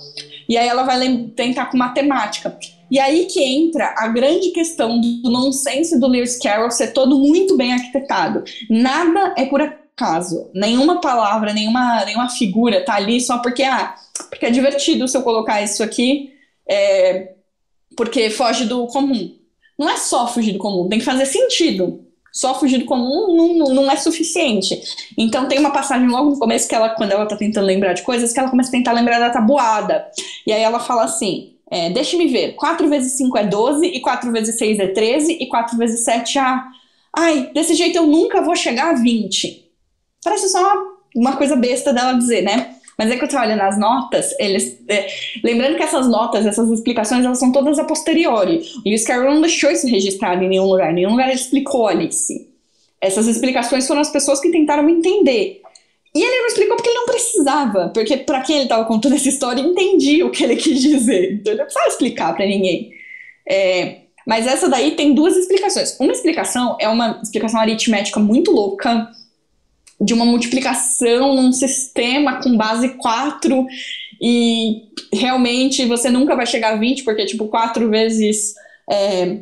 E 0.48 0.56
aí 0.56 0.66
ela 0.66 0.82
vai 0.82 0.98
tentar 1.36 1.66
com 1.66 1.76
matemática. 1.76 2.58
E 2.90 2.98
aí 2.98 3.26
que 3.26 3.40
entra 3.40 3.94
a 3.98 4.08
grande 4.08 4.50
questão 4.50 5.00
do 5.00 5.30
nonsense 5.30 6.00
do 6.00 6.08
Lewis 6.08 6.36
Carroll 6.38 6.70
ser 6.70 6.88
todo 6.88 7.16
muito 7.18 7.56
bem 7.56 7.72
arquitetado. 7.72 8.42
Nada 8.68 9.34
é 9.36 9.44
por 9.44 9.60
acaso. 9.60 10.50
Nenhuma 10.52 11.00
palavra, 11.00 11.52
nenhuma, 11.52 12.04
nenhuma 12.04 12.28
figura 12.28 12.84
tá 12.84 12.94
ali 12.94 13.20
só 13.20 13.38
porque, 13.38 13.62
ah, 13.62 13.94
porque 14.30 14.46
é 14.46 14.50
divertido 14.50 15.06
se 15.06 15.16
eu 15.16 15.22
colocar 15.22 15.62
isso 15.62 15.82
aqui, 15.82 16.32
é, 16.68 17.34
porque 17.98 18.30
foge 18.30 18.64
do 18.64 18.86
comum. 18.86 19.36
Não 19.78 19.90
é 19.90 19.98
só 19.98 20.26
fugir 20.26 20.52
do 20.52 20.58
comum, 20.58 20.88
tem 20.88 20.98
que 20.98 21.04
fazer 21.04 21.26
sentido 21.26 22.08
só 22.32 22.54
fugir 22.54 22.78
do 22.78 22.84
comum 22.84 23.34
não, 23.34 23.74
não, 23.74 23.90
é 23.90 23.96
suficiente. 23.96 24.80
Então 25.16 25.48
tem 25.48 25.58
uma 25.58 25.72
passagem 25.72 26.06
logo 26.08 26.30
no 26.30 26.38
começo 26.38 26.68
que 26.68 26.74
ela, 26.74 26.90
quando 26.90 27.10
ela 27.10 27.26
tá 27.26 27.36
tentando 27.36 27.66
lembrar 27.66 27.94
de 27.94 28.02
coisas, 28.02 28.32
que 28.32 28.38
ela 28.38 28.48
começa 28.48 28.68
a 28.68 28.72
tentar 28.72 28.92
lembrar 28.92 29.18
da 29.18 29.30
tabuada. 29.30 30.06
E 30.46 30.52
aí 30.52 30.62
ela 30.62 30.78
fala 30.78 31.02
assim: 31.02 31.54
é, 31.68 31.90
deixa-me 31.90 32.28
ver, 32.28 32.54
4 32.54 32.88
vezes 32.88 33.14
5 33.14 33.38
é 33.38 33.46
12, 33.46 33.86
e 33.86 34.00
4 34.00 34.30
vezes 34.30 34.56
6 34.56 34.78
é 34.78 34.86
13, 34.86 35.38
e 35.40 35.46
4 35.48 35.76
vezes 35.76 36.04
7 36.04 36.38
é. 36.38 36.42
Ai, 37.16 37.50
desse 37.52 37.74
jeito 37.74 37.96
eu 37.96 38.06
nunca 38.06 38.40
vou 38.42 38.54
chegar 38.54 38.90
a 38.90 38.94
20. 38.94 39.66
Parece 40.22 40.48
só 40.48 40.60
uma, 40.60 40.84
uma 41.16 41.36
coisa 41.36 41.56
besta 41.56 41.92
dela 41.92 42.12
dizer, 42.12 42.42
né? 42.42 42.76
Mas 42.98 43.12
é 43.12 43.16
que 43.16 43.24
eu 43.24 43.40
olha 43.40 43.54
nas 43.54 43.78
notas, 43.78 44.34
eles. 44.40 44.76
É, 44.88 45.06
lembrando 45.44 45.76
que 45.76 45.82
essas 45.84 46.08
notas, 46.08 46.44
essas 46.44 46.68
explicações, 46.68 47.24
elas 47.24 47.38
são 47.38 47.52
todas 47.52 47.78
a 47.78 47.84
posteriori. 47.84 48.60
O 48.84 48.88
Lewis 48.88 49.04
Carroll 49.04 49.34
não 49.34 49.40
deixou 49.40 49.70
isso 49.70 49.86
registrado 49.86 50.42
em 50.42 50.48
nenhum 50.48 50.64
lugar. 50.64 50.90
Em 50.90 50.94
nenhum 50.96 51.10
lugar 51.10 51.28
ele 51.28 51.36
explicou 51.36 51.86
Alice. 51.86 52.48
Essas 53.00 53.28
explicações 53.28 53.86
foram 53.86 54.00
as 54.00 54.10
pessoas 54.10 54.40
que 54.40 54.50
tentaram 54.50 54.88
entender. 54.88 55.62
E 56.12 56.20
ele 56.24 56.40
não 56.40 56.46
explicou 56.48 56.74
porque 56.74 56.88
ele 56.88 56.98
não 56.98 57.06
precisava, 57.06 57.90
porque 57.94 58.16
para 58.16 58.40
quem 58.40 58.56
ele 58.56 58.64
estava 58.64 58.84
contando 58.84 59.14
essa 59.14 59.28
história 59.28 59.60
entendia 59.60 60.26
o 60.26 60.30
que 60.30 60.42
ele 60.42 60.56
quis 60.56 60.82
dizer. 60.82 61.34
Então 61.34 61.52
ele 61.52 61.58
não 61.58 61.66
precisava 61.66 61.88
explicar 61.88 62.34
para 62.34 62.46
ninguém. 62.46 62.90
É, 63.48 63.98
mas 64.26 64.46
essa 64.46 64.68
daí 64.68 64.96
tem 64.96 65.14
duas 65.14 65.36
explicações. 65.36 65.96
Uma 66.00 66.12
explicação 66.12 66.76
é 66.80 66.88
uma 66.88 67.20
explicação 67.22 67.60
aritmética 67.60 68.18
muito 68.18 68.50
louca, 68.50 69.08
de 70.00 70.14
uma 70.14 70.24
multiplicação 70.24 71.34
num 71.34 71.52
sistema 71.52 72.40
com 72.42 72.56
base 72.56 72.90
4 72.90 73.66
e 74.20 74.82
realmente 75.12 75.84
você 75.86 76.10
nunca 76.10 76.36
vai 76.36 76.46
chegar 76.46 76.74
a 76.74 76.76
20, 76.76 77.04
porque 77.04 77.26
tipo 77.26 77.46
4 77.46 77.88
vezes 77.88 78.54
é, 78.90 79.38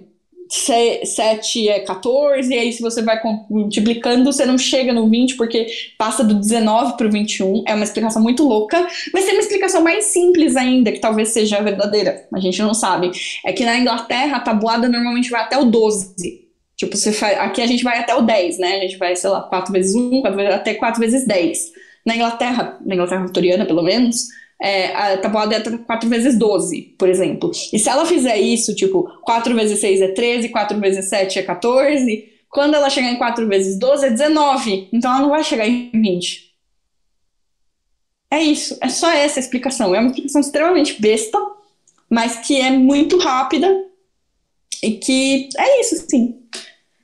7 0.49 1.69
é 1.69 1.81
14, 1.81 2.53
e 2.53 2.59
aí 2.59 2.73
se 2.73 2.81
você 2.81 3.03
vai 3.03 3.20
multiplicando, 3.51 4.24
você 4.24 4.47
não 4.47 4.57
chega 4.57 4.93
no 4.93 5.09
20, 5.09 5.37
porque 5.37 5.66
passa 5.99 6.23
do 6.23 6.35
19 6.35 6.97
para 6.97 7.07
o 7.07 7.11
21. 7.11 7.65
É 7.66 7.74
uma 7.74 7.85
explicação 7.85 8.23
muito 8.23 8.45
louca, 8.45 8.87
mas 9.12 9.24
tem 9.24 9.35
uma 9.35 9.43
explicação 9.43 9.83
mais 9.83 10.07
simples 10.07 10.57
ainda, 10.57 10.93
que 10.93 11.01
talvez 11.01 11.31
seja 11.31 11.61
verdadeira, 11.62 12.27
a 12.33 12.41
gente 12.41 12.61
não 12.62 12.74
sabe. 12.74 13.11
É 13.45 13.53
que 13.53 13.65
na 13.65 13.78
Inglaterra 13.78 14.37
a 14.37 14.41
tabuada 14.41 14.89
normalmente 14.89 15.31
vai 15.31 15.43
até 15.43 15.59
o 15.59 15.65
12. 15.65 16.45
Tipo, 16.77 16.97
você 16.97 17.11
faz, 17.11 17.39
aqui 17.39 17.62
a 17.62 17.66
gente 17.66 17.82
vai 17.82 17.98
até 17.98 18.15
o 18.15 18.20
10, 18.20 18.59
né? 18.59 18.77
A 18.77 18.81
gente 18.81 18.98
vai, 18.98 19.16
sei 19.16 19.31
lá, 19.31 19.40
4 19.43 19.73
vezes 19.73 19.94
1, 19.94 20.20
4 20.20 20.36
vezes, 20.36 20.55
até 20.55 20.74
4 20.74 21.01
vezes 21.01 21.27
10. 21.27 21.73
Na 22.05 22.15
Inglaterra, 22.15 22.78
na 22.85 22.94
Inglaterra 22.94 23.27
vitoriana 23.27 23.65
pelo 23.65 23.82
menos, 23.82 24.27
é, 24.61 24.94
a 24.94 25.16
tabuada 25.16 25.57
é 25.57 25.61
4 25.61 26.09
vezes 26.09 26.39
12, 26.39 26.94
por 26.98 27.09
exemplo. 27.09 27.51
E 27.73 27.78
se 27.78 27.89
ela 27.89 28.05
fizer 28.05 28.36
isso, 28.36 28.74
tipo, 28.74 29.05
4 29.23 29.55
vezes 29.55 29.78
6 29.81 30.03
é 30.03 30.09
13, 30.09 30.51
4 30.51 30.78
vezes 30.78 31.09
7 31.09 31.39
é 31.39 31.43
14, 31.43 32.28
quando 32.51 32.74
ela 32.74 32.90
chegar 32.90 33.11
em 33.11 33.16
4 33.16 33.47
vezes 33.48 33.78
12 33.78 34.07
é 34.07 34.11
19. 34.11 34.89
Então 34.93 35.11
ela 35.11 35.23
não 35.23 35.31
vai 35.31 35.43
chegar 35.43 35.66
em 35.66 35.90
20. 35.90 36.47
É 38.31 38.43
isso, 38.43 38.77
é 38.82 38.89
só 38.90 39.11
essa 39.11 39.40
explicação. 39.40 39.94
É 39.94 39.98
uma 39.98 40.09
explicação 40.09 40.40
extremamente 40.43 41.01
besta, 41.01 41.39
mas 42.11 42.36
que 42.47 42.61
é 42.61 42.70
muito 42.70 43.19
rápida 43.19 43.86
e 44.87 44.99
que 44.99 45.49
é 45.59 45.81
isso, 45.81 46.07
sim. 46.09 46.37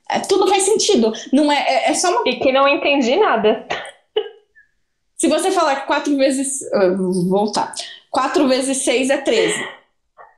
É, 0.08 0.20
tudo 0.20 0.46
faz 0.46 0.62
sentido. 0.62 1.12
Não 1.32 1.50
é, 1.50 1.58
é, 1.58 1.90
é 1.90 1.94
só 1.94 2.10
uma... 2.10 2.22
E 2.26 2.36
que 2.36 2.52
não 2.52 2.68
entendi 2.68 3.16
nada. 3.16 3.66
Se 5.16 5.26
você 5.26 5.50
falar 5.50 5.76
que 5.76 5.86
4 5.86 6.16
vezes. 6.16 6.60
Uh, 6.72 7.28
voltar. 7.28 7.74
4 8.10 8.46
vezes 8.46 8.78
6 8.78 9.10
é 9.10 9.16
13. 9.16 9.54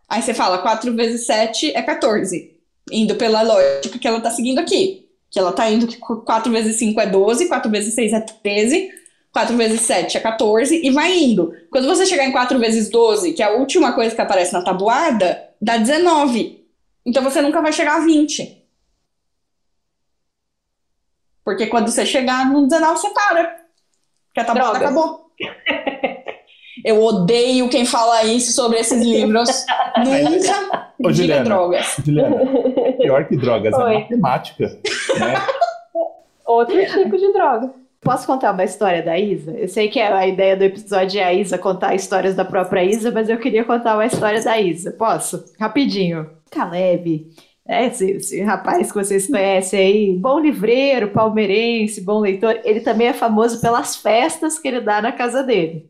Aí 0.08 0.22
você 0.22 0.32
fala 0.32 0.58
4 0.58 0.94
vezes 0.94 1.26
7 1.26 1.72
é 1.74 1.82
14. 1.82 2.54
Indo 2.90 3.14
pela 3.16 3.42
lógica 3.42 3.98
que 3.98 4.08
ela 4.08 4.20
tá 4.20 4.30
seguindo 4.30 4.58
aqui. 4.58 5.06
Que 5.30 5.38
ela 5.38 5.52
tá 5.52 5.68
indo 5.68 5.86
que 5.86 5.98
4 5.98 6.52
vezes 6.52 6.76
5 6.78 7.00
é 7.00 7.06
12, 7.06 7.48
4 7.48 7.70
vezes 7.70 7.94
6 7.94 8.12
é 8.12 8.20
13, 8.20 8.90
4 9.32 9.56
vezes 9.56 9.80
7 9.82 10.16
é 10.16 10.20
14 10.20 10.80
e 10.82 10.90
vai 10.90 11.18
indo. 11.18 11.52
Quando 11.70 11.88
você 11.88 12.06
chegar 12.06 12.24
em 12.24 12.32
4 12.32 12.58
vezes 12.58 12.88
12, 12.88 13.32
que 13.32 13.42
é 13.42 13.46
a 13.46 13.54
última 13.54 13.92
coisa 13.92 14.14
que 14.14 14.20
aparece 14.20 14.52
na 14.52 14.62
tabuada, 14.62 15.42
dá 15.60 15.76
19. 15.76 16.63
Então 17.04 17.22
você 17.22 17.42
nunca 17.42 17.60
vai 17.60 17.72
chegar 17.72 17.96
a 17.96 18.04
20. 18.04 18.64
Porque 21.44 21.66
quando 21.66 21.90
você 21.90 22.06
chegar 22.06 22.50
no 22.50 22.66
19, 22.66 22.98
você 22.98 23.10
para. 23.10 23.44
Porque 24.26 24.40
a 24.40 24.44
tabuada 24.44 24.78
acabou. 24.78 25.30
Eu 26.84 27.02
odeio 27.02 27.68
quem 27.70 27.86
fala 27.86 28.24
isso 28.24 28.52
sobre 28.52 28.78
esses 28.78 29.02
livros. 29.02 29.48
Nunca 30.04 30.92
Ô, 30.98 31.10
diga 31.10 31.12
Juliana, 31.12 31.44
drogas. 31.44 31.96
Juliana, 32.04 32.36
pior 32.98 33.26
que 33.26 33.36
drogas, 33.36 33.72
é 33.72 33.76
Oi. 33.76 33.94
matemática. 34.00 34.66
Né? 35.18 35.34
Outro 36.44 36.76
tipo 36.86 37.16
de 37.16 37.32
droga. 37.32 37.72
Posso 38.02 38.26
contar 38.26 38.52
uma 38.52 38.64
história 38.64 39.02
da 39.02 39.18
Isa? 39.18 39.52
Eu 39.52 39.66
sei 39.66 39.88
que 39.88 39.98
a 39.98 40.26
ideia 40.26 40.54
do 40.56 40.62
episódio 40.62 41.18
é 41.18 41.24
a 41.24 41.32
Isa 41.32 41.56
contar 41.56 41.94
histórias 41.94 42.34
da 42.34 42.44
própria 42.44 42.84
Isa, 42.84 43.10
mas 43.10 43.30
eu 43.30 43.38
queria 43.38 43.64
contar 43.64 43.94
uma 43.94 44.04
história 44.04 44.42
da 44.42 44.60
Isa. 44.60 44.90
Posso? 44.92 45.42
Rapidinho. 45.58 46.28
Caleb, 46.54 47.26
né, 47.66 47.86
esse, 47.86 48.10
esse 48.12 48.42
rapaz 48.42 48.92
que 48.92 48.98
vocês 48.98 49.26
conhecem 49.26 49.80
aí, 49.80 50.16
bom 50.16 50.38
livreiro, 50.38 51.10
palmeirense, 51.10 52.00
bom 52.00 52.20
leitor, 52.20 52.60
ele 52.64 52.80
também 52.80 53.08
é 53.08 53.12
famoso 53.12 53.60
pelas 53.60 53.96
festas 53.96 54.58
que 54.58 54.68
ele 54.68 54.80
dá 54.80 55.02
na 55.02 55.12
casa 55.12 55.42
dele. 55.42 55.88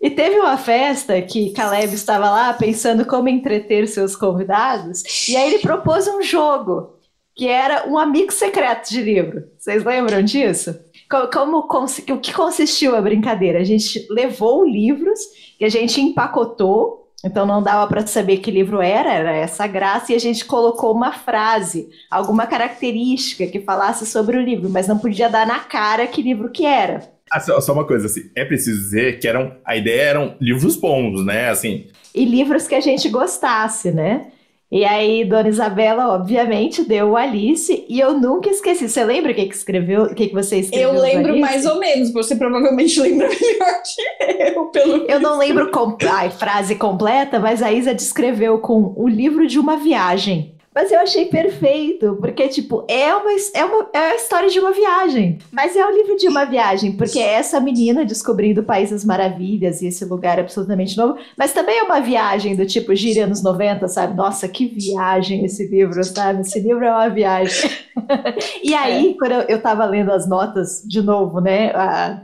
E 0.00 0.10
teve 0.10 0.38
uma 0.38 0.56
festa 0.58 1.20
que 1.22 1.50
Caleb 1.52 1.94
estava 1.94 2.28
lá 2.30 2.52
pensando 2.52 3.06
como 3.06 3.28
entreter 3.28 3.88
seus 3.88 4.14
convidados, 4.14 5.02
e 5.28 5.36
aí 5.36 5.48
ele 5.54 5.58
propôs 5.62 6.06
um 6.08 6.20
jogo 6.22 6.94
que 7.34 7.48
era 7.48 7.88
um 7.88 7.98
amigo 7.98 8.30
secreto 8.32 8.88
de 8.90 9.02
livro. 9.02 9.44
Vocês 9.58 9.82
lembram 9.82 10.22
disso? 10.22 10.78
Co- 11.10 11.28
Como, 11.32 11.62
cons- 11.66 11.98
o 12.10 12.18
que 12.18 12.32
consistiu 12.32 12.94
a 12.94 13.00
brincadeira? 13.00 13.58
A 13.60 13.64
gente 13.64 14.06
levou 14.10 14.64
livros 14.64 15.18
que 15.58 15.64
a 15.64 15.68
gente 15.68 16.00
empacotou, 16.00 17.03
então 17.24 17.46
não 17.46 17.62
dava 17.62 17.86
para 17.86 18.06
saber 18.06 18.36
que 18.36 18.50
livro 18.50 18.82
era, 18.82 19.12
era 19.12 19.32
essa 19.32 19.66
graça, 19.66 20.12
e 20.12 20.14
a 20.14 20.20
gente 20.20 20.44
colocou 20.44 20.92
uma 20.94 21.12
frase, 21.12 21.88
alguma 22.10 22.46
característica 22.46 23.46
que 23.46 23.60
falasse 23.60 24.04
sobre 24.04 24.36
o 24.36 24.42
livro, 24.42 24.68
mas 24.68 24.86
não 24.86 24.98
podia 24.98 25.30
dar 25.30 25.46
na 25.46 25.60
cara 25.60 26.06
que 26.06 26.20
livro 26.20 26.50
que 26.50 26.66
era. 26.66 27.02
Ah, 27.32 27.40
só, 27.40 27.58
só 27.60 27.72
uma 27.72 27.86
coisa, 27.86 28.06
assim, 28.06 28.30
é 28.36 28.44
preciso 28.44 28.78
dizer 28.78 29.18
que 29.18 29.26
eram, 29.26 29.56
a 29.64 29.74
ideia 29.74 30.02
eram 30.02 30.36
livros 30.38 30.76
bons, 30.76 31.24
né? 31.24 31.48
Assim, 31.48 31.86
E 32.14 32.24
livros 32.24 32.68
que 32.68 32.74
a 32.74 32.80
gente 32.80 33.08
gostasse, 33.08 33.90
né? 33.90 34.26
E 34.74 34.84
aí, 34.84 35.24
Dona 35.24 35.48
Isabela, 35.48 36.08
obviamente, 36.08 36.82
deu 36.82 37.10
o 37.10 37.16
Alice, 37.16 37.84
e 37.88 38.00
eu 38.00 38.18
nunca 38.18 38.50
esqueci. 38.50 38.88
Você 38.88 39.04
lembra 39.04 39.30
o 39.30 39.34
que, 39.36 39.46
que 39.46 39.54
escreveu, 39.54 40.02
o 40.02 40.14
que, 40.16 40.26
que 40.26 40.34
você 40.34 40.58
escreveu? 40.58 40.94
Eu 40.94 41.00
lembro 41.00 41.38
mais 41.38 41.64
ou 41.64 41.78
menos, 41.78 42.12
você 42.12 42.34
provavelmente 42.34 42.98
lembra 43.00 43.28
melhor 43.28 43.82
que 43.84 44.58
eu, 44.58 44.64
pelo 44.66 45.06
Eu 45.08 45.20
não 45.20 45.38
lembro 45.38 45.70
com- 45.70 45.96
a 46.08 46.28
frase 46.28 46.74
completa, 46.74 47.38
mas 47.38 47.62
a 47.62 47.70
Isa 47.70 47.94
descreveu 47.94 48.58
com 48.58 48.92
o 48.96 49.06
livro 49.06 49.46
de 49.46 49.60
uma 49.60 49.76
viagem. 49.76 50.53
Mas 50.74 50.90
eu 50.90 50.98
achei 50.98 51.26
perfeito, 51.26 52.16
porque, 52.20 52.48
tipo, 52.48 52.84
é 52.88 53.14
uma, 53.14 53.30
é, 53.54 53.64
uma, 53.64 53.88
é 53.92 53.98
a 53.98 54.14
história 54.16 54.48
de 54.48 54.58
uma 54.58 54.72
viagem. 54.72 55.38
Mas 55.52 55.76
é 55.76 55.86
o 55.86 55.90
livro 55.90 56.16
de 56.16 56.26
uma 56.26 56.44
viagem, 56.44 56.92
porque 56.92 57.20
é 57.20 57.34
essa 57.34 57.60
menina 57.60 58.04
descobrindo 58.04 58.60
o 58.60 58.64
País 58.64 58.90
das 58.90 59.04
Maravilhas 59.04 59.80
e 59.80 59.86
esse 59.86 60.04
lugar 60.04 60.40
absolutamente 60.40 60.96
novo. 60.96 61.16
Mas 61.38 61.52
também 61.52 61.78
é 61.78 61.84
uma 61.84 62.00
viagem 62.00 62.56
do 62.56 62.66
tipo 62.66 62.92
gira 62.94 63.24
anos 63.24 63.40
90, 63.40 63.86
sabe? 63.86 64.16
Nossa, 64.16 64.48
que 64.48 64.66
viagem 64.66 65.44
esse 65.44 65.64
livro, 65.68 66.02
sabe? 66.02 66.40
Esse 66.40 66.58
livro 66.58 66.84
é 66.84 66.90
uma 66.90 67.08
viagem. 67.08 67.70
e 68.64 68.74
aí, 68.74 69.16
quando 69.16 69.32
eu, 69.32 69.40
eu 69.42 69.62
tava 69.62 69.84
lendo 69.84 70.10
as 70.10 70.28
notas 70.28 70.82
de 70.84 71.00
novo, 71.00 71.40
né? 71.40 71.70
A, 71.70 72.20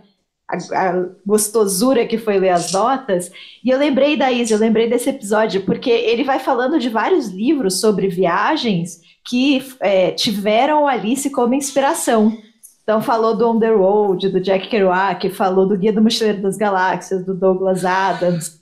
a, 0.50 0.90
a 0.90 1.06
gostosura 1.24 2.06
que 2.06 2.18
foi 2.18 2.38
ler 2.38 2.50
as 2.50 2.72
notas. 2.72 3.30
E 3.64 3.70
eu 3.70 3.78
lembrei 3.78 4.16
da 4.16 4.30
Isa, 4.30 4.54
eu 4.54 4.58
lembrei 4.58 4.88
desse 4.88 5.10
episódio, 5.10 5.62
porque 5.62 5.90
ele 5.90 6.24
vai 6.24 6.38
falando 6.38 6.78
de 6.78 6.88
vários 6.88 7.28
livros 7.28 7.80
sobre 7.80 8.08
viagens 8.08 9.00
que 9.28 9.62
é, 9.80 10.10
tiveram 10.10 10.86
Alice 10.86 11.28
como 11.30 11.54
inspiração. 11.54 12.36
Então 12.82 13.00
falou 13.00 13.36
do 13.36 13.52
Road, 13.76 14.28
do 14.28 14.40
Jack 14.40 14.68
Kerouac, 14.68 15.30
falou 15.30 15.66
do 15.66 15.76
Guia 15.76 15.92
do 15.92 16.02
Mochileiro 16.02 16.42
das 16.42 16.56
Galáxias, 16.56 17.24
do 17.24 17.34
Douglas 17.34 17.84
Adams. 17.84 18.60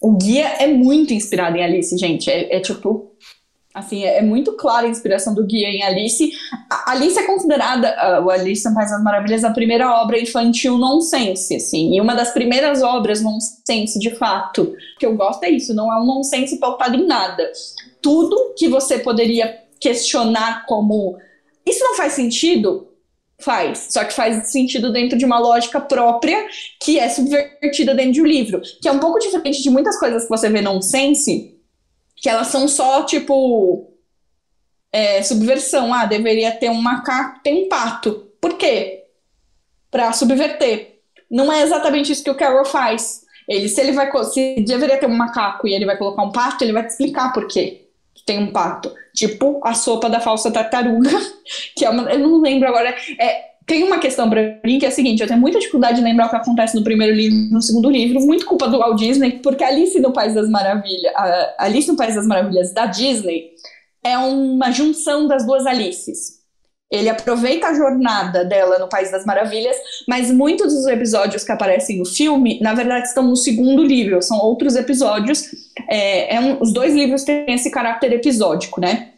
O 0.00 0.12
guia 0.16 0.46
é 0.60 0.68
muito 0.68 1.12
inspirado 1.12 1.56
em 1.56 1.64
Alice, 1.64 1.96
gente. 1.96 2.30
É, 2.30 2.56
é 2.56 2.60
tipo. 2.60 3.05
Assim, 3.76 4.04
é, 4.04 4.20
é 4.20 4.22
muito 4.22 4.54
clara 4.54 4.86
a 4.86 4.88
inspiração 4.90 5.34
do 5.34 5.44
guia 5.44 5.68
em 5.68 5.82
Alice. 5.82 6.32
A 6.70 6.92
Alice 6.92 7.18
é 7.18 7.24
considerada, 7.24 7.94
ah, 7.98 8.24
o 8.24 8.30
Alice 8.30 8.64
País 8.72 8.90
das 8.90 9.02
Maravilhas, 9.02 9.44
a 9.44 9.50
primeira 9.50 10.00
obra 10.00 10.18
infantil 10.18 10.78
nonsense, 10.78 11.54
assim. 11.54 11.94
E 11.94 12.00
uma 12.00 12.14
das 12.14 12.32
primeiras 12.32 12.82
obras 12.82 13.20
nonsense, 13.20 13.98
de 13.98 14.14
fato. 14.14 14.62
O 14.62 14.98
que 14.98 15.04
eu 15.04 15.14
gosto 15.14 15.44
é 15.44 15.50
isso, 15.50 15.74
não 15.74 15.92
é 15.92 16.00
um 16.00 16.06
nonsense 16.06 16.56
pautado 16.58 16.96
em 16.96 17.06
nada. 17.06 17.52
Tudo 18.00 18.54
que 18.56 18.66
você 18.66 18.98
poderia 18.98 19.54
questionar 19.78 20.64
como. 20.64 21.18
Isso 21.66 21.84
não 21.84 21.96
faz 21.96 22.14
sentido? 22.14 22.88
Faz. 23.38 23.88
Só 23.90 24.04
que 24.04 24.14
faz 24.14 24.50
sentido 24.50 24.90
dentro 24.90 25.18
de 25.18 25.26
uma 25.26 25.38
lógica 25.38 25.82
própria 25.82 26.46
que 26.82 26.98
é 26.98 27.10
subvertida 27.10 27.94
dentro 27.94 28.12
de 28.12 28.22
um 28.22 28.26
livro. 28.26 28.62
Que 28.80 28.88
é 28.88 28.92
um 28.92 29.00
pouco 29.00 29.18
diferente 29.18 29.62
de 29.62 29.68
muitas 29.68 29.98
coisas 29.98 30.22
que 30.22 30.30
você 30.30 30.48
vê 30.48 30.62
nonsense, 30.62 31.55
que 32.16 32.28
elas 32.28 32.48
são 32.48 32.66
só, 32.66 33.04
tipo, 33.04 33.92
é, 34.90 35.22
subversão. 35.22 35.92
Ah, 35.92 36.06
deveria 36.06 36.52
ter 36.52 36.70
um 36.70 36.80
macaco, 36.80 37.40
tem 37.42 37.64
um 37.64 37.68
pato. 37.68 38.26
Por 38.40 38.54
quê? 38.54 39.04
Pra 39.90 40.12
subverter. 40.12 41.00
Não 41.30 41.52
é 41.52 41.62
exatamente 41.62 42.12
isso 42.12 42.24
que 42.24 42.30
o 42.30 42.34
Carroll 42.36 42.64
faz. 42.64 43.24
Ele, 43.48 43.68
se 43.68 43.80
ele 43.80 43.92
vai, 43.92 44.10
se 44.24 44.56
deveria 44.60 44.98
ter 44.98 45.06
um 45.06 45.16
macaco 45.16 45.68
e 45.68 45.74
ele 45.74 45.86
vai 45.86 45.96
colocar 45.96 46.22
um 46.22 46.32
pato, 46.32 46.64
ele 46.64 46.72
vai 46.72 46.84
te 46.84 46.90
explicar 46.90 47.32
por 47.32 47.46
quê 47.46 47.86
que 48.14 48.24
tem 48.24 48.38
um 48.38 48.50
pato. 48.50 48.92
Tipo 49.14 49.60
a 49.62 49.74
sopa 49.74 50.08
da 50.08 50.20
falsa 50.20 50.50
tartaruga, 50.50 51.10
que 51.76 51.84
é 51.84 51.90
uma, 51.90 52.10
eu 52.10 52.18
não 52.18 52.40
lembro 52.40 52.68
agora. 52.68 52.94
É, 53.20 53.55
tem 53.66 53.82
uma 53.82 53.98
questão 53.98 54.30
pra 54.30 54.40
mim 54.64 54.78
que 54.78 54.84
é 54.86 54.88
a 54.88 54.92
seguinte: 54.92 55.20
eu 55.22 55.26
tenho 55.28 55.40
muita 55.40 55.58
dificuldade 55.58 55.96
de 55.98 56.02
lembrar 56.04 56.26
o 56.26 56.30
que 56.30 56.36
acontece 56.36 56.76
no 56.76 56.84
primeiro 56.84 57.14
livro 57.14 57.36
e 57.36 57.50
no 57.50 57.60
segundo 57.60 57.90
livro, 57.90 58.20
muito 58.20 58.46
culpa 58.46 58.68
do 58.68 58.78
Walt 58.78 58.98
Disney, 58.98 59.40
porque 59.42 59.64
Alice 59.64 59.98
no 60.00 60.12
País 60.12 60.34
das 60.34 60.48
Maravilhas, 60.48 61.12
Alice 61.58 61.88
no 61.88 61.96
País 61.96 62.14
das 62.14 62.26
Maravilhas 62.26 62.72
da 62.72 62.86
Disney 62.86 63.50
é 64.04 64.16
uma 64.18 64.70
junção 64.70 65.26
das 65.26 65.44
duas 65.44 65.66
Alices. 65.66 66.36
Ele 66.88 67.08
aproveita 67.08 67.66
a 67.66 67.74
jornada 67.74 68.44
dela 68.44 68.78
no 68.78 68.88
País 68.88 69.10
das 69.10 69.26
Maravilhas, 69.26 69.76
mas 70.06 70.30
muitos 70.30 70.72
dos 70.72 70.86
episódios 70.86 71.42
que 71.42 71.50
aparecem 71.50 71.98
no 71.98 72.04
filme, 72.04 72.60
na 72.62 72.74
verdade, 72.74 73.08
estão 73.08 73.24
no 73.24 73.34
segundo 73.34 73.82
livro, 73.82 74.22
são 74.22 74.38
outros 74.38 74.76
episódios. 74.76 75.42
É, 75.88 76.36
é 76.36 76.40
um- 76.40 76.62
os 76.62 76.72
dois 76.72 76.94
livros 76.94 77.24
têm 77.24 77.44
esse 77.48 77.72
caráter 77.72 78.12
episódico, 78.12 78.80
né? 78.80 79.14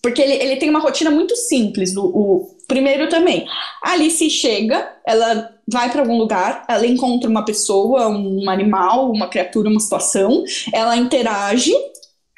Porque 0.00 0.22
ele, 0.22 0.34
ele 0.34 0.56
tem 0.56 0.70
uma 0.70 0.78
rotina 0.78 1.10
muito 1.10 1.34
simples. 1.34 1.96
O, 1.96 2.04
o 2.06 2.53
primeiro 2.66 3.08
também. 3.08 3.46
Alice 3.82 4.28
chega, 4.30 4.92
ela 5.06 5.50
vai 5.66 5.90
para 5.90 6.02
algum 6.02 6.18
lugar, 6.18 6.64
ela 6.68 6.86
encontra 6.86 7.28
uma 7.28 7.44
pessoa, 7.44 8.08
um 8.08 8.48
animal, 8.48 9.10
uma 9.10 9.28
criatura, 9.28 9.68
uma 9.70 9.80
situação, 9.80 10.44
ela 10.72 10.96
interage 10.96 11.72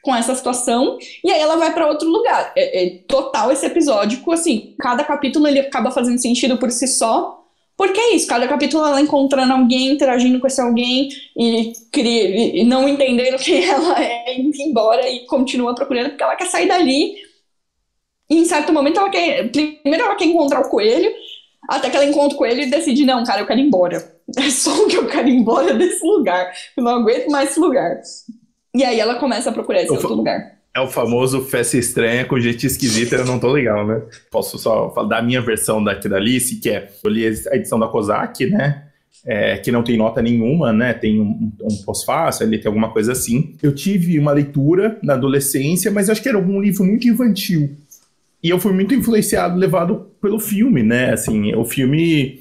com 0.03 0.15
essa 0.15 0.37
situação 0.37 0.97
e 1.25 1.31
aí 1.33 1.41
ela 1.41 1.57
vai 1.57 1.73
para 1.75 1.89
outro 1.89 2.09
lugar. 2.09 2.53
É, 2.57 2.85
é, 2.85 2.91
total 3.09 3.51
esse 3.51 3.67
episódio, 3.67 4.23
assim, 4.33 4.75
cada 4.79 5.03
capítulo 5.03 5.49
ele 5.49 5.59
acaba 5.59 5.91
fazendo 5.91 6.19
sentido 6.19 6.57
por 6.57 6.71
si 6.71 6.87
só. 6.87 7.43
Porque 7.77 8.01
é 8.01 8.15
isso, 8.15 8.27
cada 8.27 8.49
capítulo 8.49 8.87
ela 8.87 9.03
encontrando 9.03 9.53
alguém, 9.53 9.89
interagindo 9.89 10.41
com 10.41 10.47
esse 10.47 10.59
alguém 10.63 11.11
e, 11.37 11.73
e 11.95 12.65
não 12.65 12.89
entendendo 12.89 13.37
quem 13.43 13.69
ela 13.69 14.03
é, 14.03 14.41
indo 14.41 14.57
embora 14.63 15.07
e 15.07 15.27
continua 15.27 15.75
procurando 15.75 16.11
porque 16.11 16.23
ela 16.23 16.37
quer 16.37 16.47
sair 16.47 16.69
dali. 16.69 17.26
E 18.29 18.39
em 18.39 18.45
certo 18.45 18.73
momento 18.73 18.99
ela 18.99 19.11
quer. 19.11 19.51
Primeiro 19.51 20.05
ela 20.05 20.17
quer 20.17 20.25
encontrar 20.25 20.61
o 20.61 20.69
coelho, 20.69 21.11
até 21.69 21.91
que 21.91 21.97
ela 21.97 22.07
encontra 22.07 22.35
o 22.35 22.39
coelho 22.39 22.63
e 22.63 22.71
decide: 22.71 23.05
não, 23.05 23.25
cara, 23.25 23.41
eu 23.41 23.47
quero 23.47 23.61
ir 23.61 23.67
embora. 23.67 24.17
É 24.37 24.51
só 24.51 24.89
que 24.89 24.97
eu 24.97 25.07
quero 25.07 25.29
ir 25.29 25.37
embora 25.37 25.73
desse 25.73 26.05
lugar. 26.05 26.53
Eu 26.77 26.83
não 26.83 26.97
aguento 26.97 27.31
mais 27.31 27.51
esse 27.51 27.61
lugar. 27.61 28.01
E 28.75 28.83
aí 28.83 28.99
ela 28.99 29.21
começa 29.21 29.51
a 29.51 29.53
procurar 29.53 29.83
esse 29.83 29.93
outro 29.93 30.15
lugar. 30.15 30.57
É 30.75 30.81
o 30.81 30.89
famoso 30.89 31.41
festa 31.41 31.79
estranha 31.79 32.27
com 32.27 32.39
gente 32.39 32.67
esquisita, 32.67 33.17
eu 33.17 33.25
não 33.25 33.39
tô 33.39 33.51
legal, 33.51 33.87
né? 33.87 34.03
Posso 34.31 34.59
só 34.59 34.93
falar 34.93 35.09
da 35.09 35.23
minha 35.23 35.41
versão 35.41 35.83
daqui 35.83 36.07
da 36.07 36.17
Alice, 36.17 36.57
que 36.57 36.69
é, 36.69 36.91
eu 37.03 37.11
li 37.11 37.25
a 37.25 37.57
edição 37.57 37.79
da 37.79 37.89
Kozak, 37.89 38.45
né? 38.47 38.83
É, 39.25 39.57
que 39.57 39.73
não 39.73 39.83
tem 39.83 39.97
nota 39.97 40.21
nenhuma, 40.21 40.75
né? 40.75 40.93
Tem 40.93 41.19
um, 41.19 41.51
um 41.63 41.83
pós-fácil, 41.83 42.47
ali 42.47 42.59
tem 42.59 42.69
alguma 42.69 42.93
coisa 42.93 43.13
assim. 43.13 43.57
Eu 43.63 43.75
tive 43.75 44.19
uma 44.19 44.33
leitura 44.33 44.99
na 45.03 45.15
adolescência, 45.15 45.91
mas 45.91 46.11
acho 46.11 46.21
que 46.21 46.29
era 46.29 46.37
algum 46.37 46.61
livro 46.61 46.85
muito 46.85 47.09
infantil. 47.09 47.75
E 48.43 48.51
eu 48.51 48.59
fui 48.59 48.73
muito 48.73 48.95
influenciado, 48.95 49.59
levado 49.59 50.11
pelo 50.21 50.39
filme, 50.39 50.83
né? 50.83 51.13
Assim, 51.13 51.55
o 51.55 51.65
filme 51.65 52.41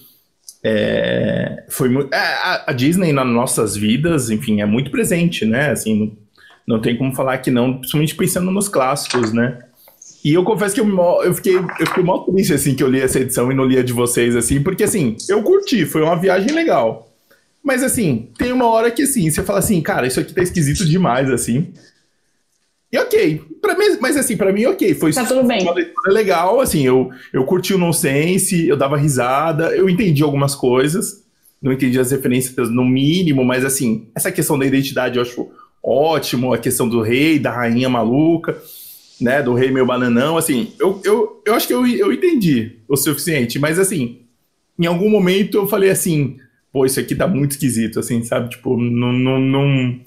é, 0.64 1.64
foi 1.70 1.90
é, 2.12 2.18
a, 2.18 2.72
a, 2.72 2.74
Disney 2.74 3.14
nas 3.14 3.28
nossas 3.28 3.76
vidas, 3.76 4.30
enfim, 4.30 4.62
é 4.62 4.66
muito 4.66 4.92
presente, 4.92 5.46
né? 5.46 5.72
Assim, 5.72 6.18
não 6.68 6.82
tem 6.82 6.98
como 6.98 7.14
falar 7.14 7.38
que 7.38 7.52
não, 7.52 7.78
principalmente 7.78 8.16
pensando 8.16 8.52
nos 8.52 8.68
clássicos, 8.68 9.32
né? 9.32 9.60
E 10.24 10.34
eu 10.34 10.44
confesso 10.44 10.74
que 10.74 10.82
eu, 10.82 11.22
eu 11.24 11.34
fiquei 11.36 11.56
eu 11.56 11.86
fiquei 11.86 12.04
triste, 12.34 12.54
assim, 12.54 12.76
que 12.76 12.82
eu 12.82 12.88
li 12.88 13.00
essa 13.00 13.20
edição 13.20 13.52
e 13.52 13.56
não 13.56 13.64
li 13.64 13.78
a 13.78 13.84
de 13.84 13.94
vocês, 13.94 14.36
assim, 14.36 14.60
porque, 14.62 14.84
assim, 14.84 15.16
eu 15.30 15.44
curti, 15.44 15.86
foi 15.86 16.02
uma 16.02 16.16
viagem 16.16 16.52
legal. 16.52 17.14
Mas, 17.64 17.84
assim, 17.84 18.30
tem 18.36 18.52
uma 18.52 18.66
hora 18.66 18.90
que, 18.90 19.04
assim, 19.04 19.30
você 19.30 19.44
fala 19.44 19.60
assim, 19.60 19.80
cara, 19.82 20.08
isso 20.08 20.20
aqui 20.20 20.34
tá 20.34 20.42
esquisito 20.42 20.84
demais, 20.84 21.30
assim. 21.30 21.74
E 22.92 22.98
ok, 22.98 23.42
pra 23.66 23.78
mim, 23.78 23.98
mas 24.00 24.16
assim, 24.16 24.38
pra 24.38 24.54
mim, 24.54 24.66
ok, 24.66 24.94
foi 24.94 25.12
tá 25.12 25.26
tudo 25.26 25.44
bem. 25.44 25.62
uma 25.64 25.74
leitura 25.74 26.12
legal, 26.12 26.62
assim, 26.62 26.86
eu, 26.86 27.10
eu 27.34 27.44
curti 27.46 27.74
o 27.74 27.78
nonsense, 27.78 28.68
eu 28.68 28.78
dava 28.78 28.98
risada, 28.98 29.76
eu 29.76 29.90
entendi 29.90 30.22
algumas 30.22 30.54
coisas, 30.54 31.24
não 31.62 31.74
entendi 31.74 32.00
as 32.00 32.12
referências 32.12 32.70
no 32.70 32.86
mínimo, 32.86 33.44
mas 33.44 33.66
assim, 33.66 34.08
essa 34.16 34.32
questão 34.32 34.58
da 34.58 34.66
identidade 34.66 35.18
eu 35.18 35.22
acho 35.22 35.50
ótimo, 35.84 36.54
a 36.54 36.58
questão 36.58 36.88
do 36.88 37.02
rei, 37.02 37.40
da 37.40 37.52
rainha 37.52 37.90
maluca, 37.90 38.58
né, 39.20 39.42
do 39.42 39.54
rei 39.54 39.72
meio 39.72 39.86
bananão, 39.86 40.38
assim, 40.38 40.74
eu, 40.80 41.02
eu, 41.04 41.42
eu 41.46 41.54
acho 41.54 41.68
que 41.68 41.74
eu, 41.74 41.86
eu 41.88 42.12
entendi 42.12 42.80
o 42.88 42.96
suficiente, 42.96 43.58
mas 43.58 43.80
assim, 43.80 44.22
em 44.78 44.86
algum 44.86 45.10
momento 45.10 45.58
eu 45.58 45.68
falei 45.68 45.90
assim, 45.90 46.38
pô, 46.72 46.86
isso 46.86 47.00
aqui 47.00 47.16
tá 47.16 47.28
muito 47.28 47.52
esquisito, 47.52 48.00
assim, 48.00 48.22
sabe, 48.24 48.50
tipo, 48.50 48.78
não, 48.78 49.14
não, 49.14 49.40
não, 49.40 50.00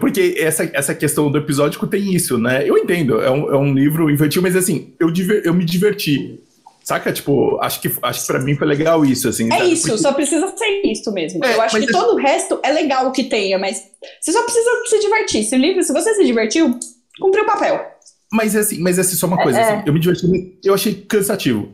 porque 0.00 0.34
essa, 0.38 0.68
essa 0.72 0.94
questão 0.94 1.30
do 1.30 1.38
episódico 1.38 1.86
tem 1.86 2.14
isso, 2.14 2.38
né, 2.38 2.68
eu 2.68 2.76
entendo, 2.76 3.20
é 3.20 3.30
um, 3.30 3.52
é 3.52 3.56
um 3.56 3.72
livro 3.72 4.10
infantil, 4.10 4.42
mas 4.42 4.56
assim, 4.56 4.94
eu, 4.98 5.10
diver, 5.10 5.42
eu 5.44 5.54
me 5.54 5.64
diverti, 5.64 6.40
Saca? 6.84 7.10
Tipo, 7.10 7.58
acho 7.62 7.80
que, 7.80 7.90
acho 8.02 8.20
que 8.20 8.26
pra 8.26 8.38
mim 8.38 8.54
foi 8.54 8.66
legal 8.66 9.06
isso, 9.06 9.26
assim. 9.26 9.46
É 9.50 9.56
sabe? 9.56 9.72
isso, 9.72 9.88
Porque... 9.88 10.02
só 10.02 10.12
precisa 10.12 10.54
ser 10.54 10.82
isso 10.84 11.10
mesmo. 11.12 11.42
É, 11.42 11.54
eu 11.54 11.62
acho 11.62 11.80
que 11.80 11.86
todo 11.90 12.14
o 12.14 12.18
resto 12.18 12.60
é 12.62 12.70
legal 12.70 13.10
que 13.10 13.24
tenha, 13.24 13.58
mas 13.58 13.84
você 14.20 14.32
só 14.32 14.42
precisa 14.42 14.70
se 14.84 15.00
divertir. 15.00 15.44
Se 15.44 15.56
o 15.56 15.58
livro, 15.58 15.82
se 15.82 15.94
você 15.94 16.14
se 16.14 16.22
divertiu, 16.22 16.78
cumpriu 17.18 17.44
o 17.44 17.46
papel. 17.46 17.82
Mas 18.30 18.54
assim, 18.54 18.80
mas 18.80 18.98
assim, 18.98 19.16
só 19.16 19.26
uma 19.26 19.42
coisa, 19.42 19.58
é. 19.58 19.62
assim, 19.62 19.82
eu 19.86 19.94
me 19.94 19.98
diverti, 19.98 20.58
eu 20.62 20.74
achei 20.74 20.92
cansativo. 20.92 21.72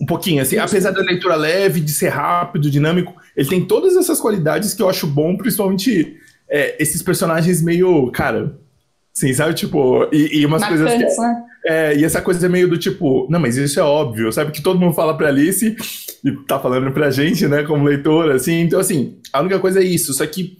Um 0.00 0.06
pouquinho, 0.06 0.40
assim, 0.40 0.56
apesar 0.56 0.92
da 0.92 1.02
leitura 1.02 1.36
leve, 1.36 1.80
de 1.80 1.92
ser 1.92 2.08
rápido, 2.08 2.70
dinâmico, 2.70 3.14
ele 3.36 3.48
tem 3.50 3.66
todas 3.66 3.96
essas 3.96 4.18
qualidades 4.18 4.72
que 4.72 4.80
eu 4.80 4.88
acho 4.88 5.06
bom, 5.06 5.36
principalmente 5.36 6.16
é, 6.50 6.76
esses 6.80 7.02
personagens 7.02 7.62
meio, 7.62 8.10
cara, 8.10 8.58
Sim, 9.18 9.32
sabe? 9.34 9.52
Tipo, 9.52 10.08
e, 10.12 10.38
e 10.38 10.46
umas 10.46 10.60
Marcantes, 10.60 10.94
coisas. 10.94 11.16
Que, 11.16 11.20
né? 11.20 11.44
é, 11.64 11.96
e 11.96 12.04
essa 12.04 12.22
coisa 12.22 12.48
meio 12.48 12.68
do 12.68 12.78
tipo, 12.78 13.26
não, 13.28 13.40
mas 13.40 13.56
isso 13.56 13.80
é 13.80 13.82
óbvio, 13.82 14.32
sabe? 14.32 14.52
Que 14.52 14.62
todo 14.62 14.78
mundo 14.78 14.94
fala 14.94 15.16
pra 15.16 15.26
Alice 15.26 15.76
e 16.24 16.32
tá 16.46 16.60
falando 16.60 16.92
pra 16.92 17.10
gente, 17.10 17.48
né, 17.48 17.64
como 17.64 17.84
leitora, 17.84 18.36
assim. 18.36 18.60
Então, 18.60 18.78
assim, 18.78 19.18
a 19.32 19.40
única 19.40 19.58
coisa 19.58 19.80
é 19.80 19.84
isso. 19.84 20.14
Só 20.14 20.24
que 20.24 20.56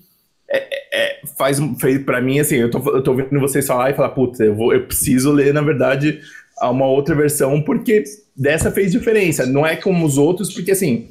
é, 0.50 0.66
é, 0.92 1.20
faz, 1.38 1.60
fez 1.80 2.02
pra 2.02 2.20
mim, 2.20 2.40
assim, 2.40 2.56
eu 2.56 2.68
tô, 2.68 2.78
eu 2.96 3.00
tô 3.00 3.12
ouvindo 3.12 3.38
vocês 3.38 3.64
falar 3.64 3.90
e 3.90 3.94
falar, 3.94 4.08
putz, 4.08 4.40
eu, 4.40 4.56
vou, 4.56 4.74
eu 4.74 4.84
preciso 4.86 5.30
ler, 5.30 5.54
na 5.54 5.62
verdade, 5.62 6.20
uma 6.60 6.86
outra 6.86 7.14
versão, 7.14 7.62
porque 7.62 8.02
dessa 8.36 8.72
fez 8.72 8.90
diferença. 8.90 9.46
Não 9.46 9.64
é 9.64 9.76
como 9.76 10.04
os 10.04 10.18
outros, 10.18 10.52
porque, 10.52 10.72
assim, 10.72 11.10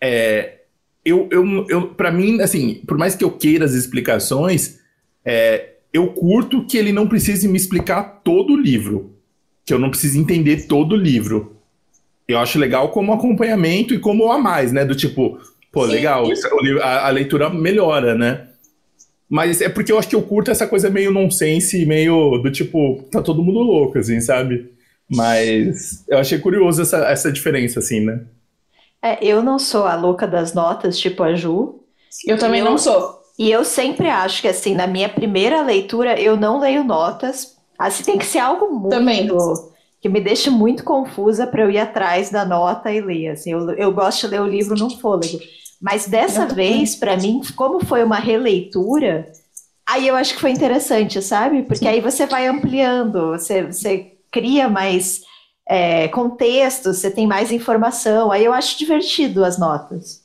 é, 0.00 0.59
eu, 1.04 1.28
eu, 1.30 1.66
eu, 1.68 1.88
pra 1.88 2.10
mim, 2.10 2.40
assim, 2.40 2.82
por 2.86 2.98
mais 2.98 3.14
que 3.14 3.24
eu 3.24 3.30
queira 3.30 3.64
as 3.64 3.72
explicações, 3.72 4.78
é, 5.24 5.70
eu 5.92 6.08
curto 6.08 6.64
que 6.66 6.76
ele 6.76 6.92
não 6.92 7.08
precise 7.08 7.48
me 7.48 7.56
explicar 7.56 8.20
todo 8.22 8.52
o 8.52 8.60
livro. 8.60 9.16
Que 9.64 9.72
eu 9.72 9.78
não 9.78 9.90
precise 9.90 10.18
entender 10.18 10.66
todo 10.66 10.92
o 10.92 10.96
livro. 10.96 11.56
Eu 12.28 12.38
acho 12.38 12.58
legal 12.58 12.90
como 12.90 13.12
acompanhamento 13.12 13.94
e 13.94 13.98
como 13.98 14.30
a 14.30 14.38
mais, 14.38 14.72
né? 14.72 14.84
Do 14.84 14.94
tipo, 14.94 15.38
pô, 15.72 15.86
Sim. 15.86 15.92
legal, 15.92 16.26
a, 16.82 17.06
a, 17.08 17.10
leitura 17.10 17.50
melhora, 17.50 18.14
né? 18.14 18.46
Mas 19.28 19.60
é 19.60 19.68
porque 19.68 19.92
eu 19.92 19.98
acho 19.98 20.08
que 20.08 20.16
eu 20.16 20.22
curto 20.22 20.50
essa 20.50 20.66
coisa 20.66 20.90
meio 20.90 21.12
nonsense, 21.12 21.86
meio 21.86 22.38
do 22.38 22.50
tipo, 22.50 23.04
tá 23.10 23.22
todo 23.22 23.42
mundo 23.42 23.60
louco, 23.60 23.98
assim, 23.98 24.20
sabe? 24.20 24.70
Mas 25.08 26.04
eu 26.08 26.18
achei 26.18 26.38
curioso 26.38 26.82
essa, 26.82 26.98
essa 27.08 27.32
diferença, 27.32 27.80
assim, 27.80 28.00
né? 28.00 28.20
É, 29.02 29.24
eu 29.24 29.42
não 29.42 29.58
sou 29.58 29.86
a 29.86 29.94
louca 29.94 30.26
das 30.26 30.52
notas, 30.52 30.98
tipo 30.98 31.22
a 31.22 31.34
Ju. 31.34 31.80
Eu 32.26 32.38
também 32.38 32.60
eu, 32.60 32.66
não 32.66 32.76
sou. 32.76 33.20
E 33.38 33.50
eu 33.50 33.64
sempre 33.64 34.08
acho 34.08 34.42
que, 34.42 34.48
assim, 34.48 34.74
na 34.74 34.86
minha 34.86 35.08
primeira 35.08 35.62
leitura, 35.62 36.20
eu 36.20 36.36
não 36.36 36.60
leio 36.60 36.84
notas. 36.84 37.56
Assim, 37.78 38.04
tem 38.04 38.18
que 38.18 38.26
ser 38.26 38.40
algo 38.40 38.70
muito. 38.70 38.90
Também. 38.90 39.28
Que 40.00 40.08
me 40.08 40.20
deixa 40.20 40.50
muito 40.50 40.84
confusa 40.84 41.46
para 41.46 41.62
eu 41.62 41.70
ir 41.70 41.78
atrás 41.78 42.30
da 42.30 42.44
nota 42.44 42.92
e 42.92 43.00
ler. 43.00 43.28
Assim, 43.28 43.52
eu, 43.52 43.70
eu 43.70 43.92
gosto 43.92 44.26
de 44.26 44.34
ler 44.34 44.42
o 44.42 44.46
livro 44.46 44.76
no 44.76 44.90
fôlego. 44.90 45.38
Mas 45.80 46.06
dessa 46.06 46.44
vez, 46.46 46.94
para 46.94 47.16
mim, 47.16 47.40
como 47.56 47.84
foi 47.84 48.04
uma 48.04 48.18
releitura, 48.18 49.32
aí 49.88 50.06
eu 50.06 50.14
acho 50.14 50.34
que 50.34 50.40
foi 50.40 50.50
interessante, 50.50 51.22
sabe? 51.22 51.62
Porque 51.62 51.88
aí 51.88 52.02
você 52.02 52.26
vai 52.26 52.46
ampliando, 52.46 53.30
você, 53.30 53.62
você 53.62 54.12
cria 54.30 54.68
mais 54.68 55.22
é, 55.70 56.08
contexto, 56.08 56.92
você 56.92 57.08
tem 57.08 57.28
mais 57.28 57.52
informação. 57.52 58.32
Aí 58.32 58.44
eu 58.44 58.52
acho 58.52 58.76
divertido 58.76 59.44
as 59.44 59.56
notas. 59.56 60.20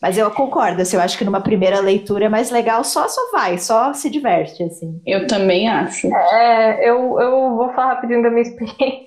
Mas 0.00 0.18
eu 0.18 0.30
concordo, 0.30 0.80
assim, 0.80 0.96
eu 0.96 1.02
acho 1.02 1.16
que 1.16 1.24
numa 1.24 1.40
primeira 1.40 1.80
leitura 1.80 2.26
é 2.26 2.28
mais 2.28 2.50
legal, 2.50 2.82
só 2.84 3.06
só 3.08 3.30
vai, 3.32 3.58
só 3.58 3.92
se 3.92 4.08
diverte, 4.08 4.62
assim. 4.62 5.00
Eu 5.06 5.26
também 5.26 5.68
acho. 5.68 6.06
É, 6.14 6.88
eu, 6.88 7.18
eu 7.20 7.54
vou 7.54 7.70
falar 7.72 7.94
rapidinho 7.94 8.22
da 8.22 8.30
minha 8.30 8.42
experiência, 8.48 9.06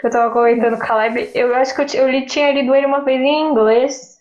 que 0.00 0.06
eu 0.06 0.10
tava 0.10 0.32
comentando 0.32 0.76
com 0.76 0.82
a 0.82 0.86
Caleb. 0.86 1.30
Eu 1.34 1.54
acho 1.56 1.74
que 1.74 1.96
eu, 1.96 2.02
eu 2.02 2.10
li, 2.10 2.26
tinha 2.26 2.50
lido 2.52 2.74
ele 2.74 2.86
uma 2.86 3.00
vez 3.00 3.20
em 3.20 3.50
inglês. 3.50 4.18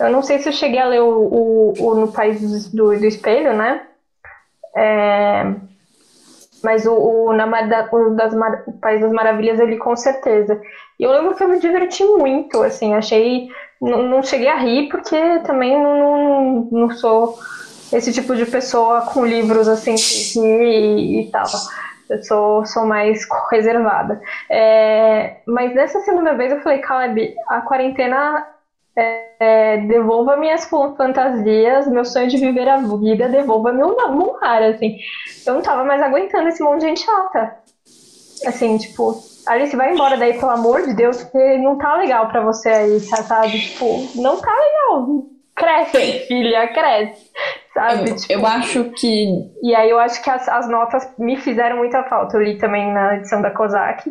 Eu 0.00 0.10
não 0.10 0.22
sei 0.22 0.38
se 0.38 0.48
eu 0.48 0.52
cheguei 0.52 0.80
a 0.80 0.86
ler 0.86 1.00
o, 1.00 1.08
o, 1.08 1.74
o 1.78 1.94
No 1.94 2.12
País 2.12 2.68
do, 2.68 2.96
do 2.98 3.06
Espelho, 3.06 3.54
né? 3.54 3.82
É, 4.76 5.54
mas 6.62 6.86
o, 6.86 6.92
o, 6.92 7.32
na, 7.32 7.46
o, 7.90 8.10
das, 8.10 8.32
o 8.66 8.72
País 8.80 9.00
das 9.00 9.12
Maravilhas 9.12 9.58
eu 9.58 9.66
li 9.66 9.78
com 9.78 9.96
certeza. 9.96 10.60
E 10.98 11.02
eu 11.02 11.12
lembro 11.12 11.34
que 11.34 11.42
eu 11.42 11.48
me 11.48 11.58
diverti 11.58 12.04
muito, 12.04 12.62
assim, 12.62 12.94
achei 12.94 13.48
não, 13.80 14.02
não 14.02 14.22
cheguei 14.22 14.48
a 14.48 14.56
rir 14.56 14.88
porque 14.88 15.38
também 15.40 15.80
não, 15.82 15.98
não, 15.98 16.68
não 16.70 16.90
sou 16.90 17.38
esse 17.92 18.12
tipo 18.12 18.36
de 18.36 18.46
pessoa 18.46 19.02
com 19.02 19.24
livros 19.24 19.66
assim 19.66 19.94
e, 20.36 21.22
e 21.22 21.30
tal. 21.30 21.46
Eu 22.08 22.22
sou, 22.22 22.66
sou 22.66 22.84
mais 22.84 23.26
reservada. 23.50 24.20
É, 24.50 25.36
mas 25.46 25.74
nessa 25.74 26.00
segunda 26.00 26.34
vez 26.34 26.52
eu 26.52 26.60
falei, 26.60 26.78
Caleb, 26.78 27.34
a 27.48 27.60
quarentena 27.62 28.46
é, 29.40 29.78
devolva 29.78 30.36
minhas 30.36 30.64
fantasias, 30.66 31.86
meu 31.88 32.04
sonho 32.04 32.28
de 32.28 32.36
viver 32.36 32.68
a 32.68 32.78
vida, 32.78 33.28
devolva 33.28 33.72
meu 33.72 33.96
monrar, 33.96 34.62
assim. 34.62 34.98
Eu 35.46 35.54
não 35.54 35.62
tava 35.62 35.84
mais 35.84 36.02
aguentando 36.02 36.48
esse 36.48 36.62
monte 36.62 36.80
de 36.80 36.88
gente 36.88 37.04
chata. 37.04 37.56
Assim, 38.46 38.76
tipo, 38.78 39.14
Alice, 39.46 39.74
vai 39.76 39.92
embora 39.92 40.16
daí, 40.16 40.34
pelo 40.38 40.52
amor 40.52 40.82
de 40.82 40.94
Deus, 40.94 41.22
porque 41.22 41.58
não 41.58 41.76
tá 41.76 41.96
legal 41.96 42.28
pra 42.28 42.40
você 42.42 42.68
aí, 42.68 43.00
sabe? 43.00 43.60
Tipo, 43.60 44.08
não 44.16 44.40
tá 44.40 44.52
legal. 44.54 45.24
Cresce, 45.54 45.96
Sim. 45.98 46.26
filha, 46.26 46.68
cresce. 46.68 47.30
Sabe? 47.74 48.10
Eu, 48.10 48.16
tipo, 48.16 48.32
eu 48.32 48.46
acho 48.46 48.84
que. 48.92 49.26
E 49.62 49.74
aí 49.74 49.90
eu 49.90 49.98
acho 49.98 50.22
que 50.22 50.30
as, 50.30 50.48
as 50.48 50.68
notas 50.68 51.08
me 51.18 51.36
fizeram 51.36 51.76
muita 51.76 52.02
falta. 52.04 52.36
Eu 52.36 52.42
li 52.42 52.58
também 52.58 52.92
na 52.92 53.16
edição 53.16 53.42
da 53.42 53.50
Kozak. 53.50 54.10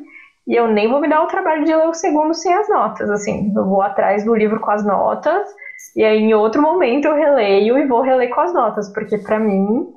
E 0.50 0.56
eu 0.56 0.68
nem 0.68 0.90
vou 0.90 1.00
me 1.00 1.08
dar 1.08 1.22
o 1.22 1.28
trabalho 1.28 1.64
de 1.64 1.76
ler 1.76 1.88
o 1.88 1.94
segundo 1.94 2.34
sem 2.34 2.52
as 2.52 2.68
notas. 2.68 3.08
Assim, 3.12 3.54
eu 3.56 3.66
vou 3.66 3.84
atrás 3.84 4.26
do 4.26 4.34
livro 4.34 4.60
com 4.60 4.72
as 4.72 4.84
notas. 4.84 5.48
E 5.96 6.04
aí, 6.04 6.18
em 6.18 6.34
outro 6.34 6.60
momento, 6.60 7.06
eu 7.06 7.14
releio 7.14 7.78
e 7.78 7.86
vou 7.86 8.02
reler 8.02 8.34
com 8.34 8.42
as 8.42 8.52
notas. 8.52 8.92
Porque, 8.92 9.20
para 9.20 9.40
mim, 9.40 9.94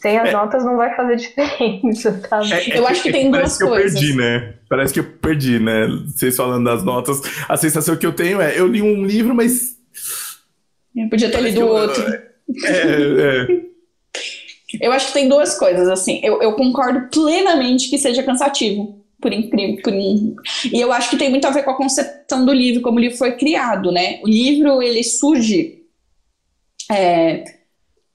Sem 0.00 0.18
as 0.18 0.30
é. 0.30 0.32
notas 0.32 0.64
não 0.64 0.78
vai 0.78 0.96
fazer 0.96 1.16
diferença, 1.20 2.22
tá? 2.26 2.40
É, 2.40 2.78
eu 2.78 2.86
acho 2.86 3.02
que 3.02 3.12
tem 3.12 3.30
duas 3.30 3.58
que 3.58 3.66
coisas. 3.66 3.94
Eu 3.94 4.00
perdi, 4.00 4.16
né? 4.16 4.54
Parece 4.66 4.94
que 4.94 5.00
eu 5.00 5.04
perdi, 5.04 5.58
né? 5.58 5.86
Vocês 6.06 6.34
falando 6.34 6.64
das 6.64 6.82
notas. 6.82 7.20
A 7.46 7.58
sensação 7.58 7.94
que 7.94 8.06
eu 8.06 8.14
tenho 8.14 8.40
é, 8.40 8.58
eu 8.58 8.66
li 8.66 8.80
um 8.80 9.04
livro, 9.04 9.34
mas. 9.34 9.76
Eu 10.96 11.10
podia 11.10 11.30
ter 11.30 11.42
lido 11.42 11.66
outro. 11.66 12.02
É, 12.64 13.46
é. 13.46 13.62
Eu 14.80 14.90
acho 14.90 15.08
que 15.08 15.12
tem 15.12 15.28
duas 15.28 15.58
coisas, 15.58 15.86
assim. 15.86 16.18
Eu, 16.24 16.40
eu 16.40 16.54
concordo 16.54 17.10
plenamente 17.10 17.90
que 17.90 17.98
seja 17.98 18.22
cansativo 18.22 19.01
por 19.22 19.32
incrível. 19.32 19.80
Por. 19.82 19.94
E 19.94 20.80
eu 20.80 20.92
acho 20.92 21.08
que 21.08 21.16
tem 21.16 21.30
muito 21.30 21.46
a 21.46 21.50
ver 21.50 21.62
com 21.62 21.70
a 21.70 21.76
concepção 21.76 22.44
do 22.44 22.52
livro, 22.52 22.82
como 22.82 22.98
o 22.98 23.00
livro 23.00 23.16
foi 23.16 23.32
criado, 23.36 23.90
né? 23.92 24.20
O 24.22 24.28
livro, 24.28 24.82
ele 24.82 25.02
surge. 25.04 25.84
É, 26.90 27.44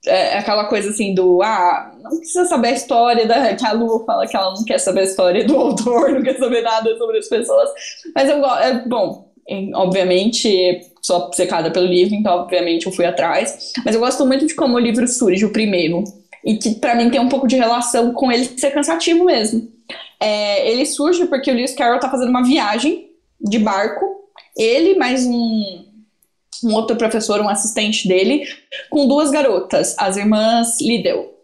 é 0.06 0.38
aquela 0.38 0.66
coisa 0.66 0.90
assim 0.90 1.14
do. 1.14 1.42
Ah, 1.42 1.96
não 2.02 2.18
precisa 2.18 2.44
saber 2.44 2.68
a 2.68 2.72
história 2.72 3.26
da. 3.26 3.56
Que 3.56 3.66
a 3.66 3.72
Lu 3.72 4.04
fala 4.04 4.26
que 4.26 4.36
ela 4.36 4.54
não 4.54 4.64
quer 4.64 4.78
saber 4.78 5.00
a 5.00 5.04
história 5.04 5.44
do 5.44 5.56
autor, 5.58 6.10
não 6.10 6.22
quer 6.22 6.38
saber 6.38 6.60
nada 6.60 6.96
sobre 6.98 7.18
as 7.18 7.28
pessoas. 7.28 7.70
Mas 8.14 8.28
eu 8.28 8.38
gosto. 8.38 8.62
É, 8.62 8.86
bom, 8.86 9.32
obviamente, 9.74 10.80
sou 11.02 11.16
obcecada 11.16 11.70
pelo 11.70 11.86
livro, 11.86 12.14
então, 12.14 12.34
obviamente, 12.34 12.86
eu 12.86 12.92
fui 12.92 13.06
atrás. 13.06 13.72
Mas 13.84 13.94
eu 13.94 14.00
gosto 14.00 14.26
muito 14.26 14.46
de 14.46 14.54
como 14.54 14.76
o 14.76 14.78
livro 14.78 15.08
surge, 15.08 15.44
o 15.44 15.52
primeiro. 15.52 16.04
E 16.48 16.56
que, 16.56 16.76
para 16.76 16.94
mim, 16.94 17.10
tem 17.10 17.20
um 17.20 17.28
pouco 17.28 17.46
de 17.46 17.56
relação 17.56 18.14
com 18.14 18.32
ele 18.32 18.46
ser 18.46 18.70
cansativo 18.70 19.22
mesmo. 19.22 19.70
É, 20.18 20.66
ele 20.70 20.86
surge 20.86 21.26
porque 21.26 21.50
o 21.50 21.54
Lewis 21.54 21.74
Carroll 21.74 22.00
tá 22.00 22.10
fazendo 22.10 22.30
uma 22.30 22.42
viagem 22.42 23.10
de 23.38 23.58
barco, 23.58 24.02
ele 24.56 24.94
mais 24.96 25.26
um, 25.26 25.84
um 26.64 26.74
outro 26.74 26.96
professor, 26.96 27.38
um 27.42 27.50
assistente 27.50 28.08
dele, 28.08 28.48
com 28.88 29.06
duas 29.06 29.30
garotas, 29.30 29.94
as 29.98 30.16
irmãs 30.16 30.80
Liddell. 30.80 31.34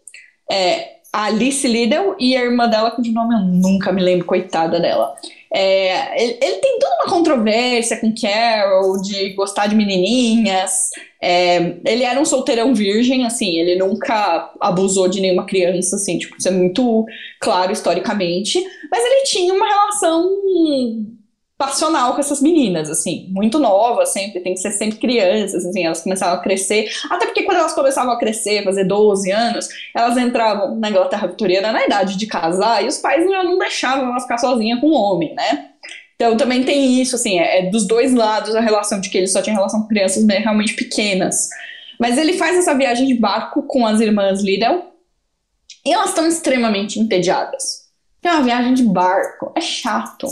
É, 0.51 0.95
a 1.13 1.25
Alice 1.25 1.67
Liddell 1.67 2.15
e 2.19 2.35
a 2.35 2.43
irmã 2.43 2.67
dela, 2.67 2.89
cujo 2.89 3.11
nome 3.11 3.35
eu 3.35 3.41
nunca 3.41 3.91
me 3.93 4.01
lembro, 4.01 4.25
coitada 4.25 4.79
dela. 4.79 5.15
É, 5.57 6.21
ele, 6.21 6.37
ele, 6.41 6.57
tem 6.57 6.77
toda 6.79 6.95
uma 6.95 7.13
controvérsia 7.13 7.95
com 8.01 8.13
Carol, 8.13 9.01
de 9.01 9.29
gostar 9.35 9.67
de 9.67 9.75
menininhas. 9.75 10.89
É, 11.21 11.77
ele 11.85 12.03
era 12.03 12.19
um 12.19 12.25
solteirão 12.25 12.75
virgem, 12.75 13.25
assim, 13.25 13.57
ele 13.57 13.77
nunca 13.77 14.51
abusou 14.59 15.07
de 15.07 15.21
nenhuma 15.21 15.45
criança, 15.45 15.95
assim, 15.95 16.17
tipo, 16.17 16.35
isso 16.37 16.49
é 16.49 16.51
muito 16.51 17.05
claro 17.39 17.71
historicamente. 17.71 18.61
Mas 18.91 19.05
ele 19.05 19.23
tinha 19.23 19.53
uma 19.53 19.65
relação 19.65 20.29
passional 21.57 22.13
com 22.13 22.19
essas 22.19 22.41
meninas, 22.41 22.89
assim, 22.89 23.27
muito 23.29 23.59
novas 23.59 24.09
sempre, 24.09 24.41
tem 24.41 24.53
que 24.53 24.59
ser 24.59 24.71
sempre 24.71 24.99
crianças, 24.99 25.65
assim, 25.65 25.85
elas 25.85 26.01
começavam 26.01 26.35
a 26.35 26.41
crescer, 26.41 26.89
até 27.09 27.25
porque 27.25 27.43
quando 27.43 27.57
elas 27.57 27.73
começavam 27.73 28.11
a 28.11 28.19
crescer, 28.19 28.63
fazer 28.63 28.83
12 28.83 29.31
anos, 29.31 29.69
elas 29.95 30.17
entravam 30.17 30.75
na 30.75 30.89
Inglaterra 30.89 31.27
vitoriana 31.27 31.71
na 31.71 31.85
idade 31.85 32.17
de 32.17 32.27
casar, 32.27 32.83
e 32.83 32.87
os 32.87 32.97
pais 32.97 33.23
já 33.23 33.43
não 33.43 33.57
deixavam 33.57 34.09
elas 34.09 34.23
ficar 34.23 34.37
sozinhas 34.37 34.81
com 34.81 34.87
o 34.87 34.93
homem, 34.93 35.33
né? 35.33 35.69
Então 36.15 36.35
também 36.35 36.63
tem 36.63 37.01
isso, 37.01 37.15
assim, 37.15 37.39
é, 37.39 37.59
é 37.59 37.69
dos 37.69 37.87
dois 37.87 38.13
lados 38.13 38.53
a 38.53 38.61
relação 38.61 38.99
de 38.99 39.09
que 39.09 39.17
ele 39.17 39.27
só 39.27 39.41
tinha 39.41 39.55
relação 39.55 39.81
com 39.81 39.87
crianças 39.87 40.25
né, 40.25 40.39
realmente 40.39 40.73
pequenas. 40.73 41.49
Mas 41.99 42.17
ele 42.17 42.33
faz 42.33 42.57
essa 42.57 42.73
viagem 42.73 43.07
de 43.07 43.15
barco 43.15 43.63
com 43.63 43.85
as 43.85 44.01
irmãs 44.01 44.41
Liddell, 44.41 44.91
e 45.85 45.93
elas 45.93 46.09
estão 46.09 46.27
extremamente 46.27 46.99
entediadas. 46.99 47.85
É 48.21 48.31
uma 48.31 48.41
viagem 48.41 48.73
de 48.73 48.83
barco, 48.83 49.53
é 49.55 49.61
chato 49.61 50.27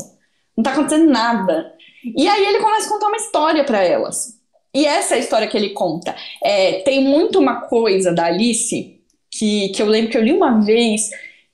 não 0.56 0.64
tá 0.64 0.72
acontecendo 0.72 1.10
nada. 1.10 1.74
E 2.04 2.28
aí 2.28 2.46
ele 2.46 2.60
começa 2.60 2.88
a 2.88 2.90
contar 2.90 3.08
uma 3.08 3.18
história 3.18 3.64
para 3.64 3.84
elas. 3.84 4.40
E 4.74 4.86
essa 4.86 5.14
é 5.16 5.18
a 5.18 5.20
história 5.20 5.48
que 5.48 5.56
ele 5.56 5.70
conta. 5.70 6.16
É, 6.44 6.80
tem 6.82 7.04
muito 7.04 7.40
uma 7.40 7.62
coisa 7.62 8.12
da 8.12 8.26
Alice 8.26 9.00
que, 9.32 9.70
que 9.70 9.82
eu 9.82 9.88
lembro 9.88 10.12
que 10.12 10.18
eu 10.18 10.24
li 10.24 10.34
uma 10.34 10.60
vez, 10.62 11.10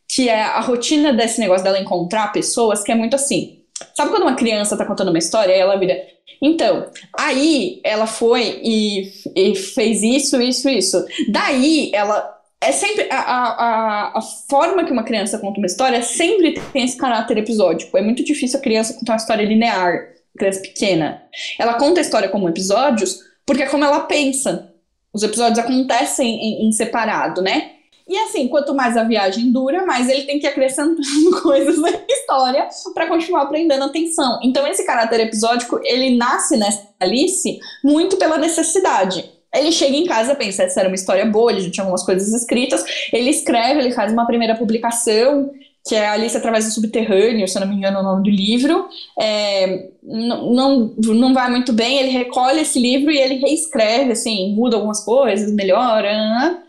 que 0.07 0.29
é 0.29 0.41
a 0.41 0.59
rotina 0.61 1.13
desse 1.13 1.39
negócio 1.39 1.63
dela 1.63 1.79
encontrar 1.79 2.31
pessoas, 2.31 2.83
que 2.83 2.91
é 2.91 2.95
muito 2.95 3.15
assim. 3.15 3.59
Sabe 3.95 4.11
quando 4.11 4.23
uma 4.23 4.35
criança 4.35 4.77
tá 4.77 4.85
contando 4.85 5.09
uma 5.09 5.19
história 5.19 5.53
e 5.53 5.59
ela 5.59 5.77
vira. 5.77 5.97
Então, 6.41 6.89
aí 7.17 7.81
ela 7.83 8.07
foi 8.07 8.61
e, 8.63 9.11
e 9.35 9.55
fez 9.55 10.01
isso, 10.01 10.41
isso, 10.41 10.69
isso. 10.69 11.05
Daí 11.29 11.91
ela 11.93 12.38
é 12.61 12.71
sempre 12.71 13.07
a, 13.09 13.19
a, 13.19 14.17
a, 14.17 14.21
forma 14.49 14.83
que 14.83 14.91
uma 14.91 15.03
criança 15.03 15.39
conta 15.39 15.59
uma 15.59 15.67
história 15.67 16.01
sempre 16.01 16.59
tem 16.73 16.83
esse 16.83 16.97
caráter 16.97 17.37
episódico. 17.37 17.97
É 17.97 18.01
muito 18.01 18.23
difícil 18.23 18.59
a 18.59 18.61
criança 18.61 18.93
contar 18.93 19.13
uma 19.13 19.17
história 19.17 19.45
linear, 19.45 20.09
criança 20.37 20.61
pequena. 20.61 21.23
Ela 21.57 21.75
conta 21.75 22.01
a 22.01 22.03
história 22.03 22.27
como 22.27 22.49
episódios 22.49 23.19
porque 23.45 23.63
é 23.63 23.67
como 23.67 23.85
ela 23.85 24.01
pensa. 24.01 24.73
Os 25.13 25.23
episódios 25.23 25.57
acontecem 25.57 26.27
em, 26.27 26.67
em 26.67 26.71
separado, 26.71 27.41
né? 27.41 27.71
E 28.07 28.17
assim, 28.17 28.47
quanto 28.47 28.73
mais 28.73 28.97
a 28.97 29.03
viagem 29.03 29.51
dura, 29.51 29.85
mais 29.85 30.09
ele 30.09 30.23
tem 30.23 30.39
que 30.39 30.45
ir 30.45 30.49
acrescentando 30.49 31.01
coisas 31.41 31.77
na 31.77 31.91
história 32.09 32.67
para 32.93 33.07
continuar 33.07 33.43
aprendendo 33.43 33.83
atenção. 33.85 34.39
Então, 34.43 34.65
esse 34.67 34.83
caráter 34.83 35.19
episódico, 35.19 35.79
ele 35.83 36.17
nasce 36.17 36.57
nessa 36.57 36.89
Alice 36.99 37.59
muito 37.83 38.17
pela 38.17 38.37
necessidade. 38.37 39.38
Ele 39.53 39.71
chega 39.71 39.95
em 39.95 40.05
casa, 40.05 40.35
pensa, 40.35 40.63
essa 40.63 40.79
era 40.79 40.89
uma 40.89 40.95
história 40.95 41.25
boa, 41.25 41.51
ele 41.51 41.61
já 41.61 41.71
tinha 41.71 41.83
algumas 41.83 42.03
coisas 42.03 42.31
escritas. 42.33 42.83
Ele 43.11 43.29
escreve, 43.29 43.79
ele 43.79 43.91
faz 43.91 44.13
uma 44.13 44.25
primeira 44.25 44.55
publicação, 44.55 45.51
que 45.87 45.95
é 45.95 46.07
Alice 46.07 46.37
através 46.37 46.65
do 46.65 46.71
Subterrâneo, 46.71 47.47
se 47.47 47.57
eu 47.57 47.61
não 47.61 47.67
me 47.67 47.75
engano 47.75 47.97
é 47.97 48.01
o 48.01 48.03
nome 48.03 48.23
do 48.23 48.29
livro. 48.29 48.87
É, 49.19 49.89
não, 50.03 50.53
não, 50.53 50.95
não 51.15 51.33
vai 51.33 51.49
muito 51.49 51.73
bem, 51.73 51.99
ele 51.99 52.09
recolhe 52.09 52.61
esse 52.61 52.79
livro 52.79 53.11
e 53.11 53.17
ele 53.17 53.35
reescreve, 53.35 54.11
assim, 54.11 54.53
muda 54.53 54.75
algumas 54.75 55.03
coisas, 55.03 55.51
melhora. 55.51 56.11
Né? 56.11 56.63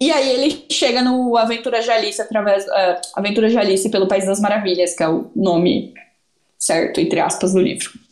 E 0.00 0.10
aí 0.10 0.30
ele 0.30 0.64
chega 0.70 1.02
no 1.02 1.36
Aventura 1.36 1.82
de 1.82 1.90
Alice 1.90 2.20
através 2.20 2.64
uh, 2.64 3.00
Aventura 3.14 3.50
de 3.50 3.58
Alice 3.58 3.90
pelo 3.90 4.08
País 4.08 4.24
das 4.24 4.40
Maravilhas, 4.40 4.96
que 4.96 5.02
é 5.02 5.08
o 5.08 5.30
nome 5.36 5.92
certo, 6.58 6.98
entre 6.98 7.20
aspas, 7.20 7.52
do 7.52 7.60
livro 7.60 8.05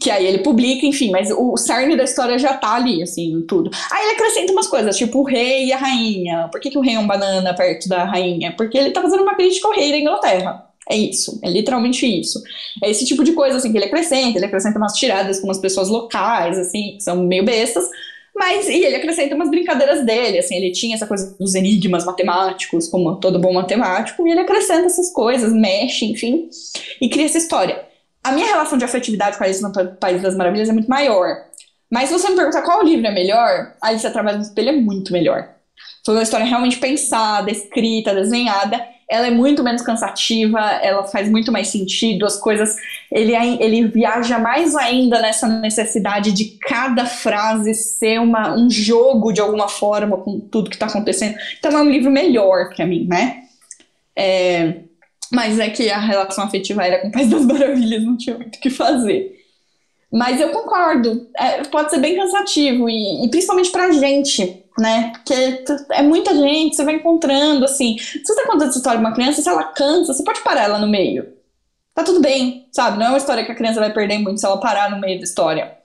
que 0.00 0.10
aí 0.10 0.26
ele 0.26 0.38
publica, 0.38 0.86
enfim, 0.86 1.10
mas 1.10 1.30
o 1.30 1.56
cerne 1.58 1.94
da 1.94 2.04
história 2.04 2.38
já 2.38 2.54
tá 2.54 2.74
ali, 2.74 3.02
assim, 3.02 3.44
tudo. 3.46 3.70
Aí 3.92 4.04
ele 4.04 4.12
acrescenta 4.14 4.50
umas 4.50 4.66
coisas, 4.66 4.96
tipo 4.96 5.20
o 5.20 5.24
rei 5.24 5.66
e 5.66 5.72
a 5.72 5.76
rainha. 5.76 6.48
Por 6.50 6.58
que, 6.58 6.70
que 6.70 6.78
o 6.78 6.80
rei 6.80 6.94
é 6.94 6.98
um 6.98 7.06
banana 7.06 7.54
perto 7.54 7.86
da 7.86 8.04
rainha? 8.04 8.54
Porque 8.56 8.78
ele 8.78 8.92
tá 8.92 9.02
fazendo 9.02 9.22
uma 9.22 9.34
crítica 9.34 9.68
ao 9.68 9.74
rei 9.74 9.90
da 9.90 9.98
Inglaterra. 9.98 10.66
É 10.88 10.96
isso, 10.96 11.38
é 11.44 11.50
literalmente 11.50 12.06
isso. 12.06 12.42
É 12.82 12.90
esse 12.90 13.04
tipo 13.04 13.22
de 13.22 13.32
coisa, 13.32 13.58
assim, 13.58 13.70
que 13.70 13.76
ele 13.76 13.84
acrescenta. 13.84 14.38
Ele 14.38 14.46
acrescenta 14.46 14.78
umas 14.78 14.94
tiradas 14.94 15.38
com 15.38 15.46
umas 15.46 15.58
pessoas 15.58 15.88
locais, 15.88 16.58
assim, 16.58 16.94
que 16.96 17.02
são 17.02 17.22
meio 17.24 17.44
bestas. 17.44 17.84
Mas, 18.34 18.68
e 18.68 18.82
ele 18.82 18.96
acrescenta 18.96 19.34
umas 19.34 19.50
brincadeiras 19.50 20.04
dele, 20.06 20.38
assim, 20.38 20.56
ele 20.56 20.72
tinha 20.72 20.94
essa 20.94 21.06
coisa 21.06 21.36
dos 21.38 21.54
enigmas 21.54 22.06
matemáticos, 22.06 22.88
como 22.88 23.16
todo 23.16 23.38
bom 23.38 23.52
matemático, 23.52 24.26
e 24.26 24.30
ele 24.30 24.40
acrescenta 24.40 24.86
essas 24.86 25.12
coisas, 25.12 25.52
mexe, 25.52 26.06
enfim, 26.06 26.48
e 27.02 27.08
cria 27.10 27.26
essa 27.26 27.36
história 27.36 27.89
a 28.22 28.32
minha 28.32 28.46
relação 28.46 28.76
de 28.76 28.84
afetividade 28.84 29.36
com 29.36 29.44
a 29.44 29.46
Alice 29.46 29.62
no 29.62 29.72
País 29.96 30.22
das 30.22 30.36
Maravilhas 30.36 30.68
é 30.68 30.72
muito 30.72 30.88
maior. 30.88 31.36
Mas 31.90 32.08
se 32.08 32.18
você 32.18 32.30
me 32.30 32.36
perguntar 32.36 32.62
qual 32.62 32.84
livro 32.84 33.06
é 33.06 33.10
melhor, 33.10 33.74
Alice 33.80 34.06
através 34.06 34.36
do 34.36 34.42
espelho 34.42 34.68
é 34.68 34.72
muito 34.72 35.12
melhor. 35.12 35.48
Foi 36.04 36.14
uma 36.14 36.22
história 36.22 36.46
realmente 36.46 36.78
pensada, 36.78 37.50
escrita, 37.50 38.14
desenhada. 38.14 38.80
Ela 39.08 39.26
é 39.26 39.30
muito 39.30 39.62
menos 39.64 39.82
cansativa, 39.82 40.60
ela 40.60 41.04
faz 41.04 41.28
muito 41.28 41.50
mais 41.50 41.68
sentido, 41.68 42.24
as 42.24 42.36
coisas. 42.36 42.76
Ele, 43.10 43.34
ele 43.34 43.88
viaja 43.88 44.38
mais 44.38 44.76
ainda 44.76 45.20
nessa 45.20 45.48
necessidade 45.48 46.30
de 46.30 46.58
cada 46.60 47.06
frase 47.06 47.74
ser 47.74 48.20
uma, 48.20 48.54
um 48.54 48.70
jogo 48.70 49.32
de 49.32 49.40
alguma 49.40 49.68
forma 49.68 50.16
com 50.18 50.38
tudo 50.38 50.70
que 50.70 50.76
está 50.76 50.86
acontecendo. 50.86 51.36
Então 51.58 51.72
é 51.72 51.82
um 51.82 51.90
livro 51.90 52.10
melhor 52.10 52.72
para 52.74 52.86
mim, 52.86 53.06
né? 53.08 53.42
É, 54.14 54.74
mas 55.32 55.58
é 55.58 55.70
que 55.70 55.90
a 55.90 55.98
relação 55.98 56.44
afetiva 56.44 56.84
era 56.84 56.98
com 56.98 57.08
o 57.08 57.12
País 57.12 57.28
das 57.28 57.44
Maravilhas, 57.44 58.04
não 58.04 58.16
tinha 58.16 58.36
muito 58.36 58.56
o 58.56 58.60
que 58.60 58.70
fazer. 58.70 59.38
Mas 60.12 60.40
eu 60.40 60.50
concordo, 60.50 61.28
é, 61.38 61.62
pode 61.64 61.90
ser 61.90 61.98
bem 61.98 62.16
cansativo, 62.16 62.88
e, 62.88 63.24
e, 63.24 63.28
principalmente 63.28 63.70
pra 63.70 63.92
gente, 63.92 64.64
né? 64.76 65.12
Porque 65.12 65.64
é 65.92 66.02
muita 66.02 66.34
gente, 66.34 66.74
você 66.74 66.84
vai 66.84 66.96
encontrando, 66.96 67.64
assim. 67.64 67.96
Se 67.98 68.24
você 68.24 68.34
tá 68.34 68.46
contando 68.46 68.70
essa 68.70 68.78
história 68.78 68.98
de 68.98 69.04
uma 69.04 69.14
criança, 69.14 69.40
se 69.40 69.48
ela 69.48 69.64
cansa, 69.64 70.12
você 70.12 70.24
pode 70.24 70.40
parar 70.40 70.64
ela 70.64 70.78
no 70.80 70.88
meio. 70.88 71.28
Tá 71.94 72.02
tudo 72.02 72.20
bem, 72.20 72.66
sabe? 72.72 72.98
Não 72.98 73.06
é 73.06 73.08
uma 73.10 73.18
história 73.18 73.44
que 73.44 73.52
a 73.52 73.54
criança 73.54 73.78
vai 73.78 73.92
perder 73.92 74.18
muito 74.18 74.40
se 74.40 74.46
ela 74.46 74.58
parar 74.58 74.90
no 74.90 75.00
meio 75.00 75.18
da 75.18 75.24
história. 75.24 75.76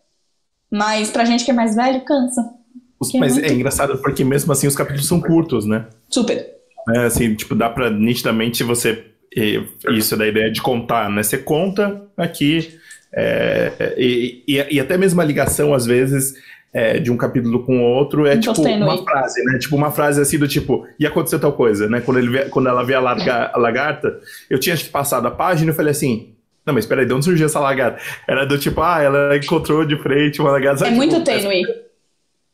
Mas 0.71 1.11
pra 1.11 1.25
gente 1.25 1.45
que 1.45 1.51
é 1.51 1.53
mais 1.53 1.75
velho, 1.75 2.03
cansa. 2.03 2.51
Mas 2.99 3.37
é, 3.37 3.41
muito... 3.41 3.51
é 3.51 3.53
engraçado 3.53 3.97
porque 3.99 4.23
mesmo 4.23 4.51
assim 4.51 4.67
os 4.67 4.75
capítulos 4.75 5.07
são 5.07 5.21
curtos, 5.21 5.65
né? 5.65 5.87
Super. 6.09 6.55
É, 6.95 7.05
assim, 7.05 7.35
tipo, 7.35 7.55
dá 7.55 7.69
pra 7.69 7.89
nitidamente 7.89 8.63
você 8.63 9.14
e, 9.35 9.61
isso 9.97 10.15
da 10.15 10.27
ideia 10.27 10.51
de 10.51 10.61
contar, 10.61 11.09
né? 11.09 11.21
Você 11.21 11.37
conta 11.37 12.01
aqui, 12.15 12.79
é, 13.13 13.93
e, 13.97 14.43
e, 14.47 14.75
e, 14.75 14.79
até 14.79 14.97
mesmo 14.97 15.19
a 15.19 15.23
ligação, 15.23 15.73
às 15.73 15.85
vezes, 15.85 16.33
é, 16.73 16.99
de 16.99 17.11
um 17.11 17.17
capítulo 17.17 17.63
com 17.63 17.79
o 17.79 17.83
outro 17.83 18.25
é 18.25 18.37
tipo 18.37 18.61
uma 18.61 18.97
frase, 19.03 19.43
né? 19.45 19.57
Tipo 19.57 19.75
uma 19.75 19.91
frase 19.91 20.21
assim 20.21 20.37
do 20.37 20.47
tipo, 20.47 20.85
e 20.99 21.05
aconteceu 21.05 21.39
tal 21.39 21.53
coisa, 21.53 21.87
né? 21.87 22.01
Quando, 22.01 22.19
ele 22.19 22.49
quando 22.49 22.67
ela 22.67 22.83
vê 22.83 22.93
a, 22.93 22.99
larga, 22.99 23.51
a 23.53 23.57
lagarta, 23.57 24.19
eu 24.49 24.59
tinha 24.59 24.75
passado 24.91 25.27
a 25.27 25.31
página 25.31 25.71
e 25.71 25.75
falei 25.75 25.91
assim, 25.91 26.35
não, 26.65 26.73
mas 26.73 26.85
peraí, 26.85 27.05
de 27.05 27.13
onde 27.13 27.25
surgiu 27.25 27.45
essa 27.45 27.59
lagarta? 27.59 28.01
Era 28.27 28.45
do 28.45 28.57
tipo, 28.57 28.81
ah, 28.81 29.01
ela 29.01 29.37
encontrou 29.37 29.85
de 29.85 29.95
frente 29.97 30.41
uma 30.41 30.51
lagarta. 30.51 30.83
É 30.83 30.87
tipo, 30.87 30.97
muito 30.97 31.23
tênue. 31.23 31.63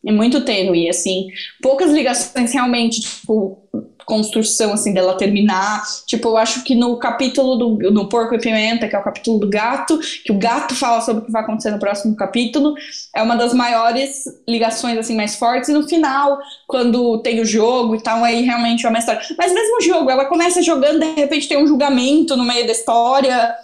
É 0.05 0.11
muito 0.11 0.43
tênue, 0.43 0.89
assim. 0.89 1.27
Poucas 1.61 1.91
ligações 1.91 2.51
realmente, 2.51 3.01
tipo, 3.01 3.63
construção, 4.05 4.73
assim, 4.73 4.93
dela 4.93 5.17
terminar. 5.17 5.83
Tipo, 6.05 6.29
eu 6.29 6.37
acho 6.37 6.63
que 6.63 6.75
no 6.75 6.97
capítulo 6.97 7.55
do 7.55 7.91
no 7.91 8.07
Porco 8.09 8.35
e 8.35 8.39
Pimenta, 8.39 8.87
que 8.87 8.95
é 8.95 8.99
o 8.99 9.03
capítulo 9.03 9.39
do 9.39 9.49
gato, 9.49 9.99
que 10.23 10.31
o 10.31 10.37
gato 10.37 10.75
fala 10.75 11.01
sobre 11.01 11.23
o 11.23 11.25
que 11.25 11.31
vai 11.31 11.41
acontecer 11.43 11.71
no 11.71 11.79
próximo 11.79 12.15
capítulo, 12.15 12.75
é 13.15 13.21
uma 13.21 13.35
das 13.35 13.53
maiores 13.53 14.23
ligações, 14.47 14.97
assim, 14.97 15.15
mais 15.15 15.35
fortes. 15.35 15.69
E 15.69 15.73
no 15.73 15.87
final, 15.87 16.39
quando 16.67 17.19
tem 17.19 17.39
o 17.39 17.45
jogo 17.45 17.95
e 17.95 18.01
tal, 18.01 18.23
aí 18.23 18.43
realmente 18.43 18.85
é 18.85 18.89
uma 18.89 18.99
história. 18.99 19.21
Mas 19.37 19.53
mesmo 19.53 19.77
o 19.77 19.81
jogo, 19.81 20.09
ela 20.09 20.25
começa 20.25 20.61
jogando, 20.61 20.99
de 20.99 21.13
repente 21.13 21.47
tem 21.47 21.57
um 21.57 21.67
julgamento 21.67 22.35
no 22.35 22.43
meio 22.43 22.65
da 22.65 22.71
história. 22.71 23.55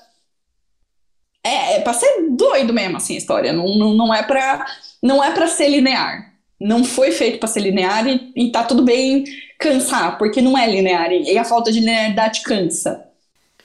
É, 1.43 1.75
é 1.75 1.79
pra 1.79 1.93
ser 1.93 2.29
doido 2.31 2.73
mesmo, 2.73 2.97
assim, 2.97 3.15
a 3.15 3.17
história. 3.17 3.53
Não, 3.53 3.67
não, 3.77 3.93
não 3.93 4.13
é 4.13 4.23
pra, 4.23 4.65
não 5.01 5.23
é 5.23 5.31
pra 5.31 5.47
ser 5.47 5.69
linear. 5.69 6.33
Não 6.59 6.83
foi 6.83 7.11
feito 7.11 7.39
para 7.39 7.47
ser 7.47 7.61
linear 7.61 8.07
e, 8.07 8.31
e 8.35 8.51
tá 8.51 8.63
tudo 8.63 8.83
bem 8.83 9.23
cansar, 9.57 10.17
porque 10.17 10.41
não 10.41 10.57
é 10.57 10.69
linear 10.69 11.11
e 11.11 11.37
a 11.37 11.43
falta 11.43 11.71
de 11.71 11.79
linearidade 11.79 12.41
cansa. 12.43 13.07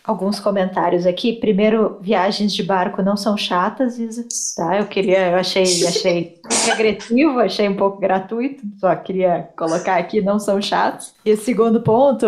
Alguns 0.04 0.40
comentários 0.40 1.06
aqui. 1.06 1.34
Primeiro, 1.34 1.98
viagens 2.00 2.52
de 2.52 2.62
barco 2.62 3.02
não 3.02 3.16
são 3.16 3.36
chatas, 3.36 3.98
Isa. 4.00 4.26
Tá? 4.56 4.78
Eu 4.78 4.86
queria, 4.86 5.30
eu 5.30 5.36
achei, 5.36 5.62
achei 5.86 6.40
regressivo, 6.66 7.38
achei 7.38 7.68
um 7.68 7.76
pouco 7.76 8.00
gratuito. 8.00 8.64
Só 8.80 8.94
queria 8.96 9.48
colocar 9.56 9.98
aqui, 9.98 10.20
não 10.20 10.40
são 10.40 10.60
chatos. 10.60 11.14
E 11.24 11.32
o 11.32 11.36
segundo 11.36 11.82
ponto, 11.82 12.26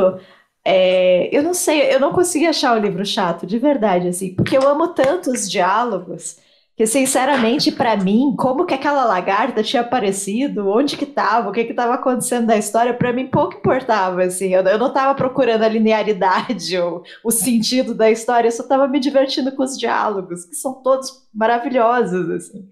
é, 0.65 1.29
eu 1.37 1.43
não 1.43 1.53
sei, 1.53 1.93
eu 1.93 1.99
não 1.99 2.13
consegui 2.13 2.47
achar 2.47 2.77
o 2.77 2.81
livro 2.81 3.05
chato, 3.05 3.45
de 3.45 3.59
verdade, 3.59 4.07
assim, 4.07 4.33
porque 4.35 4.57
eu 4.57 4.69
amo 4.69 4.89
tanto 4.89 5.33
os 5.33 5.51
diálogos 5.51 6.37
que, 6.77 6.87
sinceramente, 6.87 7.71
para 7.71 7.97
mim, 7.97 8.35
como 8.37 8.67
que 8.67 8.75
aquela 8.75 9.05
lagarta 9.05 9.63
tinha 9.63 9.83
aparecido, 9.83 10.69
onde 10.69 10.97
que 10.97 11.05
estava, 11.05 11.49
o 11.49 11.53
que 11.53 11.65
que 11.65 11.71
estava 11.71 11.95
acontecendo 11.95 12.47
na 12.47 12.57
história, 12.57 12.93
para 12.93 13.13
mim 13.13 13.29
pouco 13.29 13.59
importava, 13.59 14.25
assim. 14.25 14.53
Eu, 14.53 14.63
eu 14.63 14.79
não 14.79 14.89
estava 14.89 15.15
procurando 15.15 15.63
a 15.63 15.69
linearidade 15.69 16.77
ou 16.79 17.05
o 17.23 17.31
sentido 17.31 17.95
da 17.95 18.11
história, 18.11 18.49
eu 18.49 18.53
só 18.53 18.65
estava 18.65 18.89
me 18.89 18.99
divertindo 18.99 19.53
com 19.53 19.63
os 19.63 19.79
diálogos, 19.79 20.45
que 20.47 20.57
são 20.57 20.83
todos 20.83 21.29
maravilhosos, 21.33 22.29
assim. 22.31 22.69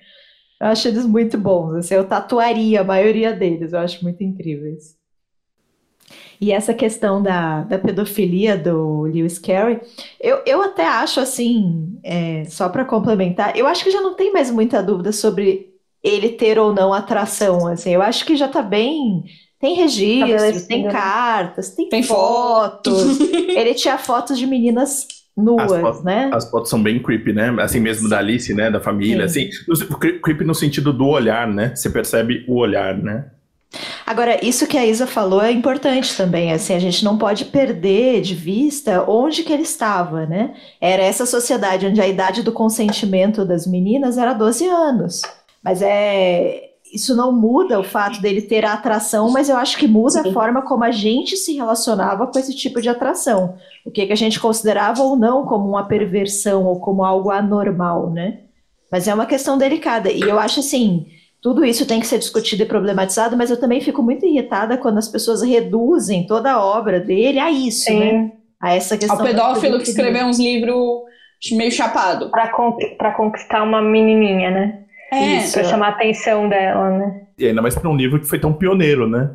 Eu 0.61 0.69
acho 0.69 0.89
eles 0.89 1.07
muito 1.07 1.39
bons, 1.39 1.75
assim, 1.75 1.95
eu 1.95 2.07
tatuaria 2.07 2.81
a 2.81 2.85
maioria 2.85 3.33
deles, 3.33 3.73
eu 3.73 3.79
acho 3.79 4.03
muito 4.03 4.23
incríveis. 4.23 4.97
E 6.43 6.51
essa 6.51 6.75
questão 6.75 7.23
da, 7.23 7.63
da 7.63 7.79
pedofilia 7.79 8.59
do 8.59 9.03
Lewis 9.03 9.39
Carey, 9.39 9.79
eu, 10.21 10.41
eu 10.45 10.61
até 10.61 10.85
acho 10.85 11.21
assim, 11.21 11.97
é, 12.03 12.43
só 12.47 12.69
para 12.69 12.85
complementar, 12.85 13.57
eu 13.57 13.65
acho 13.65 13.85
que 13.85 13.93
já 13.93 14.01
não 14.01 14.15
tem 14.15 14.33
mais 14.33 14.51
muita 14.51 14.83
dúvida 14.83 15.13
sobre 15.13 15.69
ele 16.03 16.31
ter 16.31 16.59
ou 16.59 16.75
não 16.75 16.93
atração. 16.93 17.69
Assim, 17.69 17.91
eu 17.91 18.03
acho 18.03 18.27
que 18.27 18.35
já 18.35 18.47
está 18.47 18.61
bem. 18.61 19.23
Tem 19.61 19.77
registros, 19.77 20.65
tem 20.65 20.89
cartas, 20.89 21.77
tem, 21.77 21.89
tem 21.89 22.03
fotos. 22.03 23.21
ele 23.31 23.75
tinha 23.75 23.97
fotos 23.97 24.37
de 24.37 24.45
meninas 24.45 25.07
nuas, 25.37 25.71
fotos, 25.71 26.03
né? 26.03 26.29
As 26.35 26.51
fotos 26.51 26.69
são 26.71 26.83
bem 26.83 27.01
creepy, 27.01 27.33
né? 27.33 27.55
Assim 27.61 27.79
mesmo 27.79 28.09
da 28.09 28.19
Alice, 28.19 28.53
né? 28.53 28.69
Da 28.69 28.81
família, 28.81 29.29
Sim. 29.29 29.49
assim. 29.49 29.91
Creepy 30.21 30.43
no 30.43 30.57
sentido 30.57 30.93
do 30.93 31.07
olhar, 31.07 31.47
né? 31.47 31.73
Você 31.77 31.89
percebe 31.89 32.45
o 32.49 32.57
olhar, 32.57 32.99
né? 32.99 33.31
Agora, 34.07 34.45
isso 34.45 34.67
que 34.67 34.77
a 34.77 34.87
Isa 34.87 35.07
falou 35.07 35.43
é 35.43 35.51
importante 35.51 36.17
também, 36.17 36.53
assim, 36.53 36.75
a 36.75 36.79
gente 36.79 37.05
não 37.05 37.17
pode 37.17 37.47
perder 37.47 38.21
de 38.21 38.35
vista 38.35 39.05
onde 39.09 39.43
que 39.43 39.53
ele 39.53 39.63
estava, 39.63 40.27
né? 40.27 40.55
Era 40.81 41.03
essa 41.03 41.25
sociedade 41.25 41.87
onde 41.87 42.01
a 42.01 42.07
idade 42.07 42.43
do 42.43 42.53
consentimento 42.53 43.45
das 43.45 43.67
meninas 43.67 44.19
era 44.19 44.35
12 44.35 44.67
anos. 44.67 45.23
Mas 45.63 45.81
é 45.81 46.73
isso 46.93 47.17
não 47.17 47.33
muda 47.33 47.81
o 47.81 47.85
fato 47.85 48.21
dele 48.21 48.43
ter 48.43 48.67
a 48.67 48.75
atração, 48.75 49.31
mas 49.31 49.49
eu 49.49 49.57
acho 49.57 49.79
que 49.79 49.89
muda 49.89 50.21
a 50.21 50.33
forma 50.33 50.61
como 50.61 50.85
a 50.85 50.91
gente 50.91 51.39
se 51.39 51.55
relacionava 51.55 52.27
com 52.27 52.39
esse 52.39 52.55
tipo 52.55 52.83
de 52.83 52.89
atração. 52.91 53.55
O 53.87 53.91
que, 53.91 54.07
que 54.07 54.13
a 54.13 54.17
gente 54.17 54.39
considerava 54.39 55.03
ou 55.03 55.17
não 55.17 55.47
como 55.47 55.67
uma 55.67 55.85
perversão 55.89 56.67
ou 56.67 56.79
como 56.81 57.03
algo 57.03 57.31
anormal, 57.31 58.11
né? 58.11 58.41
Mas 58.91 59.09
é 59.09 59.15
uma 59.15 59.25
questão 59.25 59.57
delicada. 59.57 60.11
E 60.11 60.21
eu 60.21 60.39
acho 60.39 60.61
assim, 60.61 61.07
tudo 61.43 61.65
isso 61.65 61.85
tem 61.85 61.99
que 61.99 62.07
ser 62.07 62.19
discutido 62.19 62.63
e 62.63 62.67
problematizado, 62.67 63.37
mas 63.37 63.51
eu 63.51 63.59
também 63.59 63.81
fico 63.81 64.01
muito 64.01 64.25
irritada 64.25 64.79
quando 64.79 64.99
as 64.99 65.09
pessoas 65.09 65.43
reduzem 65.43 66.25
toda 66.25 66.53
a 66.53 66.65
obra 66.65 67.01
dele 67.01 67.41
a 67.41 67.51
isso, 67.51 67.87
Sim. 67.87 67.99
né? 67.99 68.33
A 68.61 68.75
essa 68.75 68.97
questão. 68.97 69.19
Ao 69.19 69.25
pedófilo 69.25 69.79
que 69.79 69.89
escreveu 69.89 70.25
uns 70.25 70.39
livros 70.39 71.03
meio 71.51 71.73
chapado. 71.73 72.31
Para 72.31 73.13
conquistar 73.13 73.65
uma 73.65 73.83
menininha, 73.83 74.53
né? 74.53 74.79
É. 75.11 75.39
Isso, 75.39 75.55
pra 75.55 75.65
chamar 75.65 75.89
a 75.89 75.91
atenção 75.91 76.49
dela, 76.49 76.97
né? 76.97 77.23
E 77.37 77.49
ainda 77.49 77.61
mais 77.61 77.75
para 77.75 77.91
um 77.91 77.97
livro 77.97 78.21
que 78.21 78.29
foi 78.29 78.39
tão 78.39 78.53
pioneiro, 78.53 79.09
né? 79.09 79.31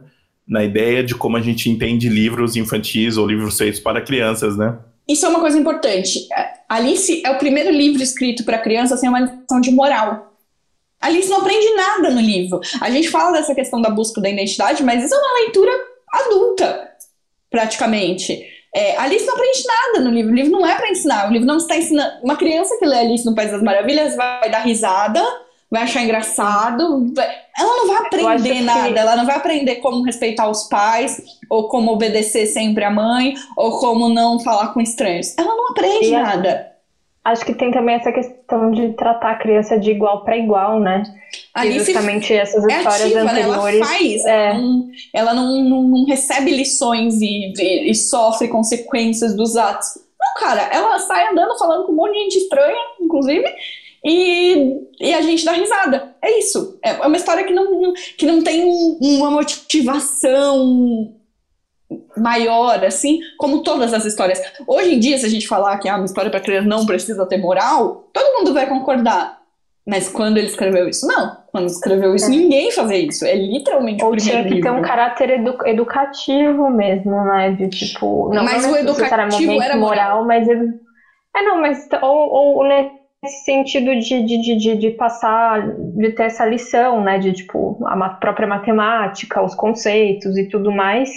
Na 0.48 0.64
ideia 0.64 1.04
de 1.04 1.14
como 1.14 1.36
a 1.36 1.42
gente 1.42 1.70
entende 1.70 2.08
livros 2.08 2.56
infantis 2.56 3.18
ou 3.18 3.28
livros 3.28 3.58
feitos 3.58 3.82
para 3.82 4.00
crianças, 4.00 4.58
né? 4.58 4.78
Isso 5.10 5.26
é 5.26 5.30
uma 5.30 5.42
coisa 5.42 5.60
importante. 5.60 6.20
Alice 6.70 7.22
é 7.26 7.30
o 7.32 7.38
primeiro 7.38 7.70
livro 7.70 8.02
escrito 8.02 8.46
para 8.46 8.58
crianças 8.58 9.02
sem 9.02 9.10
uma 9.10 9.20
lição 9.20 9.60
de 9.60 9.72
moral. 9.72 10.37
Alice 11.02 11.30
não 11.30 11.38
aprende 11.38 11.74
nada 11.76 12.10
no 12.10 12.20
livro. 12.20 12.60
A 12.82 12.90
gente 12.90 13.10
fala 13.10 13.32
dessa 13.32 13.54
questão 13.54 13.82
da 13.82 13.90
busca 13.90 14.20
da 14.20 14.30
identidade, 14.30 14.84
mas 14.84 15.04
isso 15.04 15.14
é 15.14 15.18
uma 15.18 15.34
leitura 15.42 15.72
adulta, 16.12 16.92
praticamente. 17.50 18.46
É, 18.74 18.98
Alice 18.98 19.26
não 19.26 19.34
aprende 19.34 19.64
nada 19.66 20.04
no 20.04 20.14
livro. 20.14 20.32
O 20.32 20.36
livro 20.36 20.52
não 20.52 20.66
é 20.66 20.76
para 20.76 20.90
ensinar. 20.90 21.30
O 21.30 21.32
livro 21.32 21.48
não 21.48 21.58
está 21.58 21.78
ensinando. 21.78 22.24
Uma 22.24 22.36
criança 22.36 22.78
que 22.78 22.86
lê 22.86 23.00
Alice 23.00 23.26
no 23.26 23.36
País 23.36 23.52
das 23.52 23.64
Maravilhas 23.64 24.16
vai 24.16 24.50
dar 24.50 24.60
risada, 24.60 25.24
vai 25.70 25.84
achar 25.84 26.04
engraçado. 26.04 27.12
Vai... 27.14 27.28
Ela 27.58 27.76
não 27.78 27.88
vai 27.88 27.98
aprender 27.98 28.62
nada. 28.62 28.94
Que... 28.94 29.00
Ela 29.00 29.16
não 29.16 29.26
vai 29.26 29.36
aprender 29.36 29.78
como 29.78 30.04
respeitar 30.04 30.50
os 30.50 30.66
pais, 30.66 31.22
ou 31.50 31.68
como 31.70 31.92
obedecer 31.92 32.46
sempre 32.48 32.84
à 32.84 32.92
mãe, 32.92 33.34
ou 33.56 33.80
como 33.80 34.10
não 34.10 34.40
falar 34.40 34.74
com 34.74 34.82
estranhos. 34.82 35.36
Ela 35.38 35.56
não 35.56 35.70
aprende 35.70 36.08
e 36.08 36.12
nada. 36.12 36.77
Acho 37.28 37.46
que 37.46 37.54
tem 37.54 37.72
também 37.72 37.96
essa 37.96 38.10
questão 38.10 38.72
de 38.72 38.94
tratar 38.94 39.32
a 39.32 39.38
criança 39.38 39.78
de 39.78 39.92
igual 39.92 40.24
para 40.24 40.38
igual, 40.38 40.80
né? 40.80 41.04
Ali 41.54 41.78
justamente 41.78 42.34
essas 42.34 42.64
é 42.64 42.78
histórias 42.78 43.02
ativa, 43.02 43.20
anteriores. 43.20 43.80
Né? 43.82 43.86
Ela 43.86 43.86
faz, 43.86 44.26
é. 44.26 44.48
ela, 44.48 44.54
não, 44.58 44.90
ela 45.14 45.34
não, 45.34 45.64
não, 45.64 45.84
não, 45.84 46.06
recebe 46.06 46.52
lições 46.52 47.20
e, 47.20 47.52
e, 47.58 47.92
e, 47.92 47.96
sofre 47.96 48.48
consequências 48.48 49.36
dos 49.36 49.58
atos. 49.58 49.90
Não, 50.18 50.42
cara, 50.42 50.70
ela 50.72 50.98
sai 51.00 51.28
andando 51.28 51.60
falando 51.60 51.86
com 51.86 51.92
um 51.92 51.96
monte 51.96 52.14
de 52.14 52.20
gente 52.20 52.38
estranha, 52.38 52.82
inclusive, 53.02 53.46
e, 54.06 54.78
e 55.02 55.14
a 55.14 55.22
gente 55.22 55.44
dá 55.44 55.52
risada. 55.52 56.16
É 56.22 56.40
isso. 56.40 56.80
É 56.82 56.94
uma 57.06 57.18
história 57.18 57.44
que 57.44 57.54
não, 57.54 57.92
que 58.18 58.26
não 58.26 58.42
tem 58.42 58.64
uma 59.02 59.30
motivação 59.30 61.14
maior, 62.18 62.84
assim, 62.84 63.20
como 63.38 63.64
todas 63.64 63.94
as 63.94 64.06
histórias. 64.06 64.42
Hoje 64.68 64.96
em 64.96 65.00
dia, 65.00 65.18
se 65.18 65.26
a 65.26 65.30
gente 65.30 65.48
falar 65.48 65.78
que 65.78 65.88
ah, 65.88 65.96
uma 65.96 66.06
história 66.06 66.30
para 66.30 66.40
criança 66.40 66.68
não 66.68 66.86
precisa 66.86 67.26
ter 67.26 67.38
moral, 67.38 68.10
todo 68.14 68.38
mundo 68.38 68.54
vai 68.54 68.68
concordar. 68.68 69.38
Mas 69.86 70.10
quando 70.10 70.38
ele 70.38 70.48
escreveu 70.48 70.90
isso, 70.90 71.08
não. 71.08 71.38
Quando 71.50 71.68
escreveu 71.68 72.14
isso, 72.14 72.26
é. 72.26 72.30
ninguém 72.30 72.72
fazia 72.72 72.98
isso. 72.98 73.26
É 73.26 73.36
literalmente 73.36 74.04
Ou 74.04 74.12
o 74.12 74.18
tinha 74.18 74.44
que 74.44 74.60
ter 74.60 74.70
um 74.70 74.82
caráter 74.82 75.30
edu 75.30 75.58
educativo 75.66 76.70
mesmo, 76.70 77.24
né? 77.24 77.52
De 77.52 77.70
tipo. 77.70 78.30
Não, 78.34 78.44
mas 78.44 78.64
não 78.64 78.74
o 78.74 78.78
educativo 78.78 79.62
era 79.62 79.78
moral, 79.78 80.26
moral 80.26 80.26
mas 80.26 80.46
ele. 80.46 80.74
É, 81.34 81.42
não, 81.42 81.62
mas. 81.62 81.88
Ou, 82.02 82.58
ou 82.58 82.64
nesse 82.66 83.46
sentido 83.46 83.98
de, 83.98 84.24
de, 84.24 84.58
de, 84.58 84.76
de, 84.76 84.92
passar, 84.92 85.66
de 85.96 86.12
ter 86.12 86.24
essa 86.24 86.46
lição, 86.46 87.02
né? 87.02 87.18
De 87.18 87.32
tipo, 87.32 87.82
a 87.88 88.10
própria 88.10 88.46
matemática, 88.46 89.42
os 89.42 89.56
conceitos 89.56 90.38
e 90.38 90.50
tudo 90.50 90.70
mais 90.70 91.10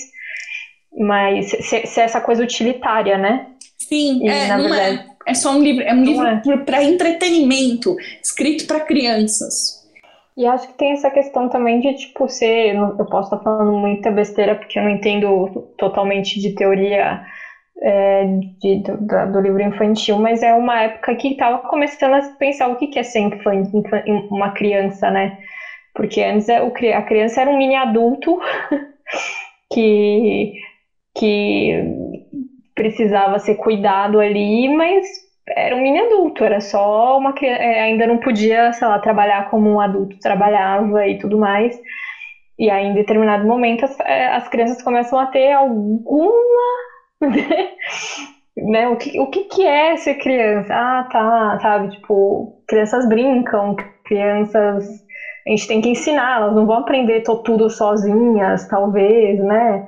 mas 0.97 1.51
se, 1.51 1.87
se 1.87 2.01
é 2.01 2.05
essa 2.05 2.21
coisa 2.21 2.43
utilitária, 2.43 3.17
né? 3.17 3.47
Sim, 3.79 4.21
e, 4.23 4.29
é, 4.29 4.49
não 4.49 4.67
é. 4.67 4.69
verdade, 4.69 5.07
é. 5.07 5.11
É 5.27 5.35
só 5.35 5.53
um 5.53 5.63
livro, 5.63 5.83
é 5.83 5.93
um 5.93 6.03
livro 6.03 6.27
é. 6.27 6.57
para 6.65 6.83
entretenimento, 6.83 7.95
escrito 8.23 8.67
para 8.67 8.81
crianças. 8.81 9.81
E 10.37 10.47
acho 10.47 10.69
que 10.69 10.79
tem 10.79 10.93
essa 10.93 11.11
questão 11.11 11.49
também 11.49 11.81
de, 11.81 11.93
tipo, 11.95 12.29
ser. 12.29 12.75
Eu 12.75 13.05
posso 13.07 13.35
estar 13.35 13.45
falando 13.45 13.73
muita 13.73 14.11
besteira 14.11 14.55
porque 14.55 14.79
eu 14.79 14.83
não 14.83 14.91
entendo 14.91 15.73
totalmente 15.77 16.41
de 16.41 16.55
teoria 16.55 17.23
é, 17.83 18.25
de, 18.61 18.83
do, 18.83 19.33
do, 19.33 19.41
livro 19.41 19.61
infantil, 19.61 20.19
mas 20.19 20.43
é 20.43 20.55
uma 20.55 20.83
época 20.83 21.15
que 21.17 21.29
estava 21.29 21.59
começando 21.69 22.15
a 22.15 22.23
pensar 22.39 22.69
o 22.69 22.77
que 22.77 22.99
é 22.99 23.03
ser 23.03 23.21
infan, 23.21 23.55
infan, 23.75 24.03
uma 24.31 24.51
criança, 24.53 25.11
né? 25.11 25.39
Porque 25.95 26.23
antes 26.23 26.49
é, 26.49 26.59
a 26.59 27.03
criança 27.03 27.41
era 27.41 27.51
um 27.51 27.59
mini 27.59 27.75
adulto 27.75 28.41
que 29.73 30.55
que 31.15 31.83
precisava 32.75 33.39
ser 33.39 33.55
cuidado 33.57 34.19
ali, 34.21 34.69
mas 34.69 35.05
era 35.57 35.75
um 35.75 35.83
mini 35.83 35.99
adulto, 36.01 36.45
era 36.45 36.61
só 36.61 37.19
uma 37.19 37.33
criança, 37.33 37.63
é, 37.63 37.81
ainda 37.83 38.07
não 38.07 38.19
podia, 38.19 38.73
sei 38.73 38.87
lá, 38.87 38.99
trabalhar 38.99 39.45
como 39.45 39.69
um 39.71 39.81
adulto 39.81 40.17
trabalhava 40.21 41.07
e 41.07 41.17
tudo 41.19 41.39
mais. 41.39 41.75
E 42.59 42.71
aí, 42.71 42.85
em 42.85 42.95
determinado 42.95 43.47
momento, 43.47 43.85
as, 43.85 43.99
é, 44.01 44.27
as 44.29 44.47
crianças 44.49 44.83
começam 44.83 45.19
a 45.19 45.27
ter 45.27 45.53
alguma. 45.53 46.63
né? 48.57 48.89
O, 48.89 48.97
que, 48.97 49.19
o 49.21 49.27
que, 49.27 49.45
que 49.45 49.67
é 49.67 49.97
ser 49.97 50.15
criança? 50.17 50.73
Ah, 50.75 51.05
tá, 51.11 51.59
sabe? 51.61 51.89
Tipo, 51.89 52.51
crianças 52.67 53.07
brincam, 53.09 53.75
crianças. 54.05 54.85
A 55.47 55.51
gente 55.51 55.67
tem 55.67 55.81
que 55.81 55.89
ensinar, 55.89 56.37
elas 56.37 56.55
não 56.55 56.67
vão 56.67 56.77
aprender 56.77 57.23
tudo 57.45 57.69
sozinhas, 57.71 58.67
talvez, 58.67 59.39
né? 59.39 59.81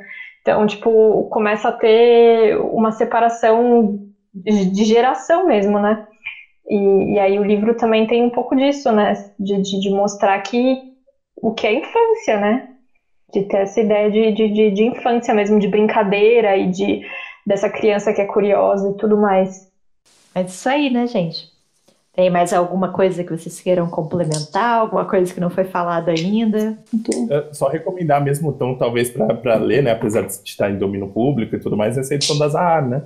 Então, 0.42 0.66
tipo, 0.66 1.24
começa 1.30 1.68
a 1.68 1.72
ter 1.72 2.58
uma 2.58 2.90
separação 2.90 3.96
de, 4.34 4.84
geração 4.84 5.46
mesmo, 5.46 5.78
né? 5.78 5.96
E, 6.68 7.14
e, 7.14 7.18
aí 7.18 7.38
o 7.38 7.44
livro 7.44 7.74
também 7.74 8.04
tem 8.06 8.24
um 8.24 8.30
pouco 8.30 8.54
disso, 8.56 8.90
né? 8.92 9.12
De, 9.38 9.60
de, 9.60 9.78
de, 9.78 9.90
mostrar 9.90 10.38
que 10.40 10.76
o 11.40 11.52
que 11.52 11.66
é 11.66 11.72
infância, 11.72 12.36
né? 12.36 12.60
De 13.32 13.42
ter 13.42 13.58
essa 13.58 13.80
ideia 13.80 14.10
de, 14.10 14.32
de, 14.32 14.70
de, 14.70 14.82
infância 14.84 15.32
mesmo, 15.32 15.58
de 15.58 15.68
brincadeira 15.68 16.56
e 16.56 16.66
de 16.66 17.00
dessa 17.46 17.68
criança 17.68 18.12
que 18.12 18.20
é 18.20 18.24
curiosa 18.24 18.88
e 18.88 18.96
tudo 18.96 19.16
mais. 19.16 19.68
É 20.34 20.42
isso 20.42 20.68
aí, 20.68 20.90
né, 20.90 21.06
gente? 21.06 21.51
Tem 22.14 22.28
mais 22.28 22.52
alguma 22.52 22.92
coisa 22.92 23.24
que 23.24 23.30
vocês 23.30 23.58
queiram 23.60 23.88
complementar? 23.88 24.80
Alguma 24.80 25.06
coisa 25.06 25.32
que 25.32 25.40
não 25.40 25.48
foi 25.48 25.64
falada 25.64 26.10
ainda? 26.10 26.78
É, 27.30 27.54
só 27.54 27.68
recomendar 27.68 28.22
mesmo, 28.22 28.50
então, 28.50 28.74
talvez 28.74 29.10
para 29.10 29.56
ler, 29.56 29.82
né? 29.82 29.92
Apesar 29.92 30.22
de 30.22 30.32
estar 30.44 30.70
em 30.70 30.76
domínio 30.76 31.08
público 31.08 31.56
e 31.56 31.58
tudo 31.58 31.74
mais, 31.74 31.96
essa 31.96 32.14
edição 32.14 32.38
da 32.38 32.48
Zahar, 32.48 32.86
né? 32.86 33.02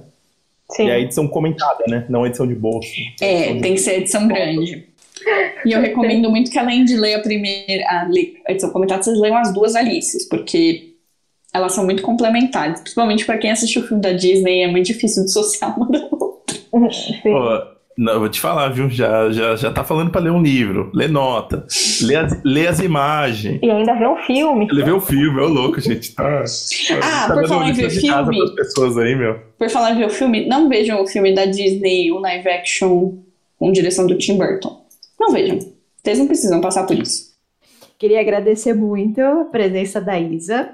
Sim. 0.73 0.89
E 0.89 0.91
a 0.91 0.99
edição 0.99 1.29
comentada, 1.29 1.85
né? 1.87 2.05
Não 2.09 2.25
a 2.25 2.27
edição 2.27 2.49
de 2.49 2.55
bolso. 2.57 2.91
É, 3.21 3.43
edição 3.43 3.61
tem 3.61 3.75
que 3.75 3.81
ser 3.81 3.99
edição 4.01 4.27
grande. 4.27 4.89
E 5.65 5.73
eu 5.73 5.81
recomendo 5.81 6.29
muito 6.29 6.51
que 6.51 6.59
além 6.59 6.85
de 6.85 6.97
ler 6.97 7.15
a 7.15 7.21
primeira, 7.21 7.85
a, 7.89 8.09
a 8.47 8.53
edição 8.53 8.71
comentada, 8.71 9.05
vocês 9.05 9.19
leiam 9.19 9.37
as 9.37 9.55
duas 9.55 9.77
Alices, 9.77 10.29
porque 10.29 10.95
elas 11.55 11.73
são 11.73 11.85
muito 11.85 12.03
complementares. 12.03 12.81
Principalmente 12.81 13.25
para 13.25 13.39
quem 13.39 13.53
assistiu 13.53 13.83
o 13.83 13.87
filme 13.87 14.03
da 14.03 14.13
Disney, 14.13 14.63
é 14.63 14.69
muito 14.69 14.87
difícil 14.87 15.25
dissociar 15.25 15.77
uma 15.77 15.89
da 15.89 16.09
outra. 16.11 16.57
Pô, 17.23 17.76
não, 17.97 18.19
vou 18.19 18.29
te 18.29 18.41
falar, 18.41 18.69
viu? 18.69 18.91
Já, 18.91 19.31
já, 19.31 19.57
já 19.57 19.73
tá 19.73 19.83
falando 19.83 20.11
pra 20.11 20.21
ler 20.21 20.31
um 20.31 20.43
livro, 20.43 20.91
ler 20.93 21.09
nota, 21.09 21.67
ler 22.03 22.17
as, 22.17 22.43
ler 22.45 22.69
as 22.69 22.81
imagens. 22.81 23.59
E 23.63 23.71
ainda 23.71 23.95
ver 23.95 24.09
um 24.09 24.17
filme. 24.19 24.69
Ler 24.71 24.93
o 24.93 25.01
filme, 25.01 25.41
ô 25.41 25.49
louco, 25.49 25.81
gente. 25.81 26.15
Tá, 26.15 26.45
ah, 27.03 27.29
tá 27.29 27.35
por 27.35 27.49
falar 27.49 27.71
em 27.71 27.73
ver 27.73 27.89
filme. 27.89 28.55
pessoas 28.55 28.99
aí, 28.99 29.17
meu. 29.17 29.41
Por 29.59 29.71
falar 29.71 29.93
em 29.93 29.99
ver 29.99 30.07
o 30.07 30.11
filme, 30.11 30.47
não 30.47 30.69
vejam 30.69 31.03
o 31.03 31.07
filme 31.07 31.35
da 31.35 31.47
Disney, 31.47 32.13
o 32.13 32.19
live 32.19 32.49
action 32.49 33.15
com 33.59 33.73
direção 33.73 34.07
do 34.07 34.19
Tim 34.19 34.37
Burton. 34.37 34.85
Não 35.19 35.33
vejam. 35.33 35.59
Vocês 36.03 36.19
não 36.19 36.27
precisam 36.27 36.61
passar 36.61 36.87
por 36.87 36.99
isso. 36.99 37.35
Queria 37.99 38.21
agradecer 38.21 38.75
muito 38.75 39.21
a 39.23 39.47
presença 39.47 40.03
da 40.03 40.21
Isa. 40.21 40.69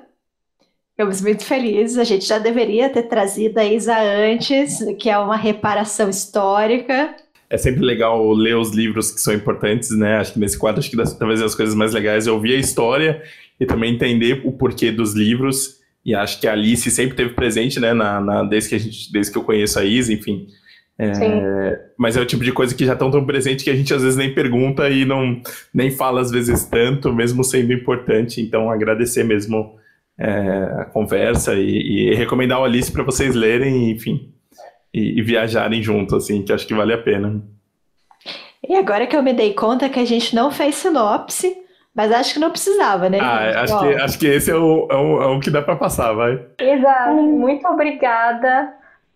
Ficamos 0.93 1.23
muito 1.23 1.45
felizes. 1.45 1.99
A 1.99 2.05
gente 2.05 2.27
já 2.27 2.39
deveria 2.39 2.89
ter 2.91 3.05
trazido 3.05 3.59
a 3.59 3.65
Isa 3.65 3.99
antes, 3.99 4.79
que 4.99 5.09
é 5.09 5.19
uma 5.19 5.37
reparação 5.37 6.11
histórica. 6.11 7.15
É 7.49 7.57
sempre 7.57 7.85
legal 7.85 8.33
ler 8.33 8.57
os 8.57 8.71
livros 8.71 9.11
que 9.11 9.21
são 9.21 9.35
importantes, 9.35 9.91
né? 9.91 10.17
Acho 10.17 10.35
que 10.35 10.39
nesse 10.39 10.59
quadro, 10.59 10.81
acho 10.81 10.91
que 10.91 10.97
talvez 11.19 11.43
as 11.43 11.55
coisas 11.55 11.75
mais 11.75 11.93
legais 11.93 12.27
é 12.27 12.31
ouvir 12.31 12.55
a 12.55 12.59
história 12.59 13.23
e 13.59 13.67
também 13.67 13.95
entender 13.95 14.43
o 14.45 14.53
porquê 14.53 14.91
dos 14.91 15.15
livros. 15.15 15.81
E 16.05 16.15
acho 16.15 16.41
que 16.41 16.47
a 16.47 16.53
Alice 16.53 16.91
sempre 16.91 17.17
teve 17.17 17.35
presente, 17.35 17.79
né? 17.79 17.93
Na, 17.95 18.21
na 18.21 18.43
desde, 18.43 18.71
que 18.71 18.75
a 18.75 18.79
gente, 18.79 19.13
desde 19.13 19.33
que 19.33 19.39
eu 19.39 19.45
conheço 19.45 19.79
a 19.79 19.85
Isa, 19.85 20.13
enfim. 20.13 20.47
É, 20.99 21.81
mas 21.99 22.17
é 22.17 22.21
o 22.21 22.27
tipo 22.27 22.45
de 22.45 22.53
coisa 22.53 22.75
que 22.75 22.85
já 22.85 22.93
estão 22.93 23.11
tão 23.11 23.25
presente 23.25 23.65
que 23.65 23.71
a 23.71 23.75
gente 23.75 23.93
às 23.93 24.03
vezes 24.03 24.17
nem 24.17 24.33
pergunta 24.33 24.89
e 24.89 25.05
não 25.05 25.41
nem 25.73 25.91
fala 25.91 26.21
às 26.21 26.31
vezes 26.31 26.65
tanto, 26.65 27.13
mesmo 27.13 27.43
sendo 27.43 27.73
importante. 27.73 28.41
Então, 28.41 28.71
agradecer 28.71 29.25
mesmo 29.25 29.75
é, 30.23 30.83
a 30.83 30.85
conversa 30.85 31.55
e, 31.55 32.11
e, 32.11 32.15
recomendar 32.15 32.61
o 32.61 32.65
Alice 32.65 32.93
para 32.93 33.03
vocês 33.03 33.35
lerem, 33.35 33.91
enfim, 33.91 34.33
e, 34.95 35.19
e, 35.19 35.23
viajarem 35.23 35.83
junto, 35.83 36.15
assim, 36.15 36.43
que 36.43 36.53
acho 36.53 36.65
que 36.65 36.75
vale 36.75 36.95
a 36.95 36.99
pena. 36.99 37.43
E 38.69 38.77
agora 38.77 39.07
que 39.09 39.17
eu 39.17 39.23
me 39.23 39.33
dei 39.33 39.53
conta 39.53 39.89
que 39.89 39.99
a 39.99 40.05
gente 40.05 40.33
não 40.37 40.53
fez 40.53 40.77
sinopse, 40.77 41.57
mas 41.93 42.13
acho 42.13 42.35
que 42.35 42.41
não 42.41 42.53
precisava, 42.53 43.09
né? 43.09 43.19
Ah, 43.21 43.63
acho, 43.63 43.81
que, 43.81 43.95
acho 43.95 44.19
que 44.19 44.27
esse 44.27 44.51
é 44.51 44.55
o, 44.55 44.87
é 44.89 44.97
o, 44.97 45.23
é 45.23 45.27
o 45.27 45.41
que 45.41 45.51
dá 45.51 45.61
para 45.61 45.75
passar, 45.75 46.13
vai. 46.13 46.41
Exato. 46.61 47.15
Muito 47.15 47.67
obrigada 47.67 48.73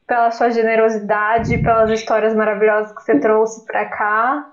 pela 0.09 0.33
sua 0.33 0.51
generosidade, 0.51 1.59
pelas 1.59 1.91
histórias 1.91 2.35
maravilhosas 2.35 2.93
que 2.93 3.03
você 3.03 3.21
trouxe 3.21 3.65
para 3.65 3.85
cá. 3.87 4.53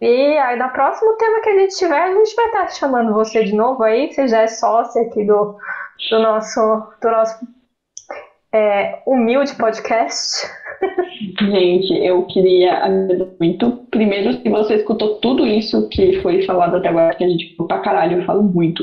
E 0.00 0.36
aí, 0.36 0.58
no 0.58 0.68
próximo 0.70 1.16
tema 1.16 1.40
que 1.40 1.48
a 1.48 1.58
gente 1.58 1.76
tiver, 1.76 2.02
a 2.02 2.14
gente 2.14 2.34
vai 2.36 2.46
estar 2.46 2.68
chamando 2.68 3.14
você 3.14 3.44
de 3.44 3.54
novo 3.54 3.82
aí. 3.82 4.12
Você 4.12 4.28
já 4.28 4.42
é 4.42 4.46
sócia 4.46 5.02
aqui 5.02 5.24
do, 5.24 5.56
do 6.10 6.18
nosso, 6.18 6.60
do 7.00 7.10
nosso 7.10 7.46
é, 8.52 9.00
humilde 9.06 9.54
podcast. 9.56 10.46
Gente, 11.40 11.94
eu 12.04 12.22
queria 12.24 12.84
agradecer 12.84 13.36
muito. 13.40 13.72
Primeiro, 13.90 14.34
se 14.34 14.48
você 14.50 14.74
escutou 14.74 15.14
tudo 15.16 15.46
isso 15.46 15.88
que 15.88 16.20
foi 16.20 16.42
falado 16.42 16.76
até 16.76 16.88
agora, 16.88 17.14
que 17.14 17.24
a 17.24 17.28
gente 17.28 17.56
falou 17.56 17.68
pra 17.68 17.80
caralho, 17.80 18.20
eu 18.20 18.26
falo 18.26 18.42
muito. 18.42 18.82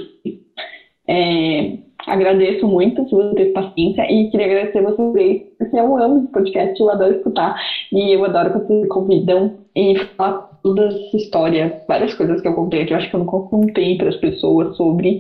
É, 1.07 1.77
agradeço 2.07 2.67
muito 2.67 3.07
se 3.07 3.15
você 3.15 3.35
teve 3.35 3.51
paciência 3.51 4.01
e 4.11 4.29
queria 4.31 4.47
agradecer 4.47 4.81
vocês, 4.81 5.43
porque 5.59 5.77
eu 5.77 5.97
amo 5.97 6.19
esse 6.19 6.31
podcast, 6.31 6.79
eu 6.79 6.89
adoro 6.89 7.15
escutar 7.15 7.55
e 7.91 8.15
eu 8.15 8.25
adoro 8.25 8.51
quando 8.51 8.67
vocês 8.67 8.81
me 8.81 8.87
convidam 8.87 9.59
e 9.75 9.95
falar 10.17 10.52
toda 10.63 10.85
essa 10.85 11.17
história, 11.17 11.83
várias 11.87 12.13
coisas 12.13 12.41
que 12.41 12.47
eu 12.47 12.53
contei 12.53 12.85
que 12.85 12.93
eu 12.93 12.97
acho 12.97 13.09
que 13.09 13.15
eu 13.15 13.19
não 13.19 13.27
contei 13.27 13.97
para 13.97 14.09
as 14.09 14.15
pessoas 14.15 14.75
sobre. 14.77 15.19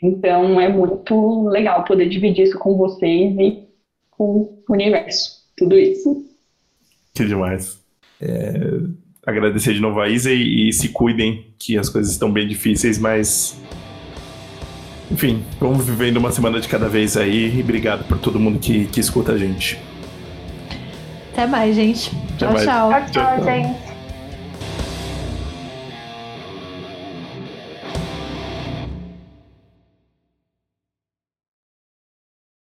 Então 0.00 0.60
é 0.60 0.68
muito 0.68 1.48
legal 1.48 1.84
poder 1.84 2.08
dividir 2.08 2.44
isso 2.44 2.58
com 2.58 2.76
vocês 2.76 3.36
e 3.36 3.64
com 4.12 4.62
o 4.68 4.72
universo. 4.72 5.42
Tudo 5.56 5.76
isso. 5.76 6.24
Que 7.12 7.26
demais. 7.26 7.82
É, 8.20 8.54
agradecer 9.26 9.74
de 9.74 9.80
novo 9.80 10.00
a 10.00 10.08
Isa 10.08 10.32
e, 10.32 10.68
e 10.68 10.72
se 10.72 10.90
cuidem, 10.90 11.46
que 11.58 11.76
as 11.76 11.88
coisas 11.88 12.12
estão 12.12 12.30
bem 12.30 12.46
difíceis, 12.46 12.98
mas 12.98 13.60
enfim, 15.10 15.44
vamos 15.60 15.84
vivendo 15.86 16.16
uma 16.16 16.30
semana 16.30 16.60
de 16.60 16.68
cada 16.68 16.88
vez 16.88 17.16
aí 17.16 17.56
e 17.56 17.60
obrigado 17.60 18.06
por 18.06 18.18
todo 18.18 18.38
mundo 18.38 18.58
que, 18.58 18.86
que 18.86 19.00
escuta 19.00 19.32
a 19.32 19.38
gente. 19.38 19.78
Até 21.32 21.46
mais, 21.46 21.74
gente. 21.74 22.10
Até 22.36 22.36
tchau, 22.36 22.52
mais. 22.52 22.64
tchau. 22.64 22.90
Tchau, 22.90 23.10
tchau, 23.10 23.44
gente. 23.44 23.83